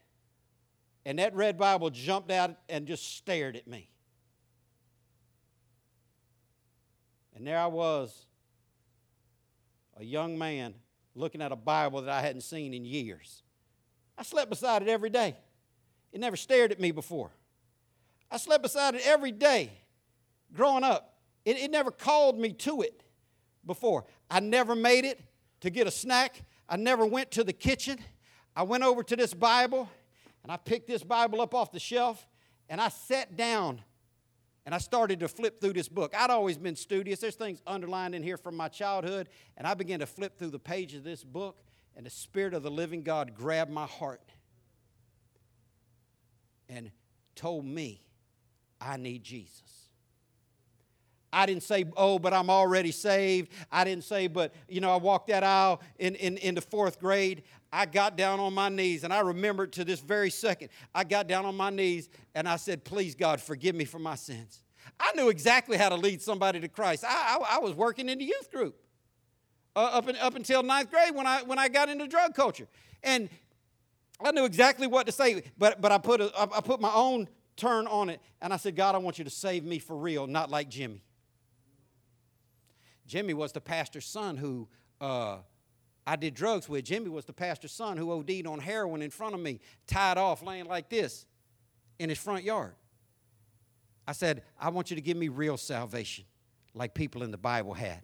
And 1.04 1.18
that 1.18 1.34
red 1.34 1.58
bible 1.58 1.90
jumped 1.90 2.30
out 2.30 2.56
and 2.68 2.86
just 2.86 3.16
stared 3.16 3.54
at 3.54 3.68
me. 3.68 3.90
And 7.34 7.46
there 7.46 7.58
i 7.58 7.66
was 7.66 8.25
a 9.98 10.04
young 10.04 10.38
man 10.38 10.74
looking 11.14 11.40
at 11.40 11.52
a 11.52 11.56
Bible 11.56 12.02
that 12.02 12.10
I 12.10 12.20
hadn't 12.20 12.42
seen 12.42 12.74
in 12.74 12.84
years. 12.84 13.42
I 14.18 14.22
slept 14.22 14.50
beside 14.50 14.82
it 14.82 14.88
every 14.88 15.10
day. 15.10 15.36
It 16.12 16.20
never 16.20 16.36
stared 16.36 16.72
at 16.72 16.80
me 16.80 16.90
before. 16.90 17.30
I 18.30 18.36
slept 18.38 18.62
beside 18.62 18.94
it 18.94 19.02
every 19.06 19.32
day 19.32 19.70
growing 20.52 20.84
up. 20.84 21.18
It, 21.44 21.58
it 21.58 21.70
never 21.70 21.90
called 21.90 22.38
me 22.38 22.52
to 22.52 22.82
it 22.82 23.02
before. 23.64 24.04
I 24.30 24.40
never 24.40 24.74
made 24.74 25.04
it 25.04 25.20
to 25.60 25.70
get 25.70 25.86
a 25.86 25.90
snack. 25.90 26.42
I 26.68 26.76
never 26.76 27.06
went 27.06 27.30
to 27.32 27.44
the 27.44 27.52
kitchen. 27.52 27.98
I 28.54 28.62
went 28.62 28.82
over 28.82 29.02
to 29.02 29.16
this 29.16 29.34
Bible 29.34 29.88
and 30.42 30.50
I 30.50 30.56
picked 30.56 30.86
this 30.86 31.02
Bible 31.02 31.40
up 31.40 31.54
off 31.54 31.72
the 31.72 31.80
shelf 31.80 32.26
and 32.68 32.80
I 32.80 32.88
sat 32.88 33.36
down 33.36 33.82
and 34.66 34.74
I 34.74 34.78
started 34.78 35.20
to 35.20 35.28
flip 35.28 35.60
through 35.60 35.74
this 35.74 35.88
book. 35.88 36.12
I'd 36.18 36.28
always 36.28 36.58
been 36.58 36.74
studious. 36.74 37.20
There's 37.20 37.36
things 37.36 37.62
underlined 37.68 38.16
in 38.16 38.22
here 38.24 38.36
from 38.36 38.56
my 38.56 38.66
childhood. 38.66 39.28
And 39.56 39.64
I 39.64 39.74
began 39.74 40.00
to 40.00 40.06
flip 40.06 40.36
through 40.38 40.50
the 40.50 40.58
pages 40.58 40.98
of 40.98 41.04
this 41.04 41.22
book, 41.22 41.62
and 41.96 42.04
the 42.04 42.10
Spirit 42.10 42.52
of 42.52 42.64
the 42.64 42.70
living 42.70 43.02
God 43.02 43.32
grabbed 43.32 43.70
my 43.70 43.86
heart 43.86 44.20
and 46.68 46.90
told 47.36 47.64
me, 47.64 48.02
I 48.80 48.96
need 48.96 49.22
Jesus. 49.22 49.62
I 51.32 51.46
didn't 51.46 51.62
say, 51.62 51.84
oh, 51.96 52.18
but 52.18 52.32
I'm 52.32 52.50
already 52.50 52.90
saved. 52.90 53.52
I 53.70 53.84
didn't 53.84 54.04
say, 54.04 54.26
but, 54.26 54.52
you 54.68 54.80
know, 54.80 54.90
I 54.90 54.96
walked 54.96 55.28
that 55.28 55.44
aisle 55.44 55.80
in, 55.98 56.16
in, 56.16 56.38
in 56.38 56.54
the 56.56 56.60
fourth 56.60 56.98
grade. 56.98 57.44
I 57.76 57.84
got 57.84 58.16
down 58.16 58.40
on 58.40 58.54
my 58.54 58.70
knees, 58.70 59.04
and 59.04 59.12
I 59.12 59.20
remember 59.20 59.66
to 59.66 59.84
this 59.84 60.00
very 60.00 60.30
second, 60.30 60.70
I 60.94 61.04
got 61.04 61.26
down 61.26 61.44
on 61.44 61.54
my 61.54 61.68
knees 61.68 62.08
and 62.34 62.48
I 62.48 62.56
said, 62.56 62.84
Please, 62.84 63.14
God, 63.14 63.38
forgive 63.38 63.74
me 63.74 63.84
for 63.84 63.98
my 63.98 64.14
sins. 64.14 64.62
I 64.98 65.12
knew 65.14 65.28
exactly 65.28 65.76
how 65.76 65.90
to 65.90 65.96
lead 65.96 66.22
somebody 66.22 66.58
to 66.60 66.68
Christ. 66.68 67.04
I, 67.04 67.36
I, 67.36 67.56
I 67.56 67.58
was 67.58 67.74
working 67.74 68.08
in 68.08 68.16
the 68.16 68.24
youth 68.24 68.50
group 68.50 68.80
uh, 69.76 69.90
up, 69.92 70.08
in, 70.08 70.16
up 70.16 70.36
until 70.36 70.62
ninth 70.62 70.90
grade 70.90 71.14
when 71.14 71.26
I, 71.26 71.42
when 71.42 71.58
I 71.58 71.68
got 71.68 71.90
into 71.90 72.08
drug 72.08 72.34
culture. 72.34 72.66
And 73.02 73.28
I 74.24 74.30
knew 74.30 74.46
exactly 74.46 74.86
what 74.86 75.04
to 75.04 75.12
say, 75.12 75.42
but, 75.58 75.82
but 75.82 75.92
I, 75.92 75.98
put 75.98 76.22
a, 76.22 76.32
I 76.34 76.62
put 76.62 76.80
my 76.80 76.92
own 76.94 77.28
turn 77.56 77.86
on 77.88 78.08
it, 78.08 78.22
and 78.40 78.54
I 78.54 78.56
said, 78.56 78.74
God, 78.74 78.94
I 78.94 78.98
want 78.98 79.18
you 79.18 79.24
to 79.24 79.30
save 79.30 79.64
me 79.64 79.80
for 79.80 79.98
real, 79.98 80.26
not 80.26 80.50
like 80.50 80.70
Jimmy. 80.70 81.02
Jimmy 83.06 83.34
was 83.34 83.52
the 83.52 83.60
pastor's 83.60 84.06
son 84.06 84.38
who. 84.38 84.66
Uh, 84.98 85.40
I 86.06 86.16
did 86.16 86.34
drugs 86.34 86.68
with. 86.68 86.84
Jimmy 86.84 87.08
was 87.08 87.24
the 87.24 87.32
pastor's 87.32 87.72
son 87.72 87.96
who 87.96 88.12
OD'd 88.12 88.46
on 88.46 88.60
heroin 88.60 89.02
in 89.02 89.10
front 89.10 89.34
of 89.34 89.40
me, 89.40 89.60
tied 89.86 90.18
off, 90.18 90.42
laying 90.42 90.66
like 90.66 90.88
this 90.88 91.26
in 91.98 92.08
his 92.08 92.18
front 92.18 92.44
yard. 92.44 92.74
I 94.06 94.12
said, 94.12 94.42
I 94.58 94.70
want 94.70 94.90
you 94.90 94.96
to 94.96 95.02
give 95.02 95.16
me 95.16 95.28
real 95.28 95.56
salvation, 95.56 96.24
like 96.74 96.94
people 96.94 97.24
in 97.24 97.32
the 97.32 97.38
Bible 97.38 97.74
had. 97.74 98.02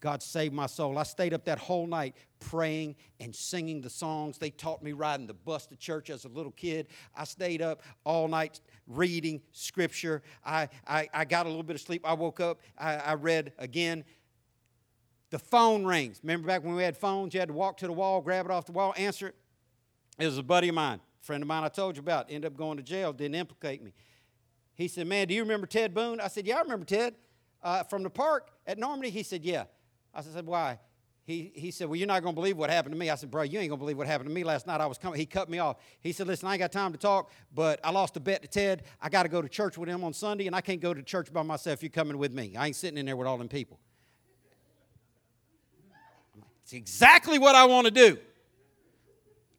God 0.00 0.22
saved 0.22 0.54
my 0.54 0.66
soul. 0.66 0.96
I 0.96 1.02
stayed 1.02 1.34
up 1.34 1.44
that 1.46 1.58
whole 1.58 1.86
night 1.86 2.14
praying 2.38 2.94
and 3.18 3.34
singing 3.34 3.80
the 3.80 3.90
songs. 3.90 4.38
They 4.38 4.50
taught 4.50 4.80
me 4.82 4.92
riding 4.92 5.26
the 5.26 5.34
bus 5.34 5.66
to 5.68 5.76
church 5.76 6.08
as 6.08 6.24
a 6.24 6.28
little 6.28 6.52
kid. 6.52 6.86
I 7.16 7.24
stayed 7.24 7.62
up 7.62 7.82
all 8.04 8.28
night 8.28 8.60
reading 8.86 9.42
scripture. 9.50 10.22
I, 10.44 10.68
I, 10.86 11.08
I 11.12 11.24
got 11.24 11.46
a 11.46 11.48
little 11.48 11.64
bit 11.64 11.74
of 11.74 11.82
sleep. 11.82 12.02
I 12.04 12.12
woke 12.12 12.38
up. 12.38 12.60
I, 12.78 12.94
I 12.96 13.14
read 13.14 13.52
again 13.58 14.04
the 15.30 15.38
phone 15.38 15.84
rings. 15.84 16.20
Remember 16.22 16.46
back 16.46 16.64
when 16.64 16.74
we 16.74 16.82
had 16.82 16.96
phones, 16.96 17.34
you 17.34 17.40
had 17.40 17.48
to 17.48 17.54
walk 17.54 17.76
to 17.78 17.86
the 17.86 17.92
wall, 17.92 18.20
grab 18.20 18.46
it 18.46 18.50
off 18.50 18.66
the 18.66 18.72
wall, 18.72 18.94
answer 18.96 19.28
it? 19.28 19.34
It 20.18 20.26
was 20.26 20.38
a 20.38 20.42
buddy 20.42 20.68
of 20.68 20.74
mine, 20.74 21.00
friend 21.20 21.42
of 21.42 21.46
mine 21.46 21.64
I 21.64 21.68
told 21.68 21.96
you 21.96 22.00
about, 22.00 22.26
ended 22.28 22.50
up 22.50 22.56
going 22.56 22.76
to 22.76 22.82
jail, 22.82 23.12
didn't 23.12 23.36
implicate 23.36 23.82
me. 23.82 23.92
He 24.74 24.88
said, 24.88 25.06
Man, 25.06 25.26
do 25.28 25.34
you 25.34 25.42
remember 25.42 25.66
Ted 25.66 25.94
Boone? 25.94 26.20
I 26.20 26.28
said, 26.28 26.46
Yeah, 26.46 26.56
I 26.56 26.60
remember 26.62 26.86
Ted. 26.86 27.14
Uh, 27.60 27.82
from 27.82 28.04
the 28.04 28.10
park 28.10 28.50
at 28.66 28.78
Normandy? 28.78 29.10
He 29.10 29.24
said, 29.24 29.44
Yeah. 29.44 29.64
I 30.14 30.22
said, 30.22 30.46
Why? 30.46 30.78
He, 31.24 31.52
he 31.54 31.70
said, 31.72 31.88
Well, 31.88 31.96
you're 31.96 32.06
not 32.06 32.22
going 32.22 32.34
to 32.34 32.40
believe 32.40 32.56
what 32.56 32.70
happened 32.70 32.94
to 32.94 32.98
me. 32.98 33.10
I 33.10 33.14
said, 33.16 33.30
Bro, 33.30 33.42
you 33.42 33.58
ain't 33.58 33.68
going 33.68 33.78
to 33.78 33.82
believe 33.82 33.98
what 33.98 34.06
happened 34.06 34.30
to 34.30 34.34
me 34.34 34.44
last 34.44 34.66
night. 34.66 34.80
I 34.80 34.86
was 34.86 34.96
coming. 34.96 35.18
He 35.18 35.26
cut 35.26 35.50
me 35.50 35.58
off. 35.58 35.76
He 36.00 36.12
said, 36.12 36.26
Listen, 36.26 36.48
I 36.48 36.52
ain't 36.52 36.60
got 36.60 36.72
time 36.72 36.92
to 36.92 36.98
talk, 36.98 37.30
but 37.54 37.80
I 37.84 37.90
lost 37.90 38.16
a 38.16 38.20
bet 38.20 38.40
to 38.42 38.48
Ted. 38.48 38.84
I 39.02 39.08
got 39.08 39.24
to 39.24 39.28
go 39.28 39.42
to 39.42 39.48
church 39.48 39.76
with 39.76 39.88
him 39.88 40.04
on 40.04 40.12
Sunday, 40.12 40.46
and 40.46 40.56
I 40.56 40.60
can't 40.60 40.80
go 40.80 40.94
to 40.94 41.02
church 41.02 41.32
by 41.32 41.42
myself. 41.42 41.82
You're 41.82 41.90
coming 41.90 42.16
with 42.16 42.32
me. 42.32 42.54
I 42.56 42.68
ain't 42.68 42.76
sitting 42.76 42.98
in 42.98 43.06
there 43.06 43.16
with 43.16 43.26
all 43.26 43.36
them 43.36 43.48
people. 43.48 43.78
It's 46.68 46.74
exactly 46.74 47.38
what 47.38 47.54
I 47.54 47.64
want 47.64 47.86
to 47.86 47.90
do. 47.90 48.18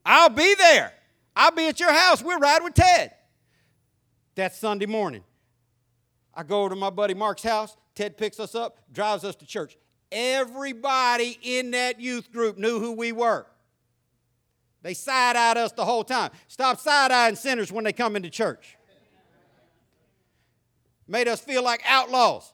I'll 0.06 0.30
be 0.30 0.54
there. 0.54 0.94
I'll 1.36 1.50
be 1.50 1.68
at 1.68 1.80
your 1.80 1.92
house. 1.92 2.22
We'll 2.22 2.38
ride 2.38 2.62
with 2.64 2.76
Ted. 2.76 3.12
That's 4.36 4.60
Sunday 4.60 4.86
morning. 4.86 5.24
I 6.36 6.44
go 6.44 6.70
to 6.70 6.76
my 6.76 6.92
buddy 6.92 7.16
Mark's 7.16 7.42
house. 7.42 7.76
Ted 7.96 8.16
picks 8.16 8.40
us 8.40 8.54
up, 8.54 8.78
drives 8.94 9.24
us 9.24 9.36
to 9.38 9.48
church. 9.48 9.76
Everybody 10.12 11.40
in 11.42 11.72
that 11.72 12.00
youth 12.00 12.32
group 12.32 12.60
knew 12.60 12.80
who 12.80 12.92
we 12.92 13.12
were. 13.12 13.48
They 14.84 14.94
side 14.94 15.36
eyed 15.36 15.58
us 15.58 15.72
the 15.72 15.86
whole 15.86 16.04
time. 16.04 16.30
Stop 16.48 16.80
side 16.80 17.12
eyeing 17.12 17.36
sinners 17.36 17.72
when 17.72 17.86
they 17.86 17.92
come 17.92 18.18
into 18.18 18.30
church. 18.30 18.78
Made 21.08 21.28
us 21.28 21.40
feel 21.42 21.64
like 21.64 21.82
outlaws. 21.88 22.54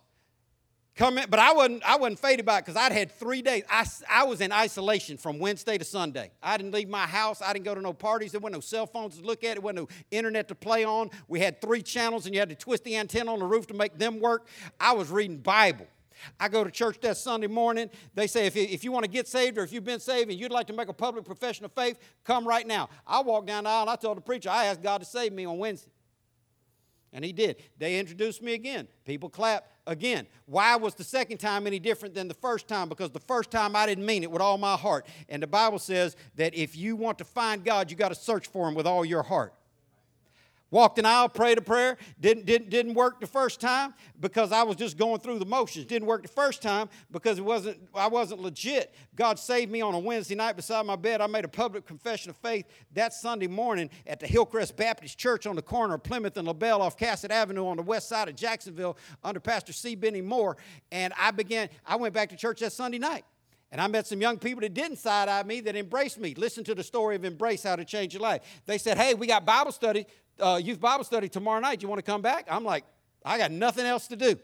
Come 0.96 1.18
in, 1.18 1.26
but 1.30 1.40
I 1.40 1.52
wasn't, 1.52 1.84
I 1.84 1.98
wasn't 1.98 2.20
faded 2.20 2.46
by 2.46 2.60
it 2.60 2.62
because 2.62 2.78
I'd 2.78 2.94
had 2.94 3.12
three 3.12 3.42
days. 3.42 3.64
I, 3.70 3.86
I 4.10 4.24
was 4.24 4.40
in 4.40 4.54
isolation 4.54 5.18
from 5.18 5.40
Wednesday 5.40 5.78
to 5.78 5.84
Sunday. 5.84 6.32
I 6.42 6.56
didn't 6.56 6.74
leave 6.74 6.88
my 6.88 7.06
house. 7.06 7.42
I 7.42 7.52
didn't 7.52 7.66
go 7.66 7.76
to 7.76 7.82
no 7.82 7.92
parties. 7.92 8.32
There 8.32 8.40
wasn't 8.40 8.56
no 8.56 8.62
cell 8.62 8.88
phones 8.88 9.18
to 9.18 9.26
look 9.26 9.44
at. 9.44 9.56
There 9.56 9.62
wasn't 9.62 9.90
no 9.90 9.96
internet 10.10 10.48
to 10.48 10.56
play 10.56 10.86
on. 10.86 11.10
We 11.28 11.42
had 11.42 11.60
three 11.60 11.82
channels 11.82 12.26
and 12.26 12.34
you 12.34 12.40
had 12.40 12.48
to 12.48 12.56
twist 12.56 12.86
the 12.86 12.96
antenna 12.96 13.34
on 13.34 13.40
the 13.40 13.46
roof 13.46 13.68
to 13.68 13.74
make 13.74 13.98
them 13.98 14.22
work. 14.22 14.48
I 14.80 14.94
was 14.94 15.10
reading 15.10 15.40
Bible. 15.40 15.88
I 16.40 16.48
go 16.48 16.64
to 16.64 16.72
church 16.72 17.02
that 17.02 17.18
Sunday 17.18 17.48
morning. 17.48 17.90
They 18.14 18.28
say, 18.28 18.46
if 18.46 18.56
you, 18.56 18.64
if 18.64 18.86
you 18.86 18.94
want 18.94 19.04
to 19.04 19.12
get 19.12 19.28
saved 19.28 19.58
or 19.58 19.64
if 19.64 19.74
you've 19.74 19.84
been 19.84 20.00
saved 20.00 20.32
and 20.32 20.40
you'd 20.40 20.50
like 20.50 20.68
to 20.68 20.74
make 20.74 20.88
a 20.88 20.94
public 20.94 21.26
profession 21.26 21.66
of 21.66 21.74
faith, 21.74 22.00
come 22.24 22.48
right 22.48 22.66
now. 22.66 22.88
I 23.06 23.20
walked 23.20 23.48
down 23.48 23.66
the 23.66 23.70
aisle 23.70 23.82
and 23.82 23.90
I 23.90 23.98
told 23.98 24.16
the 24.16 24.22
preacher, 24.22 24.50
I 24.50 24.68
asked 24.68 24.82
God 24.82 25.00
to 25.00 25.06
save 25.06 25.34
me 25.34 25.46
on 25.46 25.58
Wednesday. 25.58 25.92
And 27.16 27.24
he 27.24 27.32
did. 27.32 27.64
They 27.78 27.98
introduced 27.98 28.44
me 28.44 28.56
again. 28.56 28.90
People 29.06 29.30
clapped 29.30 29.72
again. 29.88 30.28
Why 30.48 30.76
was 30.76 30.96
the 30.96 31.04
second 31.06 31.38
time 31.38 31.66
any 31.66 31.80
different 31.80 32.14
than 32.14 32.28
the 32.28 32.34
first 32.34 32.68
time? 32.68 32.90
Because 32.90 33.10
the 33.10 33.22
first 33.22 33.50
time 33.50 33.74
I 33.74 33.86
didn't 33.86 34.06
mean 34.06 34.22
it 34.22 34.30
with 34.30 34.42
all 34.42 34.58
my 34.58 34.76
heart. 34.76 35.08
And 35.30 35.42
the 35.42 35.48
Bible 35.48 35.80
says 35.80 36.18
that 36.36 36.54
if 36.54 36.76
you 36.76 36.98
want 36.98 37.18
to 37.20 37.24
find 37.24 37.64
God, 37.64 37.90
you 37.90 37.96
got 37.96 38.10
to 38.10 38.16
search 38.16 38.48
for 38.48 38.68
him 38.68 38.76
with 38.76 38.86
all 38.86 39.06
your 39.06 39.24
heart. 39.24 39.54
Walked 40.72 40.98
an 40.98 41.06
aisle, 41.06 41.30
prayed 41.30 41.58
a 41.60 41.62
prayer. 41.62 41.98
Didn't, 42.20 42.46
didn't, 42.46 42.70
didn't 42.70 42.96
work 42.96 43.20
the 43.20 43.28
first 43.28 43.62
time 43.62 43.94
because 44.20 44.52
I 44.52 44.64
was 44.64 44.76
just 44.76 44.98
going 44.98 45.20
through 45.20 45.38
the 45.40 45.46
motions. 45.46 45.86
Didn't 45.86 46.08
work 46.08 46.24
the 46.24 46.28
first 46.28 46.62
time 46.62 46.90
because 47.12 47.38
it 47.38 47.46
wasn't, 47.46 47.78
I 47.94 48.08
wasn't 48.08 48.42
legit. 48.42 48.94
God 49.16 49.38
saved 49.38 49.72
me 49.72 49.82
on 49.82 49.94
a 49.94 50.00
Wednesday 50.00 50.34
night 50.34 50.56
beside 50.56 50.86
my 50.86 50.96
bed. 50.96 51.22
I 51.22 51.28
made 51.28 51.46
a 51.46 51.50
public 51.50 51.86
confession 51.86 52.32
of 52.32 52.38
faith 52.38 52.66
that 52.94 53.14
Sunday 53.14 53.48
morning 53.48 53.92
at 54.08 54.20
the 54.20 54.28
Hillcrest 54.28 54.76
Baptist 54.76 55.20
Church 55.20 55.46
on 55.46 55.56
the 55.56 55.62
corner 55.62 55.94
of 55.94 56.04
Plymouth 56.04 56.36
and 56.36 56.48
LaBelle 56.48 56.82
off 56.82 56.98
Cassat 56.98 57.30
Avenue 57.30 57.68
on 57.68 57.78
the 57.78 57.84
west 57.84 58.10
side 58.10 58.28
of 58.28 58.36
Jacksonville 58.36 58.98
under 59.24 59.40
Pastor 59.40 59.72
C. 59.72 59.96
Benny 59.96 60.22
Moore. 60.22 60.58
And 60.92 61.14
I 61.20 61.30
began, 61.30 61.70
I 61.86 61.96
went 61.96 62.14
back 62.14 62.30
to 62.30 62.36
church 62.36 62.62
that 62.62 62.74
Sunday 62.74 63.00
night. 63.00 63.24
And 63.72 63.82
I 63.82 63.88
met 63.88 64.08
some 64.08 64.22
young 64.22 64.38
people 64.38 64.62
that 64.62 64.74
didn't 64.74 64.98
side 64.98 65.28
eye 65.28 65.44
me, 65.44 65.60
that 65.62 65.76
embraced 65.76 66.20
me. 66.20 66.34
Listen 66.36 66.64
to 66.66 66.76
the 66.76 66.84
story 66.84 67.16
of 67.16 67.26
Embrace 67.26 67.64
How 67.64 67.76
to 67.76 67.84
Change 67.84 68.14
Your 68.14 68.22
Life. 68.22 68.62
They 68.66 68.78
said, 68.78 68.98
Hey, 68.98 69.16
we 69.16 69.28
got 69.28 69.46
Bible 69.46 69.72
study 69.72 70.06
uh, 70.40 70.60
youth 70.62 70.80
Bible 70.80 71.04
study 71.04 71.30
tomorrow 71.30 71.60
night. 71.60 71.82
You 71.82 71.88
want 71.88 72.00
to 72.00 72.12
come 72.12 72.22
back? 72.22 72.48
I'm 72.50 72.64
like, 72.64 72.86
I 73.24 73.38
got 73.38 73.52
nothing 73.52 73.86
else 73.86 74.08
to 74.08 74.16
do. 74.16 74.38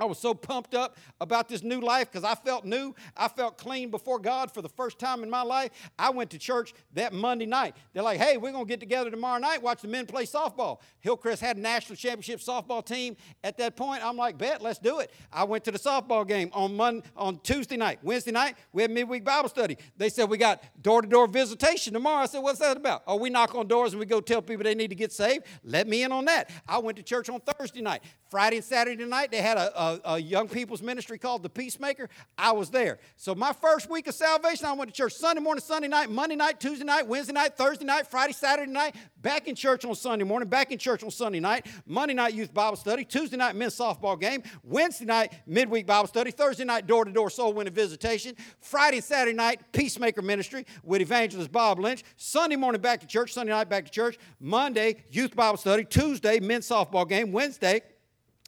I 0.00 0.06
was 0.06 0.18
so 0.18 0.32
pumped 0.32 0.74
up 0.74 0.96
about 1.20 1.48
this 1.48 1.62
new 1.62 1.80
life 1.80 2.10
because 2.10 2.24
I 2.24 2.34
felt 2.34 2.64
new. 2.64 2.94
I 3.16 3.28
felt 3.28 3.58
clean 3.58 3.90
before 3.90 4.18
God 4.18 4.50
for 4.50 4.62
the 4.62 4.68
first 4.68 4.98
time 4.98 5.22
in 5.22 5.28
my 5.28 5.42
life. 5.42 5.70
I 5.98 6.10
went 6.10 6.30
to 6.30 6.38
church 6.38 6.72
that 6.94 7.12
Monday 7.12 7.46
night. 7.46 7.76
They're 7.92 8.02
like, 8.02 8.18
hey, 8.18 8.36
we're 8.36 8.52
going 8.52 8.64
to 8.64 8.68
get 8.68 8.80
together 8.80 9.10
tomorrow 9.10 9.38
night, 9.38 9.62
watch 9.62 9.82
the 9.82 9.88
men 9.88 10.06
play 10.06 10.24
softball. 10.24 10.78
Hillcrest 11.00 11.42
had 11.42 11.56
a 11.56 11.60
national 11.60 11.96
championship 11.96 12.40
softball 12.40 12.84
team 12.84 13.16
at 13.44 13.58
that 13.58 13.76
point. 13.76 14.04
I'm 14.04 14.16
like, 14.16 14.38
bet, 14.38 14.62
let's 14.62 14.78
do 14.78 15.00
it. 15.00 15.10
I 15.32 15.44
went 15.44 15.64
to 15.64 15.70
the 15.70 15.78
softball 15.78 16.26
game 16.26 16.50
on 16.52 16.76
Monday, 16.76 17.06
on 17.16 17.38
Tuesday 17.40 17.76
night. 17.76 17.98
Wednesday 18.02 18.32
night, 18.32 18.56
we 18.72 18.82
had 18.82 18.90
midweek 18.90 19.24
Bible 19.24 19.48
study. 19.48 19.76
They 19.96 20.08
said 20.08 20.30
we 20.30 20.38
got 20.38 20.62
door 20.82 21.02
to 21.02 21.08
door 21.08 21.26
visitation 21.26 21.92
tomorrow. 21.92 22.22
I 22.22 22.26
said, 22.26 22.42
what's 22.42 22.60
that 22.60 22.76
about? 22.76 23.02
Oh, 23.06 23.16
we 23.16 23.30
knock 23.30 23.54
on 23.54 23.68
doors 23.68 23.92
and 23.92 24.00
we 24.00 24.06
go 24.06 24.20
tell 24.20 24.40
people 24.40 24.64
they 24.64 24.74
need 24.74 24.88
to 24.88 24.94
get 24.94 25.12
saved. 25.12 25.44
Let 25.64 25.86
me 25.86 26.02
in 26.02 26.12
on 26.12 26.24
that. 26.26 26.50
I 26.66 26.78
went 26.78 26.96
to 26.96 27.02
church 27.02 27.28
on 27.28 27.40
Thursday 27.40 27.82
night. 27.82 28.02
Friday 28.30 28.56
and 28.56 28.64
Saturday 28.64 29.04
night, 29.04 29.30
they 29.32 29.42
had 29.42 29.56
a, 29.56 29.82
a, 29.82 29.89
a, 30.04 30.18
young 30.18 30.48
people's 30.48 30.82
ministry 30.82 31.18
called 31.18 31.42
The 31.42 31.48
Peacemaker. 31.48 32.08
I 32.36 32.52
was 32.52 32.70
there. 32.70 32.98
So 33.16 33.34
my 33.34 33.52
first 33.52 33.88
week 33.90 34.06
of 34.06 34.14
salvation, 34.14 34.66
I 34.66 34.72
went 34.72 34.90
to 34.90 34.96
church 34.96 35.14
Sunday 35.14 35.42
morning, 35.42 35.62
Sunday 35.62 35.88
night, 35.88 36.10
Monday 36.10 36.36
night, 36.36 36.60
Tuesday 36.60 36.84
night, 36.84 37.06
Wednesday 37.06 37.32
night, 37.32 37.56
Thursday 37.56 37.84
night, 37.84 38.06
Friday, 38.06 38.32
Saturday 38.32 38.70
night, 38.70 38.94
back 39.22 39.48
in 39.48 39.54
church 39.54 39.84
on 39.84 39.94
Sunday 39.94 40.24
morning, 40.24 40.48
back 40.48 40.70
in 40.70 40.78
church 40.78 41.02
on 41.02 41.10
Sunday 41.10 41.40
night, 41.40 41.66
Monday 41.86 42.14
night 42.14 42.34
youth 42.34 42.52
Bible 42.52 42.76
study, 42.76 43.04
Tuesday 43.04 43.36
night 43.36 43.56
men's 43.56 43.76
softball 43.76 44.18
game, 44.18 44.42
Wednesday 44.62 45.04
night 45.04 45.32
midweek 45.46 45.86
Bible 45.86 46.08
study, 46.08 46.30
Thursday 46.30 46.64
night 46.64 46.86
door-to-door 46.86 47.30
soul 47.30 47.52
winning 47.52 47.72
visitation, 47.72 48.34
Friday 48.60 48.98
and 48.98 49.04
Saturday 49.04 49.36
night 49.36 49.60
Peacemaker 49.72 50.22
ministry 50.22 50.66
with 50.82 51.00
evangelist 51.00 51.52
Bob 51.52 51.78
Lynch, 51.78 52.02
Sunday 52.16 52.56
morning 52.56 52.80
back 52.80 53.00
to 53.00 53.06
church, 53.06 53.32
Sunday 53.32 53.52
night 53.52 53.68
back 53.68 53.84
to 53.84 53.90
church, 53.90 54.18
Monday 54.38 55.04
youth 55.10 55.34
Bible 55.34 55.56
study, 55.58 55.84
Tuesday 55.84 56.40
men's 56.40 56.68
softball 56.68 57.08
game, 57.08 57.32
Wednesday 57.32 57.82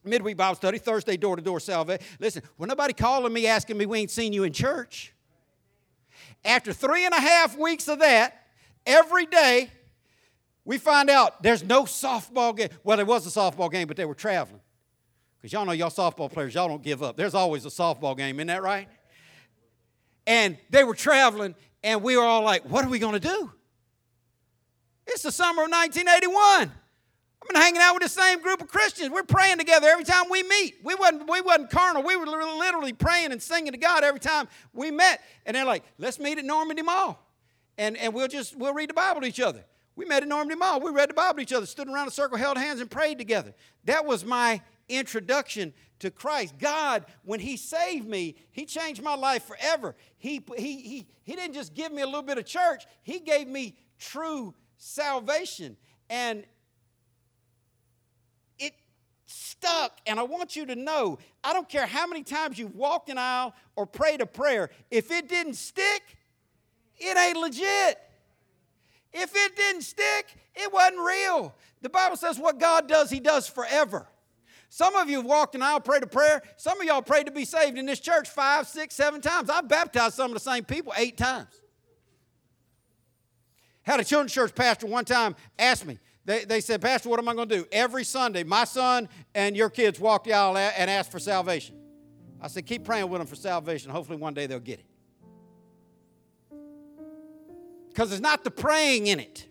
midweek 0.04 0.36
Bible 0.36 0.56
study, 0.56 0.78
Thursday 0.78 1.16
door 1.16 1.36
to 1.36 1.42
door 1.42 1.60
salvation. 1.60 2.04
Listen, 2.18 2.42
when 2.56 2.68
nobody 2.68 2.92
calling 2.92 3.32
me 3.32 3.46
asking 3.46 3.78
me 3.78 3.86
we 3.86 4.00
ain't 4.00 4.10
seen 4.10 4.32
you 4.32 4.44
in 4.44 4.52
church, 4.52 5.12
after 6.44 6.72
three 6.72 7.04
and 7.04 7.14
a 7.14 7.20
half 7.20 7.56
weeks 7.56 7.88
of 7.88 8.00
that, 8.00 8.46
every 8.86 9.26
day 9.26 9.70
we 10.64 10.78
find 10.78 11.10
out 11.10 11.42
there's 11.42 11.62
no 11.62 11.84
softball 11.84 12.56
game. 12.56 12.68
Well, 12.84 12.96
there 12.96 13.06
was 13.06 13.26
a 13.26 13.30
softball 13.30 13.70
game, 13.70 13.88
but 13.88 13.96
they 13.96 14.04
were 14.04 14.14
traveling. 14.14 14.60
Because 15.40 15.52
y'all 15.52 15.64
know 15.64 15.72
y'all 15.72 15.90
softball 15.90 16.30
players, 16.30 16.54
y'all 16.54 16.68
don't 16.68 16.82
give 16.82 17.02
up. 17.02 17.16
There's 17.16 17.34
always 17.34 17.64
a 17.66 17.68
softball 17.68 18.16
game, 18.16 18.38
isn't 18.38 18.46
that 18.46 18.62
right? 18.62 18.88
And 20.24 20.56
they 20.70 20.84
were 20.84 20.94
traveling, 20.94 21.56
and 21.82 22.02
we 22.02 22.16
were 22.16 22.22
all 22.22 22.42
like, 22.42 22.62
what 22.64 22.84
are 22.84 22.88
we 22.88 23.00
going 23.00 23.14
to 23.14 23.20
do? 23.20 23.52
It's 25.06 25.22
the 25.22 25.32
summer 25.32 25.64
of 25.64 25.70
1981. 25.70 26.70
I've 27.42 27.48
been 27.48 27.60
hanging 27.60 27.80
out 27.82 27.94
with 27.94 28.04
the 28.04 28.08
same 28.08 28.40
group 28.40 28.60
of 28.60 28.68
Christians. 28.68 29.10
We're 29.10 29.24
praying 29.24 29.58
together 29.58 29.88
every 29.88 30.04
time 30.04 30.26
we 30.30 30.44
meet. 30.44 30.76
We 30.84 30.94
wasn't, 30.94 31.28
we 31.28 31.40
wasn't 31.40 31.70
carnal. 31.70 32.04
We 32.04 32.14
were 32.14 32.24
literally 32.24 32.92
praying 32.92 33.32
and 33.32 33.42
singing 33.42 33.72
to 33.72 33.78
God 33.78 34.04
every 34.04 34.20
time 34.20 34.46
we 34.72 34.92
met. 34.92 35.20
And 35.44 35.56
they're 35.56 35.64
like, 35.64 35.82
let's 35.98 36.20
meet 36.20 36.38
at 36.38 36.44
Normandy 36.44 36.82
Mall. 36.82 37.18
And, 37.76 37.96
and 37.96 38.14
we'll 38.14 38.28
just 38.28 38.54
we'll 38.56 38.74
read 38.74 38.90
the 38.90 38.94
Bible 38.94 39.22
to 39.22 39.26
each 39.26 39.40
other. 39.40 39.64
We 39.96 40.04
met 40.04 40.22
at 40.22 40.28
Normandy 40.28 40.54
Mall. 40.54 40.80
We 40.80 40.92
read 40.92 41.10
the 41.10 41.14
Bible 41.14 41.38
to 41.38 41.42
each 41.42 41.52
other, 41.52 41.66
stood 41.66 41.88
around 41.88 42.06
a 42.06 42.12
circle, 42.12 42.38
held 42.38 42.58
hands, 42.58 42.80
and 42.80 42.88
prayed 42.88 43.18
together. 43.18 43.54
That 43.86 44.06
was 44.06 44.24
my 44.24 44.60
introduction 44.88 45.72
to 45.98 46.12
Christ. 46.12 46.58
God, 46.58 47.06
when 47.24 47.40
He 47.40 47.56
saved 47.56 48.06
me, 48.06 48.36
He 48.52 48.66
changed 48.66 49.02
my 49.02 49.16
life 49.16 49.46
forever. 49.46 49.96
He, 50.16 50.40
he, 50.56 50.80
he, 50.80 51.06
he 51.24 51.34
didn't 51.34 51.54
just 51.54 51.74
give 51.74 51.90
me 51.90 52.02
a 52.02 52.06
little 52.06 52.22
bit 52.22 52.38
of 52.38 52.46
church, 52.46 52.84
He 53.02 53.18
gave 53.18 53.48
me 53.48 53.74
true 53.98 54.54
salvation. 54.76 55.76
And 56.08 56.44
stuck. 59.32 59.98
And 60.06 60.20
I 60.20 60.22
want 60.22 60.56
you 60.56 60.66
to 60.66 60.76
know 60.76 61.18
I 61.42 61.52
don't 61.52 61.68
care 61.68 61.86
how 61.86 62.06
many 62.06 62.22
times 62.22 62.58
you've 62.58 62.74
walked 62.74 63.08
an 63.08 63.18
aisle 63.18 63.54
or 63.76 63.86
prayed 63.86 64.20
a 64.20 64.26
prayer, 64.26 64.70
if 64.90 65.10
it 65.10 65.28
didn't 65.28 65.54
stick, 65.54 66.02
it 66.98 67.16
ain't 67.16 67.38
legit. 67.38 67.98
If 69.12 69.34
it 69.34 69.56
didn't 69.56 69.82
stick, 69.82 70.36
it 70.54 70.72
wasn't 70.72 71.00
real. 71.00 71.54
The 71.82 71.90
Bible 71.90 72.16
says 72.16 72.38
what 72.38 72.58
God 72.58 72.88
does, 72.88 73.10
He 73.10 73.20
does 73.20 73.46
forever. 73.46 74.06
Some 74.68 74.96
of 74.96 75.10
you 75.10 75.18
have 75.18 75.26
walked 75.26 75.54
an 75.54 75.62
aisle, 75.62 75.80
prayed 75.80 76.02
a 76.02 76.06
prayer. 76.06 76.42
Some 76.56 76.80
of 76.80 76.86
y'all 76.86 77.02
prayed 77.02 77.26
to 77.26 77.32
be 77.32 77.44
saved 77.44 77.76
in 77.76 77.84
this 77.84 78.00
church 78.00 78.30
five, 78.30 78.66
six, 78.66 78.94
seven 78.94 79.20
times. 79.20 79.50
I've 79.50 79.68
baptized 79.68 80.14
some 80.14 80.30
of 80.30 80.34
the 80.34 80.40
same 80.40 80.64
people 80.64 80.94
eight 80.96 81.18
times. 81.18 81.60
Had 83.82 84.00
a 84.00 84.04
children's 84.04 84.32
church 84.32 84.54
pastor 84.54 84.86
one 84.86 85.04
time 85.04 85.36
ask 85.58 85.84
me, 85.84 85.98
they, 86.24 86.44
they 86.44 86.60
said, 86.60 86.80
Pastor, 86.80 87.08
what 87.08 87.18
am 87.18 87.28
I 87.28 87.34
going 87.34 87.48
to 87.48 87.58
do? 87.58 87.66
Every 87.72 88.04
Sunday, 88.04 88.44
my 88.44 88.64
son 88.64 89.08
and 89.34 89.56
your 89.56 89.70
kids 89.70 89.98
walk 89.98 90.24
the 90.24 90.32
aisle 90.32 90.56
and 90.56 90.90
ask 90.90 91.10
for 91.10 91.18
salvation. 91.18 91.76
I 92.40 92.48
said, 92.48 92.66
keep 92.66 92.84
praying 92.84 93.08
with 93.08 93.20
them 93.20 93.26
for 93.26 93.36
salvation. 93.36 93.90
Hopefully, 93.90 94.18
one 94.18 94.34
day 94.34 94.46
they'll 94.46 94.60
get 94.60 94.80
it. 94.80 94.86
Because 97.88 98.12
it's 98.12 98.22
not 98.22 98.42
the 98.42 98.50
praying 98.50 99.08
in 99.08 99.20
it, 99.20 99.46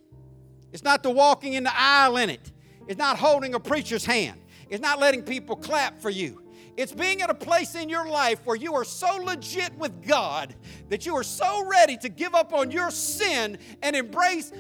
it's 0.72 0.84
not 0.84 1.03
the 1.03 1.11
walking 1.11 1.53
in 1.53 1.64
the 1.64 1.73
aisle 1.73 2.18
in 2.18 2.30
it, 2.30 2.52
it's 2.88 2.98
not 2.98 3.18
holding 3.18 3.53
a 3.53 3.60
preacher's 3.60 4.03
hand, 4.03 4.41
it's 4.69 4.81
not 4.81 4.99
letting 4.99 5.22
people 5.23 5.56
clap 5.56 6.02
for 6.02 6.10
you. 6.10 6.41
It's 6.77 6.93
being 6.93 7.22
at 7.22 7.30
a 7.30 7.34
place 7.34 7.76
in 7.76 7.89
your 7.89 8.07
life 8.07 8.39
where 8.45 8.56
you 8.56 8.73
are 8.76 8.85
so 8.85 9.18
legit 9.18 9.77
with 9.77 10.07
God 10.07 10.56
that 10.89 11.06
you 11.06 11.14
are 11.15 11.23
so 11.23 11.68
ready 11.68 11.98
to 11.98 12.07
give 12.07 12.34
up 12.34 12.53
on 12.53 12.72
your 12.72 12.89
sin 12.91 13.57
and 13.84 13.93
embrace 13.93 14.53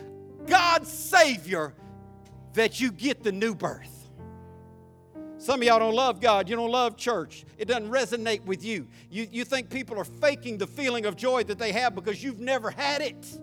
God's 0.45 0.91
Savior 0.91 1.73
that 2.53 2.79
you 2.79 2.91
get 2.91 3.23
the 3.23 3.31
new 3.31 3.55
birth. 3.55 4.09
Some 5.37 5.61
of 5.61 5.67
y'all 5.67 5.79
don't 5.79 5.95
love 5.95 6.21
God. 6.21 6.47
You 6.47 6.55
don't 6.55 6.69
love 6.69 6.97
church. 6.97 7.45
It 7.57 7.67
doesn't 7.67 7.89
resonate 7.89 8.45
with 8.45 8.63
you. 8.63 8.87
you. 9.09 9.27
You 9.31 9.43
think 9.43 9.71
people 9.71 9.97
are 9.97 10.03
faking 10.03 10.59
the 10.59 10.67
feeling 10.67 11.05
of 11.05 11.15
joy 11.15 11.43
that 11.45 11.57
they 11.57 11.71
have 11.71 11.95
because 11.95 12.23
you've 12.23 12.39
never 12.39 12.69
had 12.69 13.01
it. 13.01 13.39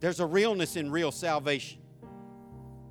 There's 0.00 0.20
a 0.20 0.26
realness 0.26 0.76
in 0.76 0.90
real 0.90 1.12
salvation, 1.12 1.78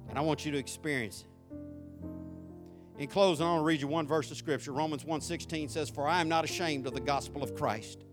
and 0.10 0.18
I 0.18 0.22
want 0.22 0.46
you 0.46 0.52
to 0.52 0.58
experience 0.58 1.24
it. 1.24 3.02
In 3.02 3.08
closing, 3.08 3.46
I 3.46 3.50
want 3.50 3.62
to 3.62 3.66
read 3.66 3.82
you 3.82 3.88
one 3.88 4.08
verse 4.08 4.30
of 4.32 4.38
Scripture. 4.38 4.72
Romans 4.72 5.04
1.16 5.04 5.70
says, 5.70 5.90
For 5.90 6.08
I 6.08 6.22
am 6.22 6.30
not 6.30 6.46
ashamed 6.46 6.88
of 6.88 6.94
the 6.94 7.02
gospel 7.02 7.44
of 7.44 7.56
Christ 7.56 8.06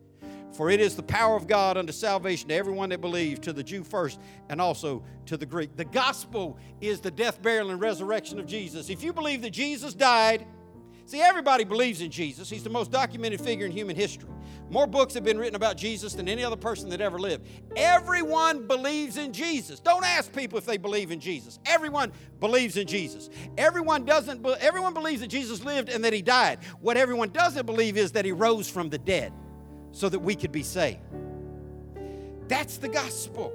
for 0.52 0.70
it 0.70 0.80
is 0.80 0.94
the 0.94 1.02
power 1.02 1.34
of 1.34 1.46
God 1.46 1.76
unto 1.76 1.92
salvation 1.92 2.48
to 2.48 2.54
everyone 2.54 2.90
that 2.90 3.00
believes, 3.00 3.40
to 3.40 3.52
the 3.52 3.62
Jew 3.62 3.82
first 3.82 4.20
and 4.48 4.60
also 4.60 5.02
to 5.26 5.36
the 5.36 5.46
Greek. 5.46 5.76
The 5.76 5.84
gospel 5.84 6.58
is 6.80 7.00
the 7.00 7.10
death, 7.10 7.40
burial, 7.40 7.70
and 7.70 7.80
resurrection 7.80 8.38
of 8.38 8.46
Jesus. 8.46 8.90
If 8.90 9.02
you 9.02 9.12
believe 9.12 9.42
that 9.42 9.50
Jesus 9.50 9.94
died, 9.94 10.46
see, 11.06 11.20
everybody 11.20 11.64
believes 11.64 12.02
in 12.02 12.10
Jesus. 12.10 12.50
He's 12.50 12.64
the 12.64 12.70
most 12.70 12.90
documented 12.90 13.40
figure 13.40 13.66
in 13.66 13.72
human 13.72 13.96
history. 13.96 14.28
More 14.70 14.86
books 14.86 15.12
have 15.14 15.24
been 15.24 15.38
written 15.38 15.54
about 15.54 15.76
Jesus 15.76 16.14
than 16.14 16.28
any 16.28 16.42
other 16.44 16.56
person 16.56 16.88
that 16.90 17.00
ever 17.00 17.18
lived. 17.18 17.46
Everyone 17.76 18.66
believes 18.66 19.18
in 19.18 19.32
Jesus. 19.32 19.80
Don't 19.80 20.04
ask 20.04 20.34
people 20.34 20.56
if 20.56 20.64
they 20.64 20.78
believe 20.78 21.10
in 21.10 21.20
Jesus. 21.20 21.58
Everyone 21.66 22.12
believes 22.40 22.76
in 22.76 22.86
Jesus. 22.86 23.28
Everyone 23.58 24.04
doesn't 24.04 24.46
everyone 24.60 24.94
believes 24.94 25.20
that 25.20 25.28
Jesus 25.28 25.62
lived 25.62 25.90
and 25.90 26.02
that 26.04 26.14
he 26.14 26.22
died. 26.22 26.60
What 26.80 26.96
everyone 26.96 27.30
doesn't 27.30 27.66
believe 27.66 27.98
is 27.98 28.12
that 28.12 28.24
he 28.24 28.32
rose 28.32 28.68
from 28.68 28.88
the 28.88 28.98
dead 28.98 29.32
so 29.92 30.08
that 30.08 30.18
we 30.18 30.34
could 30.34 30.52
be 30.52 30.62
saved. 30.62 31.00
That's 32.48 32.78
the 32.78 32.88
gospel. 32.88 33.52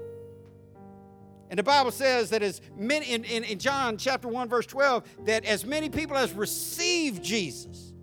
And 1.50 1.58
the 1.58 1.64
Bible 1.64 1.92
says 1.92 2.30
that 2.32 2.44
as 2.44 2.62
many, 2.76 3.12
in, 3.12 3.24
in, 3.24 3.44
in, 3.44 3.60
John 3.60 3.98
chapter 3.98 4.28
1, 4.28 4.50
verse 4.50 4.66
12, 4.66 5.26
that 5.26 5.46
as 5.46 5.66
many 5.66 5.90
people 5.90 6.18
as 6.18 6.34
receive 6.34 7.22
Jesus, 7.22 7.94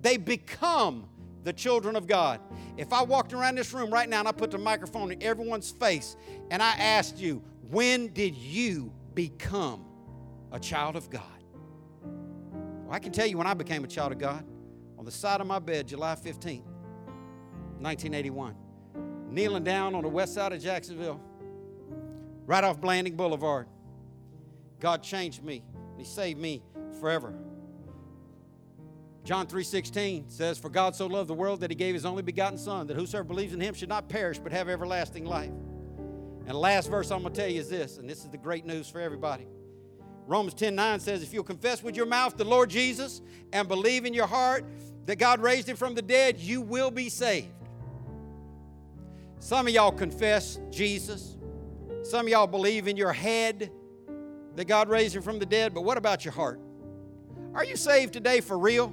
they 0.00 0.16
become 0.16 1.08
the 1.42 1.52
children 1.52 1.96
of 1.96 2.06
God. 2.06 2.40
If 2.76 2.92
I 2.92 3.02
walked 3.02 3.32
around 3.32 3.56
this 3.56 3.72
room 3.72 3.90
right 3.90 4.08
now 4.08 4.20
and 4.20 4.28
I 4.28 4.32
put 4.32 4.50
the 4.50 4.58
microphone 4.58 5.12
in 5.12 5.22
everyone's 5.22 5.70
face 5.70 6.16
and 6.50 6.62
I 6.62 6.72
asked 6.72 7.18
you, 7.18 7.42
when 7.70 8.08
did 8.08 8.34
you 8.34 8.92
become 9.14 9.84
a 10.50 10.58
child 10.58 10.96
of 10.96 11.10
God? 11.10 11.22
Well, 12.02 12.92
I 12.92 12.98
can 12.98 13.12
tell 13.12 13.26
you 13.26 13.36
when 13.36 13.46
I 13.46 13.54
became 13.54 13.84
a 13.84 13.88
child 13.88 14.12
of 14.12 14.18
God. 14.18 14.44
On 14.98 15.04
the 15.04 15.10
side 15.10 15.40
of 15.40 15.46
my 15.46 15.58
bed, 15.58 15.88
July 15.88 16.14
15th, 16.14 16.62
1981. 17.80 18.54
Kneeling 19.30 19.64
down 19.64 19.94
on 19.94 20.02
the 20.02 20.08
west 20.08 20.34
side 20.34 20.52
of 20.52 20.62
Jacksonville, 20.62 21.20
right 22.46 22.62
off 22.62 22.80
Blanding 22.80 23.16
Boulevard. 23.16 23.66
God 24.80 25.02
changed 25.02 25.42
me. 25.42 25.64
He 25.96 26.04
saved 26.04 26.38
me 26.38 26.62
forever. 27.00 27.34
John 29.24 29.46
3:16 29.46 30.28
says, 30.28 30.58
"For 30.58 30.68
God 30.68 30.94
so 30.94 31.06
loved 31.06 31.30
the 31.30 31.34
world 31.34 31.60
that 31.60 31.70
he 31.70 31.74
gave 31.74 31.94
his 31.94 32.04
only 32.04 32.22
begotten 32.22 32.58
son, 32.58 32.86
that 32.88 32.96
whosoever 32.96 33.24
believes 33.24 33.54
in 33.54 33.60
him 33.60 33.72
should 33.72 33.88
not 33.88 34.08
perish 34.08 34.38
but 34.38 34.52
have 34.52 34.68
everlasting 34.68 35.24
life." 35.24 35.52
And 36.40 36.50
the 36.50 36.58
last 36.58 36.90
verse 36.90 37.10
I'm 37.10 37.22
going 37.22 37.32
to 37.32 37.40
tell 37.40 37.50
you 37.50 37.60
is 37.60 37.70
this, 37.70 37.96
and 37.96 38.08
this 38.08 38.18
is 38.18 38.28
the 38.28 38.36
great 38.36 38.66
news 38.66 38.86
for 38.90 39.00
everybody. 39.00 39.46
Romans 40.26 40.54
10:9 40.54 41.00
says, 41.00 41.22
"If 41.22 41.32
you'll 41.32 41.42
confess 41.42 41.82
with 41.82 41.96
your 41.96 42.04
mouth 42.04 42.36
the 42.36 42.44
Lord 42.44 42.68
Jesus 42.68 43.22
and 43.50 43.66
believe 43.66 44.04
in 44.04 44.12
your 44.12 44.26
heart 44.26 44.66
that 45.06 45.16
God 45.16 45.40
raised 45.40 45.70
him 45.70 45.76
from 45.76 45.94
the 45.94 46.02
dead, 46.02 46.38
you 46.38 46.60
will 46.60 46.90
be 46.90 47.08
saved." 47.08 47.48
Some 49.44 49.66
of 49.66 49.74
y'all 49.74 49.92
confess 49.92 50.58
Jesus. 50.70 51.36
Some 52.02 52.24
of 52.24 52.28
y'all 52.30 52.46
believe 52.46 52.88
in 52.88 52.96
your 52.96 53.12
head 53.12 53.70
that 54.56 54.64
God 54.64 54.88
raised 54.88 55.14
him 55.14 55.20
from 55.20 55.38
the 55.38 55.44
dead, 55.44 55.74
but 55.74 55.82
what 55.82 55.98
about 55.98 56.24
your 56.24 56.32
heart? 56.32 56.58
Are 57.52 57.62
you 57.62 57.76
saved 57.76 58.14
today 58.14 58.40
for 58.40 58.56
real? 58.56 58.90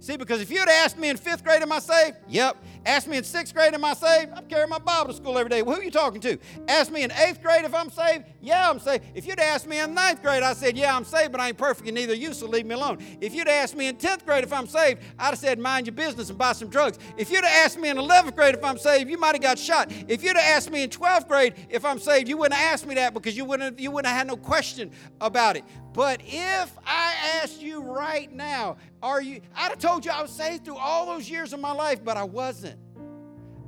See, 0.00 0.16
because 0.16 0.40
if 0.40 0.50
you'd 0.50 0.70
asked 0.70 0.96
me 0.96 1.10
in 1.10 1.18
fifth 1.18 1.44
grade, 1.44 1.60
am 1.60 1.70
I 1.70 1.80
saved? 1.80 2.16
Yep. 2.28 2.56
Ask 2.88 3.06
me 3.06 3.18
in 3.18 3.22
sixth 3.22 3.52
grade, 3.52 3.74
am 3.74 3.84
I 3.84 3.92
saved? 3.92 4.32
I'm 4.34 4.46
carrying 4.46 4.70
my 4.70 4.78
Bible 4.78 5.08
to 5.08 5.14
school 5.14 5.36
every 5.36 5.50
day. 5.50 5.60
Well, 5.60 5.74
who 5.74 5.82
are 5.82 5.84
you 5.84 5.90
talking 5.90 6.22
to? 6.22 6.38
Ask 6.68 6.90
me 6.90 7.02
in 7.02 7.12
eighth 7.12 7.42
grade 7.42 7.66
if 7.66 7.74
I'm 7.74 7.90
saved? 7.90 8.24
Yeah, 8.40 8.70
I'm 8.70 8.78
saved. 8.80 9.04
If 9.14 9.26
you'd 9.26 9.38
asked 9.38 9.68
me 9.68 9.78
in 9.78 9.92
ninth 9.92 10.22
grade, 10.22 10.42
I 10.42 10.54
said, 10.54 10.74
yeah, 10.74 10.96
I'm 10.96 11.04
saved, 11.04 11.30
but 11.30 11.38
I 11.38 11.48
ain't 11.48 11.58
perfect, 11.58 11.86
and 11.86 11.94
neither 11.94 12.14
you, 12.14 12.32
so 12.32 12.46
leave 12.46 12.64
me 12.64 12.74
alone. 12.74 12.96
If 13.20 13.34
you'd 13.34 13.46
asked 13.46 13.76
me 13.76 13.88
in 13.88 13.96
tenth 13.96 14.24
grade 14.24 14.42
if 14.42 14.54
I'm 14.54 14.66
saved, 14.66 15.02
I'd 15.18 15.26
have 15.26 15.38
said, 15.38 15.58
mind 15.58 15.86
your 15.86 15.94
business 15.94 16.30
and 16.30 16.38
buy 16.38 16.52
some 16.52 16.70
drugs. 16.70 16.98
If 17.18 17.30
you'd 17.30 17.44
asked 17.44 17.78
me 17.78 17.90
in 17.90 17.98
eleventh 17.98 18.34
grade 18.34 18.54
if 18.54 18.64
I'm 18.64 18.78
saved, 18.78 19.10
you 19.10 19.18
might 19.18 19.34
have 19.34 19.42
got 19.42 19.58
shot. 19.58 19.92
If 20.08 20.22
you'd 20.22 20.38
asked 20.38 20.70
me 20.70 20.82
in 20.82 20.88
twelfth 20.88 21.28
grade 21.28 21.56
if 21.68 21.84
I'm 21.84 21.98
saved, 21.98 22.26
you 22.26 22.38
wouldn't 22.38 22.58
have 22.58 22.72
asked 22.72 22.86
me 22.86 22.94
that 22.94 23.12
because 23.12 23.36
you 23.36 23.44
wouldn't 23.44 23.78
you 23.78 23.90
wouldn't 23.90 24.08
have 24.08 24.16
had 24.16 24.26
no 24.26 24.36
question 24.36 24.92
about 25.20 25.56
it. 25.58 25.64
But 25.92 26.20
if 26.24 26.70
I 26.86 27.14
asked 27.42 27.60
you 27.60 27.82
right 27.82 28.32
now, 28.32 28.76
are 29.02 29.20
you, 29.20 29.40
I'd 29.56 29.70
have 29.70 29.78
told 29.78 30.04
you 30.04 30.10
I 30.10 30.22
was 30.22 30.30
saved 30.30 30.64
through 30.64 30.76
all 30.76 31.06
those 31.06 31.28
years 31.28 31.52
of 31.52 31.60
my 31.60 31.72
life, 31.72 32.04
but 32.04 32.16
I 32.16 32.24
wasn't. 32.24 32.77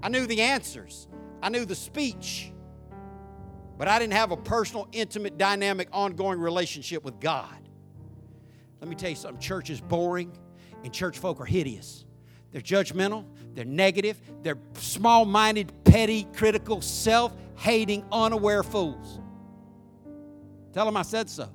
I 0.02 0.08
knew 0.08 0.26
the 0.26 0.40
answers, 0.42 1.08
I 1.42 1.48
knew 1.48 1.64
the 1.64 1.74
speech, 1.74 2.52
but 3.78 3.88
I 3.88 3.98
didn't 3.98 4.14
have 4.14 4.30
a 4.30 4.36
personal, 4.36 4.88
intimate, 4.92 5.38
dynamic, 5.38 5.88
ongoing 5.92 6.38
relationship 6.38 7.04
with 7.04 7.20
God. 7.20 7.56
Let 8.80 8.88
me 8.88 8.96
tell 8.96 9.10
you 9.10 9.16
something 9.16 9.40
church 9.40 9.70
is 9.70 9.80
boring, 9.80 10.32
and 10.84 10.92
church 10.92 11.18
folk 11.18 11.40
are 11.40 11.46
hideous. 11.46 12.04
They're 12.50 12.60
judgmental, 12.60 13.24
they're 13.54 13.64
negative, 13.64 14.20
they're 14.42 14.58
small 14.74 15.24
minded, 15.24 15.72
petty, 15.84 16.26
critical, 16.34 16.80
self 16.80 17.32
hating, 17.56 18.04
unaware 18.10 18.62
fools. 18.62 19.20
Tell 20.72 20.84
them 20.84 20.96
I 20.96 21.02
said 21.02 21.28
so. 21.28 21.48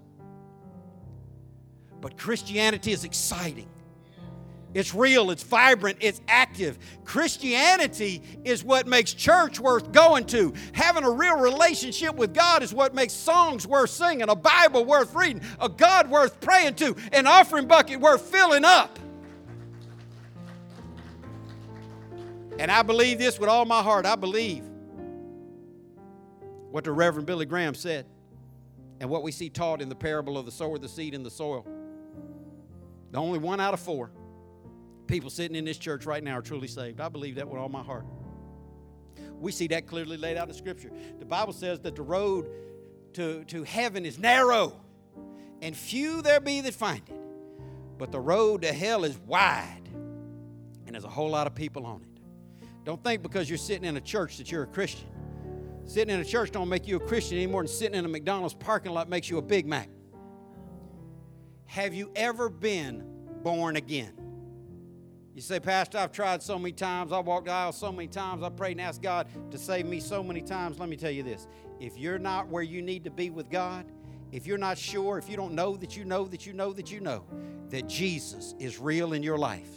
But 2.02 2.18
Christianity 2.18 2.92
is 2.92 3.04
exciting. 3.04 3.68
It's 4.76 4.94
real, 4.94 5.32
it's 5.32 5.42
vibrant, 5.42 6.00
it's 6.02 6.20
active. 6.28 6.78
Christianity 7.06 8.22
is 8.44 8.62
what 8.62 8.88
makes 8.88 9.14
church 9.14 9.58
worth 9.58 9.94
going 9.94 10.26
to. 10.26 10.54
Having 10.74 11.06
a 11.06 11.12
real 11.12 11.40
relationship 11.40 12.14
with 12.16 12.34
God 12.34 12.62
is 12.62 12.74
what 12.74 12.94
makes 12.94 13.14
songs 13.14 13.66
worth 13.66 13.90
singing, 13.90 14.28
a 14.28 14.36
Bible 14.36 14.84
worth 14.84 15.16
reading, 15.16 15.42
a 15.62 15.70
God 15.70 16.10
worth 16.10 16.42
praying 16.42 16.76
to, 16.76 16.94
an 17.14 17.26
offering 17.26 17.68
bucket 17.68 18.02
worth 18.02 18.22
filling 18.24 18.66
up. 18.66 19.00
And 22.60 22.70
I 22.70 22.82
believe 22.82 23.18
this 23.18 23.40
with 23.40 23.48
all 23.48 23.64
my 23.64 23.82
heart. 23.82 24.06
I 24.06 24.18
believe 24.18 24.66
what 26.72 26.84
the 26.84 26.92
Reverend 26.92 27.26
Billy 27.26 27.46
Graham 27.46 27.76
said 27.76 28.06
and 29.00 29.10
what 29.10 29.24
we 29.24 29.32
see 29.32 29.50
taught 29.50 29.82
in 29.82 29.88
the 29.88 29.96
parable 29.96 30.38
of 30.38 30.46
the 30.46 30.52
sower, 30.52 30.78
the 30.78 30.90
seed, 30.90 31.14
and 31.14 31.26
the 31.26 31.32
soil. 31.32 31.66
The 33.12 33.20
only 33.20 33.40
one 33.40 33.62
out 33.62 33.74
of 33.74 33.80
four 33.80 34.12
people 35.08 35.30
sitting 35.30 35.56
in 35.56 35.66
this 35.66 35.78
church 35.78 36.06
right 36.06 36.24
now 36.24 36.38
are 36.38 36.42
truly 36.42 36.68
saved. 36.68 37.00
I 37.00 37.10
believe 37.10 37.36
that 37.36 37.48
with 37.48 37.60
all 37.60 37.70
my 37.70 37.84
heart. 37.84 38.06
We 39.40 39.52
see 39.52 39.68
that 39.68 39.88
clearly 39.88 40.18
laid 40.18 40.38
out 40.38 40.48
in 40.48 40.54
Scripture. 40.54 40.92
The 41.20 41.26
Bible 41.26 41.54
says 41.54 41.80
that 41.82 41.96
the 41.96 42.02
road 42.02 42.48
to, 43.14 43.44
to 43.46 43.64
heaven 43.64 44.06
is 44.06 44.18
narrow, 44.18 44.80
and 45.62 45.76
few 45.76 46.22
there 46.22 46.40
be 46.40 46.62
that 46.62 46.74
find 46.74 47.02
it. 47.08 47.16
But 47.98 48.12
the 48.12 48.20
road 48.20 48.64
to 48.64 48.74
hell 48.74 49.04
is 49.04 49.18
wide, 49.20 49.84
and 50.86 50.94
there's 50.94 51.06
a 51.06 51.10
whole 51.10 51.30
lot 51.30 51.48
of 51.48 51.56
people 51.56 51.86
on 51.86 52.02
it. 52.02 52.68
Don't 52.84 53.04
think 53.04 53.24
because 53.24 53.50
you're 53.50 53.58
sitting 53.58 53.86
in 53.86 53.98
a 53.98 54.02
church 54.02 54.38
that 54.38 54.52
you're 54.52 54.64
a 54.64 54.68
Christian. 54.68 55.08
Sitting 55.86 56.14
in 56.14 56.20
a 56.20 56.26
church 56.26 56.52
don't 56.52 56.70
make 56.70 56.88
you 56.88 56.98
a 56.98 57.00
Christian 57.00 57.38
any 57.38 57.48
more 57.48 57.62
than 57.62 57.68
sitting 57.68 57.98
in 57.98 58.06
a 58.06 58.08
McDonald's 58.08 58.54
parking 58.54 58.92
lot 58.92 59.08
makes 59.08 59.30
you 59.30 59.38
a 59.38 59.42
Big 59.42 59.66
Mac. 59.66 59.90
Have 61.66 61.94
you 61.94 62.12
ever 62.16 62.50
been 62.50 63.04
born 63.44 63.76
again? 63.76 64.25
You 65.36 65.42
say, 65.42 65.60
Pastor, 65.60 65.98
I've 65.98 66.14
tried 66.14 66.42
so 66.42 66.58
many 66.58 66.72
times. 66.72 67.12
I 67.12 67.20
walked 67.20 67.48
the 67.48 67.52
aisle 67.52 67.74
so 67.74 67.92
many 67.92 68.08
times. 68.08 68.42
I 68.42 68.48
prayed 68.48 68.72
and 68.72 68.82
asked 68.82 69.02
God 69.02 69.28
to 69.52 69.58
save 69.58 69.86
me 69.86 70.00
so 70.00 70.24
many 70.24 70.42
times. 70.42 70.80
Let 70.80 70.88
me 70.88 70.96
tell 70.96 71.12
you 71.12 71.24
this 71.24 71.46
if 71.78 71.98
you're 71.98 72.18
not 72.18 72.48
where 72.48 72.64
you 72.64 72.82
need 72.82 73.04
to 73.04 73.12
be 73.12 73.30
with 73.30 73.50
God, 73.50 73.86
if 74.32 74.48
you're 74.48 74.58
not 74.58 74.78
sure, 74.78 75.18
if 75.18 75.30
you 75.30 75.36
don't 75.36 75.54
know 75.54 75.76
that 75.76 75.98
you 75.98 76.06
know 76.06 76.24
that 76.30 76.46
you 76.46 76.54
know 76.54 76.72
that 76.72 76.90
you 76.90 77.02
know 77.02 77.26
that 77.68 77.88
Jesus 77.88 78.56
is 78.60 78.80
real 78.80 79.12
in 79.12 79.24
your 79.24 79.38
life, 79.38 79.68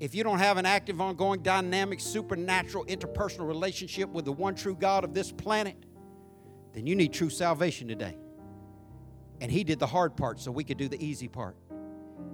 if 0.00 0.12
you 0.12 0.24
don't 0.24 0.40
have 0.40 0.56
an 0.56 0.66
active, 0.66 1.00
ongoing, 1.00 1.40
dynamic, 1.40 2.00
supernatural, 2.00 2.84
interpersonal 2.86 3.46
relationship 3.46 4.08
with 4.08 4.24
the 4.24 4.32
one 4.32 4.56
true 4.56 4.74
God 4.74 5.04
of 5.04 5.14
this 5.14 5.30
planet, 5.30 5.76
then 6.72 6.88
you 6.88 6.96
need 6.96 7.12
true 7.12 7.30
salvation 7.30 7.86
today. 7.86 8.16
And 9.40 9.52
He 9.52 9.62
did 9.62 9.78
the 9.78 9.86
hard 9.86 10.16
part 10.16 10.40
so 10.40 10.50
we 10.50 10.64
could 10.64 10.78
do 10.78 10.88
the 10.88 11.02
easy 11.04 11.28
part. 11.28 11.56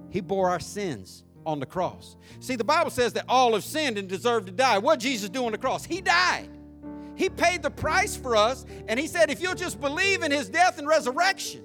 He 0.09 0.21
bore 0.21 0.49
our 0.49 0.59
sins 0.59 1.23
on 1.47 1.61
the 1.61 1.65
cross. 1.65 2.17
See, 2.41 2.57
the 2.57 2.63
Bible 2.63 2.91
says 2.91 3.13
that 3.13 3.25
all 3.27 3.53
have 3.53 3.63
sinned 3.63 3.97
and 3.97 4.07
deserve 4.07 4.45
to 4.45 4.51
die. 4.51 4.77
What 4.77 4.99
Jesus 4.99 5.29
do 5.29 5.45
on 5.45 5.53
the 5.53 5.57
cross? 5.57 5.85
He 5.85 6.01
died. 6.01 6.49
He 7.15 7.29
paid 7.29 7.63
the 7.63 7.71
price 7.71 8.15
for 8.15 8.35
us, 8.35 8.65
and 8.87 8.99
He 8.99 9.07
said, 9.07 9.31
if 9.31 9.41
you'll 9.41 9.55
just 9.55 9.81
believe 9.81 10.21
in 10.21 10.31
His 10.31 10.49
death 10.49 10.77
and 10.77 10.87
resurrection, 10.87 11.63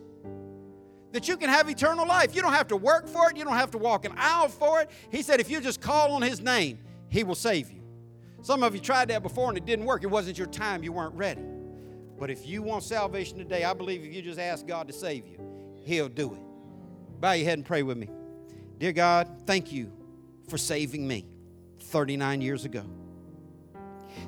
that 1.10 1.28
you 1.28 1.36
can 1.36 1.50
have 1.50 1.68
eternal 1.68 2.06
life. 2.06 2.34
You 2.34 2.40
don't 2.40 2.54
have 2.54 2.68
to 2.68 2.76
work 2.76 3.06
for 3.06 3.28
it, 3.28 3.36
you 3.36 3.44
don't 3.44 3.56
have 3.56 3.72
to 3.72 3.78
walk 3.78 4.06
an 4.06 4.14
aisle 4.16 4.48
for 4.48 4.80
it. 4.80 4.90
He 5.10 5.20
said, 5.20 5.40
if 5.40 5.50
you 5.50 5.60
just 5.60 5.82
call 5.82 6.12
on 6.12 6.22
His 6.22 6.40
name, 6.40 6.78
He 7.10 7.24
will 7.24 7.34
save 7.34 7.70
you. 7.70 7.82
Some 8.40 8.62
of 8.62 8.74
you 8.74 8.80
tried 8.80 9.08
that 9.08 9.22
before 9.22 9.50
and 9.50 9.58
it 9.58 9.66
didn't 9.66 9.84
work. 9.84 10.04
It 10.04 10.08
wasn't 10.08 10.38
your 10.38 10.46
time, 10.46 10.82
you 10.82 10.92
weren't 10.92 11.14
ready. 11.14 11.42
But 12.18 12.30
if 12.30 12.46
you 12.46 12.62
want 12.62 12.84
salvation 12.84 13.36
today, 13.36 13.64
I 13.64 13.74
believe 13.74 14.04
if 14.04 14.14
you 14.14 14.22
just 14.22 14.38
ask 14.38 14.66
God 14.66 14.86
to 14.86 14.92
save 14.92 15.26
you, 15.26 15.38
He'll 15.84 16.08
do 16.08 16.32
it. 16.32 16.40
Bow 17.20 17.32
your 17.32 17.44
head 17.44 17.58
and 17.58 17.66
pray 17.66 17.82
with 17.82 17.98
me. 17.98 18.08
Dear 18.82 18.92
God, 18.92 19.28
thank 19.46 19.70
you 19.70 19.92
for 20.48 20.58
saving 20.58 21.06
me 21.06 21.24
39 21.82 22.40
years 22.40 22.64
ago. 22.64 22.82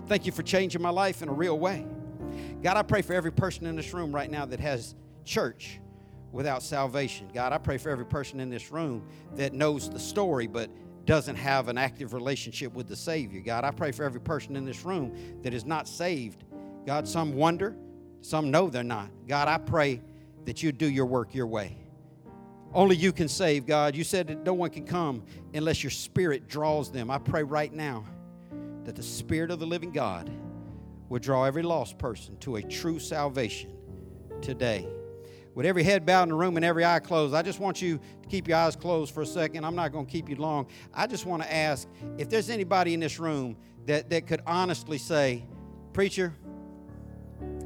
Thank 0.06 0.26
you 0.26 0.30
for 0.30 0.44
changing 0.44 0.80
my 0.80 0.90
life 0.90 1.22
in 1.22 1.28
a 1.28 1.32
real 1.32 1.58
way. 1.58 1.84
God, 2.62 2.76
I 2.76 2.84
pray 2.84 3.02
for 3.02 3.14
every 3.14 3.32
person 3.32 3.66
in 3.66 3.74
this 3.74 3.92
room 3.92 4.14
right 4.14 4.30
now 4.30 4.46
that 4.46 4.60
has 4.60 4.94
church 5.24 5.80
without 6.30 6.62
salvation. 6.62 7.28
God, 7.34 7.52
I 7.52 7.58
pray 7.58 7.78
for 7.78 7.90
every 7.90 8.06
person 8.06 8.38
in 8.38 8.48
this 8.48 8.70
room 8.70 9.04
that 9.34 9.54
knows 9.54 9.90
the 9.90 9.98
story 9.98 10.46
but 10.46 10.70
doesn't 11.04 11.34
have 11.34 11.66
an 11.66 11.76
active 11.76 12.12
relationship 12.12 12.74
with 12.74 12.86
the 12.86 12.94
Savior. 12.94 13.40
God, 13.40 13.64
I 13.64 13.72
pray 13.72 13.90
for 13.90 14.04
every 14.04 14.20
person 14.20 14.54
in 14.54 14.64
this 14.64 14.84
room 14.84 15.42
that 15.42 15.52
is 15.52 15.64
not 15.64 15.88
saved. 15.88 16.44
God, 16.86 17.08
some 17.08 17.34
wonder, 17.34 17.74
some 18.20 18.52
know 18.52 18.70
they're 18.70 18.84
not. 18.84 19.10
God, 19.26 19.48
I 19.48 19.58
pray 19.58 20.00
that 20.44 20.62
you 20.62 20.70
do 20.70 20.88
your 20.88 21.06
work 21.06 21.34
your 21.34 21.48
way. 21.48 21.76
Only 22.74 22.96
you 22.96 23.12
can 23.12 23.28
save, 23.28 23.66
God. 23.66 23.94
You 23.94 24.02
said 24.02 24.26
that 24.26 24.44
no 24.44 24.52
one 24.52 24.70
can 24.70 24.84
come 24.84 25.22
unless 25.54 25.84
your 25.84 25.92
spirit 25.92 26.48
draws 26.48 26.90
them. 26.90 27.08
I 27.08 27.18
pray 27.18 27.44
right 27.44 27.72
now 27.72 28.04
that 28.84 28.96
the 28.96 29.02
spirit 29.02 29.52
of 29.52 29.60
the 29.60 29.66
living 29.66 29.92
God 29.92 30.30
would 31.08 31.22
draw 31.22 31.44
every 31.44 31.62
lost 31.62 31.98
person 31.98 32.36
to 32.38 32.56
a 32.56 32.62
true 32.62 32.98
salvation 32.98 33.72
today. 34.42 34.88
With 35.54 35.66
every 35.66 35.84
head 35.84 36.04
bowed 36.04 36.24
in 36.24 36.30
the 36.30 36.34
room 36.34 36.56
and 36.56 36.64
every 36.64 36.84
eye 36.84 36.98
closed, 36.98 37.32
I 37.32 37.42
just 37.42 37.60
want 37.60 37.80
you 37.80 38.00
to 38.22 38.28
keep 38.28 38.48
your 38.48 38.56
eyes 38.56 38.74
closed 38.74 39.14
for 39.14 39.22
a 39.22 39.26
second. 39.26 39.64
I'm 39.64 39.76
not 39.76 39.92
going 39.92 40.06
to 40.06 40.10
keep 40.10 40.28
you 40.28 40.34
long. 40.34 40.66
I 40.92 41.06
just 41.06 41.26
want 41.26 41.44
to 41.44 41.54
ask 41.54 41.86
if 42.18 42.28
there's 42.28 42.50
anybody 42.50 42.92
in 42.92 42.98
this 42.98 43.20
room 43.20 43.56
that, 43.86 44.10
that 44.10 44.26
could 44.26 44.42
honestly 44.48 44.98
say, 44.98 45.44
Preacher, 45.92 46.34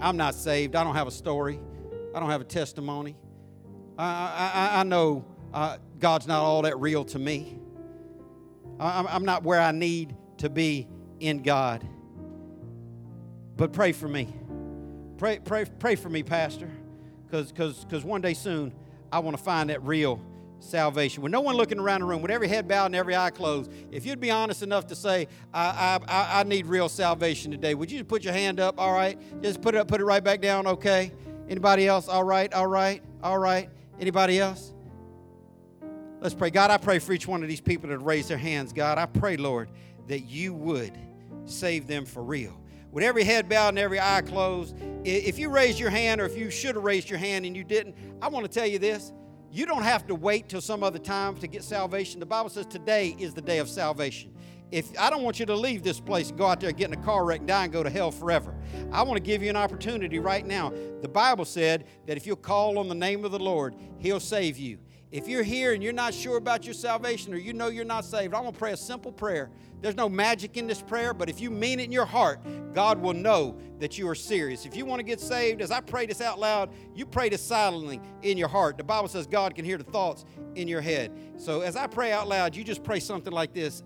I'm 0.02 0.18
not 0.18 0.34
saved. 0.34 0.76
I 0.76 0.84
don't 0.84 0.94
have 0.94 1.06
a 1.06 1.12
story. 1.12 1.58
I 2.14 2.20
don't 2.20 2.28
have 2.28 2.42
a 2.42 2.44
testimony. 2.44 3.16
I, 3.98 4.70
I, 4.74 4.80
I 4.80 4.82
know 4.84 5.24
uh, 5.52 5.78
God's 5.98 6.26
not 6.26 6.40
all 6.40 6.62
that 6.62 6.78
real 6.78 7.04
to 7.06 7.18
me. 7.18 7.58
I, 8.78 9.04
I'm 9.08 9.24
not 9.24 9.42
where 9.42 9.60
I 9.60 9.72
need 9.72 10.14
to 10.38 10.48
be 10.48 10.86
in 11.18 11.42
God. 11.42 11.86
But 13.56 13.72
pray 13.72 13.90
for 13.90 14.06
me. 14.06 14.32
Pray, 15.16 15.40
pray, 15.40 15.64
pray 15.64 15.96
for 15.96 16.08
me, 16.08 16.22
Pastor, 16.22 16.70
because 17.28 18.04
one 18.04 18.20
day 18.20 18.34
soon 18.34 18.72
I 19.10 19.18
want 19.18 19.36
to 19.36 19.42
find 19.42 19.70
that 19.70 19.82
real 19.82 20.22
salvation. 20.60 21.24
With 21.24 21.32
no 21.32 21.40
one 21.40 21.56
looking 21.56 21.80
around 21.80 22.00
the 22.00 22.06
room, 22.06 22.22
with 22.22 22.30
every 22.30 22.46
head 22.46 22.68
bowed 22.68 22.86
and 22.86 22.94
every 22.94 23.16
eye 23.16 23.30
closed, 23.30 23.72
if 23.90 24.06
you'd 24.06 24.20
be 24.20 24.30
honest 24.30 24.62
enough 24.62 24.86
to 24.88 24.94
say, 24.94 25.26
I, 25.52 25.98
I, 26.06 26.40
I 26.40 26.42
need 26.44 26.66
real 26.66 26.88
salvation 26.88 27.50
today, 27.50 27.74
would 27.74 27.90
you 27.90 28.04
put 28.04 28.22
your 28.22 28.32
hand 28.32 28.60
up? 28.60 28.78
All 28.78 28.92
right. 28.92 29.18
Just 29.42 29.60
put 29.60 29.74
it 29.74 29.78
up, 29.78 29.88
put 29.88 30.00
it 30.00 30.04
right 30.04 30.22
back 30.22 30.40
down, 30.40 30.68
okay? 30.68 31.12
Anybody 31.48 31.88
else? 31.88 32.08
All 32.08 32.24
right, 32.24 32.52
all 32.54 32.66
right, 32.66 33.02
all 33.22 33.38
right. 33.38 33.70
Anybody 34.00 34.38
else? 34.38 34.72
Let's 36.20 36.34
pray. 36.34 36.50
God, 36.50 36.70
I 36.70 36.78
pray 36.78 36.98
for 36.98 37.12
each 37.12 37.28
one 37.28 37.42
of 37.42 37.48
these 37.48 37.60
people 37.60 37.88
that 37.90 37.98
raise 37.98 38.28
their 38.28 38.38
hands. 38.38 38.72
God, 38.72 38.98
I 38.98 39.06
pray, 39.06 39.36
Lord, 39.36 39.70
that 40.08 40.20
you 40.20 40.52
would 40.54 40.92
save 41.44 41.86
them 41.86 42.04
for 42.04 42.22
real. 42.22 42.58
With 42.90 43.04
every 43.04 43.22
head 43.22 43.48
bowed 43.48 43.70
and 43.70 43.78
every 43.78 44.00
eye 44.00 44.22
closed, 44.22 44.74
if 45.04 45.38
you 45.38 45.50
raised 45.50 45.78
your 45.78 45.90
hand 45.90 46.20
or 46.20 46.24
if 46.24 46.36
you 46.36 46.50
should 46.50 46.74
have 46.74 46.84
raised 46.84 47.08
your 47.08 47.18
hand 47.18 47.46
and 47.46 47.56
you 47.56 47.62
didn't, 47.62 47.94
I 48.20 48.28
want 48.28 48.50
to 48.50 48.50
tell 48.50 48.66
you 48.66 48.78
this. 48.78 49.12
You 49.50 49.66
don't 49.66 49.82
have 49.82 50.06
to 50.08 50.14
wait 50.14 50.48
till 50.48 50.60
some 50.60 50.82
other 50.82 50.98
time 50.98 51.36
to 51.36 51.46
get 51.46 51.62
salvation. 51.62 52.20
The 52.20 52.26
Bible 52.26 52.50
says 52.50 52.66
today 52.66 53.14
is 53.18 53.34
the 53.34 53.40
day 53.40 53.58
of 53.58 53.68
salvation 53.68 54.34
if 54.70 54.98
I 54.98 55.10
don't 55.10 55.22
want 55.22 55.40
you 55.40 55.46
to 55.46 55.54
leave 55.54 55.82
this 55.82 56.00
place 56.00 56.28
and 56.28 56.38
go 56.38 56.46
out 56.46 56.60
there 56.60 56.72
get 56.72 56.88
in 56.88 56.98
a 56.98 57.02
car 57.02 57.24
wreck 57.24 57.40
and 57.40 57.48
die 57.48 57.64
and 57.64 57.72
go 57.72 57.82
to 57.82 57.90
hell 57.90 58.10
forever. 58.10 58.54
I 58.92 59.02
want 59.02 59.16
to 59.16 59.22
give 59.22 59.42
you 59.42 59.50
an 59.50 59.56
opportunity 59.56 60.18
right 60.18 60.46
now. 60.46 60.72
The 61.00 61.08
Bible 61.08 61.44
said 61.44 61.86
that 62.06 62.16
if 62.16 62.26
you'll 62.26 62.36
call 62.36 62.78
on 62.78 62.88
the 62.88 62.94
name 62.94 63.24
of 63.24 63.32
the 63.32 63.38
Lord, 63.38 63.74
He'll 63.98 64.20
save 64.20 64.58
you. 64.58 64.78
If 65.10 65.26
you're 65.26 65.42
here 65.42 65.72
and 65.72 65.82
you're 65.82 65.94
not 65.94 66.12
sure 66.12 66.36
about 66.36 66.66
your 66.66 66.74
salvation 66.74 67.32
or 67.32 67.38
you 67.38 67.54
know 67.54 67.68
you're 67.68 67.84
not 67.84 68.04
saved, 68.04 68.34
I'm 68.34 68.42
going 68.42 68.52
to 68.52 68.58
pray 68.58 68.72
a 68.72 68.76
simple 68.76 69.10
prayer. 69.10 69.50
There's 69.80 69.94
no 69.94 70.08
magic 70.08 70.58
in 70.58 70.66
this 70.66 70.82
prayer, 70.82 71.14
but 71.14 71.30
if 71.30 71.40
you 71.40 71.50
mean 71.50 71.80
it 71.80 71.84
in 71.84 71.92
your 71.92 72.04
heart, 72.04 72.40
God 72.74 73.00
will 73.00 73.14
know 73.14 73.56
that 73.78 73.96
you 73.96 74.06
are 74.08 74.14
serious. 74.14 74.66
If 74.66 74.76
you 74.76 74.84
want 74.84 74.98
to 74.98 75.04
get 75.04 75.20
saved, 75.20 75.62
as 75.62 75.70
I 75.70 75.80
pray 75.80 76.04
this 76.04 76.20
out 76.20 76.38
loud, 76.38 76.74
you 76.94 77.06
pray 77.06 77.30
this 77.30 77.40
silently 77.42 78.00
in 78.22 78.36
your 78.36 78.48
heart. 78.48 78.76
The 78.76 78.84
Bible 78.84 79.08
says 79.08 79.26
God 79.26 79.54
can 79.54 79.64
hear 79.64 79.78
the 79.78 79.84
thoughts 79.84 80.26
in 80.56 80.68
your 80.68 80.80
head. 80.82 81.12
So 81.36 81.62
as 81.62 81.76
I 81.76 81.86
pray 81.86 82.12
out 82.12 82.28
loud, 82.28 82.54
you 82.54 82.64
just 82.64 82.82
pray 82.82 83.00
something 83.00 83.32
like 83.32 83.54
this 83.54 83.82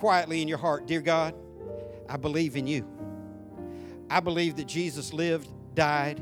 quietly 0.00 0.42
in 0.42 0.48
your 0.48 0.58
heart 0.58 0.86
Dear 0.86 1.00
God, 1.00 1.34
I 2.08 2.16
believe 2.16 2.56
in 2.56 2.66
you. 2.66 2.86
I 4.08 4.18
believe 4.18 4.56
that 4.56 4.66
Jesus 4.66 5.12
lived, 5.12 5.48
died, 5.74 6.20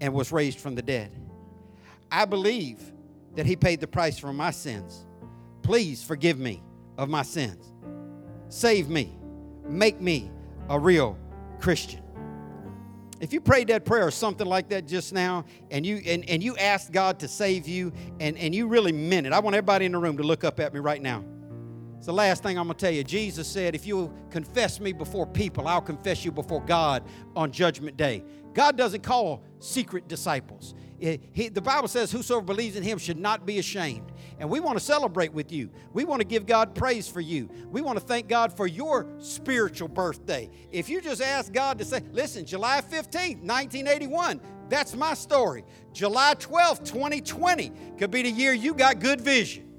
and 0.00 0.14
was 0.14 0.30
raised 0.30 0.60
from 0.60 0.76
the 0.76 0.82
dead. 0.82 1.10
I 2.12 2.26
believe 2.26 2.80
that 3.34 3.46
He 3.46 3.56
paid 3.56 3.80
the 3.80 3.88
price 3.88 4.18
for 4.18 4.32
my 4.32 4.52
sins. 4.52 5.06
Please 5.62 6.04
forgive 6.04 6.38
me 6.38 6.62
of 6.96 7.08
my 7.08 7.22
sins. 7.22 7.72
Save 8.48 8.88
me. 8.88 9.16
Make 9.66 10.00
me 10.00 10.30
a 10.68 10.78
real 10.78 11.18
Christian. 11.58 12.02
If 13.20 13.32
you 13.32 13.40
prayed 13.40 13.68
that 13.68 13.84
prayer 13.84 14.06
or 14.06 14.10
something 14.10 14.46
like 14.46 14.68
that 14.68 14.86
just 14.86 15.12
now, 15.12 15.46
and 15.70 15.84
you 15.86 15.96
and, 16.04 16.28
and 16.28 16.42
you 16.42 16.56
asked 16.58 16.92
God 16.92 17.18
to 17.20 17.28
save 17.28 17.66
you, 17.66 17.92
and, 18.20 18.36
and 18.36 18.54
you 18.54 18.68
really 18.68 18.92
meant 18.92 19.26
it, 19.26 19.32
I 19.32 19.40
want 19.40 19.56
everybody 19.56 19.86
in 19.86 19.92
the 19.92 19.98
room 19.98 20.18
to 20.18 20.22
look 20.22 20.44
up 20.44 20.60
at 20.60 20.74
me 20.74 20.80
right 20.80 21.00
now. 21.00 21.24
It's 22.04 22.08
the 22.08 22.12
last 22.12 22.42
thing 22.42 22.58
I'm 22.58 22.66
going 22.66 22.76
to 22.76 22.84
tell 22.84 22.92
you. 22.92 23.02
Jesus 23.02 23.48
said, 23.48 23.74
If 23.74 23.86
you 23.86 24.12
confess 24.28 24.78
me 24.78 24.92
before 24.92 25.26
people, 25.26 25.66
I'll 25.66 25.80
confess 25.80 26.22
you 26.22 26.30
before 26.30 26.60
God 26.60 27.02
on 27.34 27.50
Judgment 27.50 27.96
Day. 27.96 28.22
God 28.52 28.76
doesn't 28.76 29.02
call 29.02 29.42
secret 29.58 30.06
disciples. 30.06 30.74
He, 30.98 31.48
the 31.48 31.62
Bible 31.62 31.88
says, 31.88 32.12
Whosoever 32.12 32.44
believes 32.44 32.76
in 32.76 32.82
him 32.82 32.98
should 32.98 33.16
not 33.16 33.46
be 33.46 33.58
ashamed. 33.58 34.12
And 34.38 34.50
we 34.50 34.60
want 34.60 34.78
to 34.78 34.84
celebrate 34.84 35.32
with 35.32 35.50
you. 35.50 35.70
We 35.94 36.04
want 36.04 36.20
to 36.20 36.26
give 36.26 36.44
God 36.44 36.74
praise 36.74 37.08
for 37.08 37.22
you. 37.22 37.48
We 37.70 37.80
want 37.80 37.98
to 37.98 38.04
thank 38.04 38.28
God 38.28 38.54
for 38.54 38.66
your 38.66 39.06
spiritual 39.18 39.88
birthday. 39.88 40.50
If 40.70 40.90
you 40.90 41.00
just 41.00 41.22
ask 41.22 41.54
God 41.54 41.78
to 41.78 41.86
say, 41.86 42.02
Listen, 42.12 42.44
July 42.44 42.82
15th, 42.82 43.40
1981, 43.40 44.42
that's 44.68 44.94
my 44.94 45.14
story. 45.14 45.64
July 45.94 46.34
12th, 46.34 46.84
2020 46.84 47.72
could 47.96 48.10
be 48.10 48.20
the 48.20 48.30
year 48.30 48.52
you 48.52 48.74
got 48.74 48.98
good 48.98 49.22
vision. 49.22 49.73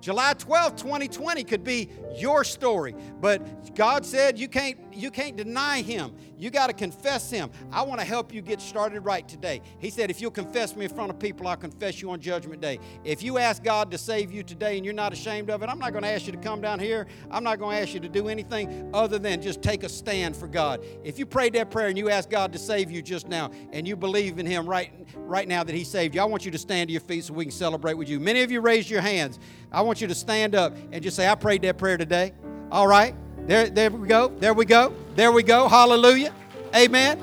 July 0.00 0.32
12, 0.34 0.76
2020 0.76 1.44
could 1.44 1.64
be 1.64 1.90
your 2.16 2.44
story, 2.44 2.94
but 3.20 3.74
God 3.74 4.06
said 4.06 4.38
you 4.38 4.48
can't 4.48 4.87
you 4.98 5.10
can't 5.10 5.36
deny 5.36 5.82
him. 5.82 6.14
You 6.36 6.50
got 6.50 6.68
to 6.68 6.72
confess 6.72 7.30
him. 7.30 7.50
I 7.72 7.82
want 7.82 8.00
to 8.00 8.06
help 8.06 8.32
you 8.32 8.42
get 8.42 8.60
started 8.60 9.00
right 9.00 9.26
today. 9.26 9.62
He 9.78 9.90
said 9.90 10.10
if 10.10 10.20
you'll 10.20 10.30
confess 10.30 10.76
me 10.76 10.84
in 10.84 10.94
front 10.94 11.10
of 11.10 11.18
people, 11.18 11.46
I'll 11.46 11.56
confess 11.56 12.02
you 12.02 12.10
on 12.10 12.20
judgment 12.20 12.60
day. 12.60 12.78
If 13.04 13.22
you 13.22 13.38
ask 13.38 13.62
God 13.62 13.90
to 13.90 13.98
save 13.98 14.32
you 14.32 14.42
today 14.42 14.76
and 14.76 14.84
you're 14.84 14.94
not 14.94 15.12
ashamed 15.12 15.50
of 15.50 15.62
it, 15.62 15.68
I'm 15.68 15.78
not 15.78 15.92
going 15.92 16.04
to 16.04 16.10
ask 16.10 16.26
you 16.26 16.32
to 16.32 16.38
come 16.38 16.60
down 16.60 16.80
here. 16.80 17.06
I'm 17.30 17.44
not 17.44 17.58
going 17.58 17.76
to 17.76 17.82
ask 17.82 17.94
you 17.94 18.00
to 18.00 18.08
do 18.08 18.28
anything 18.28 18.90
other 18.92 19.18
than 19.18 19.40
just 19.40 19.62
take 19.62 19.84
a 19.84 19.88
stand 19.88 20.36
for 20.36 20.48
God. 20.48 20.84
If 21.04 21.18
you 21.18 21.26
prayed 21.26 21.54
that 21.54 21.70
prayer 21.70 21.88
and 21.88 21.98
you 21.98 22.10
asked 22.10 22.30
God 22.30 22.52
to 22.52 22.58
save 22.58 22.90
you 22.90 23.02
just 23.02 23.28
now 23.28 23.50
and 23.72 23.86
you 23.86 23.96
believe 23.96 24.38
in 24.38 24.46
him 24.46 24.68
right 24.68 24.92
right 25.16 25.48
now 25.48 25.64
that 25.64 25.74
he 25.74 25.84
saved 25.84 26.14
you, 26.14 26.20
I 26.20 26.24
want 26.24 26.44
you 26.44 26.50
to 26.50 26.58
stand 26.58 26.88
to 26.88 26.92
your 26.92 27.00
feet 27.00 27.24
so 27.24 27.34
we 27.34 27.44
can 27.44 27.52
celebrate 27.52 27.94
with 27.94 28.08
you. 28.08 28.20
Many 28.20 28.42
of 28.42 28.50
you 28.50 28.60
raised 28.60 28.90
your 28.90 29.00
hands. 29.00 29.38
I 29.70 29.82
want 29.82 30.00
you 30.00 30.08
to 30.08 30.14
stand 30.14 30.54
up 30.54 30.76
and 30.92 31.02
just 31.02 31.16
say, 31.16 31.28
I 31.28 31.34
prayed 31.34 31.62
that 31.62 31.78
prayer 31.78 31.96
today. 31.96 32.32
All 32.70 32.86
right? 32.86 33.14
There, 33.48 33.70
there 33.70 33.90
we 33.90 34.06
go. 34.06 34.28
There 34.28 34.52
we 34.52 34.66
go. 34.66 34.94
There 35.16 35.32
we 35.32 35.42
go. 35.42 35.68
Hallelujah. 35.68 36.34
Amen. 36.76 37.18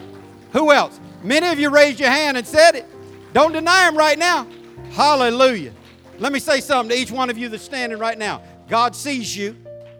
Who 0.53 0.71
else? 0.71 0.99
Many 1.21 1.47
of 1.49 1.59
you 1.59 1.69
raised 1.69 1.99
your 1.99 2.09
hand 2.09 2.35
and 2.35 2.47
said 2.47 2.73
it. 2.73 2.87
Don't 3.31 3.51
deny 3.51 3.87
him 3.87 3.95
right 3.95 4.17
now. 4.17 4.47
Hallelujah. 4.89 5.71
Let 6.17 6.33
me 6.33 6.39
say 6.39 6.61
something 6.61 6.95
to 6.95 6.99
each 6.99 7.11
one 7.11 7.29
of 7.29 7.37
you 7.37 7.47
that's 7.47 7.61
standing 7.61 7.99
right 7.99 8.17
now. 8.17 8.41
God 8.67 8.95
sees 8.95 9.37
you. 9.37 9.55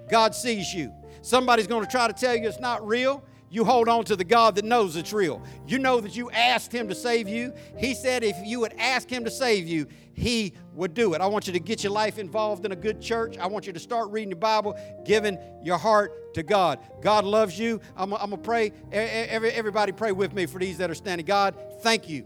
God 0.10 0.34
sees 0.34 0.73
you. 0.73 0.91
Somebody's 1.22 1.68
going 1.68 1.85
to 1.85 1.91
try 1.91 2.07
to 2.07 2.14
tell 2.14 2.35
you 2.35 2.47
it's 2.47 2.60
not 2.60 2.85
real 2.88 3.23
you 3.56 3.64
hold 3.64 3.88
on 3.88 4.03
to 4.03 4.18
the 4.18 4.23
God 4.26 4.56
that 4.56 4.65
knows 4.65 4.97
it's 4.97 5.14
real. 5.14 5.41
You 5.65 5.80
know 5.80 6.02
that 6.02 6.14
you 6.14 6.30
asked 6.31 6.73
Him 6.73 6.89
to 6.89 6.95
save 6.95 7.30
you. 7.30 7.53
He 7.77 7.93
said 7.93 8.22
if 8.22 8.35
you 8.43 8.60
would 8.60 8.73
ask 8.77 9.10
Him 9.10 9.23
to 9.23 9.31
save 9.31 9.65
you, 9.65 9.88
He 10.15 10.53
would 10.73 10.93
do 10.93 11.13
it. 11.13 11.19
I 11.19 11.27
want 11.27 11.45
you 11.45 11.53
to 11.53 11.59
get 11.59 11.83
your 11.83 11.91
life 11.91 12.17
involved 12.17 12.65
in 12.65 12.71
a 12.71 12.75
good 12.75 13.01
church. 13.01 13.37
I 13.37 13.47
want 13.47 13.67
you 13.67 13.73
to 13.73 13.79
start 13.79 14.09
reading 14.11 14.29
the 14.29 14.37
Bible, 14.37 14.79
giving 15.05 15.37
your 15.61 15.77
heart 15.77 16.33
to 16.35 16.41
God. 16.41 16.79
God 17.01 17.25
loves 17.25 17.59
you. 17.59 17.81
I'm, 17.97 18.11
going 18.11 18.29
to 18.29 18.37
pray. 18.37 18.71
Everybody 18.91 19.91
pray 19.91 20.13
with 20.13 20.33
me 20.33 20.45
for 20.45 20.57
these 20.57 20.77
that 20.77 20.89
are 20.89 20.95
standing. 20.95 21.25
God, 21.25 21.55
thank 21.81 22.07
you 22.07 22.25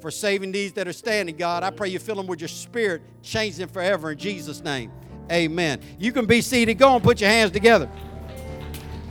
for 0.00 0.10
saving 0.10 0.50
these 0.50 0.72
that 0.74 0.88
are 0.88 0.92
standing, 0.92 1.36
God. 1.36 1.62
I 1.62 1.70
pray 1.70 1.88
you 1.88 2.00
fill 2.00 2.16
them 2.16 2.26
with 2.26 2.40
your 2.40 2.48
spirit, 2.48 3.02
change 3.22 3.56
them 3.56 3.68
forever 3.68 4.12
in 4.12 4.18
Jesus' 4.18 4.62
name. 4.62 4.90
Amen. 5.30 5.80
You 5.98 6.12
can 6.12 6.26
be 6.26 6.40
seated. 6.40 6.74
Go 6.74 6.94
and 6.94 7.04
put 7.04 7.20
your 7.20 7.30
hands 7.30 7.52
together. 7.52 7.88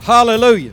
Hallelujah. 0.00 0.72